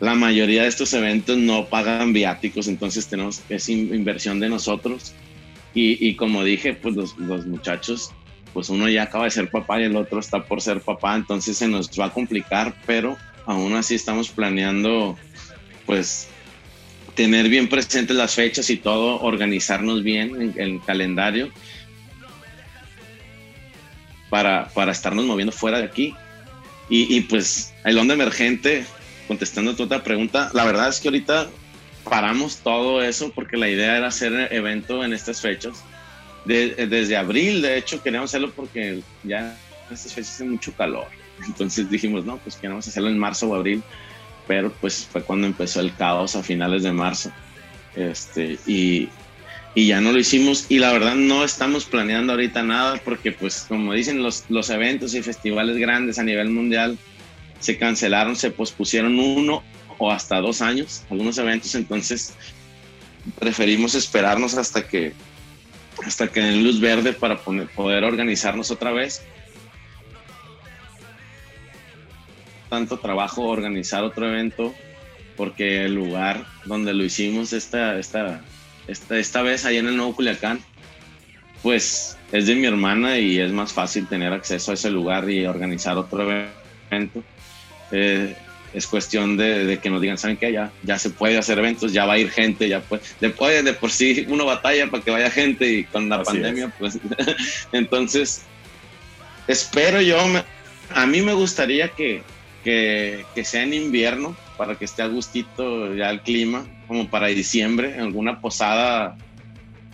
La 0.00 0.14
mayoría 0.14 0.62
de 0.62 0.68
estos 0.68 0.92
eventos 0.94 1.36
no 1.36 1.66
pagan 1.66 2.12
viáticos, 2.12 2.68
entonces 2.68 3.06
tenemos, 3.06 3.42
es 3.48 3.68
inversión 3.68 4.40
de 4.40 4.48
nosotros. 4.48 5.12
Y, 5.74 6.04
y 6.04 6.16
como 6.16 6.42
dije, 6.42 6.74
pues 6.74 6.96
los, 6.96 7.16
los, 7.18 7.46
muchachos, 7.46 8.10
pues 8.52 8.70
uno 8.70 8.88
ya 8.88 9.04
acaba 9.04 9.24
de 9.24 9.30
ser 9.30 9.50
papá 9.50 9.80
y 9.80 9.84
el 9.84 9.94
otro 9.94 10.18
está 10.18 10.44
por 10.44 10.60
ser 10.60 10.80
papá, 10.80 11.14
entonces 11.14 11.56
se 11.56 11.68
nos 11.68 11.88
va 11.98 12.06
a 12.06 12.10
complicar, 12.10 12.74
pero 12.86 13.16
aún 13.46 13.74
así 13.74 13.94
estamos 13.94 14.30
planeando, 14.30 15.16
pues 15.86 16.28
tener 17.20 17.50
bien 17.50 17.68
presentes 17.68 18.16
las 18.16 18.34
fechas 18.34 18.70
y 18.70 18.78
todo, 18.78 19.20
organizarnos 19.20 20.02
bien 20.02 20.40
en, 20.40 20.54
el 20.56 20.80
calendario 20.82 21.50
para, 24.30 24.68
para, 24.68 24.92
estarnos 24.92 25.26
moviendo 25.26 25.52
fuera 25.52 25.80
de 25.80 25.84
aquí. 25.84 26.14
Y, 26.88 27.14
y, 27.14 27.20
pues 27.20 27.74
el 27.84 27.98
onda 27.98 28.14
emergente, 28.14 28.86
contestando 29.28 29.76
tu 29.76 29.82
otra 29.82 30.02
pregunta, 30.02 30.50
la 30.54 30.64
verdad 30.64 30.88
es 30.88 30.98
que 30.98 31.08
ahorita 31.08 31.50
paramos 32.08 32.56
todo 32.64 33.02
eso 33.02 33.32
porque 33.34 33.58
la 33.58 33.68
idea 33.68 33.98
era 33.98 34.06
hacer 34.06 34.48
evento 34.50 35.04
en 35.04 35.12
estas 35.12 35.42
fechas. 35.42 35.84
desde 36.46 37.18
abril, 37.18 37.60
de 37.60 37.76
hecho, 37.76 38.02
queríamos 38.02 38.30
hacerlo 38.30 38.50
porque 38.56 39.02
ya 39.24 39.58
en 39.88 39.94
estas 39.94 40.14
fechas 40.14 40.36
hace 40.36 40.44
mucho 40.44 40.72
calor. 40.72 41.08
Entonces 41.44 41.90
dijimos, 41.90 42.24
no, 42.24 42.38
pues 42.38 42.56
queremos 42.56 42.88
hacerlo 42.88 43.10
en 43.10 43.18
marzo 43.18 43.46
o 43.50 43.54
abril 43.54 43.82
pero 44.50 44.72
pues 44.80 45.06
fue 45.06 45.22
cuando 45.22 45.46
empezó 45.46 45.78
el 45.78 45.94
caos 45.94 46.34
a 46.34 46.42
finales 46.42 46.82
de 46.82 46.90
marzo. 46.90 47.30
Este, 47.94 48.58
y, 48.66 49.08
y 49.76 49.86
ya 49.86 50.00
no 50.00 50.10
lo 50.10 50.18
hicimos 50.18 50.66
y 50.68 50.80
la 50.80 50.92
verdad 50.92 51.14
no 51.14 51.44
estamos 51.44 51.84
planeando 51.84 52.32
ahorita 52.32 52.64
nada 52.64 53.00
porque 53.04 53.30
pues 53.30 53.64
como 53.68 53.92
dicen 53.92 54.24
los, 54.24 54.46
los 54.48 54.68
eventos 54.70 55.14
y 55.14 55.22
festivales 55.22 55.76
grandes 55.76 56.18
a 56.18 56.24
nivel 56.24 56.50
mundial 56.50 56.98
se 57.60 57.78
cancelaron, 57.78 58.34
se 58.34 58.50
pospusieron 58.50 59.20
uno 59.20 59.62
o 59.98 60.10
hasta 60.10 60.40
dos 60.40 60.62
años 60.62 61.04
algunos 61.10 61.38
eventos, 61.38 61.76
entonces 61.76 62.34
preferimos 63.38 63.94
esperarnos 63.94 64.54
hasta 64.54 64.84
que 64.84 65.12
hasta 66.04 66.26
que 66.26 66.40
den 66.40 66.64
luz 66.64 66.80
verde 66.80 67.12
para 67.12 67.38
poder 67.38 68.02
organizarnos 68.02 68.72
otra 68.72 68.90
vez 68.90 69.22
tanto 72.70 72.98
trabajo 72.98 73.42
organizar 73.42 74.02
otro 74.04 74.26
evento 74.26 74.74
porque 75.36 75.84
el 75.84 75.94
lugar 75.94 76.44
donde 76.64 76.94
lo 76.94 77.04
hicimos 77.04 77.52
esta, 77.52 77.98
esta, 77.98 78.42
esta, 78.86 79.18
esta 79.18 79.42
vez 79.42 79.64
ahí 79.64 79.78
en 79.78 79.88
el 79.88 79.96
Nuevo 79.96 80.14
Culiacán, 80.14 80.60
pues 81.62 82.16
es 82.32 82.46
de 82.46 82.54
mi 82.54 82.66
hermana 82.66 83.18
y 83.18 83.38
es 83.38 83.52
más 83.52 83.72
fácil 83.72 84.06
tener 84.06 84.32
acceso 84.32 84.70
a 84.70 84.74
ese 84.74 84.90
lugar 84.90 85.28
y 85.28 85.46
organizar 85.46 85.96
otro 85.98 86.22
evento. 86.90 87.22
Eh, 87.92 88.36
es 88.72 88.86
cuestión 88.86 89.36
de, 89.36 89.64
de, 89.64 89.78
que 89.78 89.90
nos 89.90 90.00
digan, 90.00 90.16
¿saben 90.16 90.36
qué? 90.36 90.52
Ya, 90.52 90.70
ya 90.82 90.98
se 90.98 91.10
puede 91.10 91.38
hacer 91.38 91.58
eventos, 91.58 91.92
ya 91.92 92.04
va 92.04 92.14
a 92.14 92.18
ir 92.18 92.30
gente, 92.30 92.68
ya 92.68 92.80
puede. 92.80 93.02
Después 93.20 93.64
de 93.64 93.72
por 93.72 93.90
sí 93.90 94.26
uno 94.28 94.44
batalla 94.44 94.90
para 94.90 95.02
que 95.02 95.10
vaya 95.10 95.30
gente 95.30 95.72
y 95.72 95.84
con 95.84 96.08
la 96.08 96.22
pandemia, 96.22 96.72
pues 96.78 96.98
entonces 97.72 98.42
espero 99.48 100.00
yo, 100.00 100.18
a 100.94 101.06
mí 101.06 101.22
me 101.22 101.32
gustaría 101.32 101.88
que, 101.88 102.22
que, 102.64 103.24
que, 103.34 103.44
sea 103.44 103.62
en 103.62 103.74
invierno 103.74 104.36
para 104.56 104.76
que 104.76 104.84
esté 104.84 105.02
a 105.02 105.06
gustito 105.06 105.94
ya 105.94 106.10
el 106.10 106.20
clima, 106.20 106.66
como 106.86 107.08
para 107.08 107.28
diciembre, 107.28 107.94
en 107.94 108.00
alguna 108.00 108.40
posada, 108.40 109.16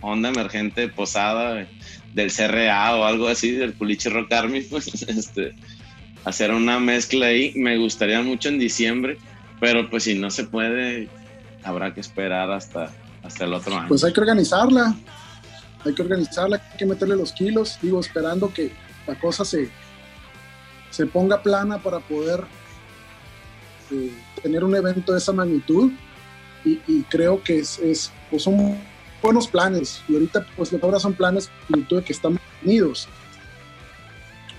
onda 0.00 0.28
emergente, 0.28 0.88
posada 0.88 1.66
del 2.14 2.32
CRA 2.32 2.96
o 2.96 3.04
algo 3.04 3.28
así, 3.28 3.52
del 3.52 3.74
Culiche 3.74 4.10
Rock 4.10 4.32
Army, 4.32 4.60
pues 4.70 4.88
este, 5.02 5.54
hacer 6.24 6.50
una 6.50 6.80
mezcla 6.80 7.26
ahí. 7.26 7.52
Me 7.54 7.76
gustaría 7.78 8.22
mucho 8.22 8.48
en 8.48 8.58
diciembre, 8.58 9.18
pero 9.60 9.88
pues 9.90 10.04
si 10.04 10.14
no 10.14 10.30
se 10.30 10.44
puede, 10.44 11.08
habrá 11.62 11.94
que 11.94 12.00
esperar 12.00 12.50
hasta, 12.50 12.90
hasta 13.22 13.44
el 13.44 13.52
otro 13.52 13.76
año. 13.76 13.88
Pues 13.88 14.04
hay 14.04 14.12
que 14.12 14.20
organizarla, 14.20 14.96
hay 15.84 15.94
que 15.94 16.02
organizarla, 16.02 16.62
hay 16.72 16.78
que 16.78 16.86
meterle 16.86 17.16
los 17.16 17.32
kilos, 17.32 17.78
digo, 17.80 18.00
esperando 18.00 18.52
que 18.52 18.72
la 19.06 19.14
cosa 19.18 19.44
se, 19.44 19.70
se 20.96 21.04
ponga 21.04 21.42
plana 21.42 21.76
para 21.76 22.00
poder 22.00 22.42
eh, 23.90 24.10
tener 24.42 24.64
un 24.64 24.74
evento 24.74 25.12
de 25.12 25.18
esa 25.18 25.32
magnitud 25.32 25.92
y, 26.64 27.02
creo 27.02 27.40
que 27.44 27.60
es, 27.60 27.78
es, 27.78 28.10
pues 28.28 28.42
son 28.42 28.76
buenos 29.22 29.46
planes 29.46 30.02
y 30.08 30.14
ahorita 30.14 30.44
pues 30.56 30.72
lo 30.72 30.80
que 30.80 30.86
ahora 30.86 30.98
son 30.98 31.12
planes 31.12 31.48
de 31.68 32.02
que 32.02 32.12
están 32.12 32.40
unidos. 32.64 33.06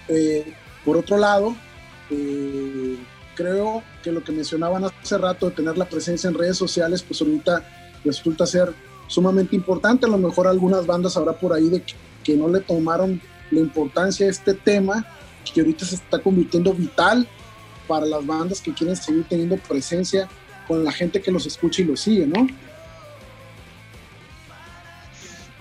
Eh, 0.08 0.54
por 0.86 0.96
otro 0.96 1.18
lado, 1.18 1.54
eh, 2.12 2.98
creo 3.36 3.84
que 4.04 4.14
lo 4.14 4.24
que 4.24 4.32
mencionaban 4.32 4.86
hace 4.86 5.18
rato 5.18 5.50
de 5.50 5.56
tener 5.56 5.78
la 5.78 5.84
presencia 5.90 6.30
en 6.30 6.36
redes 6.36 6.56
sociales, 6.56 7.04
pues 7.04 7.20
ahorita 7.20 7.68
resulta 8.06 8.46
ser 8.46 8.74
sumamente 9.08 9.56
importante. 9.56 10.06
A 10.06 10.10
lo 10.10 10.18
mejor 10.18 10.48
algunas 10.48 10.86
bandas 10.86 11.18
habrá 11.18 11.34
por 11.34 11.52
ahí 11.52 11.68
de 11.68 11.82
que, 11.82 11.96
que 12.24 12.38
no 12.38 12.48
le 12.48 12.62
tomaron 12.62 13.20
la 13.52 13.60
importancia 13.60 14.28
a 14.28 14.30
este 14.30 14.54
tema, 14.54 15.06
que 15.52 15.62
ahorita 15.62 15.86
se 15.86 15.96
está 15.96 16.20
convirtiendo 16.20 16.74
vital 16.74 17.28
para 17.88 18.06
las 18.06 18.26
bandas 18.26 18.62
que 18.62 18.74
quieren 18.74 18.96
seguir 18.96 19.26
teniendo 19.30 19.58
presencia 19.58 20.28
con 20.68 20.84
la 20.84 20.92
gente 20.92 21.22
que 21.22 21.32
los 21.32 21.46
escucha 21.46 21.82
y 21.82 21.86
los 21.86 22.02
sigue, 22.02 22.28
¿no? 22.28 22.48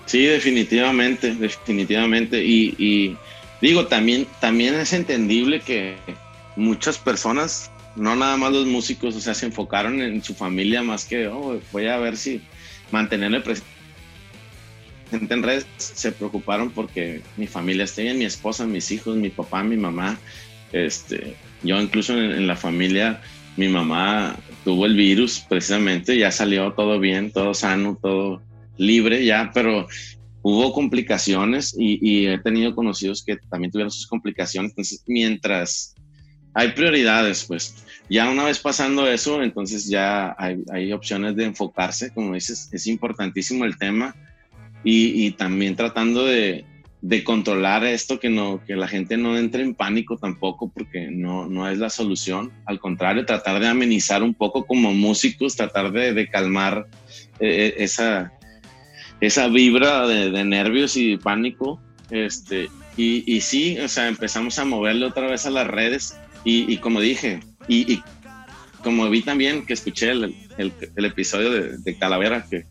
Sí, 0.05 0.25
definitivamente, 0.25 1.35
definitivamente. 1.35 2.43
Y, 2.43 3.17
digo, 3.61 3.87
también, 3.87 4.27
también 4.39 4.75
es 4.75 4.93
entendible 4.93 5.61
que 5.61 5.97
muchas 6.55 6.97
personas, 6.97 7.71
no 7.95 8.15
nada 8.15 8.37
más 8.37 8.51
los 8.51 8.65
músicos, 8.65 9.15
o 9.15 9.21
sea, 9.21 9.33
se 9.33 9.45
enfocaron 9.45 10.01
en 10.01 10.23
su 10.23 10.33
familia 10.33 10.81
más 10.81 11.05
que, 11.05 11.27
oh, 11.27 11.59
voy 11.71 11.87
a 11.87 11.97
ver 11.97 12.17
si 12.17 12.41
mantenerme 12.91 13.41
presente 13.41 13.76
en 15.11 15.43
redes, 15.43 15.65
se 15.77 16.11
preocuparon 16.11 16.71
porque 16.71 17.21
mi 17.37 17.47
familia 17.47 17.85
esté 17.85 18.03
bien, 18.03 18.17
mi 18.17 18.25
esposa, 18.25 18.65
mis 18.65 18.91
hijos, 18.91 19.15
mi 19.15 19.29
papá, 19.29 19.63
mi 19.63 19.77
mamá. 19.77 20.19
Este, 20.71 21.35
yo 21.63 21.81
incluso 21.81 22.13
en, 22.13 22.31
en 22.31 22.47
la 22.47 22.55
familia, 22.55 23.21
mi 23.55 23.67
mamá 23.67 24.37
tuvo 24.63 24.85
el 24.85 24.95
virus 24.95 25.45
precisamente, 25.47 26.17
ya 26.17 26.31
salió 26.31 26.73
todo 26.73 26.99
bien, 26.99 27.31
todo 27.31 27.53
sano, 27.53 27.97
todo 28.01 28.41
libre 28.77 29.25
ya, 29.25 29.51
pero 29.53 29.87
hubo 30.41 30.71
complicaciones 30.71 31.75
y, 31.77 31.99
y, 32.01 32.27
he 32.27 32.37
tenido 32.39 32.75
conocidos 32.75 33.23
que 33.23 33.37
también 33.49 33.71
tuvieron 33.71 33.91
sus 33.91 34.07
complicaciones. 34.07 34.71
Entonces, 34.71 35.03
mientras 35.07 35.95
hay 36.53 36.71
prioridades, 36.71 37.43
pues 37.45 37.83
ya 38.09 38.29
una 38.29 38.45
vez 38.45 38.59
pasando 38.59 39.07
eso, 39.07 39.43
entonces 39.43 39.87
ya 39.87 40.35
hay, 40.37 40.63
hay 40.71 40.93
opciones 40.93 41.35
de 41.35 41.45
enfocarse, 41.45 42.13
como 42.13 42.33
dices, 42.33 42.69
es 42.71 42.87
importantísimo 42.87 43.65
el 43.65 43.77
tema 43.77 44.15
y, 44.89 45.31
también 45.31 45.75
tratando 45.75 46.25
de, 46.25 46.63
controlar 47.25 47.83
esto, 47.83 48.19
que, 48.19 48.29
no, 48.29 48.63
que 48.65 48.77
la 48.77 48.87
gente 48.87 49.17
no 49.17 49.37
entre 49.37 49.61
en 49.63 49.75
pánico 49.75 50.17
tampoco, 50.17 50.71
porque 50.73 51.09
no, 51.11 51.47
no 51.47 51.69
es 51.69 51.77
la 51.77 51.89
solución. 51.89 52.53
Al 52.65 52.79
contrario, 52.79 53.25
tratar 53.25 53.59
de 53.59 53.67
amenizar 53.67 54.23
un 54.23 54.33
poco 54.33 54.65
como 54.65 54.93
músicos, 54.93 55.57
tratar 55.57 55.91
de, 55.91 56.29
calmar 56.29 56.87
eh, 57.39 57.75
esa, 57.79 58.31
esa 59.19 59.49
vibra 59.49 60.07
de, 60.07 60.43
nervios 60.45 60.95
y 60.95 61.17
pánico. 61.17 61.81
Este, 62.09 62.69
y, 62.95 63.23
y, 63.25 63.41
sí, 63.41 63.77
o 63.79 63.89
sea, 63.89 64.07
empezamos 64.07 64.57
a 64.57 64.63
moverle 64.63 65.05
otra 65.05 65.27
vez 65.27 65.45
a 65.45 65.49
las 65.49 65.67
redes 65.67 66.17
y, 66.45 66.77
como 66.77 67.01
dije, 67.01 67.41
y, 67.67 68.01
como 68.83 69.09
vi 69.09 69.21
también 69.21 69.65
que 69.65 69.73
escuché 69.73 70.11
el, 70.11 70.33
el, 70.57 70.71
el 70.95 71.05
episodio 71.05 71.51
de, 71.51 71.77
de, 71.77 71.97
Calavera, 71.97 72.45
que 72.49 72.67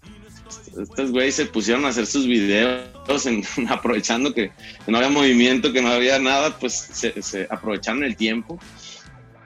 estos 0.76 1.10
güeyes 1.10 1.34
se 1.34 1.46
pusieron 1.46 1.84
a 1.84 1.88
hacer 1.88 2.06
sus 2.06 2.26
videos 2.26 3.26
en, 3.26 3.42
aprovechando 3.68 4.32
que, 4.32 4.50
que, 4.84 4.92
no 4.92 4.98
había 4.98 5.10
movimiento, 5.10 5.72
que 5.72 5.82
no 5.82 5.88
había 5.88 6.18
nada, 6.18 6.58
pues 6.58 6.74
se, 6.74 7.20
se 7.22 7.46
aprovecharon 7.50 8.04
el 8.04 8.16
tiempo. 8.16 8.58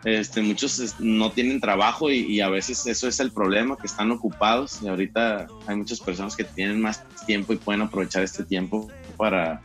Este, 0.04 0.40
muchos 0.40 0.96
no 0.98 1.30
tienen 1.30 1.60
trabajo 1.60 2.10
y, 2.10 2.20
y, 2.20 2.40
a 2.40 2.48
veces 2.48 2.86
eso 2.86 3.06
es 3.06 3.20
el 3.20 3.32
problema, 3.32 3.76
que 3.76 3.86
están 3.86 4.10
ocupados 4.10 4.80
y 4.82 4.88
ahorita 4.88 5.46
hay 5.66 5.76
muchas 5.76 6.00
personas 6.00 6.34
que 6.34 6.44
tienen 6.44 6.80
más 6.80 7.04
tiempo 7.26 7.52
y 7.52 7.56
pueden 7.56 7.82
aprovechar 7.82 8.22
este 8.22 8.44
tiempo 8.44 8.88
para, 9.18 9.60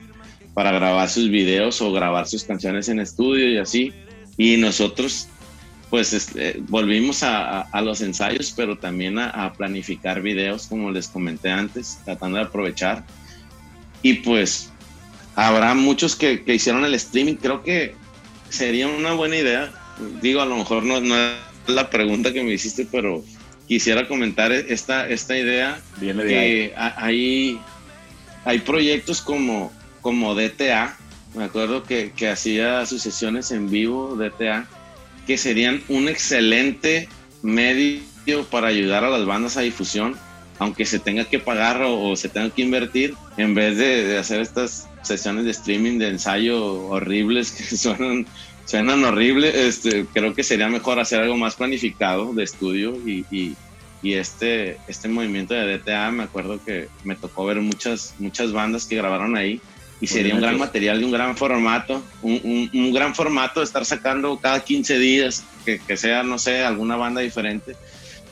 para 0.54 0.72
grabar 0.72 1.10
sus 1.10 1.30
videos 1.30 1.82
o 1.82 1.92
grabar 1.94 2.28
sus 2.28 2.44
canciones 2.44 2.90
en 2.90 3.00
estudio 3.00 3.50
y 3.50 3.58
así. 3.58 3.94
Y 4.38 4.58
nosotros 4.58 5.30
pues 5.96 6.12
este, 6.12 6.58
volvimos 6.68 7.24
a, 7.24 7.62
a, 7.62 7.82
los 7.82 8.02
ensayos, 8.02 8.54
pero 8.54 8.78
también 8.78 9.18
a, 9.18 9.30
a, 9.30 9.54
planificar 9.54 10.22
videos, 10.22 10.68
como 10.68 10.92
les 10.92 11.08
comenté 11.08 11.50
antes, 11.50 12.00
tratando 12.04 12.38
de 12.38 12.44
aprovechar. 12.44 13.06
Y 14.02 14.16
pues 14.16 14.74
habrá 15.36 15.74
muchos 15.74 16.18
que, 16.18 16.44
que 16.44 16.56
hicieron 16.56 16.84
el 16.84 16.96
streaming, 16.96 17.36
creo 17.36 17.64
que 17.64 17.96
sería 18.50 18.90
una 18.90 19.14
buena 19.14 19.38
idea. 19.38 19.72
Digo, 20.22 20.42
a 20.42 20.46
lo 20.46 20.58
mejor 20.58 20.84
no, 20.84 21.00
no, 21.00 21.16
es 21.16 21.38
la 21.68 21.90
pregunta 21.90 22.34
que 22.34 22.44
me 22.44 22.52
hiciste, 22.52 22.86
pero 22.92 23.24
quisiera 23.66 24.06
comentar 24.06 24.52
esta, 24.52 25.08
esta 25.08 25.38
idea. 25.38 25.80
Viene 26.02 26.26
de 26.26 26.30
que 26.30 26.74
hay, 26.76 27.58
hay 28.44 28.60
proyectos 28.60 29.22
como, 29.22 29.72
como 30.02 30.36
DTA, 30.36 30.98
me 31.36 31.46
acuerdo 31.46 31.84
que, 31.84 32.12
que 32.12 32.28
hacía 32.28 32.86
sus 32.86 33.02
sesiones 33.02 33.52
en 33.52 33.70
vivo, 33.70 34.18
DTA, 34.18 34.68
que 35.26 35.38
serían 35.38 35.82
un 35.88 36.08
excelente 36.08 37.08
medio 37.42 38.02
para 38.50 38.68
ayudar 38.68 39.04
a 39.04 39.10
las 39.10 39.26
bandas 39.26 39.58
a 39.58 39.62
difusión, 39.62 40.16
aunque 40.60 40.86
se 40.86 41.00
tenga 41.00 41.26
que 41.26 41.40
pagar 41.40 41.82
o, 41.84 42.16
se 42.16 42.30
tenga 42.30 42.50
que 42.50 42.62
invertir, 42.62 43.14
en 43.38 43.54
vez 43.54 43.78
de, 43.78 44.18
hacer 44.18 44.42
estas 44.42 44.88
sesiones 45.04 45.46
de 45.46 45.52
streaming 45.52 46.00
de 46.00 46.10
ensayo 46.10 46.88
horribles 46.88 47.52
que 47.52 47.64
suenan 47.78 48.26
suenan 48.66 49.04
horrible. 49.04 49.68
Este, 49.68 50.06
creo 50.12 50.34
que 50.34 50.44
sería 50.44 50.68
mejor 50.68 51.00
hacer 51.00 51.22
algo 51.22 51.38
más 51.38 51.56
planificado 51.56 52.34
de 52.34 52.44
estudio 52.44 52.98
y, 53.06 53.26
y, 53.30 53.56
y, 54.02 54.14
este, 54.14 54.78
este 54.88 55.08
movimiento 55.08 55.54
de 55.54 55.78
DTA, 55.78 56.12
me 56.12 56.24
acuerdo 56.24 56.60
que 56.64 56.88
me 57.04 57.16
tocó 57.16 57.46
ver 57.46 57.62
muchas, 57.62 58.16
muchas 58.18 58.52
bandas 58.52 58.86
que 58.86 58.96
grabaron 58.96 59.36
ahí 59.38 59.62
y 60.02 60.08
sería 60.08 60.36
un 60.36 60.42
gran 60.42 60.58
material 60.58 61.00
de 61.00 61.06
un 61.06 61.12
gran 61.12 61.38
formato, 61.38 62.04
un, 62.22 62.42
un, 62.44 62.70
un, 62.74 62.94
gran 62.94 63.16
formato 63.16 63.62
de 63.62 63.66
estar 63.66 63.86
sacando 63.86 64.38
cada 64.40 64.64
15 64.64 65.00
días, 65.00 65.44
que, 65.64 65.80
que, 65.80 65.98
sea, 65.98 66.24
no 66.24 66.38
sé, 66.38 66.64
alguna 66.64 66.96
banda 66.96 67.22
diferente, 67.22 67.76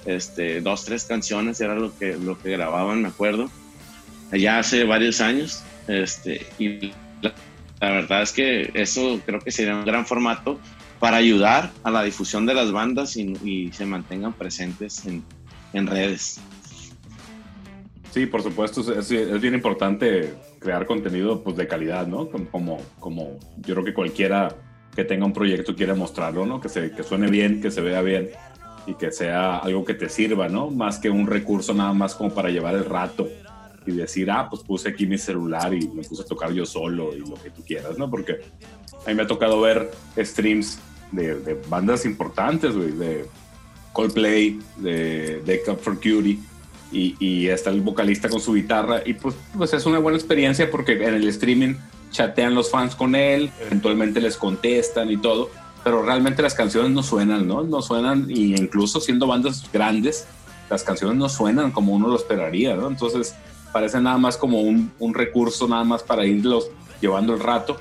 este, 0.05 0.61
dos, 0.61 0.83
tres 0.83 1.05
canciones, 1.05 1.61
era 1.61 1.75
lo 1.75 1.97
que, 1.97 2.17
lo 2.17 2.37
que 2.37 2.51
grababan, 2.51 3.01
me 3.01 3.07
acuerdo, 3.07 3.49
allá 4.31 4.59
hace 4.59 4.83
varios 4.83 5.21
años, 5.21 5.63
este, 5.87 6.45
y 6.59 6.91
la 7.21 7.91
verdad 7.91 8.21
es 8.21 8.31
que 8.31 8.71
eso 8.73 9.19
creo 9.25 9.39
que 9.39 9.51
sería 9.51 9.75
un 9.75 9.85
gran 9.85 10.05
formato 10.05 10.59
para 10.99 11.17
ayudar 11.17 11.71
a 11.83 11.91
la 11.91 12.03
difusión 12.03 12.45
de 12.45 12.53
las 12.53 12.71
bandas 12.71 13.17
y, 13.17 13.33
y 13.43 13.73
se 13.73 13.85
mantengan 13.85 14.31
presentes 14.31 15.05
en, 15.05 15.21
en, 15.73 15.87
redes. 15.87 16.39
Sí, 18.11 18.25
por 18.25 18.41
supuesto, 18.41 18.79
es, 18.97 19.11
es, 19.11 19.41
bien 19.41 19.53
importante 19.53 20.33
crear 20.63 20.85
contenido 20.87 21.43
pues, 21.43 21.55
de 21.55 21.67
calidad, 21.67 22.07
¿no? 22.07 22.29
Como, 22.29 22.79
como 22.99 23.37
yo 23.57 23.75
creo 23.75 23.83
que 23.85 23.93
cualquiera 23.93 24.55
que 24.95 25.03
tenga 25.03 25.25
un 25.25 25.33
proyecto 25.33 25.75
quiere 25.75 25.93
mostrarlo, 25.93 26.45
¿no? 26.45 26.61
Que, 26.61 26.69
se, 26.69 26.91
que 26.91 27.03
suene 27.03 27.29
bien, 27.29 27.61
que 27.61 27.69
se 27.69 27.81
vea 27.81 28.01
bien 28.01 28.29
y 28.87 28.95
que 28.95 29.11
sea 29.11 29.57
algo 29.57 29.85
que 29.85 29.93
te 29.93 30.09
sirva, 30.09 30.47
¿no? 30.47 30.69
Más 30.69 30.99
que 30.99 31.09
un 31.09 31.27
recurso 31.27 31.73
nada 31.73 31.93
más 31.93 32.15
como 32.15 32.33
para 32.33 32.49
llevar 32.49 32.75
el 32.75 32.85
rato 32.85 33.27
y 33.85 33.91
decir, 33.91 34.31
ah, 34.31 34.47
pues 34.49 34.63
puse 34.63 34.89
aquí 34.89 35.05
mi 35.05 35.17
celular 35.17 35.73
y 35.73 35.87
me 35.89 36.03
puse 36.03 36.23
a 36.23 36.25
tocar 36.25 36.51
yo 36.51 36.65
solo 36.65 37.15
y 37.15 37.19
lo 37.19 37.35
que 37.35 37.49
tú 37.49 37.63
quieras, 37.65 37.97
¿no? 37.97 38.09
Porque 38.09 38.39
a 39.05 39.09
mí 39.09 39.15
me 39.15 39.23
ha 39.23 39.27
tocado 39.27 39.59
ver 39.61 39.91
streams 40.17 40.79
de, 41.11 41.35
de 41.35 41.59
bandas 41.67 42.05
importantes, 42.05 42.75
güey, 42.75 42.91
de 42.91 43.25
Coldplay, 43.91 44.59
de 44.77 45.41
Deck 45.45 45.67
Up 45.67 45.79
for 45.79 45.95
Cutie, 45.95 46.39
y, 46.93 47.15
y, 47.19 47.47
está 47.47 47.69
el 47.69 47.81
vocalista 47.81 48.29
con 48.29 48.39
su 48.39 48.53
guitarra, 48.53 49.01
y 49.05 49.13
pues, 49.13 49.35
pues 49.57 49.73
es 49.73 49.85
una 49.85 49.99
buena 49.99 50.17
experiencia 50.17 50.69
porque 50.69 50.93
en 50.93 51.15
el 51.15 51.27
streaming 51.27 51.75
chatean 52.11 52.55
los 52.55 52.69
fans 52.69 52.95
con 52.95 53.15
él, 53.15 53.51
eventualmente 53.59 54.21
les 54.21 54.37
contestan 54.37 55.11
y 55.11 55.17
todo, 55.17 55.49
pero 55.83 56.03
realmente 56.03 56.41
las 56.41 56.53
canciones 56.53 56.91
no 56.91 57.03
suenan, 57.03 57.47
¿no? 57.47 57.63
No 57.63 57.81
suenan, 57.81 58.27
y 58.29 58.55
incluso 58.55 59.01
siendo 59.01 59.27
bandas 59.27 59.69
grandes, 59.73 60.27
las 60.69 60.83
canciones 60.83 61.17
no 61.17 61.27
suenan 61.27 61.71
como 61.71 61.93
uno 61.93 62.07
lo 62.07 62.15
esperaría, 62.15 62.75
¿no? 62.75 62.87
Entonces, 62.87 63.35
parece 63.73 63.99
nada 63.99 64.17
más 64.17 64.37
como 64.37 64.61
un, 64.61 64.91
un, 64.99 65.13
recurso 65.13 65.67
nada 65.67 65.83
más 65.83 66.03
para 66.03 66.25
irlos 66.25 66.69
llevando 67.01 67.33
el 67.33 67.39
rato. 67.39 67.77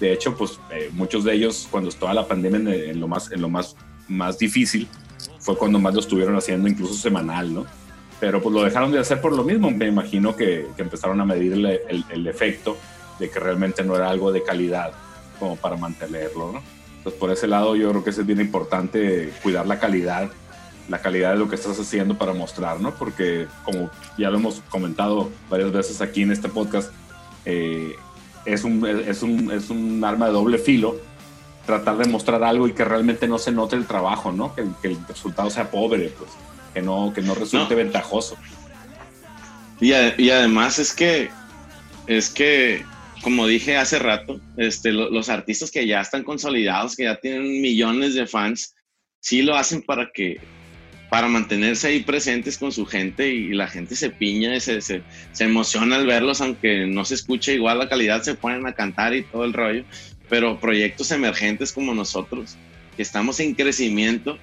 De 0.00 0.12
hecho, 0.12 0.36
pues 0.36 0.58
eh, 0.70 0.90
muchos 0.92 1.24
de 1.24 1.32
ellos 1.32 1.66
cuando 1.70 1.88
estaba 1.88 2.12
la 2.12 2.26
pandemia 2.26 2.58
en, 2.58 2.68
en, 2.68 3.00
lo, 3.00 3.08
más, 3.08 3.32
en 3.32 3.40
lo 3.40 3.48
más, 3.48 3.76
más 4.08 4.38
difícil 4.38 4.86
fue 5.38 5.56
cuando 5.56 5.78
más 5.78 5.94
lo 5.94 6.00
estuvieron 6.00 6.36
haciendo 6.36 6.68
incluso 6.68 6.94
semanal, 6.94 7.54
¿no? 7.54 7.64
Pero 8.18 8.42
pues 8.42 8.54
lo 8.54 8.64
dejaron 8.64 8.92
de 8.92 8.98
hacer 8.98 9.20
por 9.20 9.32
lo 9.32 9.44
mismo. 9.44 9.70
Me 9.70 9.86
imagino 9.86 10.34
que, 10.34 10.68
que 10.76 10.82
empezaron 10.82 11.20
a 11.20 11.24
medir 11.24 11.52
el, 11.52 11.66
el, 11.66 12.04
el, 12.10 12.26
efecto 12.26 12.76
de 13.18 13.28
que 13.28 13.38
realmente 13.38 13.84
no 13.84 13.94
era 13.94 14.08
algo 14.08 14.32
de 14.32 14.42
calidad 14.42 14.92
como 15.38 15.56
para 15.56 15.76
mantenerlo, 15.76 16.52
¿no? 16.52 16.62
Entonces 16.98 17.20
por 17.20 17.30
ese 17.30 17.46
lado 17.46 17.76
yo 17.76 17.90
creo 17.90 18.04
que 18.04 18.10
es 18.10 18.26
bien 18.26 18.40
importante 18.40 19.32
cuidar 19.42 19.66
la 19.66 19.78
calidad 19.78 20.30
la 20.88 21.00
calidad 21.00 21.32
de 21.32 21.38
lo 21.38 21.48
que 21.48 21.56
estás 21.56 21.78
haciendo 21.78 22.16
para 22.16 22.32
mostrar, 22.32 22.80
¿no? 22.80 22.94
Porque 22.94 23.46
como 23.64 23.90
ya 24.16 24.30
lo 24.30 24.38
hemos 24.38 24.60
comentado 24.68 25.30
varias 25.50 25.72
veces 25.72 26.00
aquí 26.00 26.22
en 26.22 26.30
este 26.30 26.48
podcast, 26.48 26.92
eh, 27.44 27.94
es, 28.44 28.64
un, 28.64 28.86
es, 28.86 29.22
un, 29.22 29.50
es 29.50 29.70
un 29.70 30.04
arma 30.04 30.26
de 30.26 30.32
doble 30.32 30.58
filo 30.58 30.96
tratar 31.64 31.96
de 31.96 32.08
mostrar 32.08 32.44
algo 32.44 32.68
y 32.68 32.72
que 32.72 32.84
realmente 32.84 33.26
no 33.26 33.38
se 33.38 33.50
note 33.50 33.74
el 33.74 33.86
trabajo, 33.86 34.30
¿no? 34.30 34.54
Que, 34.54 34.64
que 34.80 34.88
el 34.88 34.98
resultado 35.08 35.50
sea 35.50 35.70
pobre, 35.70 36.12
pues, 36.16 36.30
que 36.76 36.82
no, 36.82 37.10
que 37.14 37.22
no 37.22 37.34
resulte 37.34 37.70
No. 37.74 37.78
ventajoso. 37.78 38.36
Y, 39.80 39.92
a- 39.94 40.14
y 40.20 40.28
además 40.28 40.78
es 40.78 40.92
que, 40.92 41.30
es 42.06 42.28
que, 42.28 42.84
como 43.22 43.46
dije 43.46 43.78
hace 43.78 43.98
rato, 43.98 44.38
este, 44.58 44.92
lo- 44.92 45.08
los 45.08 45.30
artistas 45.30 45.70
que 45.70 45.86
ya 45.86 46.02
están 46.02 46.22
consolidados, 46.22 46.94
que 46.94 47.04
ya 47.04 47.16
tienen 47.16 47.62
millones 47.62 48.12
de 48.14 48.26
fans, 48.26 48.74
sí 49.20 49.40
lo 49.40 49.56
hacen 49.56 49.80
para 49.80 50.10
que, 50.12 50.38
para 51.08 51.28
mantenerse 51.28 51.88
ahí 51.88 52.00
presentes 52.00 52.58
con 52.58 52.70
su 52.72 52.84
gente 52.84 53.26
y 53.32 53.54
la 53.54 53.68
gente 53.68 53.96
se 53.96 54.10
piña 54.10 54.54
y 54.54 54.60
se, 54.60 54.82
se, 54.82 55.00
se 55.32 55.44
emociona 55.44 55.96
al 55.96 56.04
verlos, 56.06 56.42
aunque 56.42 56.86
no 56.86 57.06
se 57.06 57.14
escuche 57.14 57.54
igual 57.54 57.78
la 57.78 57.88
calidad, 57.88 58.20
se 58.22 58.34
ponen 58.34 58.66
a 58.66 58.74
cantar 58.74 59.14
y 59.14 59.22
todo 59.22 59.44
el 59.46 59.54
rollo. 59.54 59.82
Pero 60.28 60.60
proyectos 60.60 61.10
emergentes 61.10 61.72
como 61.72 61.94
nosotros, 61.94 62.56
que 62.96 63.02
estamos 63.02 63.40
en 63.40 63.54
crecimiento, 63.54 64.36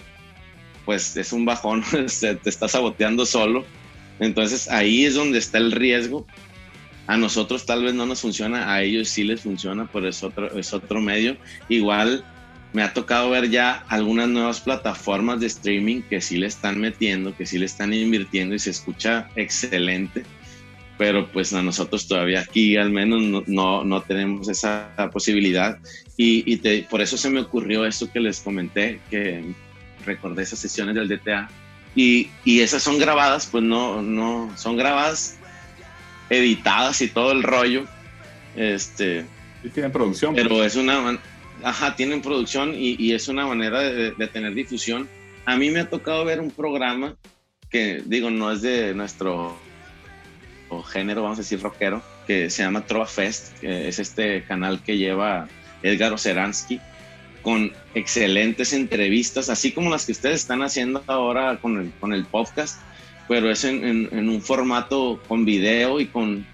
pues 0.85 1.15
es 1.17 1.33
un 1.33 1.45
bajón, 1.45 1.83
se- 2.07 2.35
te 2.35 2.49
estás 2.49 2.71
saboteando 2.71 3.25
solo. 3.25 3.65
Entonces 4.19 4.69
ahí 4.69 5.05
es 5.05 5.15
donde 5.15 5.39
está 5.39 5.57
el 5.57 5.71
riesgo. 5.71 6.25
A 7.07 7.17
nosotros 7.17 7.65
tal 7.65 7.83
vez 7.83 7.93
no 7.93 8.05
nos 8.05 8.21
funciona, 8.21 8.73
a 8.73 8.81
ellos 8.81 9.09
sí 9.09 9.23
les 9.25 9.41
funciona, 9.41 9.89
pero 9.91 10.07
es 10.07 10.23
otro, 10.23 10.57
es 10.57 10.73
otro 10.73 11.01
medio. 11.01 11.35
Igual 11.67 12.23
me 12.71 12.81
ha 12.81 12.93
tocado 12.93 13.29
ver 13.29 13.49
ya 13.49 13.83
algunas 13.87 14.29
nuevas 14.29 14.61
plataformas 14.61 15.39
de 15.39 15.47
streaming 15.47 16.01
que 16.01 16.21
sí 16.21 16.37
le 16.37 16.47
están 16.47 16.79
metiendo, 16.79 17.35
que 17.35 17.45
sí 17.45 17.59
le 17.59 17.65
están 17.65 17.93
invirtiendo 17.93 18.55
y 18.55 18.59
se 18.59 18.71
escucha 18.71 19.29
excelente. 19.35 20.23
Pero 20.97 21.29
pues 21.31 21.53
a 21.53 21.61
nosotros 21.61 22.07
todavía 22.07 22.41
aquí 22.41 22.77
al 22.77 22.91
menos 22.91 23.21
no, 23.21 23.43
no, 23.47 23.83
no 23.83 24.01
tenemos 24.01 24.47
esa 24.47 24.91
posibilidad. 25.11 25.77
Y, 26.17 26.57
por 26.89 27.01
eso 27.01 27.17
se 27.17 27.29
me 27.29 27.41
ocurrió 27.41 27.85
esto 27.85 28.11
que 28.11 28.19
les 28.19 28.39
comenté, 28.41 29.01
que 29.09 29.43
recordé 30.05 30.43
esas 30.43 30.59
sesiones 30.59 30.95
del 30.95 31.07
DTA. 31.07 31.49
Y, 31.95 32.29
y 32.43 32.61
esas 32.61 32.81
son 32.81 32.97
grabadas, 32.97 33.47
pues 33.47 33.63
no, 33.63 34.01
no, 34.01 34.51
son 34.55 34.77
grabadas, 34.77 35.37
editadas 36.29 37.01
y 37.01 37.07
todo 37.07 37.31
el 37.31 37.43
rollo. 37.43 37.85
Este, 38.55 39.25
Sí 39.63 39.69
tienen 39.69 39.91
producción. 39.91 40.33
pues. 40.33 40.43
pero 40.43 40.63
es 40.63 40.75
una, 40.75 41.19
ajá, 41.63 41.95
tienen 41.95 42.21
producción 42.21 42.73
y, 42.75 42.95
y 42.99 43.13
es 43.13 43.27
una 43.29 43.45
manera 43.47 43.79
de, 43.79 44.11
de 44.11 44.27
tener 44.27 44.53
difusión. 44.53 45.07
A 45.45 45.55
mí 45.55 45.69
me 45.69 45.79
ha 45.79 45.89
tocado 45.89 46.25
ver 46.25 46.41
un 46.41 46.51
programa 46.51 47.15
que, 47.69 48.01
digo, 48.05 48.29
no 48.29 48.51
es 48.51 48.61
de 48.61 48.93
nuestro 48.93 49.57
o 50.69 50.83
género, 50.83 51.23
vamos 51.23 51.39
a 51.39 51.41
decir 51.41 51.61
rockero, 51.61 52.01
que 52.27 52.49
se 52.49 52.63
llama 52.63 52.85
Trova 52.85 53.05
Fest, 53.05 53.57
que 53.59 53.87
es 53.87 53.99
este 53.99 54.43
canal 54.43 54.81
que 54.83 54.97
lleva 54.97 55.47
Edgar 55.81 56.13
Oceransky, 56.13 56.79
con 57.43 57.71
excelentes 57.93 58.73
entrevistas, 58.73 59.49
así 59.49 59.71
como 59.73 59.89
las 59.91 60.05
que 60.05 60.13
ustedes 60.13 60.41
están 60.41 60.63
haciendo 60.63 61.03
ahora 61.07 61.57
con 61.61 61.77
el, 61.77 61.91
con 61.99 62.13
el 62.13 62.25
podcast, 62.25 62.79
pero 63.27 63.51
es 63.51 63.63
en, 63.65 64.09
un 64.29 64.41
formato 64.41 65.21
con 65.27 65.45
video 65.45 65.99
y 65.99 66.07
con, 66.07 66.45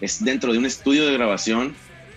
es 0.00 0.22
dentro 0.22 0.52
de 0.52 0.58
un 0.58 0.66
estudio 0.66 1.06
de 1.06 1.12
grabación, 1.14 1.74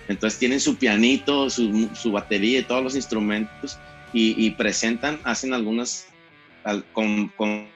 entonces 0.07 0.40
tienen 0.40 0.60
su 0.60 0.76
pianito, 0.78 1.49
su, 1.49 1.90
su 1.94 2.11
batería 2.11 2.60
y 2.60 2.64
todos 2.64 2.84
los 2.84 2.95
instrumentos 2.95 3.78
y, 4.14 4.49
presentan, 4.52 5.19
hacen 5.23 5.53
algunas, 5.53 6.07
al- 6.65 6.84
con- 6.91 7.30
con- 7.30 7.69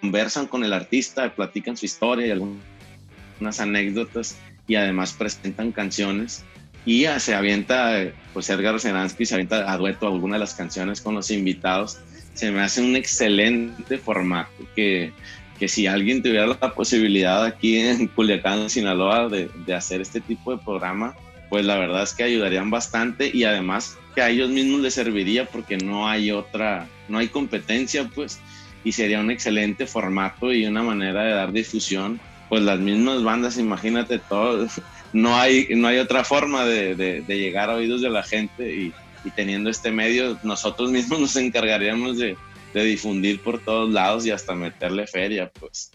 conversan 0.00 0.46
con 0.46 0.62
el 0.64 0.72
artista, 0.72 1.34
platican 1.34 1.76
su 1.76 1.86
historia 1.86 2.26
y 2.26 2.30
algunas 2.30 3.58
anécdotas 3.58 4.36
y 4.68 4.74
además 4.74 5.12
presentan 5.14 5.72
canciones 5.72 6.44
y 6.86 7.06
se 7.18 7.34
avienta, 7.34 8.12
pues 8.32 8.50
Edgar 8.50 8.78
Zeransky 8.78 9.24
se 9.24 9.34
avienta 9.34 9.72
a 9.72 9.76
dueto 9.78 10.06
alguna 10.06 10.34
de 10.34 10.40
las 10.40 10.54
canciones 10.54 11.00
con 11.00 11.14
los 11.14 11.30
invitados. 11.30 11.98
Se 12.34 12.50
me 12.50 12.60
hace 12.60 12.82
un 12.82 12.94
excelente 12.96 13.96
formato 13.96 14.52
que, 14.74 15.12
que 15.58 15.68
si 15.68 15.86
alguien 15.86 16.22
tuviera 16.22 16.46
la 16.46 16.74
posibilidad 16.74 17.44
aquí 17.44 17.78
en 17.78 18.08
Culiacán, 18.08 18.68
Sinaloa, 18.68 19.28
de, 19.28 19.48
de 19.66 19.74
hacer 19.74 20.00
este 20.00 20.20
tipo 20.20 20.54
de 20.54 20.62
programa, 20.62 21.14
pues 21.48 21.64
la 21.64 21.78
verdad 21.78 22.02
es 22.02 22.12
que 22.12 22.24
ayudarían 22.24 22.70
bastante 22.70 23.30
y 23.32 23.44
además 23.44 23.96
que 24.14 24.22
a 24.22 24.30
ellos 24.30 24.50
mismos 24.50 24.80
les 24.80 24.94
serviría 24.94 25.46
porque 25.46 25.76
no 25.76 26.08
hay 26.08 26.30
otra, 26.30 26.86
no 27.08 27.18
hay 27.18 27.28
competencia, 27.28 28.10
pues, 28.14 28.40
y 28.84 28.92
sería 28.92 29.20
un 29.20 29.30
excelente 29.30 29.86
formato 29.86 30.52
y 30.52 30.66
una 30.66 30.82
manera 30.82 31.22
de 31.22 31.32
dar 31.32 31.52
difusión. 31.52 32.20
Pues 32.48 32.62
las 32.62 32.78
mismas 32.78 33.22
bandas, 33.22 33.58
imagínate 33.58 34.18
todo, 34.18 34.68
no 35.14 35.34
hay, 35.36 35.68
no 35.74 35.88
hay 35.88 35.98
otra 35.98 36.24
forma 36.24 36.64
de, 36.66 36.94
de- 36.94 37.22
de 37.22 37.38
llegar 37.38 37.70
a 37.70 37.74
oídos 37.76 38.02
de 38.02 38.10
la 38.10 38.22
gente 38.22 38.70
y, 38.74 38.92
y 39.24 39.30
teniendo 39.30 39.70
este 39.70 39.90
medio, 39.90 40.38
nosotros 40.42 40.90
mismos 40.90 41.18
nos 41.24 41.36
encargaríamos 41.36 42.18
de, 42.18 42.36
de 42.74 42.84
difundir 42.84 43.40
por 43.42 43.58
todos 43.64 43.90
lados 43.90 44.26
y 44.26 44.30
hasta 44.32 44.54
meterle 44.54 45.06
feria, 45.06 45.50
pues. 45.58 45.90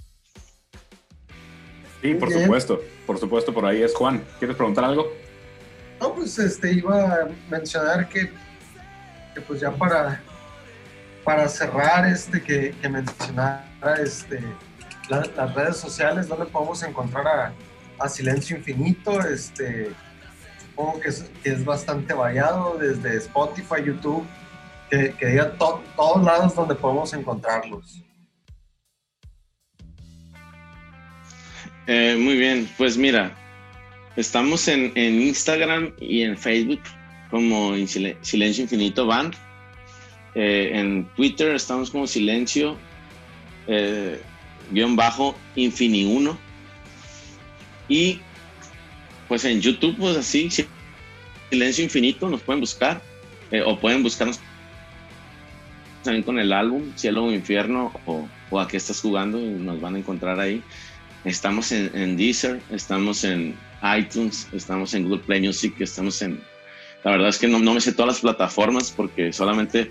Sí, 2.01 2.13
por 2.15 2.29
Bien. 2.29 2.43
supuesto. 2.43 2.81
Por 3.05 3.17
supuesto, 3.19 3.53
por 3.53 3.65
ahí 3.65 3.81
es 3.83 3.93
Juan. 3.93 4.23
¿Quieres 4.39 4.55
preguntar 4.55 4.85
algo? 4.85 5.11
No, 5.99 6.15
pues 6.15 6.39
este 6.39 6.71
iba 6.73 7.03
a 7.13 7.27
mencionar 7.49 8.07
que, 8.07 8.31
que, 9.35 9.41
pues 9.41 9.59
ya 9.59 9.71
para, 9.71 10.21
para 11.25 11.49
cerrar 11.49 12.07
este 12.07 12.41
que, 12.41 12.73
que 12.81 12.87
mencionara 12.87 13.65
este 14.01 14.39
la- 15.09 15.27
las 15.35 15.53
redes 15.53 15.75
sociales 15.77 16.27
donde 16.29 16.45
podemos 16.45 16.81
encontrar 16.83 17.27
a, 17.27 17.53
a 17.99 18.07
Silencio 18.09 18.57
Infinito, 18.57 19.19
este 19.21 19.91
supongo 20.69 20.99
que 21.01 21.09
es, 21.09 21.65
bastante 21.65 22.13
variado 22.13 22.77
desde 22.77 23.17
Spotify, 23.17 23.83
YouTube, 23.85 24.25
que, 24.89 25.13
que 25.19 25.25
diga 25.27 25.51
to- 25.57 25.83
todos 25.95 26.23
lados 26.23 26.55
donde 26.55 26.75
podemos 26.75 27.13
encontrarlos. 27.13 28.01
Eh, 31.87 32.15
muy 32.19 32.37
bien, 32.37 32.69
pues 32.77 32.97
mira, 32.97 33.35
estamos 34.15 34.67
en, 34.67 34.91
Instagram 35.21 35.93
y 35.99 36.21
en 36.21 36.37
Facebook 36.37 36.81
como 37.31 37.73
en 37.75 37.87
Silen- 37.87 38.17
Silencio 38.21 38.63
Infinito 38.63 39.05
Band. 39.05 39.33
Eh, 40.35 40.71
en 40.73 41.05
Twitter 41.15 41.55
estamos 41.55 41.89
como 41.89 42.05
Silencio 42.05 42.77
eh, 43.67 44.21
bajo 44.95 45.35
Infini1. 45.55 46.37
Y 47.89 48.21
pues 49.27 49.43
en 49.45 49.59
YouTube, 49.59 49.97
pues 49.97 50.15
así, 50.15 50.49
Si- 50.49 50.65
Silencio 51.49 51.83
Infinito, 51.83 52.29
nos 52.29 52.41
pueden 52.41 52.61
buscar. 52.61 53.01
eh, 53.51 53.63
o 53.65 53.79
pueden 53.79 54.03
buscarnos 54.03 54.39
también 56.03 56.23
con 56.23 56.37
el 56.39 56.53
álbum 56.53 56.93
Cielo 56.95 57.25
o 57.25 57.31
Infierno 57.33 57.91
o, 58.05 58.29
o 58.51 58.59
a 58.59 58.67
qué 58.67 58.77
estás 58.77 59.01
jugando 59.01 59.39
y 59.39 59.49
nos 59.49 59.81
van 59.81 59.95
a 59.95 59.99
encontrar 59.99 60.39
ahí. 60.39 60.63
Estamos 61.25 61.71
en, 61.71 61.91
en 61.93 62.15
Deezer, 62.15 62.61
estamos 62.69 63.23
en 63.23 63.57
iTunes, 63.97 64.47
estamos 64.53 64.93
en 64.93 65.03
Google 65.03 65.23
Play 65.25 65.41
Music, 65.41 65.73
estamos 65.79 66.21
en... 66.21 66.39
La 67.03 67.11
verdad 67.11 67.29
es 67.29 67.37
que 67.39 67.47
no, 67.47 67.59
no 67.59 67.73
me 67.73 67.81
sé 67.81 67.91
todas 67.91 68.07
las 68.07 68.21
plataformas 68.21 68.91
porque 68.91 69.33
solamente 69.33 69.89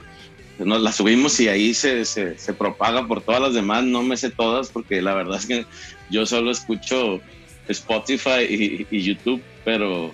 nos 0.58 0.80
las 0.82 0.96
subimos 0.96 1.38
y 1.40 1.48
ahí 1.48 1.74
se, 1.74 2.04
se, 2.04 2.38
se 2.38 2.54
propaga 2.54 3.06
por 3.06 3.22
todas 3.22 3.40
las 3.40 3.54
demás. 3.54 3.84
No 3.84 4.02
me 4.02 4.16
sé 4.16 4.30
todas 4.30 4.70
porque 4.70 5.02
la 5.02 5.14
verdad 5.14 5.38
es 5.38 5.46
que 5.46 5.66
yo 6.10 6.24
solo 6.26 6.50
escucho 6.50 7.20
Spotify 7.68 8.42
y, 8.48 8.86
y 8.90 9.02
YouTube, 9.02 9.42
pero, 9.64 10.12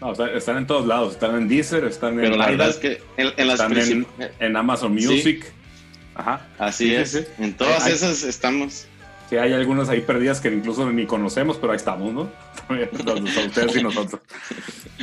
No, 0.00 0.08
o 0.10 0.14
sea, 0.14 0.26
están 0.28 0.58
en 0.58 0.66
todos 0.66 0.86
lados. 0.86 1.14
Están 1.14 1.34
en 1.36 1.48
Deezer, 1.48 1.84
están 1.84 2.16
pero 2.16 2.34
en, 2.34 2.38
la 2.38 2.46
verdad 2.50 2.68
es 2.70 2.76
que 2.76 3.00
en, 3.16 3.32
en 3.36 3.46
las 3.48 3.60
están 3.60 4.06
en, 4.40 4.56
Amazon 4.56 4.98
Sí. 4.98 5.06
Music. 5.08 5.52
Ajá. 6.14 6.46
Así 6.58 6.84
Sí, 6.84 6.90
sí, 6.90 6.96
es. 6.96 7.10
sí. 7.10 7.42
En 7.42 7.54
todas 7.54 7.86
Hay- 7.86 7.92
esas 7.92 8.22
estamos. 8.22 8.86
Sí, 9.30 9.36
hay 9.36 9.54
algunas 9.54 9.88
ahí 9.88 10.02
perdidas 10.02 10.40
que 10.40 10.48
incluso 10.48 10.90
ni 10.92 11.06
conocemos, 11.06 11.56
pero 11.56 11.72
ahí 11.72 11.76
estamos, 11.76 12.12
¿no? 12.12 12.30
Están 12.92 13.24
ustedes 13.24 13.74
y 13.76 13.82
nosotros. 13.82 14.20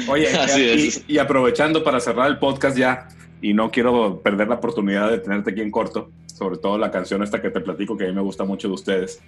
Oye, 0.07 0.27
Así 0.37 0.61
y, 0.61 0.87
es. 0.87 1.03
y 1.07 1.17
aprovechando 1.17 1.83
para 1.83 1.99
cerrar 1.99 2.29
el 2.29 2.37
podcast 2.37 2.77
ya, 2.77 3.07
y 3.41 3.53
no 3.55 3.71
quiero 3.71 4.21
perder 4.21 4.47
la 4.47 4.55
oportunidad 4.55 5.09
de 5.09 5.17
tenerte 5.17 5.49
aquí 5.51 5.61
en 5.61 5.71
corto, 5.71 6.11
sobre 6.27 6.57
todo 6.57 6.77
la 6.77 6.91
canción 6.91 7.23
esta 7.23 7.41
que 7.41 7.49
te 7.49 7.59
platico 7.61 7.97
que 7.97 8.03
a 8.05 8.07
mí 8.09 8.13
me 8.13 8.21
gusta 8.21 8.43
mucho 8.43 8.67
de 8.67 8.75
ustedes, 8.75 9.19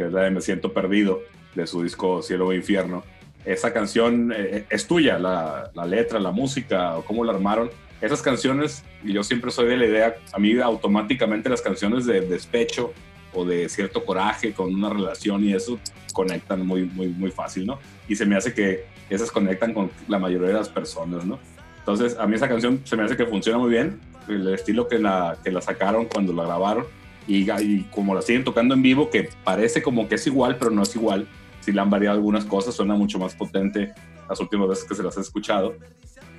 que 0.00 0.06
es 0.06 0.12
la 0.14 0.22
de 0.22 0.30
Me 0.30 0.40
Siento 0.40 0.72
Perdido, 0.72 1.20
de 1.54 1.66
su 1.66 1.82
disco 1.82 2.22
Cielo 2.22 2.46
o 2.46 2.52
Infierno. 2.54 3.04
Esa 3.44 3.70
canción 3.70 4.32
eh, 4.34 4.64
es 4.70 4.86
tuya, 4.86 5.18
la, 5.18 5.70
la 5.74 5.84
letra, 5.84 6.18
la 6.18 6.30
música, 6.30 6.96
o 6.96 7.04
cómo 7.04 7.22
la 7.22 7.34
armaron. 7.34 7.70
Esas 8.00 8.22
canciones, 8.22 8.82
y 9.04 9.12
yo 9.12 9.22
siempre 9.22 9.50
soy 9.50 9.68
de 9.68 9.76
la 9.76 9.84
idea, 9.84 10.16
a 10.32 10.38
mí 10.38 10.58
automáticamente 10.58 11.50
las 11.50 11.60
canciones 11.60 12.06
de 12.06 12.22
despecho 12.22 12.94
o 13.34 13.44
de 13.44 13.68
cierto 13.68 14.06
coraje 14.06 14.54
con 14.54 14.74
una 14.74 14.88
relación 14.88 15.44
y 15.44 15.52
eso 15.52 15.78
conectan 16.14 16.66
muy, 16.66 16.84
muy, 16.84 17.08
muy 17.08 17.30
fácil, 17.30 17.66
¿no? 17.66 17.78
Y 18.08 18.16
se 18.16 18.24
me 18.24 18.36
hace 18.36 18.54
que 18.54 18.86
esas 19.10 19.30
conectan 19.30 19.74
con 19.74 19.90
la 20.08 20.18
mayoría 20.18 20.48
de 20.48 20.54
las 20.54 20.70
personas, 20.70 21.26
¿no? 21.26 21.38
Entonces, 21.80 22.16
a 22.18 22.26
mí 22.26 22.36
esa 22.36 22.48
canción 22.48 22.80
se 22.84 22.96
me 22.96 23.02
hace 23.02 23.18
que 23.18 23.26
funciona 23.26 23.58
muy 23.58 23.70
bien. 23.70 24.00
el 24.28 24.48
estilo 24.54 24.88
que 24.88 24.98
la, 24.98 25.36
que 25.44 25.50
la 25.52 25.60
sacaron 25.60 26.06
cuando 26.06 26.32
la 26.32 26.44
grabaron 26.44 26.86
y, 27.26 27.50
y 27.50 27.86
como 27.90 28.14
la 28.14 28.22
siguen 28.22 28.44
tocando 28.44 28.74
en 28.74 28.82
vivo, 28.82 29.10
que 29.10 29.28
parece 29.44 29.82
como 29.82 30.08
que 30.08 30.16
es 30.16 30.26
igual, 30.26 30.56
pero 30.58 30.70
no 30.70 30.82
es 30.82 30.94
igual. 30.96 31.26
Si 31.60 31.72
le 31.72 31.80
han 31.80 31.90
variado 31.90 32.16
algunas 32.16 32.44
cosas, 32.44 32.74
suena 32.74 32.94
mucho 32.94 33.18
más 33.18 33.34
potente 33.34 33.92
las 34.28 34.40
últimas 34.40 34.68
veces 34.68 34.84
que 34.84 34.94
se 34.94 35.02
las 35.02 35.16
he 35.16 35.20
escuchado. 35.20 35.76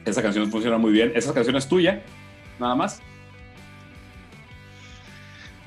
Esa 0.06 0.22
canción 0.22 0.50
funciona 0.50 0.78
muy 0.78 0.92
bien. 0.92 1.12
Esa 1.16 1.34
canción 1.34 1.56
es 1.56 1.68
tuya, 1.68 2.02
nada 2.60 2.76
más. 2.76 3.00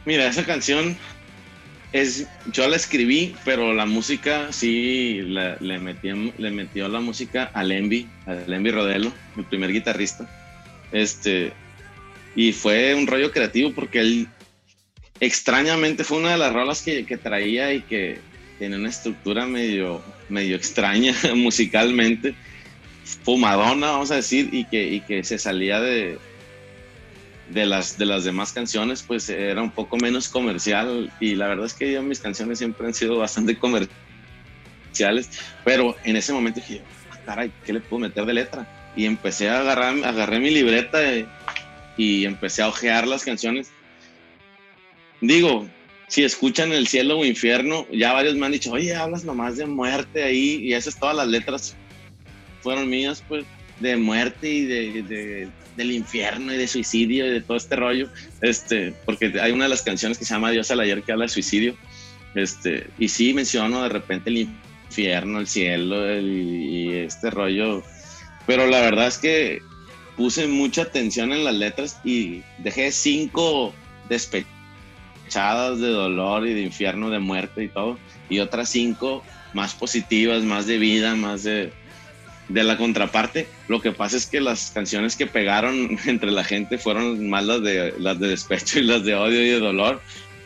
Mira, 0.05 0.27
esa 0.27 0.45
canción 0.45 0.97
es, 1.93 2.27
yo 2.53 2.69
la 2.69 2.77
escribí, 2.77 3.35
pero 3.45 3.73
la 3.73 3.87
música 3.87 4.49
sí 4.53 5.21
la- 5.23 5.57
le, 5.61 5.79
metió, 5.79 6.15
le 6.37 6.51
metió 6.51 6.89
la 6.89 7.01
música 7.01 7.51
al 7.55 7.73
Envy, 7.73 8.09
al 8.27 8.53
Envy 8.53 8.71
Rodelo, 8.71 9.13
mi 9.37 9.45
primer 9.45 9.73
guitarrista. 9.73 10.29
Este, 10.93 11.53
y 12.37 12.53
fue 12.53 12.95
un 12.95 13.07
rollo 13.07 13.31
creativo 13.31 13.73
porque 13.73 14.01
él 14.01 14.29
extrañamente 15.25 16.05
fue 16.05 16.19
una 16.19 16.33
de 16.33 16.39
las 16.39 16.53
rolas 16.53 16.83
que, 16.83 17.03
traía 17.23 17.73
y 17.73 17.83
que 17.83 18.19
tiene 18.59 18.77
una 18.77 18.89
estructura 18.89 19.47
medio, 19.47 20.03
medio 20.29 20.57
extraña 20.57 21.15
musicalmente, 21.35 22.35
fumadona, 23.25 23.93
vamos 23.93 24.11
a 24.11 24.17
decir, 24.17 24.51
y 24.53 24.65
que, 24.65 24.87
y 24.87 25.01
que 25.01 25.25
se 25.25 25.39
salía 25.39 25.81
de, 25.81 26.19
de, 27.51 27.67
las, 27.67 27.99
de 27.99 28.07
las 28.07 28.25
demás 28.25 28.53
canciones, 28.53 29.03
pues 29.03 29.29
era 29.29 29.63
un 29.63 29.71
poco 29.71 29.97
menos 29.97 30.29
comercial. 30.29 31.13
Y 31.21 31.35
la 31.35 31.49
verdad 31.49 31.67
es 31.67 31.75
que 31.75 31.93
yo, 31.93 32.03
mis 32.03 32.21
canciones 32.21 32.59
siempre 32.59 32.87
han 32.87 32.95
sido 32.95 33.19
bastante 33.19 33.59
comerciales, 33.59 33.89
pero 35.65 35.97
en 36.05 36.17
ese 36.17 36.33
momento 36.33 36.61
dije, 36.61 36.83
"Ah, 37.11 37.19
caray, 37.25 37.53
¿qué 37.65 37.73
le 37.73 37.81
puedo 37.81 38.01
meter 38.01 38.25
de 38.25 38.35
letra? 38.35 38.67
Y 38.97 39.07
empecé 39.07 39.49
a 39.49 39.61
agarrar, 39.61 39.97
agarré 40.05 40.39
mi 40.39 40.51
libreta 40.51 41.03
eh, 41.03 41.27
y 41.97 42.25
empecé 42.25 42.63
a 42.63 42.69
ojear 42.69 43.07
las 43.09 43.25
canciones. 43.25 43.71
Digo, 45.27 45.67
si 46.09 46.23
escuchan 46.23 46.73
El 46.73 46.87
cielo 46.87 47.19
o 47.19 47.25
infierno, 47.25 47.87
ya 47.91 48.13
varios 48.13 48.35
me 48.37 48.47
han 48.47 48.53
dicho, 48.53 48.73
oye, 48.73 48.95
hablas 48.95 49.25
nomás 49.25 49.57
de 49.57 49.67
muerte 49.67 50.23
ahí, 50.23 50.61
y 50.63 50.75
esas 50.75 50.99
todas 50.99 51.17
las 51.17 51.29
letras 51.29 51.75
fueron 52.63 52.89
mías, 52.89 53.23
pues, 53.27 53.45
de 53.81 53.97
muerte 53.97 54.49
y 54.51 54.65
de, 54.67 55.03
de- 55.03 55.49
del 55.77 55.91
infierno 55.91 56.53
y 56.55 56.57
de 56.57 56.69
suicidio 56.69 57.27
y 57.27 57.31
de 57.31 57.41
todo 57.41 57.57
este 57.57 57.75
rollo, 57.75 58.09
este, 58.43 58.95
porque 59.05 59.33
hay 59.41 59.51
una 59.51 59.65
de 59.65 59.71
las 59.71 59.83
canciones 59.83 60.19
que 60.19 60.25
se 60.25 60.33
llama 60.35 60.53
Dios 60.53 60.71
al 60.71 60.79
ayer 60.81 61.03
que 61.03 61.11
habla 61.13 61.25
de 61.25 61.31
suicidio, 61.31 61.77
este, 62.37 62.87
y 62.99 63.09
sí 63.09 63.35
menciono 63.35 63.83
de 63.83 63.89
repente 63.89 64.31
el 64.31 64.49
infierno, 64.89 65.41
el 65.41 65.49
cielo 65.49 66.09
el- 66.09 66.29
y 66.29 66.93
este 66.99 67.31
rollo, 67.31 67.83
pero 68.47 68.67
la 68.69 68.81
verdad 68.83 69.09
es 69.09 69.19
que 69.19 69.63
puse 70.17 70.47
mucha 70.47 70.83
atención 70.83 71.33
en 71.33 71.43
las 71.45 71.55
letras 71.55 71.99
y 72.05 72.43
dejé 72.59 72.93
cinco 72.93 73.75
despechadas 75.25 75.81
de 75.81 75.89
dolor 75.89 76.47
y 76.47 76.55
de 76.55 76.61
infierno, 76.63 77.11
de 77.11 77.19
muerte 77.19 77.65
y 77.65 77.69
todo, 77.69 77.99
y 78.29 78.41
otras 78.41 78.69
cinco 78.69 79.23
más 79.53 79.75
positivas, 79.75 80.43
más 80.43 80.67
de 80.67 80.79
vida, 80.79 81.15
más 81.15 81.43
de, 81.45 81.73
de 82.49 82.65
la 82.65 82.77
contraparte. 82.77 83.47
Lo 83.69 83.81
que 83.81 83.93
pasa 83.93 84.17
es 84.17 84.27
que 84.27 84.41
las 84.41 84.71
canciones 84.71 85.17
que 85.17 85.27
pegaron 85.27 85.99
entre 86.07 86.31
la 86.31 86.45
gente 86.45 86.79
fueron 86.79 87.29
más 87.29 87.45
las 87.45 87.63
de, 87.63 87.95
las 87.99 88.19
de 88.19 88.29
despecho 88.29 88.79
y 88.79 88.83
las 88.83 89.05
de 89.05 89.15
odio 89.15 89.43
y 89.43 89.51
de 89.51 89.61
dolor. 89.61 90.01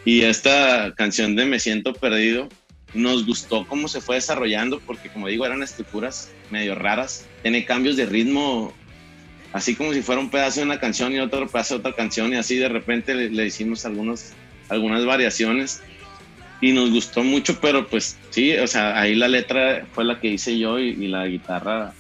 Y 0.05 0.23
esta 0.23 0.95
canción 0.97 1.37
de 1.37 1.45
Me 1.45 1.59
siento 1.59 1.93
perdido 1.93 2.49
nos 2.95 3.27
gustó 3.27 3.67
cómo 3.67 3.87
se 3.89 4.01
fue 4.01 4.15
desarrollando, 4.17 4.81
porque 4.81 5.11
como 5.11 5.29
digo, 5.29 5.45
eran 5.45 5.63
estructuras 5.63 6.31
medio 6.51 6.75
raras. 6.75 7.27
Tiene 7.43 7.67
cambios 7.67 7.97
de 7.97 8.07
ritmo, 8.07 8.73
así 9.53 9.75
como 9.75 9.93
si 9.93 10.01
fuera 10.01 10.21
un 10.21 10.31
pedazo 10.31 10.61
de 10.61 10.67
una 10.67 10.81
canción 10.81 11.13
y 11.13 11.19
otro 11.19 11.47
pedazo 11.49 11.75
de 11.75 11.81
otra 11.81 11.93
canción, 11.95 12.33
y 12.33 12.37
así 12.37 12.57
de 12.57 12.69
repente 12.69 13.15
le, 13.15 13.29
le 13.29 13.47
hicimos 13.47 13.85
algunos, 13.85 14.33
algunas 14.69 15.05
variaciones 15.05 15.83
y 16.61 16.73
nos 16.73 16.91
gustó 16.91 17.23
mucho, 17.23 17.59
pero 17.61 17.87
pues 17.87 18.19
sí, 18.31 18.57
o 18.57 18.67
sea, 18.67 18.99
ahí 19.01 19.15
la 19.15 19.29
letra 19.29 19.87
fue 19.93 20.05
la 20.05 20.21
que 20.21 20.29
hice 20.29 20.59
yo 20.59 20.79
y, 20.79 20.89
y 20.89 21.09
la 21.09 21.27
guitarra 21.27 21.93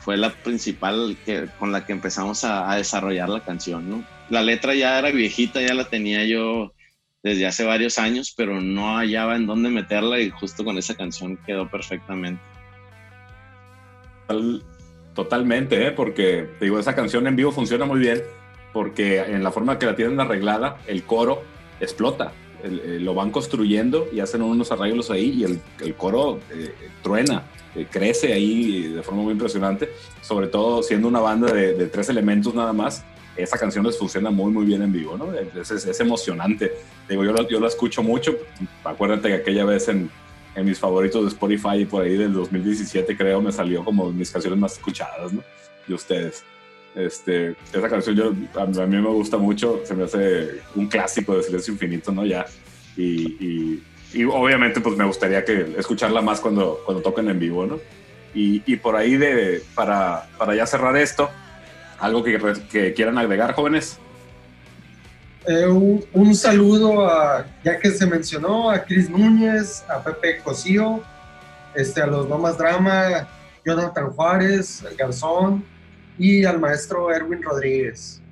fue 0.00 0.16
la 0.16 0.30
principal 0.30 1.16
que, 1.24 1.46
con 1.58 1.72
la 1.72 1.84
que 1.86 1.92
empezamos 1.92 2.44
a, 2.44 2.70
a 2.70 2.76
desarrollar 2.76 3.28
la 3.28 3.40
canción, 3.40 3.88
¿no? 3.88 4.04
La 4.28 4.42
letra 4.42 4.74
ya 4.74 4.98
era 4.98 5.10
viejita, 5.10 5.60
ya 5.60 5.74
la 5.74 5.84
tenía 5.84 6.24
yo 6.24 6.72
desde 7.22 7.46
hace 7.46 7.64
varios 7.64 7.98
años, 7.98 8.32
pero 8.36 8.60
no 8.60 8.96
hallaba 8.96 9.36
en 9.36 9.46
dónde 9.46 9.68
meterla 9.68 10.20
y 10.20 10.30
justo 10.30 10.64
con 10.64 10.78
esa 10.78 10.94
canción 10.94 11.38
quedó 11.44 11.68
perfectamente. 11.70 12.40
Total- 14.26 14.62
totalmente, 15.14 15.86
¿eh? 15.86 15.90
porque 15.90 16.48
digo, 16.60 16.78
esa 16.78 16.94
canción 16.94 17.26
en 17.26 17.36
vivo 17.36 17.52
funciona 17.52 17.84
muy 17.84 17.98
bien, 18.00 18.22
porque 18.72 19.18
en 19.18 19.42
la 19.42 19.50
forma 19.50 19.78
que 19.78 19.86
la 19.86 19.96
tienen 19.96 20.20
arreglada, 20.20 20.78
el 20.86 21.02
coro 21.02 21.42
explota. 21.80 22.32
El- 22.62 22.80
eh, 22.80 23.00
lo 23.00 23.14
van 23.14 23.30
construyendo 23.30 24.06
y 24.12 24.20
hacen 24.20 24.42
unos 24.42 24.70
arreglos 24.70 25.10
ahí 25.10 25.30
y 25.40 25.44
el, 25.44 25.60
el 25.82 25.94
coro 25.94 26.40
eh, 26.50 26.74
truena, 27.02 27.44
eh, 27.74 27.86
crece 27.90 28.32
ahí 28.34 28.82
de 28.88 29.02
forma 29.02 29.22
muy 29.22 29.32
impresionante, 29.32 29.88
sobre 30.20 30.46
todo 30.48 30.82
siendo 30.82 31.08
una 31.08 31.20
banda 31.20 31.50
de, 31.52 31.72
de 31.74 31.86
tres 31.86 32.08
elementos 32.10 32.54
nada 32.54 32.72
más. 32.74 33.02
Esa 33.36 33.56
canción 33.56 33.86
les 33.86 33.96
funciona 33.96 34.30
muy, 34.30 34.52
muy 34.52 34.66
bien 34.66 34.82
en 34.82 34.92
vivo, 34.92 35.16
¿no? 35.16 35.32
Es, 35.32 35.70
es- 35.70 35.86
es 35.86 36.00
emocionante. 36.00 36.72
Digo, 37.08 37.24
yo 37.24 37.32
la, 37.32 37.48
yo 37.48 37.64
escucho 37.66 38.02
mucho. 38.02 38.36
Acuérdate 38.84 39.28
que 39.28 39.34
aquella 39.34 39.64
vez 39.64 39.88
en, 39.88 40.10
en 40.54 40.64
mis 40.66 40.78
favoritos 40.78 41.22
de 41.22 41.28
Spotify 41.28 41.86
por 41.86 42.02
ahí 42.02 42.16
del 42.18 42.34
2017 42.34 43.16
creo 43.16 43.40
me 43.40 43.52
salió 43.52 43.82
como 43.84 44.12
mis 44.12 44.30
canciones 44.30 44.58
más 44.58 44.72
escuchadas, 44.74 45.32
¿no? 45.32 45.42
De 45.88 45.94
ustedes. 45.94 46.44
Este, 46.94 47.54
esa 47.72 47.88
canción 47.88 48.16
yo, 48.16 48.32
a, 48.58 48.62
a 48.62 48.86
mí 48.86 48.96
me 48.96 49.08
gusta 49.08 49.36
mucho, 49.36 49.80
se 49.84 49.94
me 49.94 50.04
hace 50.04 50.60
un 50.74 50.88
clásico 50.88 51.36
de 51.36 51.44
Silencio 51.44 51.72
Infinito, 51.72 52.10
¿no? 52.10 52.26
Ya. 52.26 52.46
Y, 52.96 53.36
y, 53.40 53.84
y 54.12 54.24
obviamente 54.24 54.80
pues 54.80 54.96
me 54.96 55.04
gustaría 55.04 55.44
que 55.44 55.74
escucharla 55.78 56.20
más 56.20 56.40
cuando, 56.40 56.80
cuando 56.84 57.02
toquen 57.02 57.28
en 57.28 57.38
vivo, 57.38 57.64
¿no? 57.64 57.78
Y, 58.34 58.62
y 58.66 58.76
por 58.76 58.96
ahí 58.96 59.16
de, 59.16 59.62
para, 59.74 60.28
para 60.36 60.54
ya 60.54 60.66
cerrar 60.66 60.96
esto, 60.96 61.30
algo 61.98 62.24
que, 62.24 62.38
que 62.70 62.92
quieran 62.92 63.18
agregar, 63.18 63.54
jóvenes. 63.54 63.98
Eh, 65.46 65.66
un, 65.66 66.04
un 66.12 66.34
saludo 66.34 67.06
a, 67.08 67.46
ya 67.64 67.78
que 67.78 67.90
se 67.92 68.06
mencionó, 68.06 68.70
a 68.70 68.82
Cris 68.84 69.08
Núñez, 69.08 69.84
a 69.88 70.02
Pepe 70.02 70.38
Cosío, 70.38 71.02
este, 71.74 72.02
a 72.02 72.06
los 72.06 72.28
Lomas 72.28 72.58
Drama, 72.58 73.28
Jonathan 73.64 74.10
Juárez, 74.10 74.84
el 74.88 74.96
Garzón 74.96 75.64
y 76.20 76.44
al 76.44 76.60
maestro 76.60 77.10
Erwin 77.10 77.42
Rodríguez. 77.42 78.22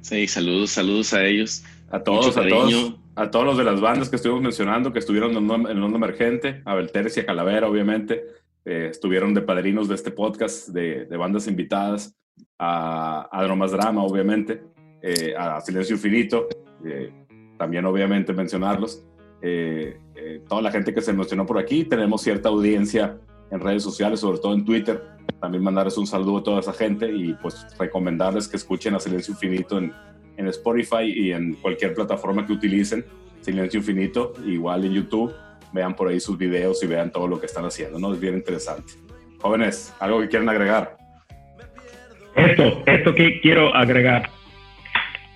Sí, 0.00 0.28
saludos, 0.28 0.70
saludos 0.70 1.12
a 1.12 1.24
ellos. 1.24 1.64
A 1.90 2.02
todos, 2.02 2.36
a 2.36 2.46
todos, 2.48 2.94
a 3.16 3.30
todos 3.30 3.44
los 3.44 3.58
de 3.58 3.64
las 3.64 3.80
bandas 3.80 4.08
que 4.08 4.16
estuvimos 4.16 4.40
mencionando, 4.40 4.92
que 4.92 5.00
estuvieron 5.00 5.32
en 5.32 5.66
en 5.66 5.82
Onda 5.82 5.98
Emergente, 5.98 6.62
a 6.64 6.74
Belteres 6.74 7.16
y 7.16 7.20
a 7.20 7.26
Calavera, 7.26 7.68
obviamente, 7.68 8.24
eh, 8.64 8.88
estuvieron 8.90 9.34
de 9.34 9.42
padrinos 9.42 9.88
de 9.88 9.96
este 9.96 10.12
podcast, 10.12 10.68
de, 10.68 11.04
de 11.04 11.16
bandas 11.16 11.48
invitadas, 11.48 12.16
a, 12.58 13.28
a 13.30 13.42
Dromas 13.42 13.72
Drama, 13.72 14.04
obviamente, 14.04 14.62
eh, 15.02 15.34
a 15.36 15.60
Silencio 15.60 15.96
Infinito, 15.96 16.48
eh, 16.84 17.12
también 17.58 17.84
obviamente 17.84 18.32
mencionarlos. 18.32 19.04
Eh, 19.42 19.98
eh, 20.14 20.40
toda 20.48 20.62
la 20.62 20.70
gente 20.70 20.94
que 20.94 21.00
se 21.02 21.12
mencionó 21.12 21.44
por 21.44 21.58
aquí, 21.58 21.84
tenemos 21.84 22.22
cierta 22.22 22.48
audiencia 22.48 23.18
en 23.52 23.60
redes 23.60 23.82
sociales, 23.84 24.18
sobre 24.18 24.38
todo 24.38 24.54
en 24.54 24.64
Twitter. 24.64 25.00
También 25.40 25.62
mandarles 25.62 25.96
un 25.98 26.06
saludo 26.06 26.38
a 26.38 26.42
toda 26.42 26.60
esa 26.60 26.72
gente 26.72 27.12
y 27.12 27.34
pues 27.34 27.64
recomendarles 27.78 28.48
que 28.48 28.56
escuchen 28.56 28.94
a 28.94 29.00
Silencio 29.00 29.32
Infinito 29.34 29.78
en, 29.78 29.92
en 30.36 30.48
Spotify 30.48 31.04
y 31.04 31.32
en 31.32 31.54
cualquier 31.54 31.94
plataforma 31.94 32.44
que 32.46 32.52
utilicen. 32.54 33.04
Silencio 33.40 33.78
Infinito, 33.78 34.32
igual 34.46 34.84
en 34.84 34.92
YouTube. 34.94 35.32
Vean 35.72 35.94
por 35.94 36.08
ahí 36.08 36.18
sus 36.20 36.36
videos 36.36 36.82
y 36.82 36.86
vean 36.86 37.10
todo 37.12 37.26
lo 37.28 37.38
que 37.40 37.46
están 37.46 37.64
haciendo, 37.64 37.98
¿no? 37.98 38.12
Es 38.12 38.20
bien 38.20 38.34
interesante. 38.34 38.94
Jóvenes, 39.40 39.94
¿algo 40.00 40.20
que 40.20 40.28
quieran 40.28 40.48
agregar? 40.48 40.96
Esto, 42.34 42.82
esto 42.86 43.14
que 43.14 43.40
quiero 43.40 43.74
agregar. 43.74 44.30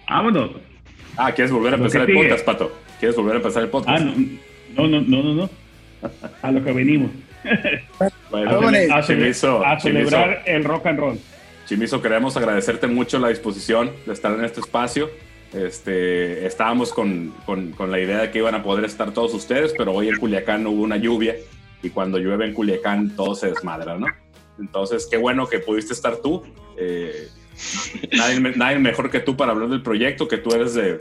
Vámonos. 0.08 0.50
Ah, 1.16 1.32
¿quieres 1.32 1.50
volver 1.52 1.74
a 1.74 1.76
empezar 1.76 2.08
el 2.08 2.14
podcast, 2.16 2.44
Pato? 2.44 2.72
¿Quieres 3.00 3.16
volver 3.16 3.34
a 3.34 3.36
empezar 3.38 3.62
el 3.62 3.68
Ah, 3.68 3.72
podcast? 3.72 4.04
no, 4.06 4.86
no, 4.88 5.00
no, 5.00 5.22
no, 5.22 5.34
no. 5.34 5.50
A 6.42 6.52
lo 6.52 6.62
que 6.62 6.72
venimos. 6.72 7.10
Bueno, 8.30 8.50
A, 8.58 8.60
cele- 8.60 9.06
Chimizo, 9.06 9.64
a 9.64 9.76
Chimizo. 9.78 10.10
celebrar 10.10 10.42
el 10.46 10.64
rock 10.64 10.86
and 10.86 10.98
roll. 10.98 11.18
Chimizo, 11.66 12.00
queremos 12.02 12.36
agradecerte 12.36 12.86
mucho 12.86 13.18
la 13.18 13.28
disposición 13.28 13.90
de 14.06 14.12
estar 14.12 14.32
en 14.38 14.44
este 14.44 14.60
espacio. 14.60 15.10
Este, 15.54 16.46
estábamos 16.46 16.92
con, 16.92 17.32
con- 17.44 17.72
con 17.72 17.90
la 17.90 17.98
idea 18.00 18.18
de 18.18 18.30
que 18.30 18.38
iban 18.38 18.54
a 18.54 18.62
poder 18.62 18.84
estar 18.84 19.12
todos 19.12 19.32
ustedes, 19.34 19.72
pero 19.76 19.92
hoy 19.92 20.08
en 20.08 20.16
Culiacán 20.16 20.66
hubo 20.66 20.82
una 20.82 20.96
lluvia 20.96 21.36
y 21.82 21.90
cuando 21.90 22.18
llueve 22.18 22.46
en 22.46 22.52
Culiacán 22.52 23.14
todo 23.16 23.34
se 23.34 23.48
desmadra, 23.48 23.96
¿no? 23.96 24.06
Entonces, 24.58 25.06
qué 25.10 25.16
bueno 25.16 25.46
que 25.48 25.58
pudiste 25.60 25.92
estar 25.92 26.16
tú. 26.16 26.42
Eh, 26.78 27.28
nadie, 28.12 28.40
me- 28.40 28.52
nadie 28.52 28.78
mejor 28.78 29.10
que 29.10 29.20
tú 29.20 29.36
para 29.36 29.52
hablar 29.52 29.68
del 29.68 29.82
proyecto, 29.82 30.28
que 30.28 30.38
tú 30.38 30.50
eres 30.54 30.74
de, 30.74 31.00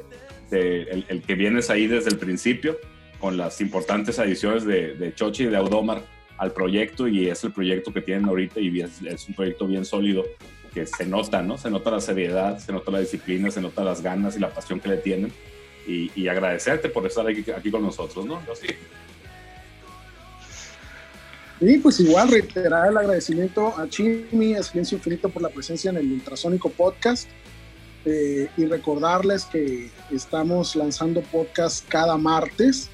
de- 0.51 0.83
el, 0.83 1.05
el 1.09 1.21
que 1.21 1.35
vienes 1.35 1.69
ahí 1.69 1.87
desde 1.87 2.09
el 2.11 2.17
principio 2.17 2.77
con 3.19 3.37
las 3.37 3.59
importantes 3.61 4.19
adiciones 4.19 4.65
de, 4.65 4.93
de 4.95 5.13
Chochi 5.13 5.43
y 5.43 5.47
de 5.47 5.57
Audomar 5.57 6.01
al 6.37 6.51
proyecto 6.51 7.07
y 7.07 7.29
es 7.29 7.43
el 7.43 7.51
proyecto 7.51 7.93
que 7.93 8.01
tienen 8.01 8.25
ahorita 8.25 8.59
y 8.59 8.81
es, 8.81 9.01
es 9.01 9.27
un 9.27 9.35
proyecto 9.35 9.67
bien 9.67 9.85
sólido 9.85 10.23
que 10.73 10.85
se 10.85 11.05
nota, 11.05 11.41
¿no? 11.41 11.57
Se 11.57 11.69
nota 11.69 11.89
la 11.89 12.01
seriedad, 12.01 12.59
se 12.59 12.73
nota 12.73 12.91
la 12.91 12.99
disciplina, 12.99 13.49
se 13.49 13.61
nota 13.61 13.83
las 13.83 14.01
ganas 14.01 14.35
y 14.35 14.39
la 14.39 14.49
pasión 14.49 14.79
que 14.79 14.89
le 14.89 14.97
tienen. 14.97 15.31
Y, 15.87 16.11
y 16.15 16.27
agradecerte 16.27 16.89
por 16.89 17.05
estar 17.05 17.25
aquí, 17.27 17.45
aquí 17.51 17.71
con 17.71 17.83
nosotros, 17.83 18.25
¿no? 18.25 18.45
Yo 18.45 18.55
sí. 18.55 18.67
Y 21.61 21.77
pues 21.77 21.99
igual 22.01 22.29
reiterar 22.29 22.89
el 22.89 22.97
agradecimiento 22.97 23.77
a 23.77 23.87
Chimi, 23.87 24.55
a 24.55 24.63
Silencio 24.63 24.97
Infinito 24.97 25.29
por 25.29 25.41
la 25.41 25.49
presencia 25.49 25.89
en 25.91 25.97
el 25.97 26.11
Ultrasónico 26.11 26.69
Podcast. 26.69 27.29
Eh, 28.03 28.49
y 28.57 28.65
recordarles 28.65 29.45
que 29.45 29.89
estamos 30.11 30.75
lanzando 30.75 31.21
podcast 31.21 31.87
cada 31.89 32.17
martes 32.17 32.91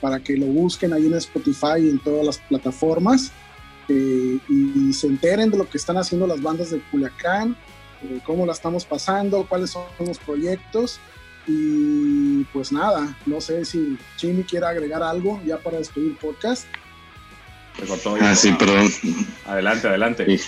para 0.00 0.20
que 0.20 0.36
lo 0.36 0.46
busquen 0.46 0.92
ahí 0.92 1.06
en 1.06 1.14
Spotify 1.14 1.80
y 1.80 1.90
en 1.90 1.98
todas 1.98 2.24
las 2.24 2.38
plataformas 2.38 3.32
eh, 3.88 4.38
y, 4.48 4.92
se 4.92 5.06
enteren 5.06 5.50
de 5.50 5.58
lo 5.58 5.68
que 5.68 5.78
están 5.78 5.96
haciendo 5.96 6.26
las 6.26 6.42
bandas 6.42 6.70
de 6.70 6.80
Culiacán, 6.90 7.56
eh, 8.02 8.20
cómo 8.24 8.44
la 8.44 8.52
estamos 8.52 8.84
pasando, 8.84 9.46
cuáles 9.46 9.70
son 9.70 9.84
los 9.98 10.18
proyectos. 10.18 11.00
Y 11.46 12.44
pues 12.52 12.72
nada, 12.72 13.16
no 13.24 13.40
sé 13.40 13.64
si 13.64 13.96
Chimi 14.16 14.44
quiere 14.44 14.66
agregar 14.66 15.02
algo 15.02 15.40
ya 15.46 15.58
para 15.58 15.78
despedir 15.78 16.10
el 16.10 16.16
podcast. 16.16 16.66
Ah, 18.20 18.34
sí, 18.34 18.52
perdón. 18.58 18.88
Adelante, 19.46 19.88
adelante. 19.88 20.26
Sí. 20.26 20.44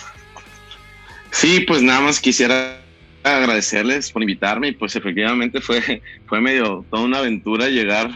sí, 1.31 1.61
pues 1.61 1.81
nada 1.81 2.01
más 2.01 2.21
quisiera 2.21 2.81
agradecerles 3.23 4.11
por 4.11 4.23
invitarme 4.23 4.69
y 4.69 4.73
pues 4.73 4.97
efectivamente 4.97 5.61
fue, 5.61 6.03
fue 6.27 6.41
medio 6.41 6.85
toda 6.91 7.05
una 7.05 7.19
aventura 7.19 7.69
llegar, 7.69 8.11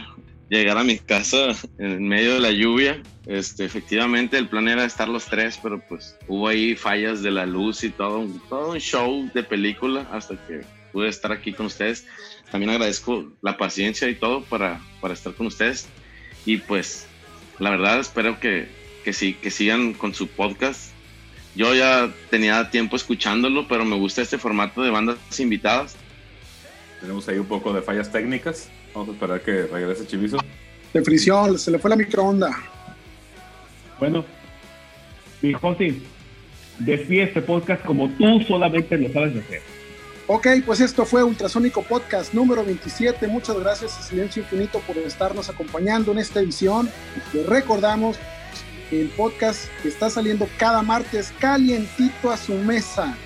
llegar 0.49 0.77
a 0.77 0.83
mi 0.83 0.97
casa 0.97 1.55
en 1.77 2.07
medio 2.07 2.35
de 2.35 2.39
la 2.39 2.51
lluvia. 2.51 3.01
Este, 3.25 3.65
efectivamente 3.65 4.37
el 4.37 4.47
plan 4.47 4.67
era 4.67 4.85
estar 4.85 5.09
los 5.09 5.25
tres, 5.25 5.59
pero 5.61 5.81
pues 5.87 6.15
hubo 6.27 6.47
ahí 6.47 6.75
fallas 6.75 7.23
de 7.23 7.31
la 7.31 7.45
luz 7.45 7.83
y 7.83 7.89
todo, 7.89 8.27
todo 8.49 8.71
un 8.71 8.79
show 8.79 9.29
de 9.33 9.43
película 9.43 10.07
hasta 10.11 10.35
que 10.45 10.61
pude 10.91 11.09
estar 11.09 11.31
aquí 11.31 11.53
con 11.53 11.65
ustedes. 11.65 12.05
También 12.51 12.69
agradezco 12.69 13.31
la 13.41 13.57
paciencia 13.57 14.07
y 14.07 14.15
todo 14.15 14.43
para, 14.43 14.79
para 15.01 15.13
estar 15.13 15.33
con 15.33 15.47
ustedes. 15.47 15.87
Y 16.45 16.57
pues 16.57 17.07
la 17.59 17.71
verdad 17.71 17.99
espero 17.99 18.39
que, 18.39 18.67
que, 19.03 19.13
sí, 19.13 19.33
que 19.33 19.49
sigan 19.49 19.93
con 19.93 20.13
su 20.13 20.27
podcast 20.27 20.95
yo 21.55 21.73
ya 21.73 22.13
tenía 22.29 22.69
tiempo 22.69 22.97
escuchándolo, 22.97 23.67
pero 23.67 23.85
me 23.85 23.95
gusta 23.95 24.21
este 24.21 24.37
formato 24.37 24.83
de 24.83 24.89
bandas 24.89 25.17
invitadas. 25.39 25.95
Tenemos 26.99 27.27
ahí 27.29 27.37
un 27.37 27.45
poco 27.45 27.71
de 27.71 27.81
fallas 27.81 28.11
técnicas. 28.11 28.69
Vamos 28.95 29.09
a 29.09 29.11
esperar 29.11 29.41
que 29.41 29.63
regrese 29.67 30.07
Chivizo. 30.07 30.37
De 30.93 31.01
fricción, 31.01 31.59
se 31.59 31.69
le 31.69 31.77
fue 31.77 31.89
la 31.89 31.97
microonda. 31.97 32.49
Bueno, 33.99 34.23
mi 35.41 35.51
José, 35.51 35.95
despide 36.79 37.23
este 37.23 37.41
podcast 37.41 37.83
como 37.83 38.09
tú 38.11 38.39
solamente 38.47 38.97
lo 38.97 39.11
sabes 39.11 39.35
hacer. 39.35 39.61
Ok, 40.27 40.47
pues 40.65 40.79
esto 40.79 41.05
fue 41.05 41.23
Ultrasónico 41.23 41.83
Podcast 41.83 42.33
número 42.33 42.63
27. 42.63 43.27
Muchas 43.27 43.59
gracias 43.59 43.99
a 43.99 44.01
Silencio 44.01 44.41
Infinito 44.43 44.79
por 44.79 44.97
estarnos 44.97 45.49
acompañando 45.49 46.13
en 46.13 46.19
esta 46.19 46.39
edición. 46.39 46.89
Les 47.33 47.45
recordamos 47.45 48.17
el 48.91 49.09
podcast 49.09 49.69
que 49.81 49.89
está 49.89 50.09
saliendo 50.09 50.47
cada 50.57 50.81
martes 50.81 51.33
calientito 51.39 52.31
a 52.31 52.37
su 52.37 52.53
mesa. 52.53 53.17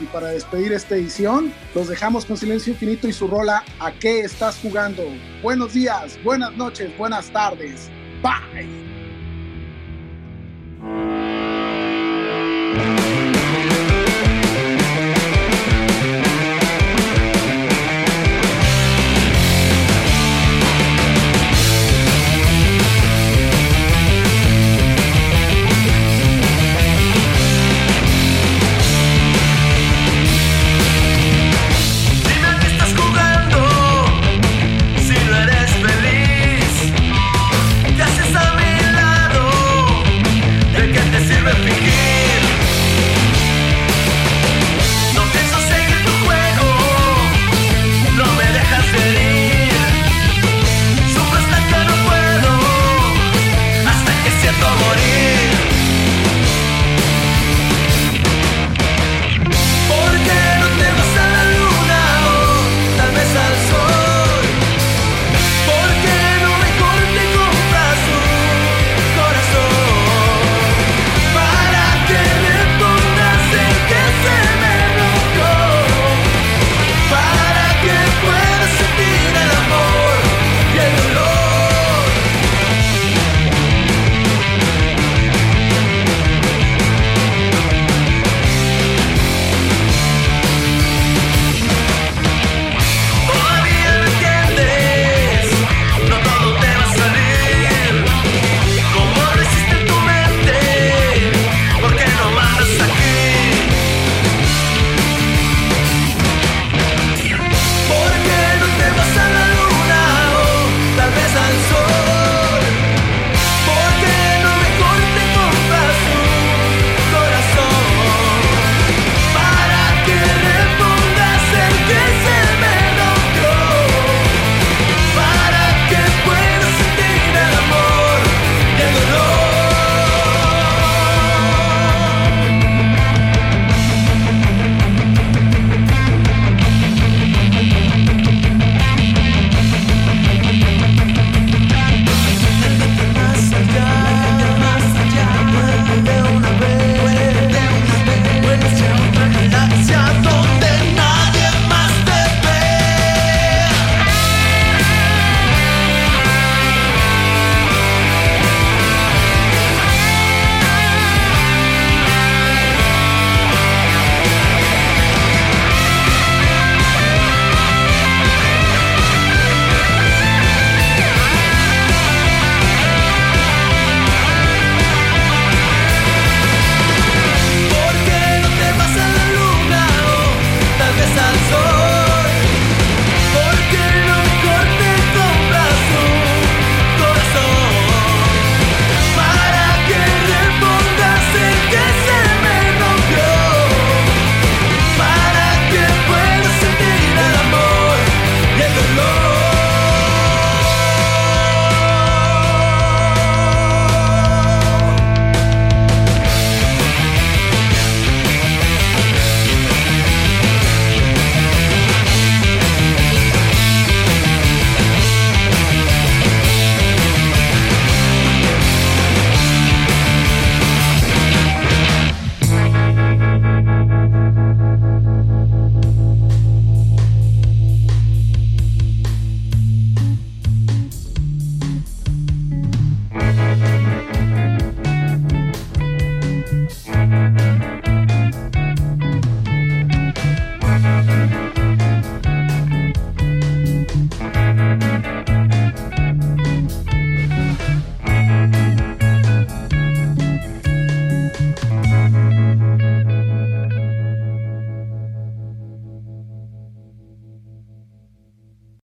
Y 0.00 0.04
para 0.06 0.28
despedir 0.28 0.72
esta 0.72 0.96
edición, 0.96 1.52
los 1.74 1.88
dejamos 1.88 2.24
con 2.24 2.36
Silencio 2.36 2.72
Infinito 2.72 3.08
y 3.08 3.12
su 3.12 3.26
rola 3.26 3.64
¿A 3.78 3.92
qué 3.92 4.20
estás 4.20 4.58
jugando? 4.60 5.02
Buenos 5.42 5.72
días, 5.72 6.18
buenas 6.22 6.52
noches, 6.56 6.96
buenas 6.98 7.30
tardes. 7.30 7.90
Bye. 8.22 8.86